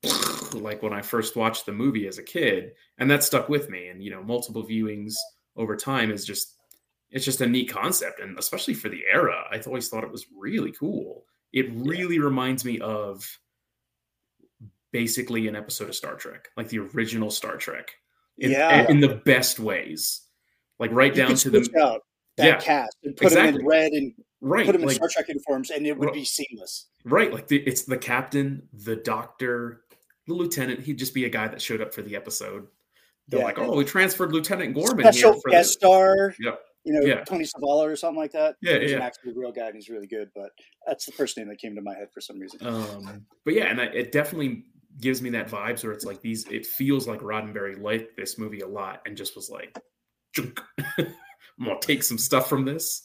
like 0.52 0.82
when 0.82 0.92
I 0.92 1.02
first 1.02 1.36
watched 1.36 1.66
the 1.66 1.72
movie 1.72 2.06
as 2.06 2.18
a 2.18 2.22
kid, 2.22 2.72
and 2.98 3.10
that 3.10 3.24
stuck 3.24 3.48
with 3.48 3.68
me. 3.70 3.88
And 3.88 4.02
you 4.02 4.10
know, 4.10 4.22
multiple 4.22 4.64
viewings 4.64 5.14
over 5.56 5.76
time 5.76 6.10
is 6.10 6.24
just 6.24 6.54
it's 7.10 7.24
just 7.24 7.40
a 7.40 7.46
neat 7.46 7.70
concept, 7.70 8.20
and 8.20 8.38
especially 8.38 8.74
for 8.74 8.88
the 8.88 9.02
era, 9.12 9.44
I 9.50 9.58
always 9.66 9.88
thought 9.88 10.04
it 10.04 10.12
was 10.12 10.26
really 10.36 10.72
cool. 10.72 11.24
It 11.52 11.66
really 11.72 12.18
reminds 12.18 12.64
me 12.64 12.78
of 12.80 13.26
basically 14.92 15.48
an 15.48 15.56
episode 15.56 15.88
of 15.88 15.94
Star 15.94 16.14
Trek, 16.16 16.48
like 16.56 16.68
the 16.68 16.78
original 16.78 17.30
Star 17.30 17.56
Trek, 17.56 17.90
in, 18.36 18.50
Yeah. 18.50 18.86
in 18.90 19.00
the 19.00 19.16
best 19.24 19.58
ways, 19.58 20.22
like 20.78 20.90
right 20.92 21.14
You 21.16 21.22
down 21.26 21.34
to 21.36 21.50
the 21.50 21.68
out 21.82 22.02
that 22.38 22.46
yeah, 22.46 22.58
cast 22.58 22.96
and 23.04 23.16
put 23.16 23.32
them 23.32 23.54
in 23.56 23.66
red 23.66 23.92
and 23.92 24.12
Right, 24.40 24.64
put 24.64 24.72
them 24.72 24.82
in 24.82 24.88
like- 24.88 24.96
Star 24.96 25.08
Trek 25.10 25.28
uniforms, 25.28 25.70
and 25.70 25.86
it 25.86 25.98
would 25.98 26.12
be 26.12 26.24
seamless. 26.24 26.86
Right, 27.04 27.32
like 27.32 27.48
the, 27.48 27.58
it's 27.58 27.82
the 27.82 27.98
captain, 27.98 28.68
the 28.72 28.94
doctor, 28.96 29.82
the 30.28 30.34
lieutenant. 30.34 30.80
He'd 30.80 30.98
just 30.98 31.12
be 31.14 31.24
a 31.24 31.28
guy 31.28 31.48
that 31.48 31.60
showed 31.60 31.80
up 31.80 31.92
for 31.92 32.02
the 32.02 32.14
episode. 32.16 32.68
They're 33.26 33.40
Yeah. 33.40 33.46
like, 33.46 33.58
"Oh, 33.58 33.74
we 33.76 33.84
transferred 33.84 34.32
Lieutenant 34.32 34.74
Gorman 34.74 35.00
Special 35.12 35.32
here 35.32 35.40
for 35.42 35.50
guest 35.50 35.68
this." 35.68 35.72
star. 35.74 36.34
Yep. 36.40 36.60
You 36.84 36.92
know, 36.94 37.00
Yeah. 37.06 37.24
Tony 37.24 37.44
Savolla 37.44 37.84
or 37.90 37.96
something 37.96 38.16
like 38.18 38.32
that. 38.32 38.54
Yeah, 38.62 38.78
he's 38.78 38.92
an 38.92 38.98
yeah. 39.00 39.04
actually 39.06 39.32
real 39.34 39.50
guy, 39.52 39.66
and 39.66 39.74
he's 39.74 39.88
really 39.90 40.06
good. 40.06 40.30
But 40.34 40.50
that's 40.86 41.04
the 41.04 41.12
first 41.12 41.36
name 41.36 41.48
that 41.48 41.58
came 41.58 41.74
to 41.74 41.82
my 41.82 41.94
head 41.94 42.08
for 42.14 42.20
some 42.20 42.38
reason. 42.38 42.64
Um, 42.64 43.26
but 43.44 43.54
yeah, 43.54 43.64
and 43.64 43.80
I, 43.80 43.86
it 43.86 44.12
definitely 44.12 44.64
gives 45.00 45.20
me 45.20 45.30
that 45.30 45.48
vibes 45.50 45.82
where 45.82 45.92
it's 45.92 46.04
like 46.04 46.22
these. 46.22 46.46
It 46.46 46.64
feels 46.64 47.08
like 47.08 47.20
Roddenberry 47.20 47.78
liked 47.80 48.16
this 48.16 48.38
movie 48.38 48.60
a 48.60 48.68
lot 48.68 49.02
and 49.04 49.16
just 49.16 49.34
was 49.36 49.50
like, 49.50 49.76
"Junk, 50.34 50.60
"I'm 51.58 51.66
gonna 51.66 51.80
take 51.80 52.02
some 52.02 52.18
stuff 52.18 52.48
from 52.48 52.64
this." 52.64 53.02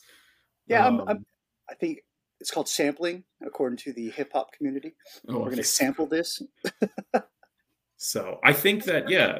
yeah, 0.67 0.85
I'm, 0.87 1.01
Um, 1.01 1.09
I'm, 1.09 1.25
I 1.69 1.75
think 1.75 2.03
it's 2.39 2.51
called 2.51 2.67
sampling, 2.67 3.23
according 3.41 3.77
to 3.77 3.93
the 3.93 4.09
hip 4.09 4.31
hop 4.33 4.51
community. 4.51 4.95
Oh, 5.29 5.39
We're 5.39 5.45
going 5.45 5.57
to 5.57 5.63
sample 5.63 6.05
this. 6.05 6.41
So 7.97 8.39
I 8.43 8.51
think 8.51 8.83
that 8.83 9.09
yeah. 9.09 9.39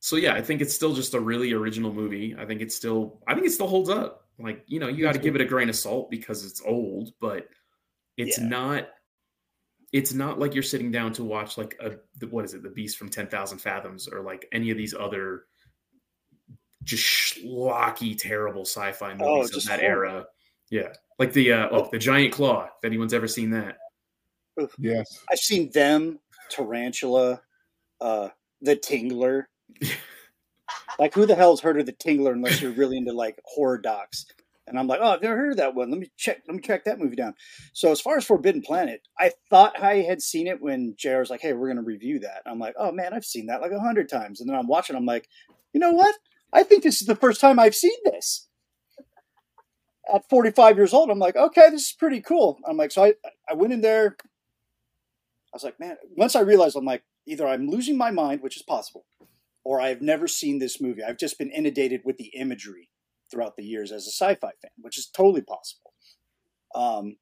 So 0.00 0.16
yeah, 0.16 0.34
I 0.34 0.42
think 0.42 0.60
it's 0.60 0.74
still 0.74 0.92
just 0.92 1.14
a 1.14 1.20
really 1.20 1.52
original 1.52 1.94
movie. 1.94 2.36
I 2.38 2.44
think 2.44 2.60
it's 2.60 2.74
still 2.74 3.22
I 3.26 3.34
think 3.34 3.46
it 3.46 3.52
still 3.52 3.68
holds 3.68 3.88
up. 3.88 4.26
Like, 4.38 4.64
you 4.66 4.80
know, 4.80 4.88
you 4.88 5.02
got 5.02 5.12
to 5.12 5.18
give 5.18 5.34
it 5.34 5.40
a 5.40 5.46
grain 5.46 5.68
of 5.68 5.76
salt 5.76 6.10
because 6.10 6.44
it's 6.44 6.60
old, 6.60 7.14
but 7.20 7.48
it's 8.18 8.38
Yeah. 8.38 8.48
not 8.48 8.88
it's 9.92 10.14
not 10.14 10.38
like 10.38 10.54
you're 10.54 10.62
sitting 10.62 10.90
down 10.90 11.12
to 11.12 11.24
watch 11.24 11.58
like 11.58 11.76
a 11.80 11.92
the, 12.18 12.26
what 12.28 12.44
is 12.44 12.54
it, 12.54 12.62
The 12.62 12.70
Beast 12.70 12.96
from 12.96 13.10
10,000 13.10 13.58
Fathoms 13.58 14.08
or 14.08 14.22
like 14.22 14.48
any 14.52 14.70
of 14.70 14.76
these 14.78 14.94
other 14.94 15.44
just 16.82 17.04
schlocky 17.04 18.16
terrible 18.18 18.62
sci-fi 18.64 19.12
Oh, 19.20 19.36
movies 19.36 19.56
of 19.56 19.64
that 19.66 19.80
horrible. 19.80 20.14
era. 20.16 20.26
Yeah. 20.70 20.92
Like 21.18 21.32
the 21.32 21.52
uh 21.52 21.68
oh, 21.70 21.88
the 21.92 21.98
giant 21.98 22.32
claw, 22.32 22.64
if 22.64 22.84
anyone's 22.84 23.14
ever 23.14 23.28
seen 23.28 23.50
that. 23.50 23.76
Yes. 24.78 25.22
I've 25.30 25.38
seen 25.38 25.70
them, 25.72 26.18
Tarantula, 26.50 27.40
uh, 28.00 28.28
the 28.60 28.76
Tingler. 28.76 29.44
like, 30.98 31.14
who 31.14 31.24
the 31.26 31.34
hell's 31.34 31.60
heard 31.60 31.78
of 31.78 31.86
the 31.86 31.92
Tingler 31.92 32.32
unless 32.32 32.60
you're 32.60 32.72
really 32.72 32.96
into 32.98 33.12
like 33.12 33.40
horror 33.44 33.78
docs? 33.78 34.26
And 34.72 34.78
I'm 34.78 34.86
like, 34.86 35.00
oh, 35.02 35.10
I've 35.10 35.20
never 35.22 35.36
heard 35.36 35.50
of 35.50 35.56
that 35.58 35.74
one. 35.74 35.90
Let 35.90 36.00
me 36.00 36.10
check. 36.16 36.42
Let 36.48 36.56
me 36.56 36.62
track 36.62 36.84
that 36.84 36.98
movie 36.98 37.14
down. 37.14 37.34
So 37.74 37.92
as 37.92 38.00
far 38.00 38.16
as 38.16 38.24
Forbidden 38.24 38.62
Planet, 38.62 39.02
I 39.18 39.32
thought 39.50 39.78
I 39.78 39.96
had 39.96 40.22
seen 40.22 40.46
it 40.46 40.62
when 40.62 40.94
JR 40.96 41.18
was 41.18 41.28
like, 41.28 41.42
hey, 41.42 41.52
we're 41.52 41.68
gonna 41.68 41.82
review 41.82 42.20
that. 42.20 42.42
I'm 42.46 42.58
like, 42.58 42.74
oh 42.78 42.90
man, 42.90 43.12
I've 43.12 43.26
seen 43.26 43.46
that 43.46 43.60
like 43.60 43.70
a 43.70 43.80
hundred 43.80 44.08
times. 44.08 44.40
And 44.40 44.48
then 44.48 44.56
I'm 44.56 44.66
watching. 44.66 44.96
I'm 44.96 45.04
like, 45.04 45.28
you 45.74 45.80
know 45.80 45.92
what? 45.92 46.14
I 46.54 46.62
think 46.62 46.82
this 46.82 47.02
is 47.02 47.06
the 47.06 47.14
first 47.14 47.38
time 47.38 47.58
I've 47.58 47.74
seen 47.74 47.96
this. 48.04 48.48
At 50.12 50.28
45 50.30 50.78
years 50.78 50.94
old, 50.94 51.10
I'm 51.10 51.18
like, 51.18 51.36
okay, 51.36 51.68
this 51.70 51.82
is 51.90 51.92
pretty 51.92 52.22
cool. 52.22 52.58
I'm 52.66 52.78
like, 52.78 52.92
so 52.92 53.04
I 53.04 53.14
I 53.48 53.52
went 53.52 53.74
in 53.74 53.82
there. 53.82 54.16
I 54.18 55.56
was 55.56 55.64
like, 55.64 55.78
man, 55.78 55.98
once 56.16 56.34
I 56.34 56.40
realized, 56.40 56.76
I'm 56.76 56.86
like, 56.86 57.02
either 57.26 57.46
I'm 57.46 57.68
losing 57.68 57.98
my 57.98 58.10
mind, 58.10 58.40
which 58.40 58.56
is 58.56 58.62
possible, 58.62 59.04
or 59.64 59.82
I've 59.82 60.00
never 60.00 60.26
seen 60.26 60.60
this 60.60 60.80
movie. 60.80 61.02
I've 61.02 61.18
just 61.18 61.38
been 61.38 61.50
inundated 61.50 62.00
with 62.06 62.16
the 62.16 62.32
imagery 62.34 62.88
throughout 63.32 63.56
the 63.56 63.64
years 63.64 63.90
as 63.90 64.06
a 64.06 64.10
sci 64.10 64.34
fi 64.36 64.52
fan, 64.62 64.70
which 64.78 64.98
is 64.98 65.08
totally 65.08 65.42
possible. 65.42 65.94
Um, 66.74 67.16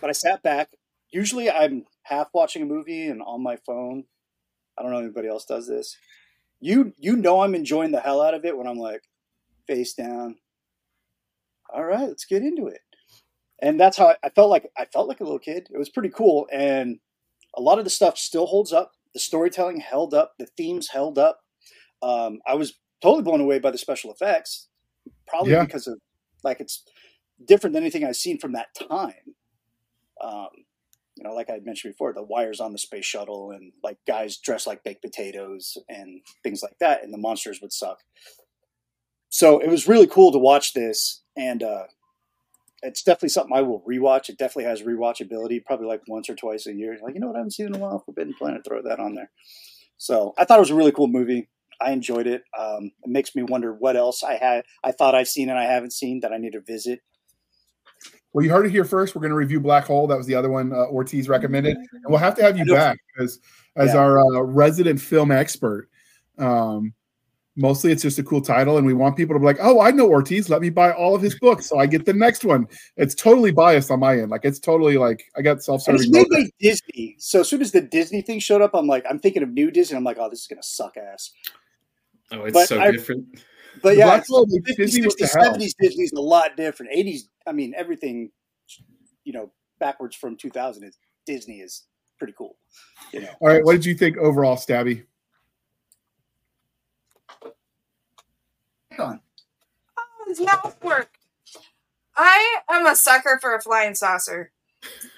but 0.00 0.10
I 0.10 0.12
sat 0.12 0.42
back. 0.42 0.70
Usually 1.12 1.50
I'm 1.50 1.84
half 2.02 2.28
watching 2.34 2.62
a 2.62 2.66
movie 2.66 3.06
and 3.06 3.22
on 3.22 3.42
my 3.42 3.56
phone. 3.66 4.04
I 4.76 4.82
don't 4.82 4.90
know 4.90 4.98
if 4.98 5.04
anybody 5.04 5.28
else 5.28 5.44
does 5.44 5.68
this. 5.68 5.96
You 6.60 6.92
you 6.98 7.16
know 7.16 7.42
I'm 7.42 7.54
enjoying 7.54 7.92
the 7.92 8.00
hell 8.00 8.22
out 8.22 8.34
of 8.34 8.44
it 8.44 8.56
when 8.56 8.66
I'm 8.66 8.78
like 8.78 9.02
face 9.66 9.94
down. 9.94 10.36
All 11.72 11.84
right, 11.84 12.08
let's 12.08 12.24
get 12.24 12.42
into 12.42 12.66
it. 12.66 12.80
And 13.60 13.80
that's 13.80 13.96
how 13.96 14.08
I, 14.08 14.16
I 14.24 14.28
felt 14.30 14.50
like 14.50 14.66
I 14.76 14.86
felt 14.86 15.08
like 15.08 15.20
a 15.20 15.24
little 15.24 15.38
kid. 15.38 15.68
It 15.72 15.78
was 15.78 15.90
pretty 15.90 16.10
cool. 16.10 16.48
And 16.52 16.98
a 17.56 17.60
lot 17.60 17.78
of 17.78 17.84
the 17.84 17.90
stuff 17.90 18.18
still 18.18 18.46
holds 18.46 18.72
up. 18.72 18.92
The 19.14 19.20
storytelling 19.20 19.80
held 19.80 20.14
up. 20.14 20.34
The 20.38 20.46
themes 20.56 20.88
held 20.88 21.18
up. 21.18 21.40
Um, 22.02 22.40
I 22.46 22.54
was 22.54 22.74
totally 23.02 23.22
blown 23.22 23.40
away 23.40 23.58
by 23.58 23.70
the 23.70 23.78
special 23.78 24.12
effects, 24.12 24.68
probably 25.28 25.52
Yeah. 25.52 25.64
because 25.64 25.86
of 25.86 25.98
like 26.44 26.60
it's 26.60 26.82
different 27.44 27.74
than 27.74 27.82
anything 27.82 28.04
I've 28.04 28.16
seen 28.16 28.38
from 28.38 28.52
that 28.52 28.68
time. 28.88 29.34
Um, 30.20 30.48
you 31.16 31.24
know, 31.24 31.32
like 31.34 31.48
I 31.50 31.58
mentioned 31.64 31.94
before, 31.94 32.12
the 32.12 32.22
wires 32.22 32.60
on 32.60 32.72
the 32.72 32.78
space 32.78 33.04
shuttle 33.06 33.50
and 33.50 33.72
like 33.82 33.96
guys 34.06 34.36
dressed 34.36 34.66
like 34.66 34.84
baked 34.84 35.02
potatoes 35.02 35.78
and 35.88 36.20
things 36.42 36.62
like 36.62 36.78
that, 36.80 37.02
and 37.02 37.12
the 37.12 37.18
monsters 37.18 37.60
would 37.62 37.72
suck. 37.72 38.00
So 39.28 39.58
it 39.58 39.68
was 39.68 39.88
really 39.88 40.06
cool 40.06 40.32
to 40.32 40.38
watch 40.38 40.72
this 40.74 41.22
and 41.36 41.62
uh, 41.62 41.84
it's 42.82 43.02
definitely 43.02 43.30
something 43.30 43.56
I 43.56 43.62
will 43.62 43.82
rewatch. 43.88 44.28
It 44.28 44.38
definitely 44.38 44.64
has 44.64 44.82
rewatchability, 44.82 45.64
probably 45.64 45.86
like 45.86 46.02
once 46.06 46.28
or 46.30 46.34
twice 46.34 46.66
a 46.66 46.72
year. 46.74 46.96
Like 47.02 47.14
you 47.14 47.20
know 47.20 47.28
what 47.28 47.36
I 47.36 47.40
haven't 47.40 47.52
seen 47.52 47.66
in 47.66 47.74
a 47.74 47.78
while, 47.78 48.02
Forbidden 48.04 48.34
Planet. 48.34 48.62
Throw 48.66 48.82
that 48.82 49.00
on 49.00 49.14
there. 49.14 49.30
So 49.98 50.34
I 50.38 50.44
thought 50.44 50.58
it 50.58 50.60
was 50.60 50.70
a 50.70 50.74
really 50.74 50.92
cool 50.92 51.08
movie. 51.08 51.48
I 51.80 51.92
enjoyed 51.92 52.26
it. 52.26 52.42
Um, 52.58 52.90
it 53.02 53.08
makes 53.08 53.34
me 53.34 53.42
wonder 53.42 53.72
what 53.74 53.96
else 53.96 54.22
I 54.22 54.36
had 54.36 54.64
I 54.84 54.92
thought 54.92 55.14
I've 55.14 55.28
seen 55.28 55.50
and 55.50 55.58
I 55.58 55.64
haven't 55.64 55.92
seen 55.92 56.20
that 56.20 56.32
I 56.32 56.38
need 56.38 56.52
to 56.52 56.60
visit. 56.60 57.00
Well, 58.32 58.44
you 58.44 58.50
heard 58.50 58.66
it 58.66 58.70
here 58.70 58.84
first. 58.84 59.14
We're 59.14 59.22
going 59.22 59.30
to 59.30 59.36
review 59.36 59.60
Black 59.60 59.84
Hole. 59.86 60.06
That 60.06 60.18
was 60.18 60.26
the 60.26 60.34
other 60.34 60.50
one 60.50 60.72
uh, 60.72 60.86
Ortiz 60.88 61.26
recommended, 61.28 61.76
and 61.76 61.88
we'll 62.06 62.18
have 62.18 62.34
to 62.34 62.42
have 62.42 62.58
you 62.58 62.66
back 62.66 62.98
because 63.14 63.40
as 63.76 63.94
Yeah. 63.94 64.00
our 64.00 64.18
uh, 64.18 64.40
resident 64.42 65.00
film 65.00 65.30
expert. 65.30 65.88
Um, 66.38 66.92
mostly, 67.56 67.92
it's 67.92 68.02
just 68.02 68.18
a 68.18 68.22
cool 68.22 68.42
title, 68.42 68.76
and 68.76 68.86
we 68.86 68.92
want 68.92 69.16
people 69.16 69.34
to 69.34 69.38
be 69.40 69.46
like, 69.46 69.56
"Oh, 69.62 69.80
I 69.80 69.90
know 69.90 70.06
Ortiz. 70.10 70.50
Let 70.50 70.60
me 70.60 70.68
buy 70.68 70.92
all 70.92 71.14
of 71.14 71.22
his 71.22 71.38
books, 71.40 71.66
so 71.66 71.78
I 71.78 71.86
get 71.86 72.04
the 72.04 72.12
next 72.12 72.44
one." 72.44 72.66
It's 72.98 73.14
totally 73.14 73.52
biased 73.52 73.90
on 73.90 74.00
my 74.00 74.18
end. 74.18 74.30
Like 74.30 74.44
it's 74.44 74.58
totally 74.58 74.98
like 74.98 75.24
I 75.34 75.40
got 75.40 75.62
self-serving. 75.62 76.02
it's 76.02 76.10
made 76.10 76.28
by 76.30 76.44
Disney. 76.60 77.16
So 77.18 77.40
as 77.40 77.48
soon 77.48 77.62
as 77.62 77.72
the 77.72 77.80
Disney 77.80 78.20
thing 78.20 78.38
showed 78.38 78.60
up, 78.60 78.72
I'm 78.74 78.86
like, 78.86 79.06
I'm 79.08 79.18
thinking 79.18 79.42
of 79.42 79.48
new 79.48 79.70
Disney. 79.70 79.96
I'm 79.96 80.04
like, 80.04 80.18
oh, 80.20 80.28
this 80.28 80.40
is 80.42 80.46
gonna 80.46 80.62
suck 80.62 80.98
ass. 80.98 81.32
Oh, 82.32 82.42
it's 82.44 82.54
But 82.54 82.68
so 82.68 82.80
I- 82.80 82.90
different. 82.90 83.26
But 83.82 83.90
The 83.90 83.96
yeah, 83.98 84.04
Black 84.06 84.18
it's 84.20 84.28
Hole, 84.30 84.46
like, 84.50 84.62
50s, 84.62 84.76
Disney 84.76 85.00
went 85.02 85.12
to 85.18 85.24
60s, 85.24 85.34
hell. 85.34 85.54
70s 85.54 85.74
Disney's 85.78 86.12
a 86.12 86.20
lot 86.20 86.56
different. 86.56 86.92
80s, 86.92 87.28
I 87.46 87.52
mean, 87.52 87.74
everything, 87.76 88.30
you 89.24 89.32
know, 89.34 89.52
backwards 89.78 90.16
from 90.16 90.36
2000 90.36 90.82
is 90.84 90.96
Disney 91.26 91.56
is 91.60 91.86
pretty 92.18 92.32
cool. 92.38 92.56
You 93.12 93.20
know, 93.20 93.28
All 93.40 93.48
right, 93.48 93.62
what 93.62 93.72
did 93.72 93.84
you 93.84 93.94
think 93.94 94.16
overall, 94.16 94.56
Stabby? 94.56 95.04
Hang 98.90 99.00
on. 99.00 99.20
Oh, 99.98 100.24
his 100.28 100.40
mouth 100.40 100.76
worked. 100.82 101.18
I 102.16 102.60
am 102.70 102.86
a 102.86 102.96
sucker 102.96 103.38
for 103.40 103.54
a 103.54 103.60
flying 103.60 103.94
saucer. 103.94 104.52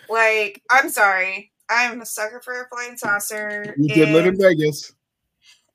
Like, 0.08 0.62
I'm 0.70 0.88
sorry. 0.90 1.52
I'm 1.70 2.00
a 2.00 2.06
sucker 2.06 2.40
for 2.44 2.60
a 2.62 2.68
flying 2.68 2.96
saucer. 2.96 3.74
You 3.78 3.88
did 3.94 4.08
live 4.10 4.26
in 4.26 4.36
Vegas. 4.40 4.92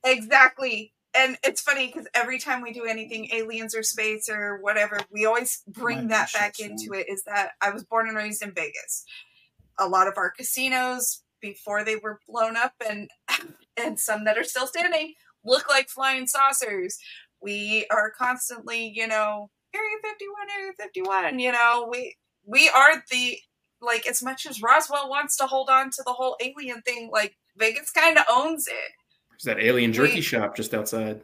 Exactly. 0.03 0.92
And 1.15 1.37
it's 1.43 1.61
funny 1.61 1.87
because 1.87 2.07
every 2.13 2.39
time 2.39 2.61
we 2.61 2.73
do 2.73 2.85
anything 2.85 3.29
aliens 3.31 3.75
or 3.75 3.83
space 3.83 4.29
or 4.29 4.59
whatever, 4.61 4.99
we 5.11 5.25
always 5.25 5.61
bring 5.67 6.07
that 6.07 6.33
back 6.33 6.59
into 6.59 6.93
it. 6.93 7.07
Is 7.07 7.23
that 7.25 7.51
I 7.61 7.69
was 7.69 7.83
born 7.83 8.07
and 8.07 8.17
raised 8.17 8.41
in 8.41 8.51
Vegas. 8.51 9.05
A 9.79 9.87
lot 9.87 10.07
of 10.07 10.17
our 10.17 10.31
casinos 10.31 11.23
before 11.41 11.83
they 11.83 11.97
were 11.97 12.19
blown 12.27 12.57
up 12.57 12.73
and 12.87 13.09
and 13.77 13.99
some 13.99 14.25
that 14.25 14.37
are 14.37 14.43
still 14.43 14.67
standing 14.67 15.13
look 15.45 15.69
like 15.69 15.89
flying 15.89 16.25
saucers. 16.27 16.97
We 17.41 17.85
are 17.91 18.11
constantly, 18.11 18.91
you 18.95 19.07
know, 19.07 19.49
Area 19.75 19.97
51, 20.03 20.35
Area 20.57 20.73
51, 20.77 21.39
you 21.39 21.51
know, 21.51 21.87
we 21.91 22.15
we 22.45 22.69
are 22.69 23.03
the 23.11 23.37
like 23.81 24.07
as 24.07 24.23
much 24.23 24.45
as 24.45 24.61
Roswell 24.61 25.09
wants 25.09 25.35
to 25.37 25.45
hold 25.45 25.69
on 25.69 25.89
to 25.91 26.03
the 26.05 26.13
whole 26.13 26.37
alien 26.41 26.81
thing, 26.81 27.09
like 27.11 27.35
Vegas 27.57 27.91
kind 27.91 28.17
of 28.17 28.23
owns 28.31 28.67
it. 28.67 28.91
There's 29.43 29.55
that 29.57 29.63
alien 29.63 29.93
jerky 29.93 30.15
We- 30.15 30.21
shop 30.21 30.55
just 30.55 30.73
outside. 30.73 31.21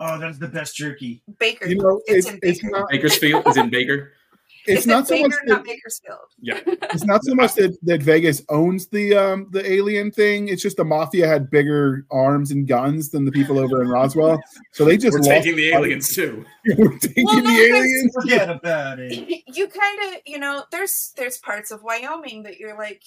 Oh, 0.00 0.18
that's 0.18 0.38
the 0.38 0.48
best 0.48 0.74
jerky. 0.76 1.22
Baker. 1.38 1.66
You 1.68 1.76
know, 1.76 2.00
it's, 2.06 2.26
it's 2.26 2.34
in 2.34 2.40
it's 2.42 2.60
Baker. 2.62 2.70
not 2.78 2.90
Bakersfield 2.90 3.46
is 3.46 3.56
in 3.56 3.70
Baker. 3.70 4.12
it's 4.66 4.78
It's, 4.78 4.86
not 4.86 5.06
so 5.06 5.14
Baker, 5.14 5.28
much 5.28 5.38
not 5.44 5.56
that, 5.58 5.64
Bakersfield. 5.64 6.18
Yeah. 6.40 6.60
it's 6.66 7.04
not 7.04 7.22
so 7.24 7.34
much 7.36 7.54
that, 7.54 7.76
that 7.82 8.02
Vegas 8.02 8.42
owns 8.48 8.88
the 8.88 9.14
um 9.16 9.46
the 9.52 9.64
alien 9.70 10.10
thing. 10.10 10.48
It's 10.48 10.60
just 10.62 10.76
the 10.76 10.84
mafia 10.84 11.28
had 11.28 11.50
bigger 11.50 12.04
arms 12.10 12.50
and 12.50 12.66
guns 12.66 13.10
than 13.10 13.24
the 13.24 13.30
people 13.30 13.60
over 13.60 13.80
in 13.82 13.88
Roswell, 13.88 14.40
so 14.72 14.84
they 14.84 14.96
just 14.96 15.16
We're 15.18 15.22
taking 15.24 15.54
the 15.56 15.70
money. 15.72 15.84
aliens 15.86 16.12
too. 16.14 16.44
We're 16.76 16.98
taking 16.98 17.24
Well, 17.26 17.36
no, 17.36 17.42
the 17.42 17.48
because- 17.48 17.76
aliens. 17.78 18.14
Forget 18.20 18.50
about 18.50 18.98
it. 18.98 19.42
You 19.54 19.68
kind 19.68 20.14
of, 20.14 20.20
you 20.26 20.38
know, 20.38 20.64
there's 20.72 21.12
there's 21.16 21.38
parts 21.38 21.70
of 21.70 21.82
Wyoming 21.84 22.42
that 22.44 22.58
you're 22.58 22.76
like, 22.76 23.02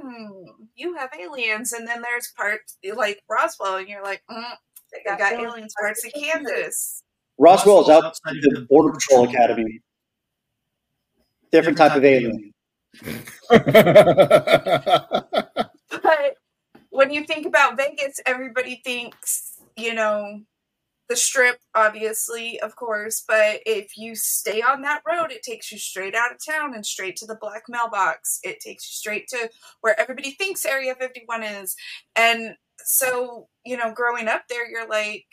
hmm, 0.00 0.64
you 0.74 0.96
have 0.96 1.10
aliens, 1.18 1.72
and 1.72 1.86
then 1.86 2.02
there's 2.02 2.32
parts 2.36 2.76
like 2.94 3.20
Roswell, 3.28 3.76
and 3.76 3.88
you're 3.88 4.02
like, 4.02 4.22
mm, 4.30 4.42
they 4.92 5.02
got, 5.04 5.20
aliens 5.32 5.74
parts 5.80 6.04
of 6.04 6.12
Kansas. 6.12 7.02
Roswell 7.38 7.82
is 7.82 7.88
Roswell's 7.88 7.90
outside 7.90 8.06
outside 8.06 8.42
the 8.42 8.60
the 8.60 8.66
Border 8.68 8.70
Border 8.70 8.92
Patrol 8.92 9.26
Patrol 9.26 9.28
Academy. 9.28 9.80
Different 11.52 11.78
type 11.78 11.96
of 11.96 12.04
alien. 12.04 12.52
But 16.02 16.36
when 16.90 17.10
you 17.10 17.24
think 17.24 17.46
about 17.46 17.76
Vegas, 17.76 18.20
everybody 18.26 18.80
thinks, 18.84 19.54
you 19.76 19.94
know, 19.94 20.40
the 21.08 21.16
strip, 21.16 21.58
obviously, 21.74 22.58
of 22.60 22.76
course, 22.76 23.22
but 23.26 23.60
if 23.66 23.96
you 23.96 24.14
stay 24.14 24.62
on 24.62 24.82
that 24.82 25.02
road, 25.06 25.30
it 25.30 25.42
takes 25.42 25.70
you 25.70 25.78
straight 25.78 26.14
out 26.14 26.32
of 26.32 26.38
town 26.44 26.74
and 26.74 26.84
straight 26.84 27.16
to 27.16 27.26
the 27.26 27.38
black 27.38 27.64
mailbox. 27.68 28.40
It 28.42 28.60
takes 28.60 28.84
you 28.84 28.94
straight 28.94 29.28
to 29.28 29.50
where 29.82 29.98
everybody 30.00 30.30
thinks 30.30 30.64
Area 30.64 30.94
51 30.94 31.42
is. 31.42 31.76
And 32.16 32.56
so, 32.78 33.48
you 33.64 33.76
know, 33.76 33.92
growing 33.92 34.28
up 34.28 34.44
there, 34.48 34.68
you're 34.68 34.88
like, 34.88 35.26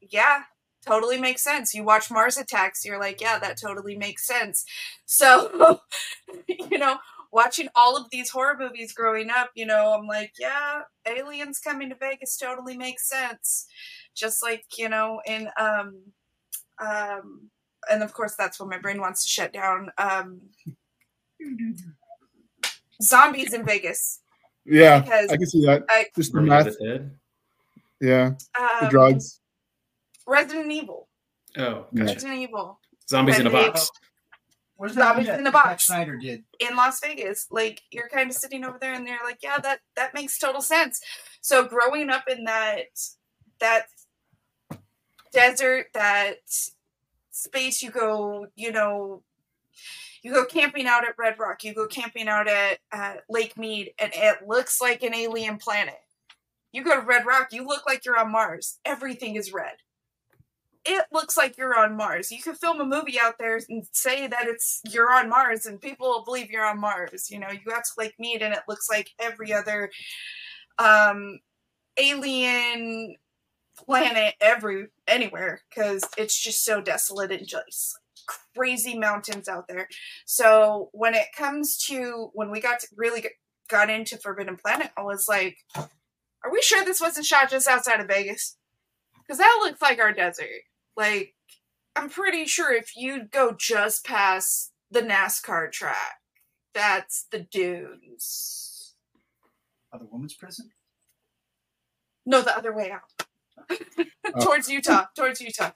yeah, 0.00 0.44
totally 0.86 1.18
makes 1.18 1.42
sense. 1.42 1.74
You 1.74 1.84
watch 1.84 2.10
Mars 2.10 2.38
Attacks, 2.38 2.84
you're 2.84 3.00
like, 3.00 3.20
yeah, 3.20 3.38
that 3.38 3.60
totally 3.60 3.96
makes 3.96 4.26
sense. 4.26 4.64
So, 5.04 5.80
you 6.48 6.78
know, 6.78 6.96
watching 7.32 7.68
all 7.76 7.96
of 7.96 8.06
these 8.10 8.30
horror 8.30 8.56
movies 8.58 8.92
growing 8.92 9.30
up, 9.30 9.50
you 9.54 9.66
know, 9.66 9.92
I'm 9.92 10.06
like, 10.06 10.32
yeah, 10.38 10.82
aliens 11.06 11.58
coming 11.58 11.88
to 11.90 11.94
Vegas 11.96 12.36
totally 12.36 12.76
makes 12.76 13.08
sense. 13.08 13.66
Just 14.14 14.42
like, 14.42 14.64
you 14.76 14.88
know, 14.88 15.20
in 15.26 15.48
um 15.58 15.96
um 16.80 17.50
and 17.90 18.02
of 18.02 18.12
course 18.12 18.34
that's 18.36 18.58
when 18.60 18.68
my 18.68 18.78
brain 18.78 19.00
wants 19.00 19.22
to 19.24 19.28
shut 19.28 19.52
down. 19.52 19.90
Um 19.98 20.40
zombies 23.02 23.52
in 23.52 23.64
Vegas. 23.64 24.20
yeah, 24.64 25.00
Because 25.00 25.30
I 25.30 25.36
can 25.36 25.46
see 25.46 25.64
that. 25.66 25.84
I 25.88 26.06
Just 26.16 26.32
the 26.32 26.42
math. 26.42 26.66
of 26.66 26.76
the 26.78 26.86
Dead. 26.86 27.10
Yeah, 28.00 28.30
the 28.80 28.84
um, 28.86 28.90
drugs. 28.90 29.40
Resident 30.26 30.70
Evil. 30.72 31.08
Oh, 31.56 31.86
Yeah. 31.92 32.04
gotcha. 32.04 32.14
Resident 32.14 32.38
Evil. 32.40 32.80
Zombies 33.08 33.38
in 33.38 33.46
a 33.46 33.50
Resident 33.50 33.74
box. 33.74 33.90
Where's 34.80 34.94
Zombies 34.94 35.26
that 35.26 35.36
in 35.36 35.44
the 35.44 35.50
Zack 35.50 35.64
box. 35.64 35.84
Snyder 35.84 36.16
did. 36.16 36.42
in 36.58 36.74
Las 36.74 37.00
Vegas. 37.00 37.48
Like 37.50 37.82
you're 37.90 38.08
kind 38.08 38.30
of 38.30 38.34
sitting 38.34 38.64
over 38.64 38.78
there 38.80 38.94
and 38.94 39.06
they're 39.06 39.18
like, 39.22 39.40
yeah, 39.42 39.58
that 39.58 39.80
that 39.94 40.14
makes 40.14 40.38
total 40.38 40.62
sense. 40.62 41.02
So 41.42 41.68
growing 41.68 42.08
up 42.08 42.24
in 42.30 42.44
that 42.44 42.86
that 43.58 43.88
desert, 45.34 45.88
that 45.92 46.38
space 47.30 47.82
you 47.82 47.90
go, 47.90 48.46
you 48.56 48.72
know, 48.72 49.22
you 50.22 50.32
go 50.32 50.46
camping 50.46 50.86
out 50.86 51.06
at 51.06 51.18
Red 51.18 51.38
Rock, 51.38 51.62
you 51.62 51.74
go 51.74 51.86
camping 51.86 52.26
out 52.26 52.48
at 52.48 52.78
uh, 52.90 53.16
Lake 53.28 53.58
Mead, 53.58 53.92
and 53.98 54.10
it 54.14 54.48
looks 54.48 54.80
like 54.80 55.02
an 55.02 55.12
alien 55.12 55.58
planet. 55.58 56.00
You 56.72 56.84
go 56.84 56.98
to 56.98 57.06
Red 57.06 57.26
Rock, 57.26 57.48
you 57.52 57.66
look 57.66 57.82
like 57.86 58.06
you're 58.06 58.18
on 58.18 58.32
Mars. 58.32 58.78
Everything 58.86 59.34
is 59.36 59.52
red. 59.52 59.76
It 60.84 61.04
looks 61.12 61.36
like 61.36 61.58
you're 61.58 61.78
on 61.78 61.96
Mars. 61.96 62.32
You 62.32 62.40
could 62.40 62.56
film 62.56 62.80
a 62.80 62.86
movie 62.86 63.20
out 63.20 63.34
there 63.38 63.60
and 63.68 63.86
say 63.92 64.26
that 64.26 64.46
it's 64.46 64.80
you're 64.90 65.12
on 65.12 65.28
Mars, 65.28 65.66
and 65.66 65.80
people 65.80 66.08
will 66.08 66.24
believe 66.24 66.50
you're 66.50 66.64
on 66.64 66.80
Mars. 66.80 67.30
You 67.30 67.38
know, 67.38 67.50
you 67.50 67.72
out 67.72 67.84
to 67.84 67.92
Lake 67.98 68.14
Mead, 68.18 68.42
and 68.42 68.54
it 68.54 68.62
looks 68.66 68.88
like 68.88 69.10
every 69.18 69.52
other 69.52 69.90
um, 70.78 71.38
alien 71.98 73.16
planet 73.76 74.34
every 74.40 74.86
anywhere 75.06 75.62
because 75.68 76.02
it's 76.16 76.38
just 76.38 76.64
so 76.64 76.80
desolate 76.80 77.32
and 77.32 77.46
just 77.46 77.98
crazy 78.54 78.98
mountains 78.98 79.48
out 79.48 79.68
there. 79.68 79.88
So 80.26 80.90
when 80.92 81.14
it 81.14 81.26
comes 81.36 81.76
to 81.86 82.30
when 82.34 82.50
we 82.50 82.60
got 82.60 82.80
really 82.96 83.26
got 83.68 83.90
into 83.90 84.18
Forbidden 84.18 84.56
Planet, 84.56 84.90
I 84.96 85.02
was 85.02 85.26
like, 85.28 85.58
"Are 85.76 86.52
we 86.52 86.62
sure 86.62 86.84
this 86.84 87.00
wasn't 87.00 87.26
shot 87.26 87.50
just 87.50 87.68
outside 87.68 88.00
of 88.00 88.08
Vegas? 88.08 88.56
Because 89.18 89.38
that 89.38 89.60
looks 89.62 89.80
like 89.82 90.00
our 90.00 90.12
desert. 90.12 90.48
Like, 91.00 91.34
I'm 91.96 92.10
pretty 92.10 92.44
sure 92.44 92.74
if 92.74 92.94
you 92.94 93.24
go 93.24 93.56
just 93.58 94.04
past 94.04 94.72
the 94.90 95.00
NASCAR 95.00 95.72
track, 95.72 96.18
that's 96.74 97.24
the 97.32 97.38
dunes. 97.38 98.96
Other 99.94 100.04
woman's 100.12 100.34
prison? 100.34 100.68
No, 102.26 102.42
the 102.42 102.54
other 102.54 102.74
way 102.74 102.92
out." 102.92 103.26
Oh. 104.32 104.44
towards 104.44 104.68
Utah, 104.70 105.06
towards 105.16 105.40
Utah. 105.40 105.72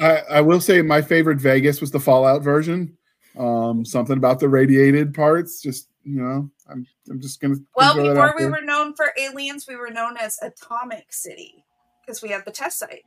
I, 0.00 0.22
I 0.28 0.40
will 0.40 0.60
say 0.60 0.82
my 0.82 1.00
favorite 1.00 1.38
Vegas 1.38 1.80
was 1.80 1.92
the 1.92 2.00
Fallout 2.00 2.42
version. 2.42 2.96
Um, 3.38 3.84
something 3.84 4.16
about 4.16 4.40
the 4.40 4.48
radiated 4.48 5.14
parts. 5.14 5.62
Just 5.62 5.90
you 6.02 6.20
know, 6.20 6.50
I'm 6.68 6.84
I'm 7.08 7.20
just 7.20 7.40
gonna. 7.40 7.56
Well, 7.76 7.94
before 7.94 8.34
we 8.36 8.44
there. 8.44 8.50
were 8.50 8.62
known 8.62 8.94
for 8.96 9.12
aliens, 9.16 9.68
we 9.68 9.76
were 9.76 9.90
known 9.90 10.16
as 10.16 10.40
Atomic 10.42 11.12
City 11.12 11.64
because 12.00 12.20
we 12.20 12.30
had 12.30 12.44
the 12.44 12.50
test 12.50 12.80
site. 12.80 13.04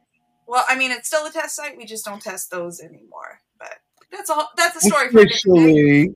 Well, 0.48 0.66
I 0.68 0.78
mean, 0.78 0.92
it's 0.92 1.08
still 1.08 1.26
a 1.26 1.32
test 1.32 1.56
site. 1.56 1.78
We 1.78 1.86
just 1.86 2.06
don't 2.06 2.22
test 2.22 2.50
those 2.50 2.80
anymore. 2.80 3.40
But 3.60 3.76
that's 4.12 4.30
all. 4.30 4.50
That's 4.56 4.78
a 4.78 4.88
story 4.88 5.08
officially. 5.08 6.16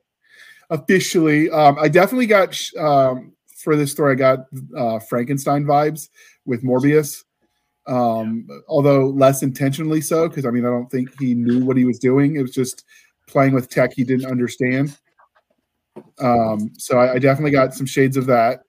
Officially, 0.70 1.50
um, 1.50 1.76
I 1.78 1.88
definitely 1.88 2.26
got 2.26 2.58
um, 2.78 3.32
for 3.58 3.76
this 3.76 3.92
story. 3.92 4.12
I 4.12 4.14
got 4.14 4.46
uh, 4.76 4.98
Frankenstein 5.00 5.64
vibes 5.64 6.08
with 6.46 6.64
Morbius. 6.64 7.24
Um, 7.86 8.46
although 8.68 9.08
less 9.08 9.42
intentionally 9.42 10.00
so, 10.00 10.28
because 10.28 10.46
I 10.46 10.50
mean, 10.50 10.64
I 10.64 10.68
don't 10.68 10.90
think 10.90 11.10
he 11.20 11.34
knew 11.34 11.64
what 11.64 11.76
he 11.76 11.84
was 11.84 11.98
doing. 11.98 12.36
It 12.36 12.42
was 12.42 12.52
just 12.52 12.84
playing 13.26 13.54
with 13.54 13.68
tech 13.68 13.92
he 13.94 14.04
didn't 14.04 14.30
understand. 14.30 14.96
Um, 16.20 16.70
so 16.78 16.98
I, 16.98 17.14
I 17.14 17.18
definitely 17.18 17.50
got 17.50 17.74
some 17.74 17.86
shades 17.86 18.16
of 18.16 18.26
that. 18.26 18.62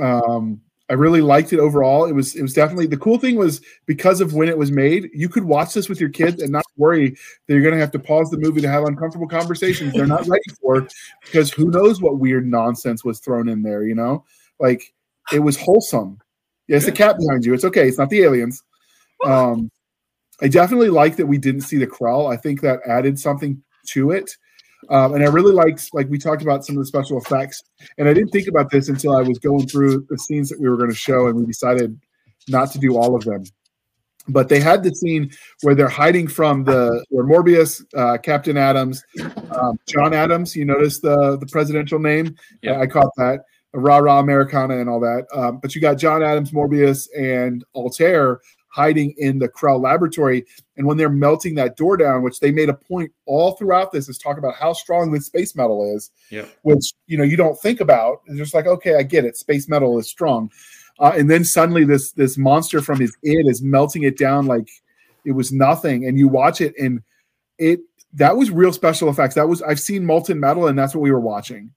Um, 0.00 0.60
I 0.90 0.94
really 0.94 1.20
liked 1.20 1.52
it 1.52 1.58
overall. 1.58 2.06
It 2.06 2.14
was 2.14 2.34
it 2.34 2.42
was 2.42 2.54
definitely 2.54 2.86
the 2.86 2.96
cool 2.96 3.18
thing 3.18 3.36
was 3.36 3.60
because 3.84 4.20
of 4.20 4.32
when 4.32 4.48
it 4.48 4.56
was 4.56 4.70
made, 4.70 5.10
you 5.12 5.28
could 5.28 5.44
watch 5.44 5.74
this 5.74 5.88
with 5.88 6.00
your 6.00 6.08
kids 6.08 6.42
and 6.42 6.50
not 6.50 6.64
worry 6.76 7.10
that 7.10 7.54
you're 7.54 7.62
going 7.62 7.74
to 7.74 7.80
have 7.80 7.90
to 7.90 7.98
pause 7.98 8.30
the 8.30 8.38
movie 8.38 8.62
to 8.62 8.70
have 8.70 8.84
uncomfortable 8.84 9.28
conversations 9.28 9.92
they're 9.92 10.06
not 10.06 10.26
ready 10.26 10.42
for 10.60 10.88
because 11.24 11.52
who 11.52 11.70
knows 11.70 12.00
what 12.00 12.18
weird 12.18 12.46
nonsense 12.46 13.04
was 13.04 13.20
thrown 13.20 13.48
in 13.48 13.62
there, 13.62 13.84
you 13.84 13.94
know? 13.94 14.24
Like 14.58 14.94
it 15.32 15.40
was 15.40 15.58
wholesome. 15.58 16.18
Yes, 16.68 16.84
the 16.84 16.92
cat 16.92 17.18
behind 17.18 17.44
you. 17.44 17.54
It's 17.54 17.64
okay. 17.64 17.88
It's 17.88 17.98
not 17.98 18.10
the 18.10 18.22
aliens. 18.22 18.62
Um, 19.24 19.70
I 20.40 20.48
definitely 20.48 20.90
like 20.90 21.16
that 21.16 21.26
we 21.26 21.38
didn't 21.38 21.62
see 21.62 21.78
the 21.78 21.86
Krell. 21.86 22.32
I 22.32 22.36
think 22.36 22.60
that 22.60 22.80
added 22.86 23.18
something 23.18 23.62
to 23.88 24.10
it. 24.12 24.30
Um, 24.90 25.14
and 25.14 25.22
I 25.22 25.26
really 25.26 25.52
liked, 25.52 25.90
like 25.92 26.08
we 26.08 26.18
talked 26.18 26.42
about 26.42 26.64
some 26.64 26.76
of 26.76 26.82
the 26.82 26.86
special 26.86 27.18
effects. 27.18 27.62
And 27.98 28.08
I 28.08 28.14
didn't 28.14 28.30
think 28.30 28.48
about 28.48 28.70
this 28.70 28.88
until 28.88 29.16
I 29.16 29.22
was 29.22 29.38
going 29.38 29.66
through 29.66 30.06
the 30.08 30.18
scenes 30.18 30.48
that 30.48 30.60
we 30.60 30.68
were 30.68 30.76
going 30.76 30.90
to 30.90 30.96
show, 30.96 31.26
and 31.26 31.36
we 31.36 31.46
decided 31.46 31.98
not 32.48 32.70
to 32.72 32.78
do 32.78 32.96
all 32.96 33.14
of 33.14 33.24
them. 33.24 33.44
But 34.28 34.48
they 34.48 34.60
had 34.60 34.82
the 34.82 34.94
scene 34.94 35.30
where 35.62 35.74
they're 35.74 35.88
hiding 35.88 36.28
from 36.28 36.64
the 36.64 37.04
where 37.08 37.24
Morbius, 37.24 37.82
uh, 37.96 38.18
Captain 38.18 38.58
Adams, 38.58 39.02
um, 39.50 39.78
John 39.86 40.12
Adams. 40.12 40.54
You 40.54 40.66
notice 40.66 41.00
the 41.00 41.38
the 41.38 41.46
presidential 41.46 41.98
name? 41.98 42.36
Yeah. 42.62 42.78
I 42.78 42.86
caught 42.86 43.14
that. 43.16 43.40
Rah 43.74 43.98
rah 43.98 44.18
Americana 44.18 44.78
and 44.78 44.88
all 44.88 45.00
that. 45.00 45.26
Um, 45.34 45.58
but 45.60 45.74
you 45.74 45.80
got 45.80 45.94
John 45.96 46.22
Adams, 46.22 46.52
Morbius, 46.52 47.08
and 47.16 47.64
Altair 47.74 48.40
hiding 48.68 49.14
in 49.18 49.38
the 49.38 49.48
Krell 49.48 49.80
laboratory. 49.80 50.44
And 50.76 50.86
when 50.86 50.96
they're 50.96 51.08
melting 51.08 51.54
that 51.56 51.76
door 51.76 51.96
down, 51.96 52.22
which 52.22 52.40
they 52.40 52.52
made 52.52 52.68
a 52.68 52.74
point 52.74 53.10
all 53.26 53.52
throughout 53.52 53.92
this, 53.92 54.08
is 54.08 54.18
talk 54.18 54.38
about 54.38 54.54
how 54.54 54.72
strong 54.72 55.10
this 55.10 55.26
space 55.26 55.56
metal 55.56 55.94
is, 55.96 56.10
Yeah. 56.30 56.44
which 56.62 56.92
you 57.06 57.16
know 57.18 57.24
you 57.24 57.36
don't 57.36 57.58
think 57.60 57.80
about. 57.80 58.20
It's 58.26 58.38
just 58.38 58.54
like, 58.54 58.66
okay, 58.66 58.96
I 58.96 59.02
get 59.02 59.24
it. 59.24 59.36
Space 59.36 59.68
metal 59.68 59.98
is 59.98 60.08
strong. 60.08 60.50
Uh, 61.00 61.12
and 61.16 61.30
then 61.30 61.44
suddenly 61.44 61.84
this 61.84 62.12
this 62.12 62.36
monster 62.36 62.80
from 62.82 63.00
his 63.00 63.16
id 63.22 63.48
is 63.48 63.62
melting 63.62 64.02
it 64.02 64.18
down 64.18 64.46
like 64.46 64.68
it 65.24 65.32
was 65.32 65.52
nothing. 65.52 66.06
And 66.06 66.18
you 66.18 66.28
watch 66.28 66.60
it, 66.60 66.74
and 66.78 67.02
it 67.58 67.80
that 68.14 68.36
was 68.36 68.50
real 68.50 68.72
special 68.72 69.08
effects. 69.08 69.34
That 69.34 69.48
was 69.48 69.62
I've 69.62 69.80
seen 69.80 70.04
molten 70.04 70.40
metal, 70.40 70.66
and 70.66 70.78
that's 70.78 70.94
what 70.94 71.02
we 71.02 71.10
were 71.12 71.20
watching. 71.20 71.72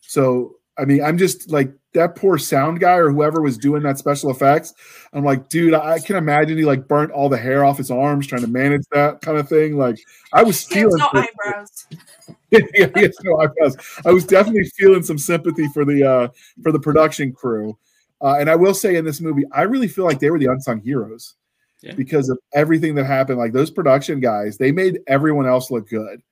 So 0.00 0.56
I 0.78 0.84
mean, 0.84 1.02
I'm 1.02 1.18
just 1.18 1.50
like 1.50 1.72
that 1.94 2.16
poor 2.16 2.36
sound 2.38 2.80
guy 2.80 2.96
or 2.96 3.10
whoever 3.10 3.40
was 3.40 3.56
doing 3.56 3.82
that 3.84 3.98
special 3.98 4.30
effects. 4.30 4.74
I'm 5.12 5.24
like, 5.24 5.48
dude, 5.48 5.74
I 5.74 5.98
can 6.00 6.16
imagine 6.16 6.58
he 6.58 6.64
like 6.64 6.86
burnt 6.86 7.12
all 7.12 7.28
the 7.28 7.38
hair 7.38 7.64
off 7.64 7.78
his 7.78 7.90
arms 7.90 8.26
trying 8.26 8.42
to 8.42 8.48
manage 8.48 8.82
that 8.92 9.20
kind 9.22 9.38
of 9.38 9.48
thing. 9.48 9.78
Like, 9.78 9.98
I 10.32 10.42
was 10.42 10.64
feeling 10.64 10.98
no 10.98 11.08
eyebrows. 11.12 11.86
yeah, 12.50 12.88
he 12.94 13.00
has 13.02 13.16
no 13.22 13.38
eyebrows. 13.38 13.76
I 14.04 14.10
was 14.10 14.24
definitely 14.26 14.64
feeling 14.76 15.02
some 15.02 15.18
sympathy 15.18 15.68
for 15.68 15.84
the 15.84 16.04
uh 16.04 16.28
for 16.62 16.72
the 16.72 16.80
production 16.80 17.32
crew. 17.32 17.78
Uh, 18.20 18.36
and 18.38 18.50
I 18.50 18.56
will 18.56 18.74
say 18.74 18.96
in 18.96 19.04
this 19.04 19.20
movie, 19.20 19.44
I 19.52 19.62
really 19.62 19.88
feel 19.88 20.04
like 20.04 20.18
they 20.18 20.30
were 20.30 20.38
the 20.38 20.46
unsung 20.46 20.80
heroes 20.80 21.34
Yeah. 21.82 21.94
because 21.94 22.28
of 22.30 22.38
everything 22.54 22.94
that 22.94 23.04
happened. 23.04 23.38
Like 23.38 23.52
those 23.52 23.70
production 23.70 24.18
guys, 24.18 24.56
they 24.56 24.72
made 24.72 25.00
everyone 25.06 25.46
else 25.46 25.70
look 25.70 25.88
good. 25.88 26.22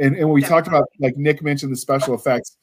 And 0.00 0.16
and 0.16 0.24
when 0.26 0.34
we 0.34 0.42
talked 0.42 0.66
about 0.66 0.88
like 0.98 1.16
Nick 1.16 1.42
mentioned 1.42 1.72
the 1.72 1.76
special 1.76 2.14
effects. 2.14 2.56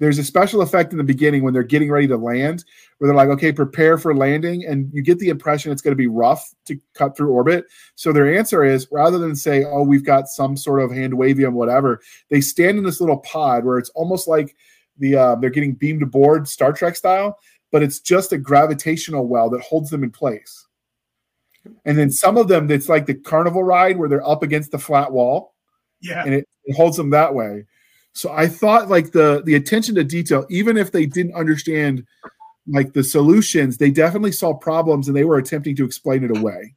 There's 0.00 0.18
a 0.18 0.24
special 0.24 0.62
effect 0.62 0.92
in 0.92 0.98
the 0.98 1.04
beginning 1.04 1.44
when 1.44 1.52
they're 1.54 1.62
getting 1.62 1.90
ready 1.90 2.08
to 2.08 2.16
land, 2.16 2.64
where 2.98 3.06
they're 3.06 3.16
like, 3.16 3.28
"Okay, 3.28 3.52
prepare 3.52 3.98
for 3.98 4.14
landing," 4.14 4.64
and 4.66 4.90
you 4.92 5.02
get 5.02 5.18
the 5.18 5.28
impression 5.28 5.70
it's 5.70 5.82
going 5.82 5.92
to 5.92 5.96
be 5.96 6.06
rough 6.08 6.52
to 6.64 6.80
cut 6.94 7.16
through 7.16 7.30
orbit. 7.30 7.66
So 7.94 8.12
their 8.12 8.34
answer 8.36 8.64
is, 8.64 8.88
rather 8.90 9.18
than 9.18 9.36
say, 9.36 9.62
"Oh, 9.62 9.82
we've 9.82 10.04
got 10.04 10.26
some 10.28 10.56
sort 10.56 10.80
of 10.80 10.90
hand 10.90 11.12
wavium, 11.12 11.52
whatever," 11.52 12.00
they 12.30 12.40
stand 12.40 12.78
in 12.78 12.84
this 12.84 13.00
little 13.00 13.18
pod 13.18 13.64
where 13.64 13.78
it's 13.78 13.90
almost 13.90 14.26
like 14.26 14.56
the 14.98 15.14
uh, 15.16 15.34
they're 15.36 15.50
getting 15.50 15.74
beamed 15.74 16.02
aboard 16.02 16.48
Star 16.48 16.72
Trek 16.72 16.96
style, 16.96 17.38
but 17.70 17.82
it's 17.82 18.00
just 18.00 18.32
a 18.32 18.38
gravitational 18.38 19.28
well 19.28 19.50
that 19.50 19.60
holds 19.60 19.90
them 19.90 20.02
in 20.02 20.10
place. 20.10 20.66
And 21.84 21.98
then 21.98 22.10
some 22.10 22.38
of 22.38 22.48
them, 22.48 22.70
it's 22.70 22.88
like 22.88 23.04
the 23.04 23.14
carnival 23.14 23.62
ride 23.62 23.98
where 23.98 24.08
they're 24.08 24.26
up 24.26 24.42
against 24.42 24.70
the 24.70 24.78
flat 24.78 25.12
wall 25.12 25.54
Yeah. 26.00 26.24
and 26.24 26.32
it, 26.32 26.48
it 26.64 26.74
holds 26.74 26.96
them 26.96 27.10
that 27.10 27.34
way. 27.34 27.66
So 28.12 28.32
I 28.32 28.48
thought 28.48 28.88
like 28.88 29.12
the 29.12 29.42
the 29.44 29.54
attention 29.54 29.94
to 29.96 30.04
detail, 30.04 30.46
even 30.50 30.76
if 30.76 30.92
they 30.92 31.06
didn't 31.06 31.34
understand 31.34 32.04
like 32.66 32.92
the 32.92 33.04
solutions, 33.04 33.78
they 33.78 33.90
definitely 33.90 34.32
saw 34.32 34.52
problems 34.54 35.08
and 35.08 35.16
they 35.16 35.24
were 35.24 35.38
attempting 35.38 35.76
to 35.76 35.84
explain 35.84 36.24
it 36.24 36.36
away. 36.36 36.74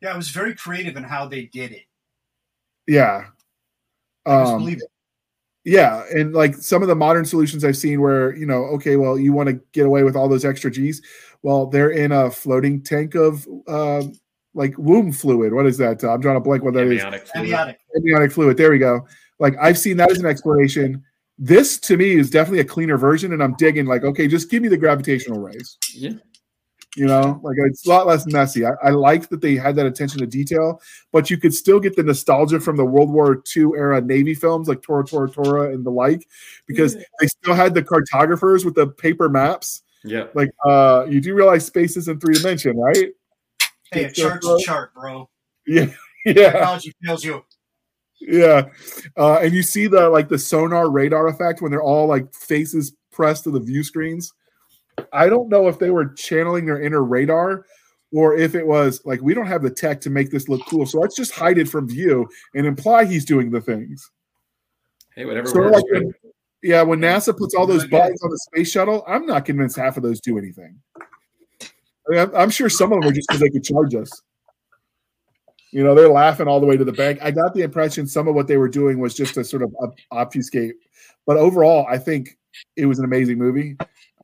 Yeah, 0.00 0.12
it 0.14 0.16
was 0.16 0.28
very 0.30 0.54
creative 0.54 0.96
in 0.96 1.04
how 1.04 1.26
they 1.26 1.46
did 1.46 1.72
it. 1.72 1.84
Yeah. 2.86 3.26
I 4.26 4.40
just 4.40 4.52
Um, 4.52 4.58
believe 4.60 4.78
it. 4.78 4.90
yeah, 5.64 6.04
and 6.14 6.34
like 6.34 6.54
some 6.54 6.82
of 6.82 6.88
the 6.88 6.94
modern 6.94 7.24
solutions 7.24 7.64
I've 7.64 7.76
seen 7.76 8.00
where, 8.00 8.34
you 8.36 8.46
know, 8.46 8.64
okay, 8.76 8.96
well, 8.96 9.18
you 9.18 9.32
want 9.32 9.48
to 9.48 9.60
get 9.72 9.86
away 9.86 10.02
with 10.02 10.16
all 10.16 10.28
those 10.28 10.44
extra 10.44 10.70
G's. 10.70 11.02
Well, 11.42 11.66
they're 11.66 11.90
in 11.90 12.12
a 12.12 12.30
floating 12.30 12.82
tank 12.82 13.14
of 13.14 13.46
um 13.66 14.12
like 14.54 14.76
womb 14.78 15.10
fluid. 15.12 15.52
What 15.52 15.66
is 15.66 15.78
that? 15.78 16.04
I'm 16.04 16.20
drawing 16.20 16.36
a 16.36 16.40
blank 16.40 16.62
what 16.62 16.74
that 16.74 16.86
is. 16.86 17.02
Amniotic 17.02 17.26
fluid. 17.26 17.44
Amniotic. 17.46 17.78
amniotic 17.96 18.32
fluid. 18.32 18.56
There 18.56 18.70
we 18.70 18.78
go. 18.78 19.06
Like 19.38 19.54
I've 19.60 19.78
seen 19.78 19.96
that 19.98 20.10
as 20.10 20.18
an 20.18 20.26
explanation. 20.26 21.02
This 21.36 21.78
to 21.80 21.96
me 21.96 22.12
is 22.12 22.30
definitely 22.30 22.60
a 22.60 22.64
cleaner 22.64 22.96
version, 22.96 23.32
and 23.32 23.42
I'm 23.42 23.54
digging 23.54 23.86
like, 23.86 24.04
okay, 24.04 24.28
just 24.28 24.50
give 24.50 24.62
me 24.62 24.68
the 24.68 24.76
gravitational 24.76 25.40
rays. 25.40 25.76
Yeah. 25.92 26.12
You 26.96 27.06
know, 27.06 27.40
like 27.42 27.56
it's 27.58 27.84
a 27.86 27.90
lot 27.90 28.06
less 28.06 28.24
messy. 28.26 28.64
I, 28.64 28.70
I 28.82 28.90
like 28.90 29.28
that 29.30 29.40
they 29.40 29.56
had 29.56 29.74
that 29.76 29.86
attention 29.86 30.20
to 30.20 30.26
detail, 30.26 30.80
but 31.10 31.28
you 31.28 31.36
could 31.36 31.52
still 31.52 31.80
get 31.80 31.96
the 31.96 32.04
nostalgia 32.04 32.60
from 32.60 32.76
the 32.76 32.84
World 32.84 33.10
War 33.10 33.42
II 33.56 33.70
era 33.76 34.00
Navy 34.00 34.32
films 34.32 34.68
like 34.68 34.80
Tora 34.80 35.04
Tora 35.04 35.28
Tora 35.28 35.74
and 35.74 35.84
the 35.84 35.90
like, 35.90 36.28
because 36.66 36.94
they 37.20 37.26
still 37.26 37.54
had 37.54 37.74
the 37.74 37.82
cartographers 37.82 38.64
with 38.64 38.76
the 38.76 38.86
paper 38.86 39.28
maps. 39.28 39.82
Yeah. 40.04 40.26
Like, 40.34 40.50
uh, 40.64 41.06
you 41.08 41.20
do 41.20 41.34
realize 41.34 41.66
space 41.66 41.96
is 41.96 42.06
in 42.06 42.20
three 42.20 42.34
dimension, 42.34 42.76
right? 42.76 43.08
Hey, 43.90 44.04
a 44.04 44.06
It's, 44.06 44.18
chart's 44.18 44.46
a 44.46 44.58
chart, 44.60 44.94
bro. 44.94 45.28
Yeah, 45.66 45.86
yeah. 46.24 46.52
Technology 46.52 46.92
fails 47.02 47.24
you. 47.24 47.44
Yeah, 48.20 48.68
uh, 49.16 49.38
and 49.42 49.52
you 49.52 49.62
see 49.62 49.86
the 49.86 50.08
like 50.08 50.28
the 50.28 50.38
sonar 50.38 50.90
radar 50.90 51.26
effect 51.28 51.60
when 51.60 51.70
they're 51.70 51.82
all 51.82 52.06
like 52.06 52.32
faces 52.34 52.94
pressed 53.12 53.44
to 53.44 53.50
the 53.50 53.60
view 53.60 53.82
screens. 53.82 54.32
I 55.12 55.28
don't 55.28 55.48
know 55.48 55.68
if 55.68 55.78
they 55.78 55.90
were 55.90 56.06
channeling 56.14 56.66
their 56.66 56.80
inner 56.80 57.02
radar 57.02 57.66
or 58.12 58.36
if 58.36 58.54
it 58.54 58.66
was 58.66 59.02
like 59.04 59.20
we 59.20 59.34
don't 59.34 59.46
have 59.46 59.62
the 59.62 59.70
tech 59.70 60.00
to 60.02 60.10
make 60.10 60.30
this 60.30 60.48
look 60.48 60.64
cool, 60.68 60.86
so 60.86 61.00
let's 61.00 61.16
just 61.16 61.32
hide 61.32 61.58
it 61.58 61.68
from 61.68 61.88
view 61.88 62.28
and 62.54 62.66
imply 62.66 63.04
he's 63.04 63.24
doing 63.24 63.50
the 63.50 63.60
things. 63.60 64.10
Hey, 65.14 65.24
whatever 65.24 65.52
works. 65.52 65.76
like 65.76 65.84
when- 65.90 66.14
yeah, 66.62 66.80
when 66.80 66.98
NASA 66.98 67.36
puts 67.36 67.54
all 67.54 67.66
those 67.66 67.86
buttons 67.86 68.22
on 68.22 68.30
the 68.30 68.38
space 68.38 68.70
shuttle, 68.70 69.04
I'm 69.06 69.26
not 69.26 69.44
convinced 69.44 69.76
half 69.76 69.98
of 69.98 70.02
those 70.02 70.18
do 70.18 70.38
anything. 70.38 70.80
I 71.70 71.76
mean, 72.08 72.30
I'm 72.34 72.48
sure 72.48 72.70
some 72.70 72.90
of 72.90 73.00
them 73.02 73.10
are 73.10 73.12
just 73.12 73.28
because 73.28 73.42
they 73.42 73.50
could 73.50 73.64
charge 73.64 73.94
us. 73.94 74.10
You 75.74 75.82
know, 75.82 75.92
they're 75.92 76.08
laughing 76.08 76.46
all 76.46 76.60
the 76.60 76.66
way 76.66 76.76
to 76.76 76.84
the 76.84 76.92
bank. 76.92 77.18
I 77.20 77.32
got 77.32 77.52
the 77.52 77.62
impression 77.62 78.06
some 78.06 78.28
of 78.28 78.36
what 78.36 78.46
they 78.46 78.58
were 78.58 78.68
doing 78.68 79.00
was 79.00 79.12
just 79.12 79.34
to 79.34 79.42
sort 79.42 79.64
of 79.64 79.74
obfuscate. 80.12 80.76
But 81.26 81.36
overall, 81.36 81.84
I 81.90 81.98
think 81.98 82.38
it 82.76 82.86
was 82.86 83.00
an 83.00 83.04
amazing 83.04 83.38
movie. 83.38 83.76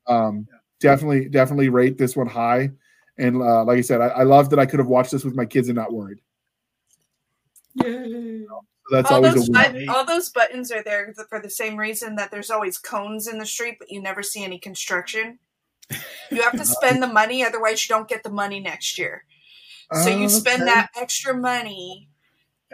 Um, 0.06 0.47
definitely, 0.78 1.28
definitely 1.28 1.68
rate 1.68 1.98
this 1.98 2.14
one 2.14 2.28
high. 2.28 2.70
And 3.18 3.43
uh, 3.43 3.64
like 3.64 3.78
I 3.78 3.81
said, 3.81 4.01
I, 4.01 4.06
I 4.06 4.22
love 4.22 4.48
that 4.51 4.60
I 4.60 4.66
could 4.66 4.78
have 4.78 4.86
watched 4.86 5.10
this 5.10 5.24
with 5.24 5.35
my 5.35 5.44
kids 5.44 5.68
and 5.68 5.74
not 5.74 5.93
worried. 5.93 6.20
Yay. 7.74 8.44
So 8.47 8.62
that's 8.93 9.10
all 9.10 9.16
always 9.16 9.35
those 9.35 9.48
a 9.48 9.52
but- 9.52 9.89
all 9.89 10.05
those 10.05 10.28
buttons 10.28 10.70
are 10.70 10.85
there 10.85 11.12
for 11.28 11.40
the 11.40 11.51
same 11.51 11.77
reason 11.77 12.14
that 12.14 12.31
there's 12.31 12.52
always 12.52 12.78
cones 12.78 13.27
in 13.27 13.39
the 13.39 13.47
street, 13.47 13.74
but 13.81 13.90
you 13.90 14.01
never 14.01 14.22
see 14.22 14.44
any 14.44 14.60
construction. 14.60 15.40
You 16.31 16.43
have 16.43 16.56
to 16.56 16.64
spend 16.64 17.02
the 17.02 17.09
money, 17.09 17.44
otherwise 17.44 17.89
you 17.89 17.93
don't 17.93 18.09
get 18.09 18.22
the 18.22 18.31
money 18.31 18.60
next 18.60 18.98
year. 18.98 19.24
So 19.92 20.08
you 20.08 20.24
oh, 20.24 20.28
spend 20.28 20.62
Okay. 20.62 20.70
that 20.70 20.90
extra 20.96 21.36
money 21.36 22.10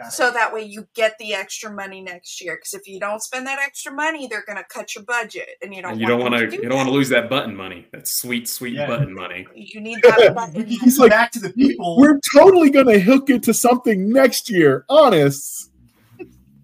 so 0.09 0.31
that 0.31 0.53
way 0.53 0.61
you 0.61 0.87
get 0.93 1.17
the 1.17 1.33
extra 1.33 1.71
money 1.71 2.01
next 2.01 2.39
year. 2.41 2.55
Because 2.55 2.73
if 2.73 2.87
you 2.87 2.99
don't 2.99 3.21
spend 3.21 3.47
that 3.47 3.59
extra 3.59 3.91
money, 3.91 4.27
they're 4.27 4.45
going 4.45 4.57
to 4.57 4.63
cut 4.63 4.93
your 4.93 5.03
budget, 5.03 5.49
and 5.61 5.73
you 5.73 5.81
don't. 5.81 5.93
And 5.93 6.01
you 6.01 6.07
don't 6.07 6.19
want 6.19 6.33
want 6.33 6.43
to 6.43 6.49
do 6.51 6.57
you 6.57 6.69
don't 6.69 6.77
want 6.77 6.89
to 6.89 6.93
lose 6.93 7.09
that 7.09 7.29
button 7.29 7.55
money. 7.55 7.87
That 7.91 8.07
sweet, 8.07 8.47
sweet 8.47 8.75
Yeah. 8.75 8.87
button 8.87 9.13
money. 9.13 9.47
You 9.55 9.81
need 9.81 9.99
that 10.03 10.33
button. 10.35 10.67
He's 10.67 10.99
like, 10.99 11.09
back 11.09 11.31
to 11.31 11.39
the 11.39 11.49
people. 11.51 11.97
we're 11.97 12.19
totally 12.35 12.69
going 12.69 12.87
to 12.87 12.99
hook 12.99 13.29
it 13.29 13.43
to 13.43 13.53
something 13.53 14.11
next 14.11 14.49
year. 14.49 14.85
Honest. 14.87 15.71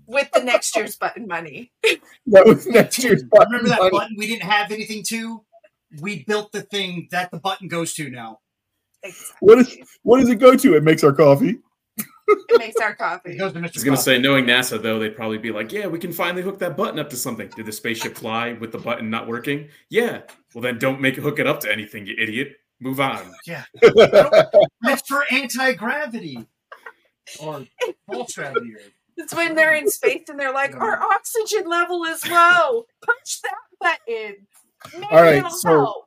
with 0.05 0.29
the 0.31 0.43
next 0.43 0.75
year's 0.75 0.95
button 0.95 1.27
money. 1.27 1.71
That 2.27 2.45
was 2.45 2.65
next 2.65 3.03
year's 3.03 3.21
button. 3.23 3.51
Remember 3.51 3.69
that 3.69 3.79
money. 3.79 3.91
button 3.91 4.15
we 4.17 4.27
didn't 4.27 4.43
have 4.43 4.71
anything 4.71 5.03
to? 5.09 5.43
We 6.01 6.23
built 6.23 6.53
the 6.53 6.61
thing 6.61 7.09
that 7.11 7.31
the 7.31 7.39
button 7.39 7.67
goes 7.67 7.93
to 7.95 8.09
now. 8.09 8.39
What 9.39 9.59
is 9.59 9.77
what 10.03 10.19
does 10.19 10.29
it 10.29 10.35
go 10.39 10.55
to? 10.55 10.75
It 10.75 10.83
makes 10.83 11.03
our 11.03 11.13
coffee. 11.13 11.59
It 12.27 12.57
makes 12.57 12.79
our 12.81 12.95
coffee. 12.95 13.37
goes. 13.37 13.55
I 13.55 13.59
was 13.61 13.83
gonna 13.83 13.97
say, 13.97 14.17
knowing 14.17 14.45
NASA 14.45 14.81
though, 14.81 14.97
they'd 14.97 15.15
probably 15.15 15.37
be 15.37 15.51
like, 15.51 15.71
"Yeah, 15.73 15.87
we 15.87 15.99
can 15.99 16.13
finally 16.13 16.41
hook 16.41 16.57
that 16.59 16.77
button 16.77 16.97
up 16.99 17.09
to 17.09 17.17
something." 17.17 17.49
Did 17.49 17.65
the 17.65 17.71
spaceship 17.71 18.15
fly 18.17 18.53
with 18.53 18.71
the 18.71 18.77
button 18.77 19.09
not 19.09 19.27
working? 19.27 19.67
Yeah. 19.89 20.21
Well, 20.53 20.61
then 20.61 20.79
don't 20.79 21.01
make 21.01 21.17
it 21.17 21.21
hook 21.21 21.39
it 21.39 21.47
up 21.47 21.59
to 21.61 21.71
anything, 21.71 22.05
you 22.07 22.15
idiot. 22.17 22.55
Move 22.79 22.99
on. 23.01 23.21
Yeah. 23.45 23.63
That's 24.81 25.07
for 25.07 25.25
anti 25.31 25.73
gravity 25.73 26.45
or 27.41 27.65
false 28.07 28.33
gravity. 28.35 28.73
It's 29.17 29.33
when 29.35 29.53
they're 29.55 29.75
in 29.75 29.89
space 29.89 30.23
and 30.29 30.39
they're 30.39 30.53
like, 30.53 30.75
our 30.75 31.01
oxygen 31.03 31.67
level 31.69 32.03
is 32.05 32.27
low. 32.27 32.85
Punch 33.05 33.41
that 33.43 33.55
button. 33.79 34.47
Maybe 34.93 35.05
All 35.11 35.21
right, 35.21 35.35
it'll 35.35 35.49
so- 35.51 35.69
help. 35.69 36.05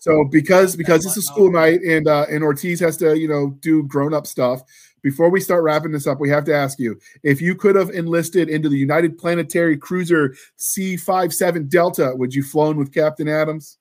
So 0.00 0.24
because 0.24 0.76
because 0.76 1.04
it's 1.04 1.16
a 1.16 1.22
school 1.22 1.50
night 1.50 1.82
and 1.82 2.06
uh, 2.06 2.26
and 2.30 2.42
Ortiz 2.42 2.80
has 2.80 2.96
to 2.98 3.18
you 3.18 3.28
know 3.28 3.50
do 3.60 3.82
grown 3.82 4.14
up 4.14 4.26
stuff. 4.26 4.62
Before 5.02 5.30
we 5.30 5.40
start 5.40 5.62
wrapping 5.62 5.92
this 5.92 6.06
up, 6.06 6.18
we 6.18 6.28
have 6.30 6.44
to 6.44 6.54
ask 6.54 6.78
you 6.78 6.98
if 7.22 7.40
you 7.40 7.54
could 7.54 7.76
have 7.76 7.90
enlisted 7.90 8.48
into 8.48 8.68
the 8.68 8.76
United 8.76 9.16
Planetary 9.16 9.76
Cruiser 9.76 10.34
C57 10.58 11.68
Delta, 11.68 12.12
would 12.16 12.34
you 12.34 12.42
flown 12.42 12.76
with 12.76 12.92
Captain 12.92 13.28
Adams? 13.28 13.78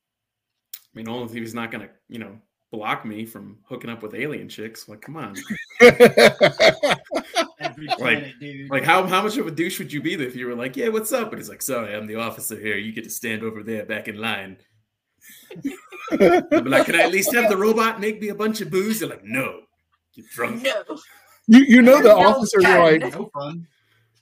I 0.75 0.79
mean, 0.93 1.09
only 1.09 1.25
if 1.25 1.33
he 1.33 1.41
was 1.41 1.53
not 1.53 1.71
gonna, 1.71 1.89
you 2.07 2.19
know, 2.19 2.37
block 2.71 3.05
me 3.05 3.25
from 3.25 3.57
hooking 3.63 3.89
up 3.89 4.03
with 4.03 4.13
alien 4.13 4.49
chicks. 4.49 4.87
Like, 4.87 5.01
come 5.01 5.17
on. 5.17 5.35
Like, 7.99 8.33
like 8.69 8.83
how 8.83 9.05
how 9.05 9.21
much 9.21 9.37
of 9.37 9.45
a 9.45 9.51
douche 9.51 9.77
would 9.77 9.93
you 9.93 10.01
be 10.01 10.13
if 10.13 10.35
you 10.35 10.47
were 10.47 10.55
like, 10.55 10.75
yeah, 10.75 10.89
what's 10.89 11.11
up? 11.11 11.29
But 11.29 11.37
he's 11.37 11.49
like, 11.49 11.61
sorry, 11.61 11.95
I'm 11.95 12.07
the 12.07 12.15
officer 12.15 12.59
here. 12.59 12.77
You 12.77 12.91
get 12.91 13.03
to 13.03 13.09
stand 13.09 13.43
over 13.43 13.61
there 13.61 13.85
back 13.85 14.07
in 14.07 14.17
line. 14.17 14.57
I'd 16.11 16.49
be 16.49 16.69
like, 16.69 16.85
can 16.85 16.95
I 16.95 17.03
at 17.03 17.11
least 17.11 17.33
have 17.35 17.49
the 17.49 17.57
robot 17.57 17.99
make 17.99 18.21
me 18.21 18.29
a 18.29 18.35
bunch 18.35 18.61
of 18.61 18.69
booze? 18.71 18.99
They're 18.99 19.09
like, 19.09 19.23
no, 19.23 19.61
you're 20.13 20.25
drunk. 20.33 20.63
No. 20.63 20.83
You 21.47 21.59
you 21.59 21.81
know 21.81 22.01
the 22.01 22.09
No, 22.09 22.19
officers 22.19 22.65
are 22.65 22.83
like 22.91 23.01
no 23.13 23.29
fun. 23.33 23.65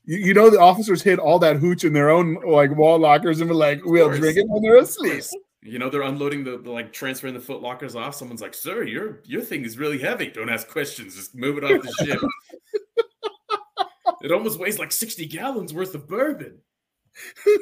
you, 0.06 0.18
you 0.18 0.34
know 0.36 0.50
the 0.52 0.60
officers 0.60 1.02
hid 1.02 1.18
all 1.20 1.40
that 1.40 1.58
hooch 1.58 1.84
in 1.84 1.94
their 1.94 2.10
own 2.12 2.36
like 2.46 2.76
wall 2.76 3.00
lockers 3.00 3.42
and 3.42 3.50
were 3.50 3.56
like, 3.56 3.82
we'll 3.84 4.06
course. 4.08 4.20
drink 4.20 4.38
it 4.38 4.46
when 4.48 4.62
they're 4.62 4.78
asleep. 4.78 5.24
You 5.64 5.80
know, 5.80 5.90
they're 5.90 6.04
unloading 6.04 6.44
the, 6.44 6.60
the 6.60 6.70
like 6.72 6.94
transferring 6.94 7.34
the 7.34 7.40
foot 7.40 7.64
lockers 7.64 7.96
off. 7.96 8.14
Someone's 8.14 8.42
like, 8.42 8.54
sir, 8.54 8.84
your 8.84 9.22
your 9.26 9.42
thing 9.42 9.66
is 9.66 9.80
really 9.80 9.98
heavy. 9.98 10.28
Don't 10.30 10.50
ask 10.50 10.70
questions. 10.70 11.16
Just 11.16 11.34
move 11.34 11.58
it 11.58 11.64
off 11.64 11.82
the 11.82 12.06
ship. 12.06 12.22
it 14.22 14.32
almost 14.32 14.60
weighs 14.60 14.78
like 14.78 14.92
60 14.92 15.26
gallons 15.26 15.74
worth 15.74 15.96
of 15.96 16.08
bourbon. 16.08 16.60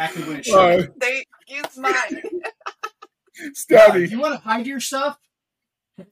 Exactly 0.00 0.22
when 0.28 0.36
it 0.38 0.44
should. 0.46 0.54
All 0.58 0.68
right, 0.68 0.88
They 1.00 1.24
use 1.48 1.76
mine. 1.76 1.94
Yeah, 2.12 3.48
Stabby. 3.88 4.04
if 4.04 4.10
you 4.10 4.20
want 4.20 4.34
to 4.34 4.40
hide 4.40 4.66
your 4.66 4.80
stuff, 4.80 5.18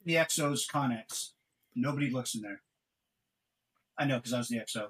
the 0.05 0.13
XO's 0.15 0.67
Connex. 0.67 1.29
Nobody 1.75 2.09
looks 2.09 2.35
in 2.35 2.41
there. 2.41 2.61
I 3.97 4.05
know 4.05 4.17
because 4.17 4.33
I 4.33 4.37
was 4.37 4.47
the 4.47 4.57
Exo. 4.57 4.87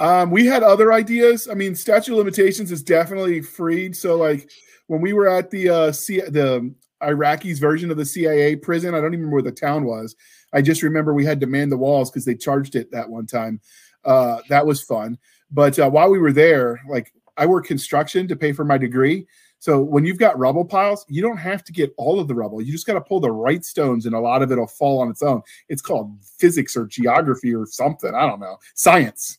Um, 0.00 0.30
we 0.30 0.46
had 0.46 0.62
other 0.62 0.92
ideas. 0.92 1.48
I 1.48 1.54
mean, 1.54 1.74
statute 1.74 2.12
of 2.12 2.18
limitations 2.18 2.72
is 2.72 2.82
definitely 2.82 3.40
freed. 3.40 3.96
So, 3.96 4.16
like 4.16 4.50
when 4.88 5.00
we 5.00 5.12
were 5.12 5.28
at 5.28 5.50
the 5.50 5.68
uh, 5.68 5.92
C- 5.92 6.20
the 6.20 6.74
Iraqis 7.02 7.58
version 7.60 7.90
of 7.90 7.96
the 7.96 8.04
CIA 8.04 8.56
prison, 8.56 8.94
I 8.94 8.98
don't 9.00 9.14
even 9.14 9.20
remember 9.26 9.34
where 9.36 9.42
the 9.42 9.52
town 9.52 9.84
was. 9.84 10.16
I 10.52 10.60
just 10.62 10.82
remember 10.82 11.14
we 11.14 11.24
had 11.24 11.40
to 11.40 11.46
man 11.46 11.70
the 11.70 11.76
walls 11.76 12.10
because 12.10 12.24
they 12.24 12.34
charged 12.34 12.74
it 12.76 12.90
that 12.92 13.08
one 13.08 13.26
time. 13.26 13.60
Uh, 14.04 14.40
that 14.48 14.66
was 14.66 14.82
fun. 14.82 15.18
But 15.52 15.78
uh, 15.78 15.90
while 15.90 16.10
we 16.10 16.18
were 16.18 16.32
there, 16.32 16.80
like 16.88 17.12
I 17.36 17.46
work 17.46 17.66
construction 17.66 18.26
to 18.28 18.36
pay 18.36 18.52
for 18.52 18.64
my 18.64 18.78
degree. 18.78 19.26
So 19.58 19.80
when 19.80 20.04
you've 20.04 20.18
got 20.18 20.36
rubble 20.38 20.64
piles, 20.64 21.06
you 21.08 21.22
don't 21.22 21.36
have 21.36 21.62
to 21.64 21.72
get 21.72 21.94
all 21.96 22.18
of 22.18 22.26
the 22.26 22.34
rubble. 22.34 22.60
You 22.60 22.72
just 22.72 22.86
got 22.86 22.94
to 22.94 23.00
pull 23.00 23.20
the 23.20 23.30
right 23.30 23.64
stones, 23.64 24.06
and 24.06 24.14
a 24.14 24.18
lot 24.18 24.42
of 24.42 24.50
it'll 24.50 24.66
fall 24.66 25.00
on 25.00 25.08
its 25.08 25.22
own. 25.22 25.42
It's 25.68 25.82
called 25.82 26.16
physics 26.38 26.76
or 26.76 26.86
geography 26.86 27.54
or 27.54 27.66
something. 27.66 28.12
I 28.12 28.26
don't 28.26 28.40
know. 28.40 28.56
Science 28.74 29.38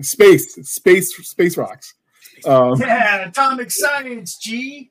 space 0.00 0.54
space 0.68 1.14
space 1.28 1.56
rocks 1.56 1.94
um, 2.46 2.80
Yeah, 2.80 3.28
atomic 3.28 3.70
science, 3.70 4.36
G. 4.38 4.90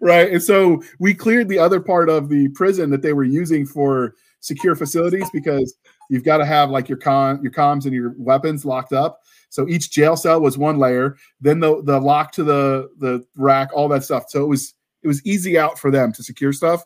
right 0.00 0.30
and 0.30 0.42
so 0.42 0.82
we 0.98 1.14
cleared 1.14 1.48
the 1.48 1.58
other 1.58 1.80
part 1.80 2.08
of 2.08 2.28
the 2.28 2.48
prison 2.50 2.90
that 2.90 3.02
they 3.02 3.12
were 3.12 3.24
using 3.24 3.66
for 3.66 4.14
secure 4.40 4.76
facilities 4.76 5.28
because 5.30 5.74
you've 6.08 6.24
got 6.24 6.36
to 6.38 6.46
have 6.46 6.70
like 6.70 6.88
your 6.88 6.98
con 6.98 7.42
your 7.42 7.52
comms 7.52 7.86
and 7.86 7.94
your 7.94 8.14
weapons 8.18 8.64
locked 8.64 8.92
up 8.92 9.20
so 9.50 9.68
each 9.68 9.90
jail 9.90 10.16
cell 10.16 10.40
was 10.40 10.56
one 10.56 10.78
layer 10.78 11.16
then 11.40 11.60
the 11.60 11.82
the 11.84 12.00
lock 12.00 12.32
to 12.32 12.42
the 12.42 12.90
the 12.98 13.24
rack 13.36 13.68
all 13.74 13.88
that 13.88 14.02
stuff 14.02 14.24
so 14.28 14.42
it 14.42 14.48
was 14.48 14.74
it 15.02 15.08
was 15.08 15.24
easy 15.26 15.58
out 15.58 15.78
for 15.78 15.90
them 15.90 16.12
to 16.12 16.22
secure 16.22 16.52
stuff 16.52 16.84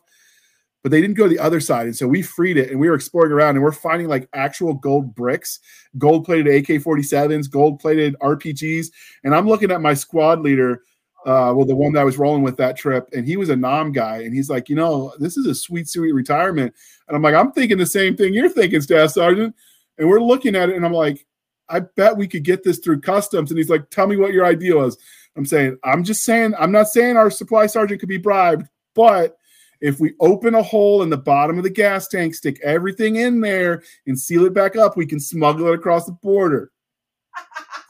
but 0.85 0.91
they 0.91 1.01
didn't 1.01 1.15
go 1.15 1.23
to 1.23 1.33
the 1.33 1.39
other 1.39 1.59
side. 1.59 1.87
And 1.87 1.95
so 1.95 2.07
we 2.07 2.21
freed 2.21 2.57
it 2.57 2.69
and 2.69 2.79
we 2.79 2.87
were 2.87 2.93
exploring 2.93 3.31
around 3.31 3.55
and 3.55 3.63
we're 3.63 3.71
finding 3.71 4.07
like 4.07 4.29
actual 4.33 4.75
gold 4.75 5.15
bricks, 5.15 5.59
gold 5.97 6.25
plated 6.25 6.45
AK 6.45 6.79
47s, 6.79 7.49
gold 7.49 7.79
plated 7.79 8.15
RPGs. 8.21 8.91
And 9.23 9.33
I'm 9.33 9.47
looking 9.47 9.71
at 9.71 9.81
my 9.81 9.95
squad 9.95 10.41
leader, 10.41 10.83
uh, 11.25 11.51
well, 11.55 11.65
the 11.65 11.75
one 11.75 11.93
that 11.93 12.01
I 12.01 12.03
was 12.03 12.19
rolling 12.19 12.43
with 12.43 12.55
that 12.57 12.77
trip, 12.77 13.09
and 13.13 13.25
he 13.25 13.35
was 13.35 13.49
a 13.49 13.55
NOM 13.55 13.93
guy. 13.93 14.17
And 14.17 14.35
he's 14.35 14.47
like, 14.47 14.69
you 14.69 14.75
know, 14.75 15.11
this 15.17 15.37
is 15.37 15.47
a 15.47 15.55
sweet, 15.55 15.89
sweet 15.89 16.11
retirement. 16.11 16.71
And 17.07 17.17
I'm 17.17 17.23
like, 17.23 17.33
I'm 17.33 17.51
thinking 17.51 17.79
the 17.79 17.87
same 17.87 18.15
thing 18.15 18.35
you're 18.35 18.47
thinking, 18.47 18.79
Staff 18.81 19.09
Sergeant. 19.09 19.55
And 19.97 20.07
we're 20.07 20.21
looking 20.21 20.55
at 20.55 20.69
it 20.69 20.75
and 20.75 20.85
I'm 20.85 20.93
like, 20.93 21.25
I 21.69 21.81
bet 21.81 22.17
we 22.17 22.27
could 22.27 22.43
get 22.43 22.63
this 22.63 22.79
through 22.79 23.01
customs. 23.01 23.51
And 23.51 23.57
he's 23.57 23.69
like, 23.69 23.89
tell 23.89 24.07
me 24.07 24.17
what 24.17 24.33
your 24.33 24.45
idea 24.45 24.75
was. 24.75 24.97
I'm 25.35 25.45
saying, 25.45 25.77
I'm 25.83 26.03
just 26.03 26.23
saying, 26.23 26.53
I'm 26.57 26.71
not 26.71 26.87
saying 26.87 27.17
our 27.17 27.29
supply 27.29 27.65
sergeant 27.65 27.99
could 27.99 28.09
be 28.09 28.17
bribed, 28.17 28.67
but 28.93 29.37
if 29.81 29.99
we 29.99 30.13
open 30.19 30.55
a 30.55 30.63
hole 30.63 31.03
in 31.03 31.09
the 31.09 31.17
bottom 31.17 31.57
of 31.57 31.63
the 31.63 31.69
gas 31.69 32.07
tank, 32.07 32.33
stick 32.35 32.59
everything 32.63 33.17
in 33.17 33.41
there, 33.41 33.83
and 34.07 34.19
seal 34.19 34.45
it 34.45 34.53
back 34.53 34.75
up, 34.75 34.95
we 34.95 35.05
can 35.05 35.19
smuggle 35.19 35.67
it 35.67 35.75
across 35.75 36.05
the 36.05 36.13
border 36.13 36.71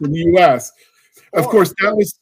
to 0.02 0.08
the 0.08 0.20
U.S. 0.32 0.72
Of 1.34 1.46
course, 1.46 1.74
that 1.82 1.96
was 1.96 2.20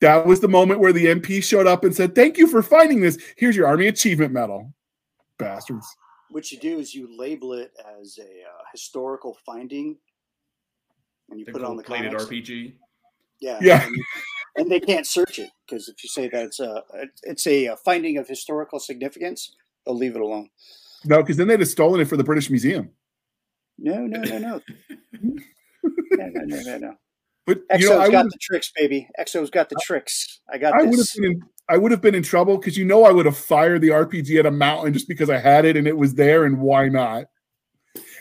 that 0.00 0.26
was 0.26 0.40
the 0.40 0.48
moment 0.48 0.80
where 0.80 0.92
the 0.92 1.06
MP 1.06 1.42
showed 1.42 1.66
up 1.66 1.84
and 1.84 1.94
said, 1.94 2.14
"Thank 2.14 2.36
you 2.36 2.46
for 2.46 2.62
finding 2.62 3.00
this. 3.00 3.18
Here's 3.36 3.56
your 3.56 3.66
Army 3.66 3.86
Achievement 3.86 4.32
Medal, 4.32 4.72
bastards." 5.38 5.86
What 6.30 6.50
you 6.50 6.58
do 6.58 6.78
is 6.78 6.94
you 6.94 7.16
label 7.16 7.52
it 7.52 7.72
as 8.00 8.18
a 8.18 8.22
uh, 8.22 8.64
historical 8.72 9.38
finding, 9.46 9.96
and 11.30 11.40
you 11.40 11.46
put 11.46 11.56
it 11.56 11.64
on 11.64 11.76
the 11.76 11.82
plated 11.82 12.12
comics. 12.12 12.26
RPG. 12.26 12.74
Yeah, 13.40 13.58
yeah, 13.60 13.84
and, 13.84 13.94
you, 13.94 14.04
and, 14.56 14.70
they 14.70 14.80
can't 14.80 15.06
search 15.06 15.38
it 15.38 15.50
because 15.66 15.88
if 15.88 16.02
you 16.02 16.08
say 16.08 16.28
that 16.28 16.44
it's 16.44 16.60
a 16.60 16.82
it's 17.22 17.46
a 17.46 17.76
finding 17.84 18.16
of 18.16 18.26
historical 18.26 18.78
significance, 18.78 19.54
they'll 19.84 19.96
leave 19.96 20.16
it 20.16 20.22
alone. 20.22 20.48
No, 21.04 21.22
because 21.22 21.36
then 21.36 21.48
they'd 21.48 21.60
have 21.60 21.68
stolen 21.68 22.00
it 22.00 22.08
for 22.08 22.16
the 22.16 22.24
British 22.24 22.48
Museum. 22.48 22.90
No, 23.78 24.06
no, 24.06 24.20
no, 24.20 24.38
no, 24.38 24.60
no, 25.22 26.30
no, 26.34 26.60
no, 26.62 26.78
no. 26.78 26.94
But 27.46 27.68
XO's 27.68 27.80
you 27.80 27.90
know, 27.90 28.00
I 28.00 28.10
got 28.10 28.24
the 28.24 28.38
tricks, 28.40 28.72
baby. 28.74 29.08
XO's 29.20 29.50
got 29.50 29.68
the 29.68 29.76
tricks. 29.82 30.40
I 30.52 30.58
got. 30.58 30.74
I 30.74 30.82
would 30.82 30.98
have 30.98 31.08
been. 31.14 31.24
In, 31.24 31.42
I 31.68 31.76
would 31.78 31.90
have 31.92 32.00
been 32.00 32.14
in 32.14 32.22
trouble 32.22 32.58
because 32.58 32.76
you 32.76 32.84
know 32.84 33.04
I 33.04 33.12
would 33.12 33.26
have 33.26 33.36
fired 33.36 33.82
the 33.82 33.88
RPG 33.88 34.38
at 34.38 34.46
a 34.46 34.50
mountain 34.50 34.92
just 34.92 35.08
because 35.08 35.30
I 35.30 35.38
had 35.38 35.64
it 35.64 35.76
and 35.76 35.86
it 35.86 35.96
was 35.96 36.14
there, 36.14 36.44
and 36.44 36.60
why 36.60 36.88
not? 36.88 37.26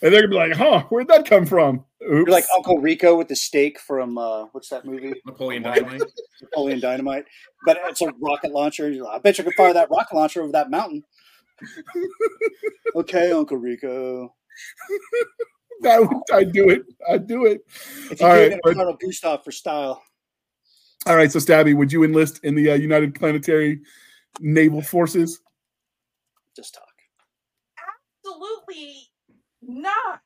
And 0.01 0.13
they're 0.13 0.21
gonna 0.21 0.29
be 0.29 0.35
like, 0.35 0.53
"Huh, 0.53 0.83
where'd 0.89 1.07
that 1.07 1.25
come 1.27 1.45
from?" 1.45 1.85
Oops. 2.03 2.09
You're 2.09 2.25
like 2.27 2.45
Uncle 2.55 2.77
Rico 2.79 3.15
with 3.17 3.27
the 3.27 3.35
steak 3.35 3.79
from 3.79 4.17
uh, 4.17 4.45
what's 4.51 4.69
that 4.69 4.85
movie? 4.85 5.13
Napoleon 5.25 5.63
Dynamite. 5.63 6.01
Napoleon 6.41 6.79
Dynamite. 6.79 7.25
But 7.65 7.79
it's 7.85 8.01
a 8.01 8.11
rocket 8.21 8.51
launcher. 8.51 8.89
You're 8.91 9.05
like, 9.05 9.15
I 9.15 9.19
bet 9.19 9.37
you 9.37 9.43
could 9.43 9.53
fire 9.55 9.73
that 9.73 9.89
rocket 9.89 10.15
launcher 10.15 10.41
over 10.43 10.51
that 10.51 10.69
mountain. 10.69 11.03
okay, 12.95 13.31
Uncle 13.31 13.57
Rico. 13.57 14.33
that 15.81 15.99
would, 16.01 16.09
I'd 16.33 16.51
do 16.51 16.69
it. 16.69 16.83
I'd 17.09 17.27
do 17.27 17.45
it. 17.45 17.61
If 18.11 18.19
you 18.19 18.25
All 18.27 18.33
do 18.35 18.39
right, 18.41 18.51
it, 18.51 18.59
but- 18.63 18.75
Carl 18.75 18.97
Gustav 19.01 19.43
for 19.43 19.51
style. 19.51 20.01
All 21.07 21.15
right, 21.15 21.31
so 21.31 21.37
Stabby, 21.37 21.75
would 21.75 21.91
you 21.91 22.03
enlist 22.03 22.39
in 22.43 22.55
the 22.55 22.71
uh, 22.71 22.75
United 22.75 23.13
Planetary 23.13 23.81
Naval 24.39 24.81
Forces? 24.81 25.39
Just 26.55 26.73
talk. 26.73 26.83
Absolutely 28.23 29.04
not. 29.67 30.21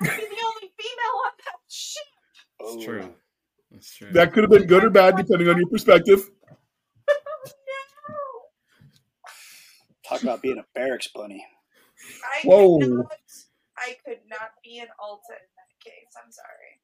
I'd 0.00 0.06
be 0.06 0.16
the 0.16 0.44
only 0.46 0.72
female 0.78 1.16
on 1.24 1.32
that 1.44 1.60
ship. 1.68 2.04
Oh, 2.60 2.84
true. 2.84 3.14
That's 3.70 3.94
true. 3.94 4.10
That 4.12 4.32
could 4.32 4.44
have 4.44 4.50
been 4.50 4.66
good 4.66 4.84
or 4.84 4.90
bad 4.90 5.16
depending 5.16 5.48
on 5.48 5.56
your 5.56 5.68
perspective. 5.68 6.30
No. 7.08 7.14
Talk 10.08 10.22
about 10.22 10.42
being 10.42 10.58
a 10.58 10.64
barracks 10.74 11.08
bunny. 11.14 11.44
I 12.24 12.46
Whoa. 12.46 12.78
could 12.78 12.90
not. 12.90 13.12
I 13.76 13.96
could 14.04 14.20
not 14.28 14.50
be 14.62 14.78
an 14.78 14.88
Alta 15.00 15.32
in 15.32 15.48
that 15.56 15.84
case. 15.84 16.14
I'm 16.22 16.30
sorry. 16.30 16.80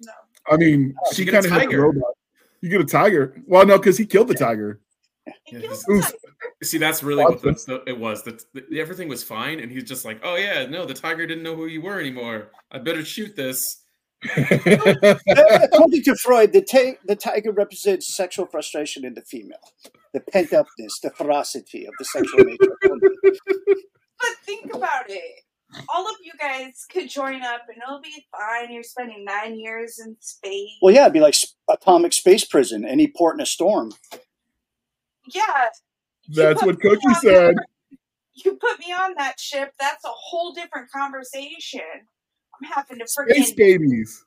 No. 0.00 0.12
I 0.50 0.56
mean, 0.56 0.94
Oh, 1.04 1.12
she 1.12 1.22
you 1.24 1.30
get 1.30 1.44
a 1.44 1.48
kind 1.48 1.56
of 1.56 1.62
had 1.62 1.70
the 1.70 1.76
robot. 1.80 2.12
You 2.60 2.68
get 2.70 2.80
a 2.80 2.84
tiger. 2.84 3.40
Well, 3.46 3.66
no, 3.66 3.78
because 3.78 3.98
he 3.98 4.06
killed 4.06 4.28
the 4.28 4.34
tiger. 4.34 4.80
He 5.44 5.56
Yeah, 5.56 5.60
killed 5.62 5.70
his- 5.72 5.82
the 5.84 5.92
Oof. 5.92 6.04
tiger. 6.04 6.16
See, 6.62 6.78
that's 6.78 7.02
really 7.02 7.24
what 7.24 7.42
the, 7.42 7.52
the, 7.52 7.82
it 7.90 7.98
was. 7.98 8.22
The, 8.22 8.40
the, 8.54 8.80
everything 8.80 9.08
was 9.08 9.22
fine, 9.24 9.58
and 9.60 9.70
he's 9.70 9.84
just 9.84 10.04
like, 10.04 10.20
"Oh 10.22 10.36
yeah, 10.36 10.66
no, 10.66 10.84
the 10.86 10.94
tiger 10.94 11.26
didn't 11.26 11.42
know 11.42 11.56
who 11.56 11.66
you 11.66 11.82
were 11.82 11.98
anymore. 12.00 12.50
I 12.70 12.78
better 12.78 13.04
shoot 13.04 13.34
this." 13.36 13.78
According 14.36 16.02
to 16.04 16.14
Freud, 16.16 16.52
the, 16.52 16.62
ta- 16.62 16.98
the 17.06 17.16
tiger 17.16 17.50
represents 17.52 18.14
sexual 18.14 18.46
frustration 18.46 19.04
in 19.04 19.14
the 19.14 19.22
female, 19.22 19.58
the 20.12 20.20
pent 20.20 20.52
upness, 20.52 21.00
the 21.02 21.10
ferocity 21.10 21.86
of 21.86 21.92
the 21.98 22.04
sexual 22.04 22.44
nature. 22.44 22.72
of 22.84 22.90
women. 22.90 23.10
But 23.24 24.30
think 24.44 24.72
about 24.74 25.06
it. 25.08 25.40
All 25.92 26.06
of 26.08 26.16
you 26.22 26.32
guys 26.38 26.84
could 26.92 27.08
join 27.08 27.42
up 27.42 27.62
and 27.68 27.78
it'll 27.82 28.00
be 28.00 28.24
fine. 28.30 28.72
You're 28.72 28.82
spending 28.84 29.24
nine 29.24 29.58
years 29.58 29.98
in 29.98 30.16
space. 30.20 30.70
Well, 30.80 30.94
yeah, 30.94 31.02
it'd 31.02 31.14
be 31.14 31.20
like 31.20 31.34
atomic 31.68 32.12
space 32.12 32.44
prison, 32.44 32.84
any 32.84 33.08
port 33.08 33.34
in 33.36 33.40
a 33.40 33.46
storm. 33.46 33.90
Yeah, 35.26 35.66
That's 36.28 36.62
what 36.62 36.80
Cookie 36.80 37.06
on 37.06 37.14
said. 37.16 37.54
you 38.34 38.54
put 38.56 38.78
me 38.80 38.92
on 38.92 39.14
that 39.18 39.38
ship. 39.38 39.72
That's 39.78 40.04
a 40.04 40.08
whole 40.10 40.52
different 40.52 40.90
conversation. 40.90 41.80
I'm 42.62 42.70
having 42.70 42.98
to 42.98 43.06
Space 43.08 43.52
freaking 43.52 43.56
babies. 43.56 44.24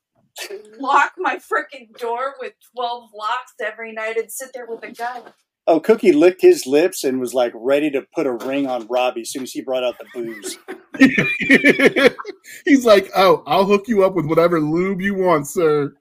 lock 0.80 1.14
my 1.18 1.36
freaking 1.38 1.96
door 2.00 2.36
with 2.40 2.54
12 2.76 3.10
locks 3.16 3.54
every 3.64 3.94
night 3.94 4.18
and 4.18 4.32
sit 4.32 4.50
there 4.54 4.66
with 4.68 4.84
a 4.84 4.92
gun. 4.92 5.24
Oh, 5.68 5.80
Cookie 5.80 6.12
licked 6.14 6.42
his 6.42 6.68
lips 6.68 7.04
and 7.04 7.20
was 7.20 7.34
like 7.34 7.52
ready 7.56 7.90
to 7.92 8.06
put 8.14 8.28
a 8.28 8.34
ring 8.34 8.68
on 8.68 8.86
Robbie 8.88 9.22
as 9.22 9.32
soon 9.32 9.44
as 9.44 9.52
he 9.52 9.62
brought 9.62 9.84
out 9.84 9.96
the 9.98 10.06
booze. 10.14 10.60
He's 12.66 12.86
like, 12.86 13.10
oh, 13.16 13.42
I'll 13.48 13.66
hook 13.66 13.88
you 13.88 14.04
up 14.04 14.14
with 14.14 14.26
whatever 14.28 14.60
lube 14.60 15.02
you 15.02 15.16
want, 15.16 15.48
sir. 15.48 15.94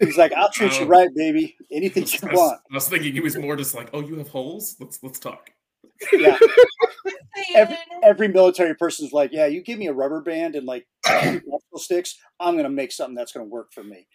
He's 0.00 0.16
like, 0.18 0.32
I'll 0.32 0.50
treat 0.50 0.78
you 0.78 0.84
Oh. 0.84 0.88
right, 0.88 1.08
baby. 1.14 1.56
Anything 1.70 2.04
you 2.06 2.18
I 2.22 2.26
was, 2.32 2.38
want. 2.38 2.60
I 2.70 2.74
was 2.74 2.88
thinking 2.88 3.12
he 3.12 3.20
was 3.20 3.36
more 3.36 3.56
just 3.56 3.74
like, 3.74 3.90
"Oh, 3.92 4.00
you 4.00 4.16
have 4.16 4.28
holes? 4.28 4.76
Let's 4.80 5.02
let's 5.02 5.18
talk." 5.18 5.50
Yeah. 6.12 6.38
Every, 7.54 7.76
every 8.02 8.28
military 8.28 8.74
person's 8.74 9.12
like, 9.12 9.32
yeah, 9.32 9.46
you 9.46 9.62
give 9.62 9.78
me 9.78 9.86
a 9.86 9.92
rubber 9.92 10.20
band 10.20 10.54
and 10.56 10.66
like 10.66 10.86
two 11.06 11.40
sticks, 11.76 12.16
I'm 12.38 12.56
gonna 12.56 12.68
make 12.68 12.92
something 12.92 13.14
that's 13.14 13.32
gonna 13.32 13.46
work 13.46 13.72
for 13.72 13.82
me. 13.82 14.06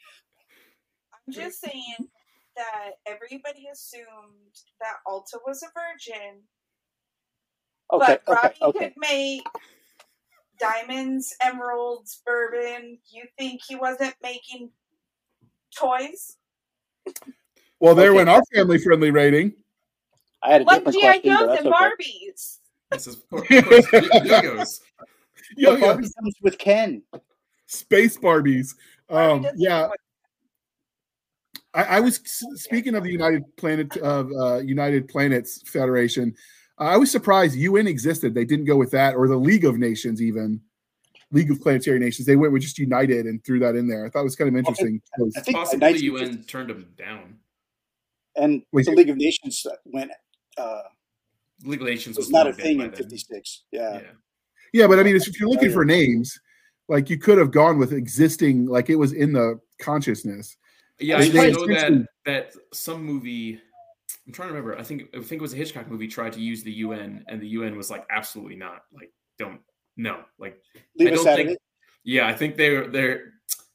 I'm 1.14 1.34
just 1.34 1.60
saying 1.60 2.10
that 2.56 2.92
everybody 3.08 3.66
assumed 3.72 4.06
that 4.80 4.98
Alta 5.08 5.40
was 5.46 5.64
a 5.64 5.68
virgin, 5.74 6.42
Okay, 7.92 8.18
but 8.26 8.34
okay, 8.38 8.42
Robby 8.48 8.78
okay. 8.78 8.80
could 8.90 8.94
make 8.98 9.42
diamonds, 10.60 11.36
emeralds, 11.42 12.22
bourbon. 12.26 13.00
You 13.12 13.24
think 13.38 13.62
he 13.68 13.76
wasn't 13.76 14.16
making 14.22 14.70
toys? 15.76 16.38
Well, 17.80 17.96
there 17.96 18.10
Okay. 18.10 18.18
went 18.18 18.30
our 18.30 18.42
family 18.54 18.78
friendly 18.78 19.12
rating. 19.12 19.54
I 20.42 20.54
had 20.54 20.62
a 20.62 20.66
Like 20.66 20.84
G.I. 20.86 20.92
question, 20.92 21.22
but 21.24 21.40
Joes 21.40 21.48
that's 21.48 21.66
and 21.66 21.74
okay. 21.74 21.86
Barbies. 21.86 22.58
This 22.92 23.08
is 23.08 23.16
of 23.16 23.30
course, 23.30 23.52
of 23.52 23.66
course, 23.66 23.86
Legos. 23.88 24.80
But 24.98 25.58
Yo, 25.58 25.80
Barbie 25.80 26.08
comes 26.20 26.36
with 26.42 26.58
Ken. 26.58 27.04
Space 27.68 28.18
Barbies. 28.18 28.76
Um, 29.10 29.44
doesn't 29.44 29.60
yeah, 29.60 29.90
I, 31.76 31.84
I 31.84 32.00
was 32.00 32.20
speaking 32.56 32.96
of 32.96 33.04
the 33.04 33.12
United 33.12 33.44
Planet 33.58 33.96
of 33.98 34.32
uh, 34.32 34.58
United 34.60 35.08
Planets 35.08 35.62
Federation. 35.70 36.34
I 36.80 36.98
was 36.98 37.12
surprised 37.12 37.56
UN 37.56 37.86
existed. 37.86 38.34
They 38.34 38.46
didn't 38.46 38.66
go 38.66 38.76
with 38.76 38.92
that, 38.92 39.16
or 39.16 39.28
the 39.28 39.36
League 39.38 39.66
of 39.66 39.78
Nations, 39.78 40.22
even 40.22 40.62
League 41.32 41.52
of 41.52 41.60
Planetary 41.62 42.00
Nations. 42.00 42.26
They 42.26 42.36
went 42.36 42.54
with 42.54 42.62
just 42.62 42.78
United 42.80 43.26
and 43.26 43.44
threw 43.44 43.60
that 43.60 43.76
in 43.76 43.88
there. 43.88 44.06
I 44.06 44.10
thought 44.10 44.22
it 44.22 44.26
was 44.26 44.36
kind 44.36 44.50
of 44.50 44.56
interesting. 44.56 45.02
I 45.38 45.40
think 45.42 45.58
Possibly 45.58 45.80
the 45.80 46.10
1950 46.12 46.36
UN 46.36 46.44
turned 46.46 46.70
them 46.70 46.88
down. 46.98 47.38
and 48.36 48.62
Wait, 48.72 48.86
the 48.86 48.92
League 48.92 49.10
of 49.10 49.18
Nations 49.18 49.66
went 49.86 50.12
uh 50.58 50.82
League 51.64 51.82
of 51.82 51.88
Nations 51.88 52.18
was 52.18 52.28
was 52.28 52.32
not 52.32 52.48
a 52.48 52.54
thing 52.54 52.80
in 52.80 52.90
then. 52.92 52.96
fifty 52.96 53.18
six. 53.18 53.64
Yeah. 53.72 53.94
Yeah. 53.96 54.02
Yeah, 54.74 54.88
but 54.88 55.00
I 55.00 55.04
mean, 55.04 55.16
if 55.16 55.40
you're 55.40 55.50
looking 55.50 55.72
for 55.72 55.86
names, 55.86 56.38
like 56.90 57.10
you 57.10 57.18
could 57.18 57.38
have 57.38 57.52
gone 57.52 57.78
with 57.78 57.94
existing, 57.94 58.66
like 58.66 58.90
it 58.90 58.98
was 58.98 59.14
in 59.14 59.32
the 59.32 59.60
consciousness. 59.80 60.58
Yeah, 61.00 61.18
I 61.18 61.30
they 61.30 61.52
just 61.52 61.60
know 61.60 61.68
that 61.68 62.08
that 62.26 62.54
some 62.74 63.04
movie. 63.04 63.62
I'm 64.28 64.34
trying 64.34 64.50
to 64.50 64.54
remember. 64.54 64.78
I 64.78 64.84
think 64.84 65.04
I 65.16 65.20
think 65.20 65.40
it 65.40 65.42
was 65.42 65.54
a 65.54 65.58
Hitchcock 65.58 65.90
movie 65.90 66.08
tried 66.08 66.34
to 66.34 66.42
use 66.42 66.64
the 66.64 66.72
UN, 66.74 67.24
and 67.28 67.42
the 67.42 67.48
UN 67.50 67.78
was 67.78 67.90
like, 67.90 68.06
absolutely 68.10 68.56
not. 68.56 68.84
Like, 68.94 69.12
don't 69.38 69.62
no. 69.98 70.24
Like, 70.40 70.60
Leave 70.98 71.10
I 71.10 71.12
us 71.12 71.18
don't 71.20 71.28
out 71.28 71.36
think. 71.38 71.48
of 71.50 71.54
it. 71.54 71.62
Yeah, 72.04 72.28
I 72.28 72.34
think 72.34 72.56
they're 72.58 72.88
they're 72.88 73.34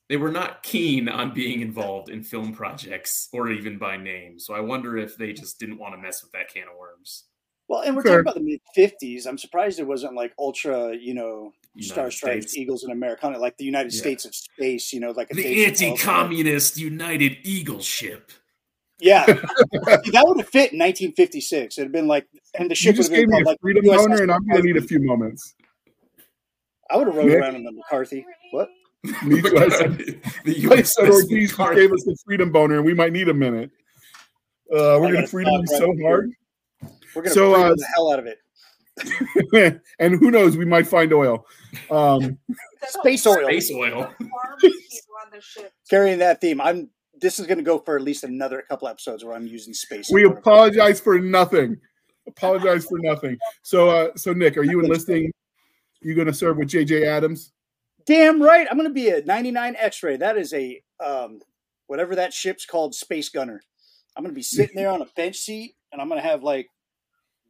they 0.09 0.17
were 0.17 0.31
not 0.33 0.63
keen 0.63 1.09
on 1.09 1.33
being 1.33 1.61
involved 1.61 2.09
in 2.11 2.23
film 2.25 2.53
projects 2.53 3.29
or 3.33 3.51
even 3.51 3.79
by 3.79 3.97
name. 3.97 4.39
So 4.41 4.55
I 4.55 4.61
wonder 4.61 4.97
if 4.97 5.17
they 5.17 5.33
just 5.33 5.59
didn't 5.61 5.79
want 5.79 5.95
to 5.95 5.99
mess 5.99 6.23
with 6.23 6.33
that 6.33 6.49
can 6.53 6.65
of 6.65 6.77
worms. 6.79 7.25
Well, 7.69 7.83
and 7.83 7.95
we're 7.95 8.03
Sure. 8.03 8.11
talking 8.11 8.21
about 8.23 8.35
the 8.35 8.41
mid 8.41 8.61
fifties. 8.75 9.27
I'm 9.27 9.39
surprised 9.39 9.79
it 9.79 9.87
wasn't 9.87 10.15
like 10.15 10.33
ultra, 10.39 10.97
you 10.97 11.15
know, 11.15 11.53
Star 11.79 11.99
United 12.05 12.17
Stripes, 12.17 12.57
Eagles 12.57 12.83
in 12.83 12.91
Americana, 12.91 13.39
like 13.39 13.57
the 13.59 13.65
United 13.65 13.93
Yeah. 13.95 14.01
States 14.01 14.25
of 14.25 14.35
space, 14.35 14.93
you 14.93 14.99
know, 14.99 15.13
like 15.13 15.31
a 15.31 15.35
The 15.35 15.65
anti-communist 15.67 16.77
United 16.79 17.39
Eagle 17.45 17.81
ship. 17.81 18.33
Yeah. 18.99 19.25
See, 19.27 20.11
that 20.11 20.25
would 20.27 20.39
have 20.41 20.49
fit 20.49 20.73
in 20.73 20.79
1956. 20.81 21.79
It'd 21.79 21.87
have 21.87 21.93
been 21.93 22.09
like, 22.09 22.27
and 22.59 22.67
the 22.69 22.73
You 22.73 22.75
ship 22.75 22.91
would 22.93 22.97
just 22.97 23.11
have 23.13 23.21
been 23.21 23.29
me 23.31 23.33
called 23.35 23.43
a 23.47 23.51
like 23.51 23.61
freedom 23.61 23.85
USS 23.85 23.97
boner, 23.99 24.23
and 24.25 24.33
I'm 24.33 24.45
going 24.47 24.63
to 24.63 24.67
need 24.67 24.77
a 24.77 24.83
few 24.83 24.99
moments. 25.01 25.55
I 26.93 26.97
would 26.97 27.07
have 27.07 27.17
rode 27.17 27.27
Nick? 27.27 27.39
around 27.39 27.57
in 27.57 27.65
the 27.65 27.73
McCarthy. 27.73 28.25
What? 28.53 28.69
Me 29.25 29.41
too. 29.41 29.57
I 29.59 29.69
said, 29.71 29.99
the 30.45 30.69
I 30.71 30.83
said 30.83 31.09
USS 31.09 31.11
Ortiz 31.11 31.51
McCarthy. 31.53 31.81
gave 31.81 31.93
us 31.93 32.05
the 32.05 32.17
freedom 32.25 32.53
boner, 32.53 32.77
and 32.77 32.85
we 32.85 32.95
might 32.95 33.13
need 33.13 33.29
a 33.29 33.35
minute. 33.35 33.71
Uh, 34.73 34.99
we're 35.01 35.01
going 35.01 35.15
gotta 35.15 35.27
freedom 35.27 35.53
you 35.55 35.67
stop 35.67 35.79
so 35.81 35.93
here. 35.95 36.09
hard. 36.09 36.31
We're 37.15 37.23
gonna 37.23 37.35
So, 37.35 37.55
so, 37.55 37.63
uh, 37.65 37.75
the 37.75 37.87
hell 37.95 38.13
out 38.13 38.19
of 38.19 38.27
it. 38.27 38.39
and 39.99 40.15
who 40.15 40.31
knows, 40.31 40.57
we 40.57 40.65
might 40.65 40.87
find 40.87 41.13
oil. 41.13 41.47
Um, 41.91 42.39
Space 42.87 43.27
oil. 43.27 43.45
Space 43.45 43.71
oil. 43.73 43.93
Barbecue 44.21 44.71
on 45.25 45.31
the 45.33 45.41
ship. 45.41 45.73
Carrying 45.89 46.19
that 46.19 46.41
theme, 46.41 46.61
I'm. 46.61 46.91
This 47.21 47.39
is 47.39 47.47
going 47.47 47.59
to 47.59 47.65
go 47.65 47.79
for 47.79 47.97
at 47.97 48.03
least 48.03 48.25
another 48.25 48.63
couple 48.63 48.89
episodes 48.89 49.25
where 49.25 49.35
I'm 49.35 49.47
using 49.47 49.75
space. 49.75 50.09
we 50.11 50.25
apologize 50.25 51.01
for 51.01 51.19
nothing. 51.19 51.77
Apologize 52.27 52.87
for 52.87 52.99
nothing. 52.99 53.37
So, 53.63 53.91
uh, 53.91 54.09
so 54.17 54.33
Nick, 54.33 54.57
are 54.57 54.63
you 54.63 54.81
enlisting? 54.81 55.31
You 56.01 56.15
going 56.15 56.27
to 56.27 56.33
serve 56.33 56.57
with 56.57 56.69
JJ 56.69 57.07
Adams? 57.07 57.53
Damn 58.07 58.43
right. 58.43 58.67
I'm 58.71 58.77
going 58.77 58.89
to 58.89 58.95
be 58.95 59.11
a 59.11 59.23
99 59.23 59.77
X-ray. 59.79 60.17
That 60.17 60.39
is 60.39 60.53
a 60.55 60.83
um, 61.05 61.41
whatever 61.87 62.15
that 62.17 62.33
ship's 62.33 62.65
called, 62.65 62.95
space 62.95 63.29
gunner. 63.29 63.61
I'm 64.17 64.25
going 64.25 64.35
to 64.35 64.39
be 64.39 64.43
sitting 64.43 64.77
there 64.77 64.91
on 64.91 65.03
a 65.03 65.07
bench 65.17 65.37
seat, 65.37 65.75
and 65.93 66.01
I'm 66.01 66.09
going 66.09 66.21
to 66.21 66.27
have 66.27 66.43
like 66.43 66.69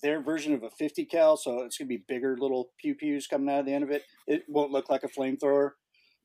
their 0.03 0.21
version 0.21 0.55
of 0.55 0.63
a 0.63 0.71
50 0.71 1.05
cal, 1.07 1.37
so 1.37 1.61
it's 1.61 1.79
going 1.79 1.89
to 1.89 1.97
be 1.97 2.05
bigger 2.09 2.37
little 2.39 2.71
pew 2.79 2.95
pews 2.95 3.27
coming 3.27 3.49
out 3.49 3.61
of 3.61 3.67
the 3.67 3.73
end 3.73 3.85
of 3.85 3.91
it. 3.91 4.03
It 4.27 4.43
won't 4.49 4.73
look 4.73 4.91
like 4.91 5.05
a 5.05 5.09
flamethrower. 5.09 5.73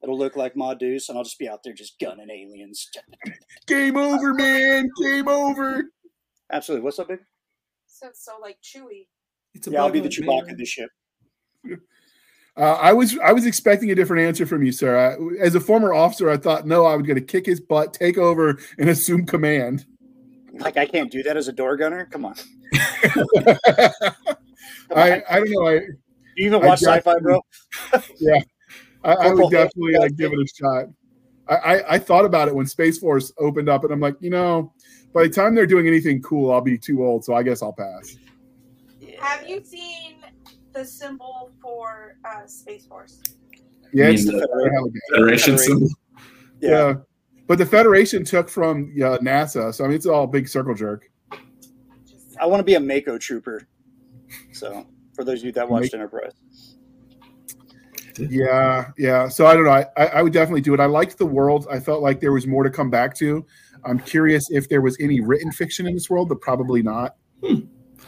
It'll 0.02 0.18
look 0.18 0.36
like 0.36 0.56
Ma 0.56 0.74
Deuce, 0.74 1.10
and 1.10 1.18
I'll 1.18 1.24
just 1.24 1.40
be 1.40 1.48
out 1.48 1.62
there 1.64 1.74
just 1.74 2.00
gunning 2.00 2.30
aliens. 2.30 2.90
Game 3.68 3.98
over, 3.98 4.34
man. 4.34 4.90
Game 5.02 5.28
over. 5.28 5.84
Absolutely. 6.52 6.84
What's 6.84 7.00
up, 7.00 7.08
big? 7.08 7.20
So, 7.88 8.10
so 8.14 8.34
like 8.42 8.58
Chewy. 8.62 9.08
It's 9.54 9.68
a 9.68 9.72
Yeah, 9.72 9.84
I'll 9.84 9.92
be 9.92 10.02
the 10.02 10.10
Chewbacca 10.10 10.52
of 10.52 10.58
this 10.58 10.70
ship. 10.70 10.90
Uh, 12.58 12.74
I 12.74 12.94
was 12.94 13.18
I 13.20 13.34
was 13.34 13.46
expecting 13.46 13.92
a 13.92 13.96
different 13.96 14.26
answer 14.26 14.46
from 14.46 14.64
you, 14.64 14.72
sir. 14.72 14.98
I, 14.98 15.44
as 15.44 15.56
a 15.56 15.60
former 15.60 15.94
officer, 15.94 16.30
I 16.30 16.38
thought 16.38 16.66
no, 16.66 16.86
I 16.86 16.96
was 16.96 17.06
going 17.06 17.16
to 17.16 17.22
kick 17.22 17.46
his 17.46 17.60
butt, 17.60 17.94
take 17.94 18.18
over, 18.18 18.58
and 18.78 18.90
assume 18.90 19.26
command. 19.26 19.86
Like 20.54 20.78
I 20.78 20.86
can't 20.86 21.12
do 21.12 21.22
that 21.24 21.36
as 21.36 21.50
a 21.50 21.52
door 21.52 21.76
gunner. 21.76 22.06
Come 22.06 22.24
on. 22.24 22.36
I 24.96 25.22
I 25.30 25.40
don't 25.40 25.52
know. 25.52 25.68
I 25.68 25.80
do 25.80 25.86
You 26.38 26.48
even 26.48 26.64
I 26.64 26.68
watch 26.68 26.82
sci-fi, 26.82 27.20
bro? 27.20 27.42
yeah, 28.20 28.40
I, 29.04 29.14
I 29.14 29.34
would 29.34 29.52
definitely 29.52 29.98
like 29.98 30.16
give 30.16 30.32
it 30.32 30.40
a 30.40 30.48
shot. 30.48 30.86
I, 31.50 31.56
I 31.56 31.94
I 31.96 32.00
thought 32.00 32.24
about 32.24 32.48
it 32.48 32.56
when 32.56 32.68
Space 32.68 33.00
Force 33.00 33.34
opened 33.38 33.68
up, 33.68 33.84
and 33.84 33.92
I'm 33.92 34.00
like, 34.00 34.16
you 34.22 34.30
know, 34.30 34.72
by 35.14 35.24
the 35.24 35.30
time 35.30 35.56
they're 35.56 35.68
doing 35.68 35.88
anything 35.88 36.22
cool, 36.22 36.54
I'll 36.54 36.62
be 36.62 36.78
too 36.78 37.06
old, 37.06 37.26
so 37.26 37.34
I 37.34 37.44
guess 37.44 37.62
I'll 37.62 37.74
pass. 37.74 38.16
Have 39.20 39.48
you 39.48 39.64
seen 39.64 40.05
the 40.76 40.86
symbol 40.86 41.52
for 41.62 42.18
uh, 42.26 42.46
Space 42.46 42.86
Force? 42.86 43.22
Yeah, 43.94 44.10
it's 44.10 44.26
the 44.26 44.34
the 44.34 44.40
Federation. 44.40 44.94
Federation 45.14 45.58
symbol. 45.58 45.90
Yeah. 46.60 46.94
but 47.48 47.58
the 47.58 47.66
Federation 47.66 48.24
took 48.24 48.50
from 48.50 48.92
yeah, 48.94 49.18
NASA, 49.22 49.74
so 49.74 49.86
I 49.86 49.88
mean, 49.88 49.96
it's 49.96 50.06
all 50.06 50.28
big 50.28 50.48
circle 50.48 50.76
jerk. 50.76 51.10
I 52.40 52.46
want 52.46 52.60
to 52.60 52.64
be 52.64 52.76
a 52.76 52.80
MACO 52.80 53.18
trooper. 53.18 53.68
So 54.52 54.86
for 55.14 55.24
those 55.24 55.40
of 55.40 55.46
you 55.46 55.52
that 55.54 55.70
watched 55.70 55.94
Enterprise. 55.94 56.34
Yeah, 58.18 58.92
yeah. 58.98 59.28
So 59.28 59.46
I 59.46 59.54
don't 59.54 59.66
know. 59.66 59.72
I, 59.72 59.86
I 59.98 60.06
I 60.06 60.22
would 60.22 60.34
definitely 60.34 60.62
do 60.62 60.74
it. 60.74 60.80
I 60.80 60.86
liked 60.86 61.18
the 61.18 61.26
world. 61.26 61.68
I 61.70 61.80
felt 61.80 62.02
like 62.02 62.20
there 62.20 62.32
was 62.32 62.48
more 62.48 62.64
to 62.64 62.70
come 62.70 62.90
back 62.90 63.16
to. 63.16 63.46
I'm 63.84 64.00
curious 64.00 64.50
if 64.52 64.68
there 64.68 64.82
was 64.82 64.98
any 65.00 65.22
written 65.22 65.52
fiction 65.52 65.88
in 65.88 65.94
this 65.94 66.10
world, 66.10 66.30
but 66.30 66.42
probably 66.42 66.82
not. 66.82 67.16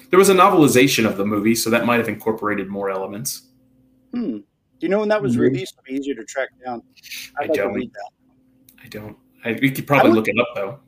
There 0.10 0.20
was 0.20 0.30
a 0.30 0.34
novelization 0.34 1.06
of 1.06 1.18
the 1.18 1.26
movie, 1.26 1.56
so 1.56 1.70
that 1.70 1.86
might 1.86 1.98
have 1.98 2.08
incorporated 2.10 2.68
more 2.70 2.90
elements. 2.90 3.48
Hmm. 4.14 4.38
Do 4.38 4.86
you 4.86 4.90
know 4.90 5.00
when 5.00 5.10
that 5.10 5.22
was 5.22 5.36
Mhm. 5.36 5.40
released? 5.42 5.76
It'd 5.76 5.86
be 5.86 5.94
easier 6.00 6.16
to 6.16 6.24
track 6.24 6.50
down. 6.64 6.82
I 7.38 7.44
I'd 7.44 7.50
like 7.50 7.58
don't. 7.58 7.74
read 7.74 7.92
that. 7.94 8.12
I 8.84 8.88
don't. 8.90 9.18
I, 9.44 9.54
we 9.62 9.72
could 9.72 9.88
probably 9.88 10.12
would- 10.12 10.16
look 10.18 10.28
it 10.28 10.40
up 10.40 10.48
though. 10.56 10.80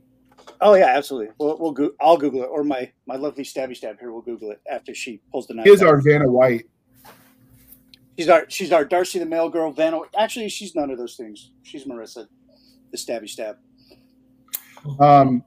Oh 0.61 0.73
yeah, 0.73 0.87
absolutely. 0.87 1.33
We'll, 1.39 1.57
we'll 1.57 1.71
go, 1.71 1.91
I'll 2.01 2.17
Google 2.17 2.43
it, 2.43 2.47
or 2.47 2.63
my 2.63 2.91
my 3.07 3.15
lovely 3.15 3.43
stabby 3.45 3.75
stab 3.75 3.97
here 3.99 4.11
will 4.11 4.21
Google 4.21 4.51
it 4.51 4.61
after 4.69 4.93
she 4.93 5.21
pulls 5.31 5.47
the 5.47 5.53
knife. 5.53 5.65
Here's 5.65 5.81
out. 5.81 5.87
our 5.87 6.01
Vanna 6.01 6.29
White. 6.29 6.65
She's 8.17 8.27
our 8.29 8.45
she's 8.49 8.71
our 8.73 8.83
Darcy 8.83 9.19
the 9.19 9.25
mail 9.25 9.49
girl. 9.49 9.71
Vanna. 9.71 10.01
Actually, 10.17 10.49
she's 10.49 10.75
none 10.75 10.91
of 10.91 10.97
those 10.97 11.15
things. 11.15 11.51
She's 11.63 11.85
Marissa, 11.85 12.27
the 12.91 12.97
stabby 12.97 13.29
stab. 13.29 13.57
Um, 14.99 15.43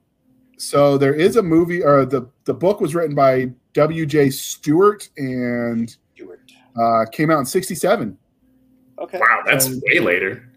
so 0.63 0.97
there 0.97 1.13
is 1.13 1.35
a 1.35 1.43
movie, 1.43 1.83
or 1.83 2.07
the 2.07 2.31
the 2.45 2.55
book 2.55 2.81
was 2.81 2.95
written 2.95 3.17
by 3.17 3.51
W. 3.73 4.07
J. 4.07 4.31
Stuart 4.31 5.09
and 5.17 5.97
Stuart. 6.15 6.53
uh, 6.81 7.05
came 7.11 7.33
out 7.33 7.41
in 7.41 7.47
'67. 7.47 8.17
Okay. 9.01 9.19
Wow, 9.19 9.43
that's 9.45 9.69
way 9.69 9.99
later. 9.99 10.49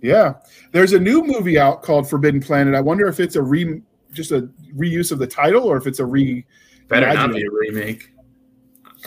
Yeah, 0.00 0.34
there's 0.70 0.92
a 0.92 1.00
new 1.00 1.24
movie 1.24 1.58
out 1.58 1.82
called 1.82 2.08
Forbidden 2.08 2.40
Planet. 2.40 2.76
I 2.76 2.80
wonder 2.80 3.08
if 3.08 3.18
it's 3.18 3.34
a 3.34 3.42
re 3.42 3.82
just 4.12 4.30
a 4.30 4.48
reuse 4.76 5.10
of 5.10 5.18
the 5.18 5.26
title 5.26 5.64
or 5.64 5.76
if 5.76 5.88
it's 5.88 5.98
a 5.98 6.06
re. 6.06 6.46
Better 6.86 7.12
not 7.12 7.32
be 7.32 7.42
a 7.42 7.50
remake. 7.50 8.12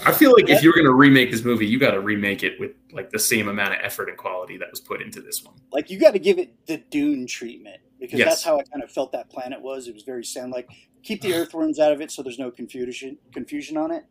I 0.05 0.11
feel 0.11 0.33
like 0.33 0.49
if 0.49 0.61
you're 0.61 0.73
going 0.73 0.85
to 0.85 0.93
remake 0.93 1.31
this 1.31 1.45
movie, 1.45 1.65
you 1.65 1.79
got 1.79 1.91
to 1.91 2.01
remake 2.01 2.43
it 2.43 2.59
with 2.59 2.71
like 2.91 3.11
the 3.11 3.19
same 3.19 3.47
amount 3.47 3.75
of 3.75 3.79
effort 3.81 4.09
and 4.09 4.17
quality 4.17 4.57
that 4.57 4.69
was 4.71 4.81
put 4.81 5.01
into 5.01 5.21
this 5.21 5.41
one. 5.41 5.55
Like 5.71 5.89
you 5.89 5.97
got 5.97 6.11
to 6.11 6.19
give 6.19 6.37
it 6.37 6.53
the 6.65 6.77
Dune 6.89 7.27
treatment 7.27 7.79
because 8.01 8.19
Yes. 8.19 8.27
that's 8.27 8.43
how 8.43 8.59
I 8.59 8.63
kind 8.63 8.83
of 8.83 8.91
felt 8.91 9.13
that 9.13 9.29
planet 9.29 9.61
was. 9.61 9.87
It 9.87 9.93
was 9.93 10.03
very 10.03 10.25
sand 10.25 10.51
like 10.51 10.67
keep 11.03 11.21
the 11.21 11.33
earthworms 11.33 11.79
out 11.79 11.91
of 11.91 11.99
it 12.01 12.11
so 12.11 12.21
there's 12.21 12.37
no 12.37 12.51
confusion 12.51 13.17
confusion 13.31 13.77
on 13.77 13.91
it. 13.91 14.03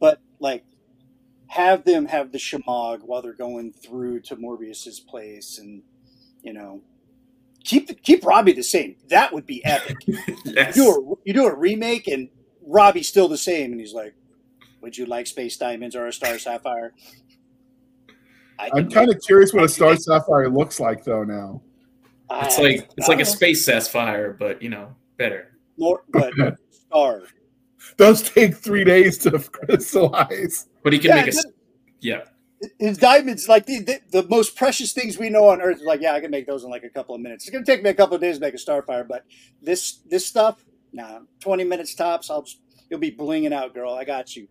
But 0.00 0.20
like 0.40 0.64
have 1.48 1.84
them 1.84 2.06
have 2.06 2.32
the 2.32 2.38
shemagh 2.38 3.02
while 3.02 3.20
they're 3.22 3.32
going 3.34 3.72
through 3.72 4.20
to 4.20 4.36
Morbius's 4.36 5.00
place 5.00 5.58
and 5.58 5.82
you 6.42 6.52
know 6.52 6.80
keep 7.62 7.88
the, 7.88 7.94
keep 7.94 8.24
Robby 8.24 8.52
the 8.52 8.62
same. 8.62 8.96
That 9.08 9.32
would 9.32 9.46
be 9.46 9.62
epic. 9.64 9.96
Yes. 10.44 10.76
You 10.76 10.84
do 10.84 10.90
a 10.90 11.14
you 11.24 11.34
do 11.34 11.46
a 11.46 11.54
remake 11.54 12.06
and 12.08 12.28
Robby's 12.62 13.08
still 13.08 13.28
the 13.28 13.36
same 13.36 13.72
and 13.72 13.80
he's 13.80 13.92
like, 13.92 14.14
Would 14.80 14.96
you 14.96 15.04
like 15.04 15.26
space 15.26 15.56
diamonds 15.56 15.94
or 15.96 16.06
a 16.06 16.12
star 16.12 16.38
sapphire? 16.38 16.94
I 18.58 18.70
I'm 18.72 18.90
kind 18.90 19.10
of 19.10 19.20
curious 19.20 19.52
what 19.52 19.64
a 19.64 19.68
Star 19.68 19.96
Sapphire 19.96 20.48
looks 20.48 20.80
like 20.80 21.04
though 21.04 21.24
now. 21.24 21.60
It's 22.30 22.58
I- 22.58 22.62
like 22.62 22.90
it's 22.96 23.08
I 23.08 23.12
like 23.12 23.20
a 23.20 23.24
don't 23.24 23.32
know. 23.32 23.36
space 23.36 23.64
sapphire, 23.64 24.32
but 24.32 24.62
you 24.62 24.68
know, 24.68 24.94
better. 25.16 25.52
more 25.78 26.02
but 26.10 26.32
star. 26.70 27.22
Those 27.98 28.22
take 28.22 28.56
three 28.56 28.84
days 28.84 29.18
to 29.18 29.38
crystallize. 29.38 30.66
But 30.82 30.92
he 30.92 30.98
can 30.98 31.10
Yeah, 31.10 31.24
make 31.24 31.34
a 31.34 31.38
yeah. 32.00 32.24
His 32.78 32.98
diamonds, 32.98 33.48
like 33.48 33.66
the, 33.66 33.80
the 33.80 34.00
the 34.22 34.28
most 34.28 34.56
precious 34.56 34.92
things 34.92 35.18
we 35.18 35.28
know 35.30 35.48
on 35.48 35.60
Earth, 35.60 35.76
is 35.78 35.84
like 35.84 36.00
yeah, 36.00 36.14
I 36.14 36.20
can 36.20 36.30
make 36.30 36.46
those 36.46 36.64
in 36.64 36.70
like 36.70 36.84
a 36.84 36.88
couple 36.90 37.14
of 37.14 37.20
minutes. 37.20 37.44
It's 37.46 37.52
gonna 37.52 37.64
take 37.66 37.82
me 37.82 37.90
a 37.90 37.94
couple 37.94 38.14
of 38.16 38.20
days 38.22 38.36
to 38.36 38.40
make 38.40 38.54
a 38.54 38.56
starfire, 38.56 39.06
but 39.06 39.24
this 39.62 40.00
this 40.08 40.26
stuff, 40.26 40.64
nah, 40.92 41.20
twenty 41.40 41.64
minutes 41.64 41.94
tops. 41.94 42.30
I'll 42.30 42.42
just 42.42 42.60
you'll 42.90 42.98
be 43.00 43.12
blinging 43.12 43.52
out, 43.52 43.74
girl. 43.74 43.92
I 43.94 44.04
got 44.04 44.34
you. 44.34 44.48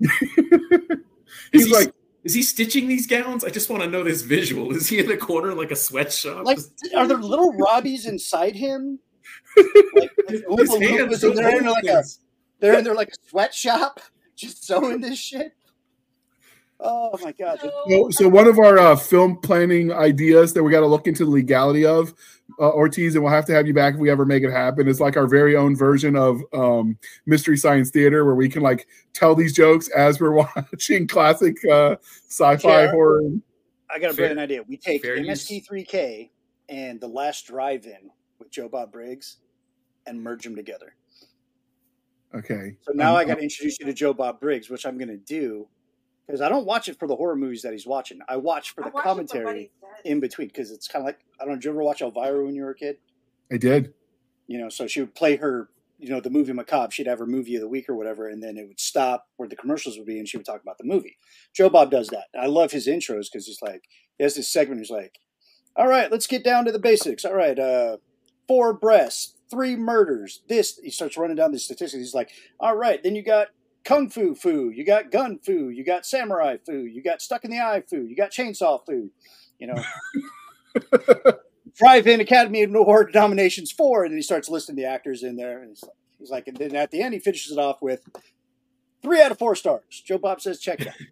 Is 1.52 1.64
He's 1.64 1.66
he, 1.66 1.72
like, 1.74 1.92
is 2.24 2.34
he 2.34 2.42
stitching 2.42 2.88
these 2.88 3.06
gowns? 3.06 3.44
I 3.44 3.50
just 3.50 3.68
want 3.68 3.82
to 3.82 3.88
know 3.88 4.04
this 4.04 4.22
visual. 4.22 4.74
Is 4.74 4.88
he 4.88 5.00
in 5.00 5.06
the 5.06 5.16
corner 5.16 5.54
like 5.54 5.70
a 5.70 5.76
sweatshop? 5.76 6.44
Like, 6.44 6.58
are 6.94 7.06
there 7.06 7.18
little 7.18 7.52
Robbies 7.54 8.06
inside 8.06 8.54
him? 8.54 9.00
Like, 9.56 9.66
like 9.94 10.10
His 10.28 10.76
hands 10.76 11.24
and 11.24 11.36
they're 11.36 11.58
in 11.58 11.66
like 11.66 11.84
a 11.84 12.02
they're 12.60 12.78
in 12.78 12.84
there 12.84 12.94
like 12.94 13.08
a 13.08 13.28
sweatshop, 13.28 14.00
just 14.36 14.64
sewing 14.64 15.00
this 15.00 15.18
shit. 15.18 15.52
Oh 16.84 17.16
my 17.22 17.32
god! 17.32 17.60
So, 17.88 18.10
so 18.10 18.28
one 18.28 18.46
of 18.48 18.58
our 18.58 18.78
uh, 18.78 18.96
film 18.96 19.36
planning 19.36 19.92
ideas 19.92 20.52
that 20.54 20.62
we 20.62 20.70
got 20.72 20.80
to 20.80 20.86
look 20.86 21.06
into 21.06 21.24
the 21.24 21.30
legality 21.30 21.86
of 21.86 22.12
uh, 22.60 22.70
Ortiz, 22.70 23.14
and 23.14 23.22
we'll 23.22 23.32
have 23.32 23.44
to 23.46 23.52
have 23.52 23.66
you 23.66 23.74
back 23.74 23.94
if 23.94 24.00
we 24.00 24.10
ever 24.10 24.24
make 24.26 24.42
it 24.42 24.50
happen. 24.50 24.88
It's 24.88 25.00
like 25.00 25.16
our 25.16 25.26
very 25.26 25.54
own 25.56 25.76
version 25.76 26.16
of 26.16 26.42
um, 26.52 26.98
Mystery 27.26 27.56
Science 27.56 27.90
Theater, 27.90 28.24
where 28.24 28.34
we 28.34 28.48
can 28.48 28.62
like 28.62 28.86
tell 29.12 29.34
these 29.34 29.52
jokes 29.52 29.88
as 29.90 30.20
we're 30.20 30.32
watching 30.56 31.06
classic 31.06 31.56
uh, 31.70 31.96
sci-fi 32.28 32.84
Yeah. 32.84 32.90
horror. 32.90 33.22
I 33.88 33.98
got 33.98 34.10
a 34.10 34.14
Fair- 34.14 34.28
brilliant 34.34 34.40
idea. 34.40 34.62
We 34.62 34.76
take 34.76 35.02
fair. 35.02 35.16
MST3K 35.18 36.30
and 36.68 37.00
the 37.00 37.06
Last 37.08 37.46
Drive-In 37.46 38.10
with 38.38 38.50
Joe 38.50 38.68
Bob 38.68 38.90
Briggs 38.90 39.36
and 40.06 40.20
merge 40.20 40.42
them 40.44 40.56
together. 40.56 40.94
Okay, 42.34 42.76
So 42.80 42.92
now 42.94 43.10
Um, 43.12 43.16
I 43.18 43.24
got 43.26 43.34
to 43.36 43.42
introduce 43.42 43.78
you 43.78 43.84
to 43.86 43.92
Joe 43.92 44.14
Bob 44.14 44.40
Briggs, 44.40 44.70
which 44.70 44.86
I'm 44.86 44.96
going 44.96 45.08
to 45.10 45.18
do 45.18 45.68
because 46.32 46.40
I 46.40 46.48
don't 46.48 46.64
watch 46.64 46.88
it 46.88 46.98
for 46.98 47.06
the 47.06 47.14
horror 47.14 47.36
movies 47.36 47.60
that 47.60 47.72
he's 47.72 47.86
watching. 47.86 48.20
I 48.26 48.38
watch 48.38 48.70
for 48.70 48.80
the 48.80 48.88
watch 48.88 48.94
it 48.94 48.96
for 48.96 49.02
commentary 49.02 49.70
in 50.06 50.18
between 50.18 50.48
because 50.48 50.70
it's 50.70 50.88
kind 50.88 51.02
of 51.02 51.04
like 51.04 51.18
I 51.38 51.44
don't 51.44 51.50
know. 51.50 51.54
Did 51.56 51.64
you 51.66 51.70
ever 51.72 51.82
watch 51.82 52.00
Elvira 52.00 52.42
when 52.42 52.54
you 52.54 52.62
were 52.62 52.70
a 52.70 52.74
kid? 52.74 52.96
I 53.52 53.58
did. 53.58 53.92
You 54.46 54.56
know, 54.56 54.70
so 54.70 54.86
she 54.86 55.00
would 55.00 55.14
play 55.14 55.36
her, 55.36 55.68
you 55.98 56.08
know, 56.08 56.20
the 56.20 56.30
movie 56.30 56.54
Macabre. 56.54 56.90
She'd 56.90 57.06
have 57.06 57.18
her 57.18 57.26
movie 57.26 57.56
of 57.56 57.60
the 57.60 57.68
week 57.68 57.86
or 57.86 57.94
whatever, 57.94 58.30
and 58.30 58.42
then 58.42 58.56
it 58.56 58.66
would 58.66 58.80
stop 58.80 59.26
where 59.36 59.46
the 59.46 59.56
commercials 59.56 59.98
would 59.98 60.06
be, 60.06 60.18
and 60.18 60.26
she 60.26 60.38
would 60.38 60.46
talk 60.46 60.62
about 60.62 60.78
the 60.78 60.84
movie. 60.84 61.18
Joe 61.52 61.68
Bob 61.68 61.90
does 61.90 62.08
that. 62.08 62.28
I 62.38 62.46
love 62.46 62.72
his 62.72 62.86
intros 62.86 63.26
because 63.30 63.46
he's 63.46 63.60
like, 63.60 63.84
he 64.16 64.24
has 64.24 64.34
this 64.34 64.50
segment. 64.50 64.80
He's 64.80 64.90
like, 64.90 65.18
"All 65.76 65.86
right, 65.86 66.10
let's 66.10 66.26
get 66.26 66.42
down 66.42 66.64
to 66.64 66.72
the 66.72 66.78
basics. 66.78 67.26
All 67.26 67.34
right, 67.34 67.58
uh, 67.58 67.98
four 68.48 68.72
breasts, 68.72 69.36
three 69.50 69.76
murders. 69.76 70.40
This." 70.48 70.80
He 70.82 70.88
starts 70.88 71.18
running 71.18 71.36
down 71.36 71.52
the 71.52 71.58
statistics. 71.58 72.02
He's 72.02 72.14
like, 72.14 72.30
"All 72.58 72.74
right, 72.74 73.02
then 73.02 73.14
you 73.14 73.22
got." 73.22 73.48
Kung 73.84 74.08
Fu 74.08 74.34
Fu, 74.34 74.70
you 74.70 74.84
got 74.84 75.10
Gun 75.10 75.38
Fu, 75.44 75.68
you 75.68 75.84
got 75.84 76.06
Samurai 76.06 76.56
Fu, 76.64 76.72
you 76.72 77.02
got 77.02 77.20
Stuck 77.20 77.44
in 77.44 77.50
the 77.50 77.58
Eye 77.58 77.82
Fu, 77.88 78.02
you 78.02 78.14
got 78.14 78.30
Chainsaw 78.30 78.80
Fu, 78.86 79.10
you 79.58 79.66
know. 79.66 79.82
Drive-In 81.76 82.20
Academy 82.20 82.62
Award 82.62 83.12
nominations 83.14 83.72
four, 83.72 84.04
and 84.04 84.12
then 84.12 84.18
he 84.18 84.22
starts 84.22 84.48
listing 84.48 84.76
the 84.76 84.84
actors 84.84 85.22
in 85.22 85.36
there, 85.36 85.60
and 85.60 85.70
he's 85.70 85.82
like, 85.82 85.92
he's 86.18 86.30
like, 86.30 86.48
and 86.48 86.56
then 86.56 86.76
at 86.76 86.90
the 86.90 87.00
end 87.00 87.14
he 87.14 87.20
finishes 87.20 87.52
it 87.52 87.58
off 87.58 87.80
with 87.80 88.02
three 89.02 89.20
out 89.20 89.32
of 89.32 89.38
four 89.38 89.56
stars. 89.56 90.02
Joe 90.04 90.18
Bob 90.18 90.40
says, 90.40 90.60
check 90.60 90.80
it 90.80 90.88
out. 90.88 90.94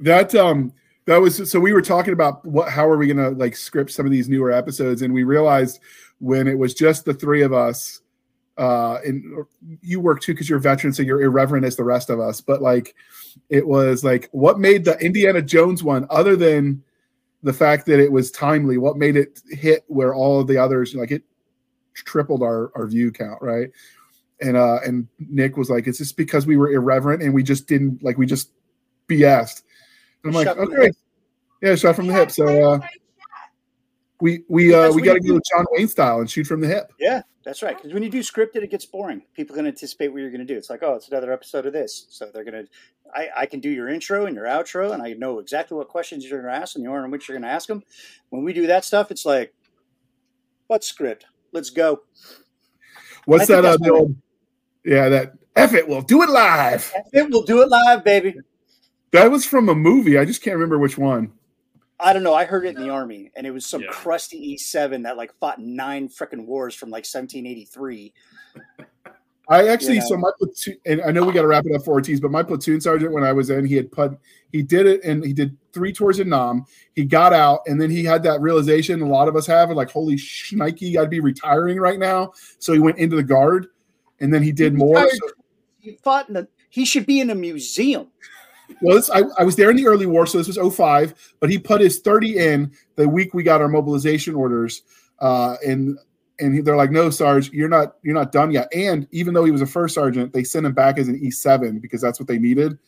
That 0.00 0.32
um 0.36 0.72
that 1.06 1.20
was 1.20 1.50
so 1.50 1.58
we 1.58 1.72
were 1.72 1.82
talking 1.82 2.12
about 2.12 2.44
what 2.44 2.68
how 2.68 2.86
are 2.86 2.96
we 2.96 3.08
gonna 3.08 3.30
like 3.30 3.56
script 3.56 3.90
some 3.90 4.06
of 4.06 4.12
these 4.12 4.28
newer 4.28 4.52
episodes, 4.52 5.02
and 5.02 5.12
we 5.12 5.24
realized 5.24 5.80
when 6.20 6.46
it 6.46 6.56
was 6.56 6.72
just 6.72 7.04
the 7.04 7.14
three 7.14 7.42
of 7.42 7.52
us, 7.52 8.00
uh, 8.58 8.98
and 9.04 9.46
you 9.80 10.00
work 10.00 10.20
too 10.20 10.32
because 10.32 10.48
you're 10.48 10.58
a 10.58 10.62
veteran, 10.62 10.92
so 10.92 11.02
you're 11.02 11.22
irreverent 11.22 11.64
as 11.64 11.76
the 11.76 11.84
rest 11.84 12.10
of 12.10 12.20
us. 12.20 12.40
But 12.40 12.60
like, 12.60 12.94
it 13.48 13.66
was 13.66 14.04
like 14.04 14.28
what 14.32 14.58
made 14.58 14.84
the 14.84 14.98
Indiana 14.98 15.40
Jones 15.40 15.82
one 15.82 16.06
other 16.10 16.36
than 16.36 16.82
the 17.42 17.52
fact 17.52 17.86
that 17.86 18.00
it 18.00 18.10
was 18.10 18.30
timely. 18.30 18.76
What 18.76 18.96
made 18.96 19.16
it 19.16 19.40
hit 19.48 19.84
where 19.86 20.12
all 20.12 20.40
of 20.40 20.48
the 20.48 20.58
others 20.58 20.94
like 20.94 21.12
it 21.12 21.22
tripled 21.94 22.42
our 22.42 22.72
our 22.74 22.86
view 22.86 23.12
count, 23.12 23.40
right? 23.40 23.70
And 24.40 24.56
uh 24.56 24.78
and 24.84 25.06
Nick 25.18 25.56
was 25.56 25.70
like, 25.70 25.86
it's 25.86 25.98
just 25.98 26.16
because 26.16 26.46
we 26.46 26.56
were 26.56 26.72
irreverent 26.72 27.22
and 27.22 27.32
we 27.32 27.42
just 27.42 27.68
didn't 27.68 28.02
like 28.02 28.18
we 28.18 28.26
just 28.26 28.50
BS'd. 29.08 29.62
And 30.24 30.30
I'm 30.30 30.34
like, 30.34 30.48
Shot 30.48 30.56
from 30.56 30.72
okay, 30.72 30.90
yeah, 31.62 31.74
shot 31.76 31.96
from 31.96 32.08
the 32.08 32.12
hip. 32.12 32.30
So 32.30 32.72
uh, 32.72 32.80
we 34.20 34.42
we 34.48 34.74
uh 34.74 34.92
we 34.92 35.02
got 35.02 35.14
to 35.14 35.20
go 35.20 35.38
John 35.50 35.64
Wayne 35.72 35.88
style 35.88 36.20
and 36.20 36.30
shoot 36.30 36.46
from 36.46 36.60
the 36.60 36.66
hip. 36.66 36.92
Yeah, 36.98 37.22
that's 37.44 37.62
right. 37.62 37.76
Because 37.76 37.92
when 37.92 38.02
you 38.02 38.10
do 38.10 38.20
scripted, 38.20 38.62
it 38.62 38.70
gets 38.70 38.84
boring. 38.84 39.22
People 39.34 39.56
can 39.56 39.66
anticipate 39.66 40.08
what 40.08 40.20
you're 40.20 40.30
going 40.30 40.46
to 40.46 40.52
do. 40.52 40.56
It's 40.56 40.70
like, 40.70 40.82
oh, 40.82 40.94
it's 40.94 41.08
another 41.08 41.32
episode 41.32 41.66
of 41.66 41.72
this. 41.72 42.06
So 42.10 42.30
they're 42.32 42.44
going 42.44 42.66
to, 42.66 42.70
I, 43.14 43.28
I 43.36 43.46
can 43.46 43.60
do 43.60 43.70
your 43.70 43.88
intro 43.88 44.26
and 44.26 44.34
your 44.36 44.44
outro, 44.44 44.92
and 44.92 45.02
I 45.02 45.14
know 45.14 45.38
exactly 45.38 45.76
what 45.76 45.88
questions 45.88 46.24
you're 46.24 46.42
going 46.42 46.52
to 46.52 46.60
ask 46.60 46.76
and 46.76 46.84
the 46.84 46.90
order 46.90 47.04
in 47.04 47.10
which 47.10 47.28
you're 47.28 47.38
going 47.38 47.48
to 47.48 47.54
ask 47.54 47.68
them. 47.68 47.82
When 48.30 48.44
we 48.44 48.52
do 48.52 48.66
that 48.66 48.84
stuff, 48.84 49.10
it's 49.10 49.24
like, 49.24 49.54
what 50.66 50.84
script? 50.84 51.26
Let's 51.52 51.70
go. 51.70 52.02
What's 53.24 53.46
that? 53.46 53.64
Uh, 53.64 53.76
the 53.78 53.90
old, 53.90 54.16
yeah, 54.84 55.08
that 55.08 55.32
F 55.56 55.74
it, 55.74 55.88
we'll 55.88 56.02
do 56.02 56.22
it 56.22 56.28
live. 56.28 56.92
It 57.12 57.30
we'll 57.30 57.42
do 57.42 57.62
it 57.62 57.68
live, 57.68 58.04
baby. 58.04 58.34
That 59.12 59.30
was 59.30 59.46
from 59.46 59.68
a 59.68 59.74
movie. 59.74 60.18
I 60.18 60.24
just 60.24 60.42
can't 60.42 60.54
remember 60.54 60.78
which 60.78 60.98
one. 60.98 61.32
I 62.00 62.12
don't 62.12 62.22
know. 62.22 62.34
I 62.34 62.44
heard 62.44 62.64
it 62.64 62.76
in 62.76 62.82
the 62.82 62.90
army, 62.90 63.30
and 63.34 63.46
it 63.46 63.50
was 63.50 63.66
some 63.66 63.82
Yeah. 63.82 63.88
crusty 63.90 64.54
E7 64.54 65.02
that 65.02 65.16
like 65.16 65.32
fought 65.40 65.60
nine 65.60 66.08
frickin' 66.08 66.46
wars 66.46 66.74
from 66.74 66.90
like 66.90 67.04
1783. 67.04 68.12
I 69.50 69.66
actually, 69.68 69.96
You 69.96 70.02
so 70.02 70.16
my 70.18 70.30
platoon, 70.38 70.76
and 70.84 71.00
I 71.00 71.10
know 71.10 71.24
we 71.24 71.32
got 71.32 71.40
to 71.40 71.46
wrap 71.48 71.64
it 71.64 71.74
up 71.74 71.82
for 71.82 71.92
Ortiz, 71.92 72.20
but 72.20 72.30
my 72.30 72.42
platoon 72.42 72.82
sergeant, 72.82 73.12
when 73.12 73.24
I 73.24 73.32
was 73.32 73.48
in, 73.48 73.64
he 73.64 73.74
had 73.76 73.90
put, 73.90 74.12
he 74.52 74.62
did 74.62 74.86
it, 74.86 75.02
and 75.04 75.24
he 75.24 75.32
did 75.32 75.56
three 75.72 75.90
tours 75.90 76.20
in 76.20 76.28
Nam. 76.28 76.66
He 76.94 77.04
got 77.06 77.32
out, 77.32 77.60
and 77.66 77.80
then 77.80 77.88
he 77.90 78.04
had 78.04 78.22
that 78.24 78.42
realization 78.42 79.00
a 79.00 79.06
lot 79.06 79.26
of 79.26 79.36
us 79.36 79.46
have, 79.46 79.70
like, 79.70 79.90
holy 79.90 80.16
shnikey, 80.16 80.98
I'd 80.98 81.08
be 81.08 81.20
retiring 81.20 81.78
right 81.78 81.98
now. 81.98 82.32
So 82.58 82.74
he 82.74 82.78
went 82.78 82.98
into 82.98 83.16
the 83.16 83.22
guard, 83.22 83.68
and 84.20 84.32
then 84.34 84.42
he 84.42 84.52
did 84.52 84.74
more. 84.74 85.08
So- 85.08 85.30
He 85.80 85.98
fought 86.04 86.28
in 86.28 86.34
the. 86.34 86.48
He 86.68 86.84
should 86.84 87.06
be 87.06 87.20
in 87.20 87.30
a 87.30 87.34
museum. 87.34 88.08
Well, 88.80 88.96
this, 88.96 89.10
I, 89.10 89.22
I 89.38 89.44
was 89.44 89.56
there 89.56 89.70
in 89.70 89.76
the 89.76 89.86
early 89.86 90.06
war, 90.06 90.26
so 90.26 90.38
this 90.38 90.48
was 90.48 90.74
05, 90.76 91.34
but 91.40 91.50
he 91.50 91.58
put 91.58 91.80
his 91.80 92.00
30 92.00 92.38
in 92.38 92.72
the 92.96 93.08
week 93.08 93.34
we 93.34 93.42
got 93.42 93.60
our 93.60 93.68
mobilization 93.68 94.34
orders. 94.34 94.82
Uh, 95.18 95.56
and 95.66 95.98
and 96.40 96.54
he, 96.54 96.60
they're 96.60 96.76
like, 96.76 96.92
no, 96.92 97.10
Sarge, 97.10 97.50
you're 97.50 97.68
not 97.68 97.96
you're 98.02 98.14
not 98.14 98.30
done 98.30 98.50
yet. 98.50 98.68
And 98.72 99.08
even 99.10 99.34
though 99.34 99.44
he 99.44 99.50
was 99.50 99.62
a 99.62 99.66
first 99.66 99.94
sergeant, 99.94 100.32
they 100.32 100.44
sent 100.44 100.66
him 100.66 100.72
back 100.72 100.98
as 100.98 101.08
an 101.08 101.20
E7 101.20 101.80
because 101.80 102.00
that's 102.00 102.20
what 102.20 102.28
they 102.28 102.38
needed. 102.38 102.78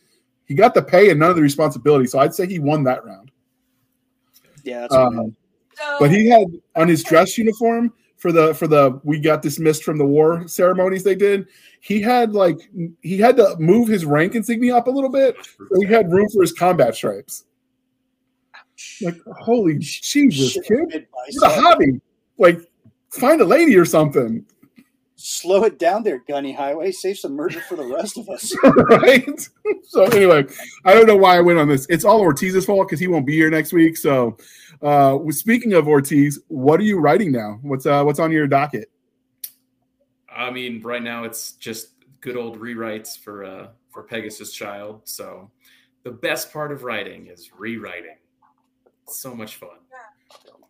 He 0.45 0.55
got 0.55 0.73
the 0.73 0.81
pay 0.81 1.09
and 1.09 1.19
none 1.19 1.29
of 1.29 1.35
the 1.35 1.41
responsibility. 1.41 2.07
So 2.07 2.19
I'd 2.19 2.33
say 2.33 2.47
he 2.47 2.59
won 2.59 2.83
that 2.85 3.03
round. 3.03 3.31
Yeah, 4.63 4.81
that's 4.81 4.93
what 4.93 5.01
I 5.01 5.09
mean. 5.09 5.19
Um, 5.19 5.35
So, 5.77 5.97
but 5.99 6.11
he 6.11 6.29
had 6.29 6.47
on 6.75 6.87
his 6.87 7.03
dress 7.03 7.37
uniform 7.37 7.93
for 8.21 8.31
the 8.31 8.53
for 8.53 8.67
the 8.67 9.01
we 9.03 9.19
got 9.19 9.41
dismissed 9.41 9.83
from 9.83 9.97
the 9.97 10.05
war 10.05 10.47
ceremonies 10.47 11.03
they 11.03 11.15
did. 11.15 11.47
He 11.79 11.99
had 11.99 12.33
like 12.33 12.59
he 13.01 13.17
had 13.17 13.35
to 13.37 13.55
move 13.57 13.87
his 13.87 14.05
rank 14.05 14.35
insignia 14.35 14.77
up 14.77 14.85
a 14.85 14.91
little 14.91 15.09
bit, 15.09 15.35
so 15.57 15.81
he 15.81 15.87
had 15.87 16.11
room 16.11 16.29
for 16.29 16.41
his 16.41 16.53
combat 16.53 16.93
stripes. 16.93 17.45
Like 19.01 19.17
holy 19.39 19.79
Jesus, 19.79 20.51
Shit, 20.53 20.65
kid! 20.65 21.07
It's 21.27 21.41
a 21.41 21.49
hobby. 21.49 21.99
Like 22.37 22.59
find 23.09 23.41
a 23.41 23.45
lady 23.45 23.75
or 23.75 23.85
something, 23.85 24.45
Slow 25.23 25.65
it 25.65 25.77
down 25.77 26.01
there, 26.01 26.23
Gunny 26.27 26.51
Highway. 26.51 26.91
Save 26.91 27.19
some 27.19 27.33
murder 27.33 27.61
for 27.61 27.75
the 27.75 27.85
rest 27.85 28.17
of 28.17 28.27
us. 28.27 28.55
right? 28.63 29.49
So 29.83 30.03
anyway, 30.05 30.45
I 30.85 30.93
don't 30.93 31.05
know 31.05 31.17
why 31.17 31.35
I 31.35 31.41
went 31.41 31.59
on 31.59 31.67
this. 31.67 31.85
It's 31.89 32.05
all 32.05 32.21
Ortiz's 32.21 32.65
fault 32.65 32.87
because 32.87 32.99
he 32.99 33.07
won't 33.07 33.25
be 33.25 33.33
here 33.33 33.49
next 33.49 33.73
week. 33.73 33.97
So 33.97 34.37
Uh, 34.81 35.19
speaking 35.29 35.73
of 35.73 35.87
Ortiz, 35.87 36.39
what 36.47 36.79
are 36.79 36.83
you 36.83 36.99
writing 36.99 37.31
now? 37.31 37.59
What's 37.61 37.85
uh, 37.85 38.03
what's 38.03 38.19
on 38.19 38.31
your 38.31 38.47
docket? 38.47 38.89
I 40.33 40.49
mean, 40.49 40.81
right 40.81 41.03
now 41.03 41.23
it's 41.23 41.53
just 41.53 41.89
good 42.21 42.37
old 42.37 42.59
rewrites 42.59 43.17
for 43.17 43.43
uh, 43.43 43.67
for 43.89 44.03
Pegasus 44.03 44.53
Child. 44.53 45.01
So 45.03 45.51
the 46.03 46.11
best 46.11 46.51
part 46.51 46.71
of 46.71 46.83
writing 46.83 47.27
is 47.27 47.51
rewriting. 47.57 48.17
It's 49.03 49.19
so 49.19 49.35
much 49.35 49.57
fun. 49.57 49.69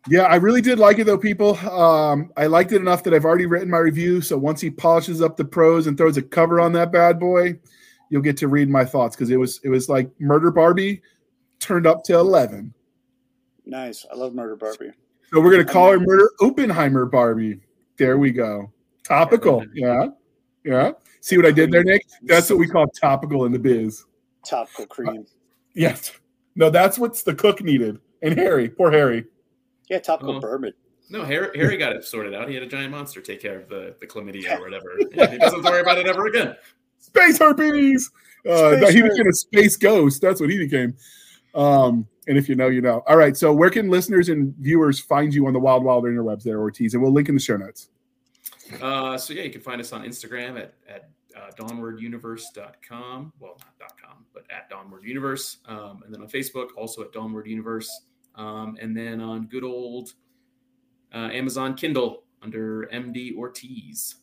Yeah, 0.08 0.22
I 0.22 0.34
really 0.34 0.60
did 0.60 0.80
like 0.80 0.98
it 0.98 1.04
though, 1.04 1.16
people. 1.16 1.56
Um, 1.58 2.32
I 2.36 2.46
liked 2.46 2.72
it 2.72 2.80
enough 2.80 3.04
that 3.04 3.14
I've 3.14 3.24
already 3.24 3.46
written 3.46 3.70
my 3.70 3.78
review. 3.78 4.20
So 4.20 4.36
once 4.36 4.60
he 4.60 4.68
polishes 4.68 5.22
up 5.22 5.36
the 5.36 5.44
prose 5.44 5.86
and 5.86 5.96
throws 5.96 6.16
a 6.16 6.22
cover 6.22 6.60
on 6.60 6.72
that 6.72 6.90
bad 6.90 7.20
boy, 7.20 7.58
you'll 8.10 8.22
get 8.22 8.36
to 8.38 8.48
read 8.48 8.68
my 8.68 8.84
thoughts 8.84 9.14
because 9.14 9.30
it 9.30 9.36
was 9.36 9.60
it 9.62 9.68
was 9.68 9.88
like 9.88 10.10
Murder 10.20 10.50
Barbie 10.50 11.02
turned 11.60 11.86
up 11.86 12.02
to 12.04 12.18
eleven. 12.18 12.74
Nice. 13.66 14.04
I 14.10 14.16
love 14.16 14.34
Murder 14.34 14.56
Barbie. 14.56 14.90
So 15.32 15.40
we're 15.40 15.50
gonna 15.52 15.64
call 15.64 15.92
her 15.92 16.00
Murder 16.00 16.30
Oppenheimer 16.40 17.06
Barbie. 17.06 17.60
There 17.96 18.18
we 18.18 18.30
go. 18.32 18.72
Topical. 19.04 19.64
Yeah. 19.74 20.08
Yeah. 20.64 20.92
See 21.20 21.36
what 21.36 21.46
I 21.46 21.50
did 21.52 21.70
there, 21.70 21.84
Nick? 21.84 22.04
That's 22.22 22.50
what 22.50 22.58
we 22.58 22.66
call 22.66 22.86
topical 22.88 23.44
in 23.46 23.52
the 23.52 23.58
biz. 23.58 24.04
Topical 24.44 24.86
cream. 24.86 25.26
Yes. 25.74 26.12
No, 26.56 26.68
that's 26.70 26.98
what's 26.98 27.22
the 27.22 27.34
cook 27.34 27.62
needed. 27.62 27.98
And 28.22 28.36
Harry, 28.38 28.68
poor 28.68 28.90
Harry. 28.90 29.24
Yeah, 29.88 29.98
topical 30.00 30.36
Oh. 30.36 30.40
bourbon. 30.40 30.72
No, 31.10 31.24
Harry, 31.24 31.56
Harry 31.58 31.76
got 31.76 31.92
it 31.94 32.04
sorted 32.04 32.34
out. 32.34 32.48
He 32.48 32.54
had 32.54 32.62
a 32.62 32.66
giant 32.66 32.90
monster 32.90 33.20
take 33.20 33.40
care 33.40 33.58
of 33.60 33.68
the, 33.68 33.94
the 34.00 34.06
chlamydia 34.06 34.58
or 34.58 34.62
whatever. 34.62 34.98
Yeah, 35.12 35.30
he 35.30 35.38
doesn't 35.38 35.58
have 35.58 35.64
to 35.64 35.70
worry 35.70 35.80
about 35.82 35.98
it 35.98 36.06
ever 36.06 36.26
again. 36.26 36.56
Space 36.98 37.38
herpes. 37.38 38.10
Uh, 38.48 38.76
Space 38.78 38.90
he 38.94 39.00
herpes. 39.00 39.10
became 39.16 39.28
a 39.28 39.32
space 39.32 39.76
ghost. 39.76 40.22
That's 40.22 40.40
what 40.40 40.50
he 40.50 40.58
became. 40.58 40.94
Um, 41.54 42.06
and 42.26 42.38
if 42.38 42.48
you 42.48 42.54
know, 42.54 42.68
you 42.68 42.80
know. 42.80 43.02
All 43.06 43.16
right. 43.16 43.36
So 43.36 43.52
where 43.52 43.70
can 43.70 43.90
listeners 43.90 44.28
and 44.28 44.54
viewers 44.56 45.00
find 45.00 45.34
you 45.34 45.46
on 45.46 45.52
the 45.52 45.58
Wild 45.58 45.84
Wild 45.84 46.04
interwebs 46.04 46.42
there, 46.42 46.60
Ortiz? 46.60 46.94
And 46.94 47.02
we'll 47.02 47.12
link 47.12 47.28
in 47.28 47.34
the 47.34 47.40
show 47.40 47.56
notes. 47.56 47.88
Uh, 48.80 49.18
so 49.18 49.32
yeah, 49.32 49.42
you 49.42 49.50
can 49.50 49.60
find 49.60 49.80
us 49.80 49.92
on 49.92 50.02
Instagram 50.04 50.58
at, 50.58 50.74
at 50.88 51.10
uh, 51.36 51.50
dawnwarduniverse.com. 51.58 53.32
Well, 53.38 53.58
not 53.80 54.00
.com, 54.00 54.24
but 54.32 54.44
at 54.50 54.70
Dawnward 54.70 55.04
Universe. 55.04 55.58
Um, 55.66 56.02
and 56.04 56.14
then 56.14 56.22
on 56.22 56.28
Facebook, 56.28 56.68
also 56.76 57.02
at 57.02 57.12
Dawnward 57.12 57.46
Universe. 57.46 57.90
Um, 58.34 58.76
and 58.80 58.96
then 58.96 59.20
on 59.20 59.46
good 59.46 59.64
old 59.64 60.14
uh, 61.14 61.28
Amazon 61.32 61.74
Kindle 61.74 62.24
under 62.42 62.88
MD 62.92 63.36
Ortiz. 63.36 64.16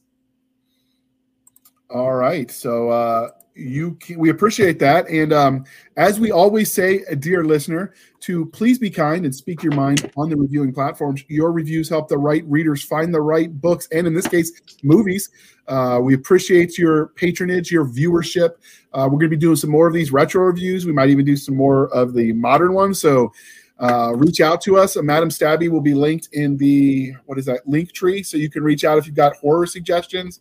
All 1.90 2.14
right. 2.14 2.52
So 2.52 2.90
uh, 2.90 3.30
you 3.56 3.94
can, 3.96 4.20
we 4.20 4.30
appreciate 4.30 4.78
that. 4.80 5.10
And 5.10 5.34
um, 5.34 5.66
as 5.98 6.20
we 6.20 6.32
always 6.32 6.72
say, 6.72 7.04
uh, 7.12 7.16
dear 7.16 7.44
listener, 7.44 7.96
to 8.22 8.46
please 8.48 8.78
be 8.78 8.92
kind 8.92 9.26
and 9.26 9.34
speak 9.34 9.64
your 9.64 9.74
mind 9.74 10.12
on 10.16 10.30
the 10.30 10.38
reviewing 10.38 10.72
platforms. 10.72 11.24
Your 11.30 11.52
reviews 11.52 11.90
help 11.90 12.08
the 12.08 12.18
right 12.18 12.44
readers 12.46 12.84
find 12.84 13.14
the 13.14 13.22
right 13.22 13.52
books, 13.60 13.88
and 13.92 14.06
in 14.06 14.14
this 14.14 14.28
case, 14.28 14.52
movies. 14.84 15.30
Uh, 15.68 16.00
we 16.02 16.14
appreciate 16.14 16.78
your 16.78 17.08
patronage, 17.10 17.72
your 17.72 17.86
viewership. 17.86 18.52
Uh, 18.94 19.06
we're 19.06 19.20
going 19.20 19.22
to 19.22 19.30
be 19.30 19.38
doing 19.38 19.56
some 19.56 19.70
more 19.70 19.88
of 19.88 19.94
these 19.94 20.12
retro 20.12 20.44
reviews. 20.44 20.86
We 20.86 20.92
might 20.92 21.10
even 21.10 21.26
do 21.26 21.38
some 21.38 21.56
more 21.56 21.88
of 21.94 22.14
the 22.14 22.34
modern 22.34 22.74
ones. 22.74 23.00
So 23.00 23.32
uh, 23.80 24.14
reach 24.16 24.42
out 24.42 24.62
to 24.62 24.78
us. 24.78 24.98
Uh, 24.98 25.02
Madam 25.02 25.30
Stabby 25.30 25.70
will 25.70 25.82
be 25.82 25.94
linked 25.94 26.30
in 26.34 26.58
the 26.58 27.14
what 27.26 27.40
is 27.40 27.46
that 27.46 27.68
link 27.68 27.94
tree, 27.94 28.22
so 28.22 28.38
you 28.38 28.50
can 28.50 28.64
reach 28.64 28.84
out 28.84 28.98
if 28.98 29.08
you've 29.08 29.16
got 29.16 29.36
horror 29.38 29.66
suggestions 29.66 30.40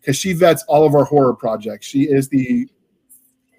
because 0.00 0.16
she 0.16 0.32
vets 0.32 0.64
all 0.68 0.84
of 0.86 0.94
our 0.94 1.04
horror 1.04 1.34
projects. 1.34 1.86
She 1.86 2.02
is 2.02 2.28
the 2.28 2.68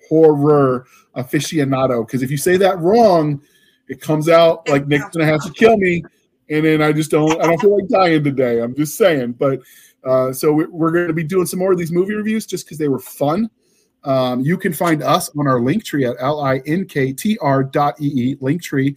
horror 0.09 0.85
aficionado. 1.15 2.05
Because 2.05 2.23
if 2.23 2.31
you 2.31 2.37
say 2.37 2.57
that 2.57 2.79
wrong, 2.79 3.41
it 3.87 4.01
comes 4.01 4.29
out 4.29 4.67
like 4.69 4.87
Nick's 4.87 5.09
gonna 5.09 5.25
have 5.25 5.43
to 5.45 5.51
kill 5.51 5.77
me, 5.77 6.03
and 6.49 6.65
then 6.65 6.81
I 6.81 6.91
just 6.91 7.11
don't. 7.11 7.41
I 7.41 7.47
don't 7.47 7.59
feel 7.61 7.77
like 7.77 7.89
dying 7.89 8.23
today. 8.23 8.61
I'm 8.61 8.75
just 8.75 8.97
saying. 8.97 9.33
But 9.33 9.61
uh, 10.03 10.33
so 10.33 10.51
we- 10.51 10.65
we're 10.65 10.91
going 10.91 11.07
to 11.07 11.13
be 11.13 11.23
doing 11.23 11.45
some 11.45 11.59
more 11.59 11.71
of 11.71 11.77
these 11.77 11.91
movie 11.91 12.15
reviews 12.15 12.45
just 12.47 12.65
because 12.65 12.77
they 12.79 12.87
were 12.87 12.99
fun. 12.99 13.49
Um, 14.03 14.39
you 14.39 14.57
can 14.57 14.73
find 14.73 15.03
us 15.03 15.29
on 15.37 15.47
our 15.47 15.61
link 15.61 15.83
tree 15.83 16.05
at 16.05 16.15
l-i-n-k-t-r 16.19 17.63
dot 17.65 18.01
e-e 18.01 18.35
link 18.41 18.63
tree 18.63 18.95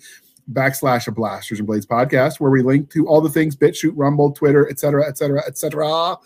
backslash 0.52 1.06
a 1.08 1.12
blasters 1.12 1.58
and 1.58 1.66
blades 1.66 1.84
podcast 1.84 2.40
where 2.40 2.50
we 2.50 2.62
link 2.62 2.90
to 2.90 3.06
all 3.06 3.20
the 3.20 3.28
things 3.28 3.54
BitChute, 3.54 3.92
Rumble, 3.94 4.32
Twitter, 4.32 4.66
et 4.70 4.78
cetera, 4.78 5.06
et 5.06 5.18
cetera, 5.18 5.42
et 5.46 5.58
cetera. 5.58 6.16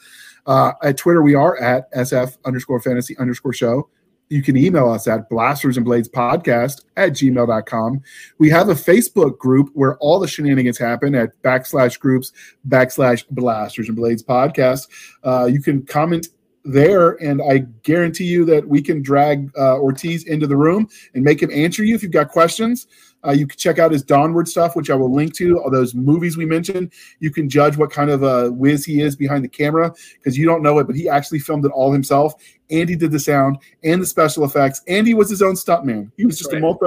Uh, 0.48 0.72
at 0.82 0.96
Twitter, 0.96 1.22
we 1.22 1.34
are 1.34 1.60
at 1.60 1.92
SF 1.92 2.38
underscore 2.44 2.80
fantasy 2.80 3.16
underscore 3.18 3.52
show. 3.52 3.88
You 4.30 4.42
can 4.42 4.56
email 4.56 4.90
us 4.90 5.06
at 5.06 5.28
blasters 5.30 5.76
and 5.76 5.86
blades 5.86 6.08
podcast 6.08 6.84
at 6.96 7.12
gmail.com. 7.12 8.02
We 8.38 8.50
have 8.50 8.68
a 8.68 8.74
Facebook 8.74 9.38
group 9.38 9.70
where 9.74 9.96
all 9.98 10.18
the 10.18 10.26
shenanigans 10.26 10.78
happen 10.78 11.14
at 11.14 11.40
backslash 11.42 11.98
groups 11.98 12.32
backslash 12.66 13.24
blasters 13.30 13.88
and 13.88 13.96
blades 13.96 14.22
podcast. 14.22 14.88
Uh, 15.22 15.46
you 15.46 15.62
can 15.62 15.84
comment 15.84 16.28
there, 16.64 17.12
and 17.22 17.40
I 17.40 17.58
guarantee 17.82 18.26
you 18.26 18.44
that 18.46 18.66
we 18.68 18.82
can 18.82 19.02
drag 19.02 19.50
uh, 19.56 19.78
Ortiz 19.78 20.24
into 20.24 20.46
the 20.46 20.56
room 20.56 20.88
and 21.14 21.24
make 21.24 21.42
him 21.42 21.50
answer 21.50 21.84
you 21.84 21.94
if 21.94 22.02
you've 22.02 22.12
got 22.12 22.28
questions. 22.28 22.86
Uh, 23.26 23.32
you 23.32 23.46
can 23.46 23.58
check 23.58 23.78
out 23.78 23.90
his 23.90 24.04
Dawnward 24.04 24.48
stuff, 24.48 24.76
which 24.76 24.90
I 24.90 24.94
will 24.94 25.12
link 25.12 25.34
to. 25.34 25.58
All 25.60 25.70
those 25.70 25.94
movies 25.94 26.36
we 26.36 26.46
mentioned. 26.46 26.92
You 27.20 27.30
can 27.30 27.48
judge 27.48 27.76
what 27.76 27.90
kind 27.90 28.10
of 28.10 28.22
a 28.22 28.50
whiz 28.52 28.84
he 28.84 29.00
is 29.00 29.16
behind 29.16 29.44
the 29.44 29.48
camera 29.48 29.92
because 30.14 30.38
you 30.38 30.46
don't 30.46 30.62
know 30.62 30.78
it, 30.78 30.86
but 30.86 30.96
he 30.96 31.08
actually 31.08 31.40
filmed 31.40 31.64
it 31.64 31.72
all 31.72 31.92
himself. 31.92 32.34
And 32.70 32.88
he 32.88 32.96
did 32.96 33.10
the 33.10 33.18
sound 33.18 33.58
and 33.82 34.00
the 34.00 34.06
special 34.06 34.44
effects, 34.44 34.82
and 34.86 35.06
he 35.06 35.14
was 35.14 35.30
his 35.30 35.42
own 35.42 35.54
stuntman. 35.54 36.10
He 36.16 36.26
was 36.26 36.38
just 36.38 36.52
a 36.52 36.60
multi. 36.60 36.86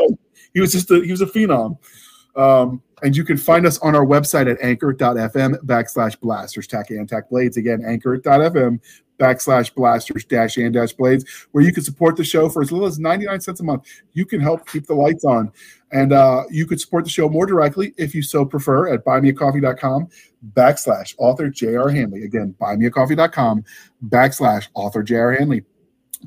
He 0.53 0.61
was 0.61 0.71
just 0.71 0.89
a 0.91 1.03
he 1.03 1.11
was 1.11 1.21
a 1.21 1.25
phenom. 1.25 1.77
Um, 2.35 2.81
and 3.03 3.17
you 3.17 3.23
can 3.23 3.37
find 3.37 3.65
us 3.65 3.77
on 3.79 3.95
our 3.95 4.05
website 4.05 4.49
at 4.49 4.61
anchor.fm 4.61 5.55
backslash 5.65 6.19
blasters 6.19 6.67
tack 6.67 6.91
and 6.91 7.09
tack 7.09 7.29
blades. 7.29 7.57
Again, 7.57 7.83
anchor.fm 7.85 8.79
backslash 9.21 9.73
blasters 9.75 10.25
dash 10.25 10.57
and 10.57 10.73
dash 10.73 10.93
blades, 10.93 11.23
where 11.51 11.63
you 11.63 11.71
can 11.71 11.83
support 11.83 12.15
the 12.15 12.23
show 12.23 12.49
for 12.49 12.61
as 12.61 12.71
little 12.71 12.87
as 12.87 12.97
99 12.97 13.39
cents 13.41 13.59
a 13.59 13.63
month. 13.63 13.85
You 14.13 14.25
can 14.25 14.41
help 14.41 14.67
keep 14.67 14.87
the 14.87 14.95
lights 14.95 15.23
on. 15.23 15.51
And 15.91 16.13
uh, 16.13 16.43
you 16.49 16.65
could 16.65 16.79
support 16.79 17.03
the 17.03 17.09
show 17.09 17.29
more 17.29 17.45
directly 17.45 17.93
if 17.97 18.15
you 18.15 18.23
so 18.23 18.45
prefer 18.45 18.93
at 18.93 19.05
buymeacoffee.com 19.05 20.07
backslash 20.53 21.13
author 21.17 21.49
J.R. 21.49 21.89
Handley. 21.89 22.23
Again, 22.23 22.55
buymeacoffee.com 22.59 23.63
backslash 24.07 24.69
author 24.73 25.03
J.R. 25.03 25.33
Handley 25.33 25.63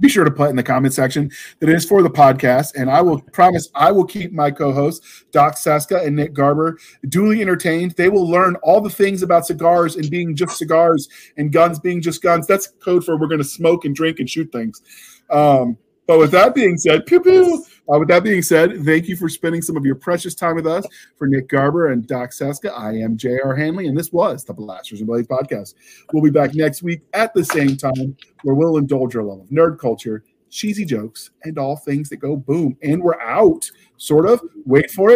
be 0.01 0.09
sure 0.09 0.25
to 0.25 0.31
put 0.31 0.51
in 0.51 0.57
the 0.57 0.63
comment 0.63 0.95
section 0.95 1.31
that 1.61 1.69
it 1.69 1.75
is 1.75 1.85
for 1.85 2.03
the 2.03 2.11
podcast. 2.11 2.75
And 2.75 2.91
I 2.91 3.01
will 3.01 3.21
promise 3.21 3.69
I 3.75 3.93
will 3.93 4.05
keep 4.05 4.33
my 4.33 4.51
co 4.51 4.73
hosts, 4.73 5.25
Doc 5.31 5.57
Cisca 5.57 6.05
and 6.05 6.17
Nick 6.17 6.33
Garber, 6.33 6.79
duly 7.09 7.41
entertained. 7.41 7.93
They 7.93 8.09
will 8.09 8.29
learn 8.29 8.57
all 8.63 8.81
the 8.81 8.91
things 8.91 9.23
about 9.23 9.47
cigars 9.47 9.97
and 9.97 10.11
being 10.11 10.35
just 10.35 10.59
cigars 10.59 11.09
and 11.37 11.53
guns 11.53 11.79
being 11.79 12.01
just 12.01 12.23
guns. 12.23 12.47
That's 12.47 12.69
code 12.81 13.05
for 13.05 13.19
we're 13.19 13.29
going 13.29 13.39
to 13.39 13.45
smoke 13.45 13.85
and 13.85 13.95
drink 13.95 14.19
and 14.19 14.29
shoot 14.29 14.51
things. 14.53 14.83
Um, 15.31 15.79
but 16.07 16.19
with 16.19 16.33
that 16.33 16.55
being 16.55 16.77
said, 16.77 17.07
pew 17.07 17.21
pew. 17.21 17.65
Uh, 17.93 17.99
with 17.99 18.09
that 18.09 18.25
being 18.25 18.41
said, 18.41 18.83
thank 18.85 19.09
you 19.09 19.17
for 19.17 19.29
spending 19.29 19.61
some 19.61 19.77
of 19.77 19.85
your 19.85 19.95
precious 19.95 20.35
time 20.35 20.55
with 20.55 20.67
us. 20.67 20.87
For 21.17 21.27
Nick 21.27 21.49
Garber 21.49 21.93
and 21.93 22.07
Doc 22.07 22.33
Cisca, 22.33 22.73
I 22.73 22.93
am 22.95 23.17
J.R. 23.17 23.55
Handley, 23.55 23.89
and 23.89 23.97
this 23.97 24.11
was 24.11 24.43
the 24.45 24.55
Blasters 24.55 25.01
and 25.01 25.07
Blades 25.07 25.29
podcast. 25.29 25.75
We'll 26.13 26.23
be 26.23 26.31
back 26.31 26.55
next 26.55 26.83
week 26.83 27.03
at 27.13 27.35
the 27.35 27.45
same 27.45 27.77
time 27.77 28.17
where 28.43 28.55
we'll 28.55 28.79
indulge 28.79 29.17
our 29.17 29.23
love 29.23 29.41
of 29.41 29.49
nerd 29.49 29.79
culture, 29.79 30.25
cheesy 30.49 30.87
jokes, 30.87 31.31
and 31.43 31.59
all 31.59 31.77
things 31.77 32.09
that 32.09 32.17
go 32.17 32.37
boom. 32.37 32.77
And 32.83 33.03
we're 33.03 33.21
out, 33.21 33.71
sort 33.99 34.27
of. 34.27 34.41
Wait 34.65 34.91
for 34.91 35.11
it. 35.11 35.13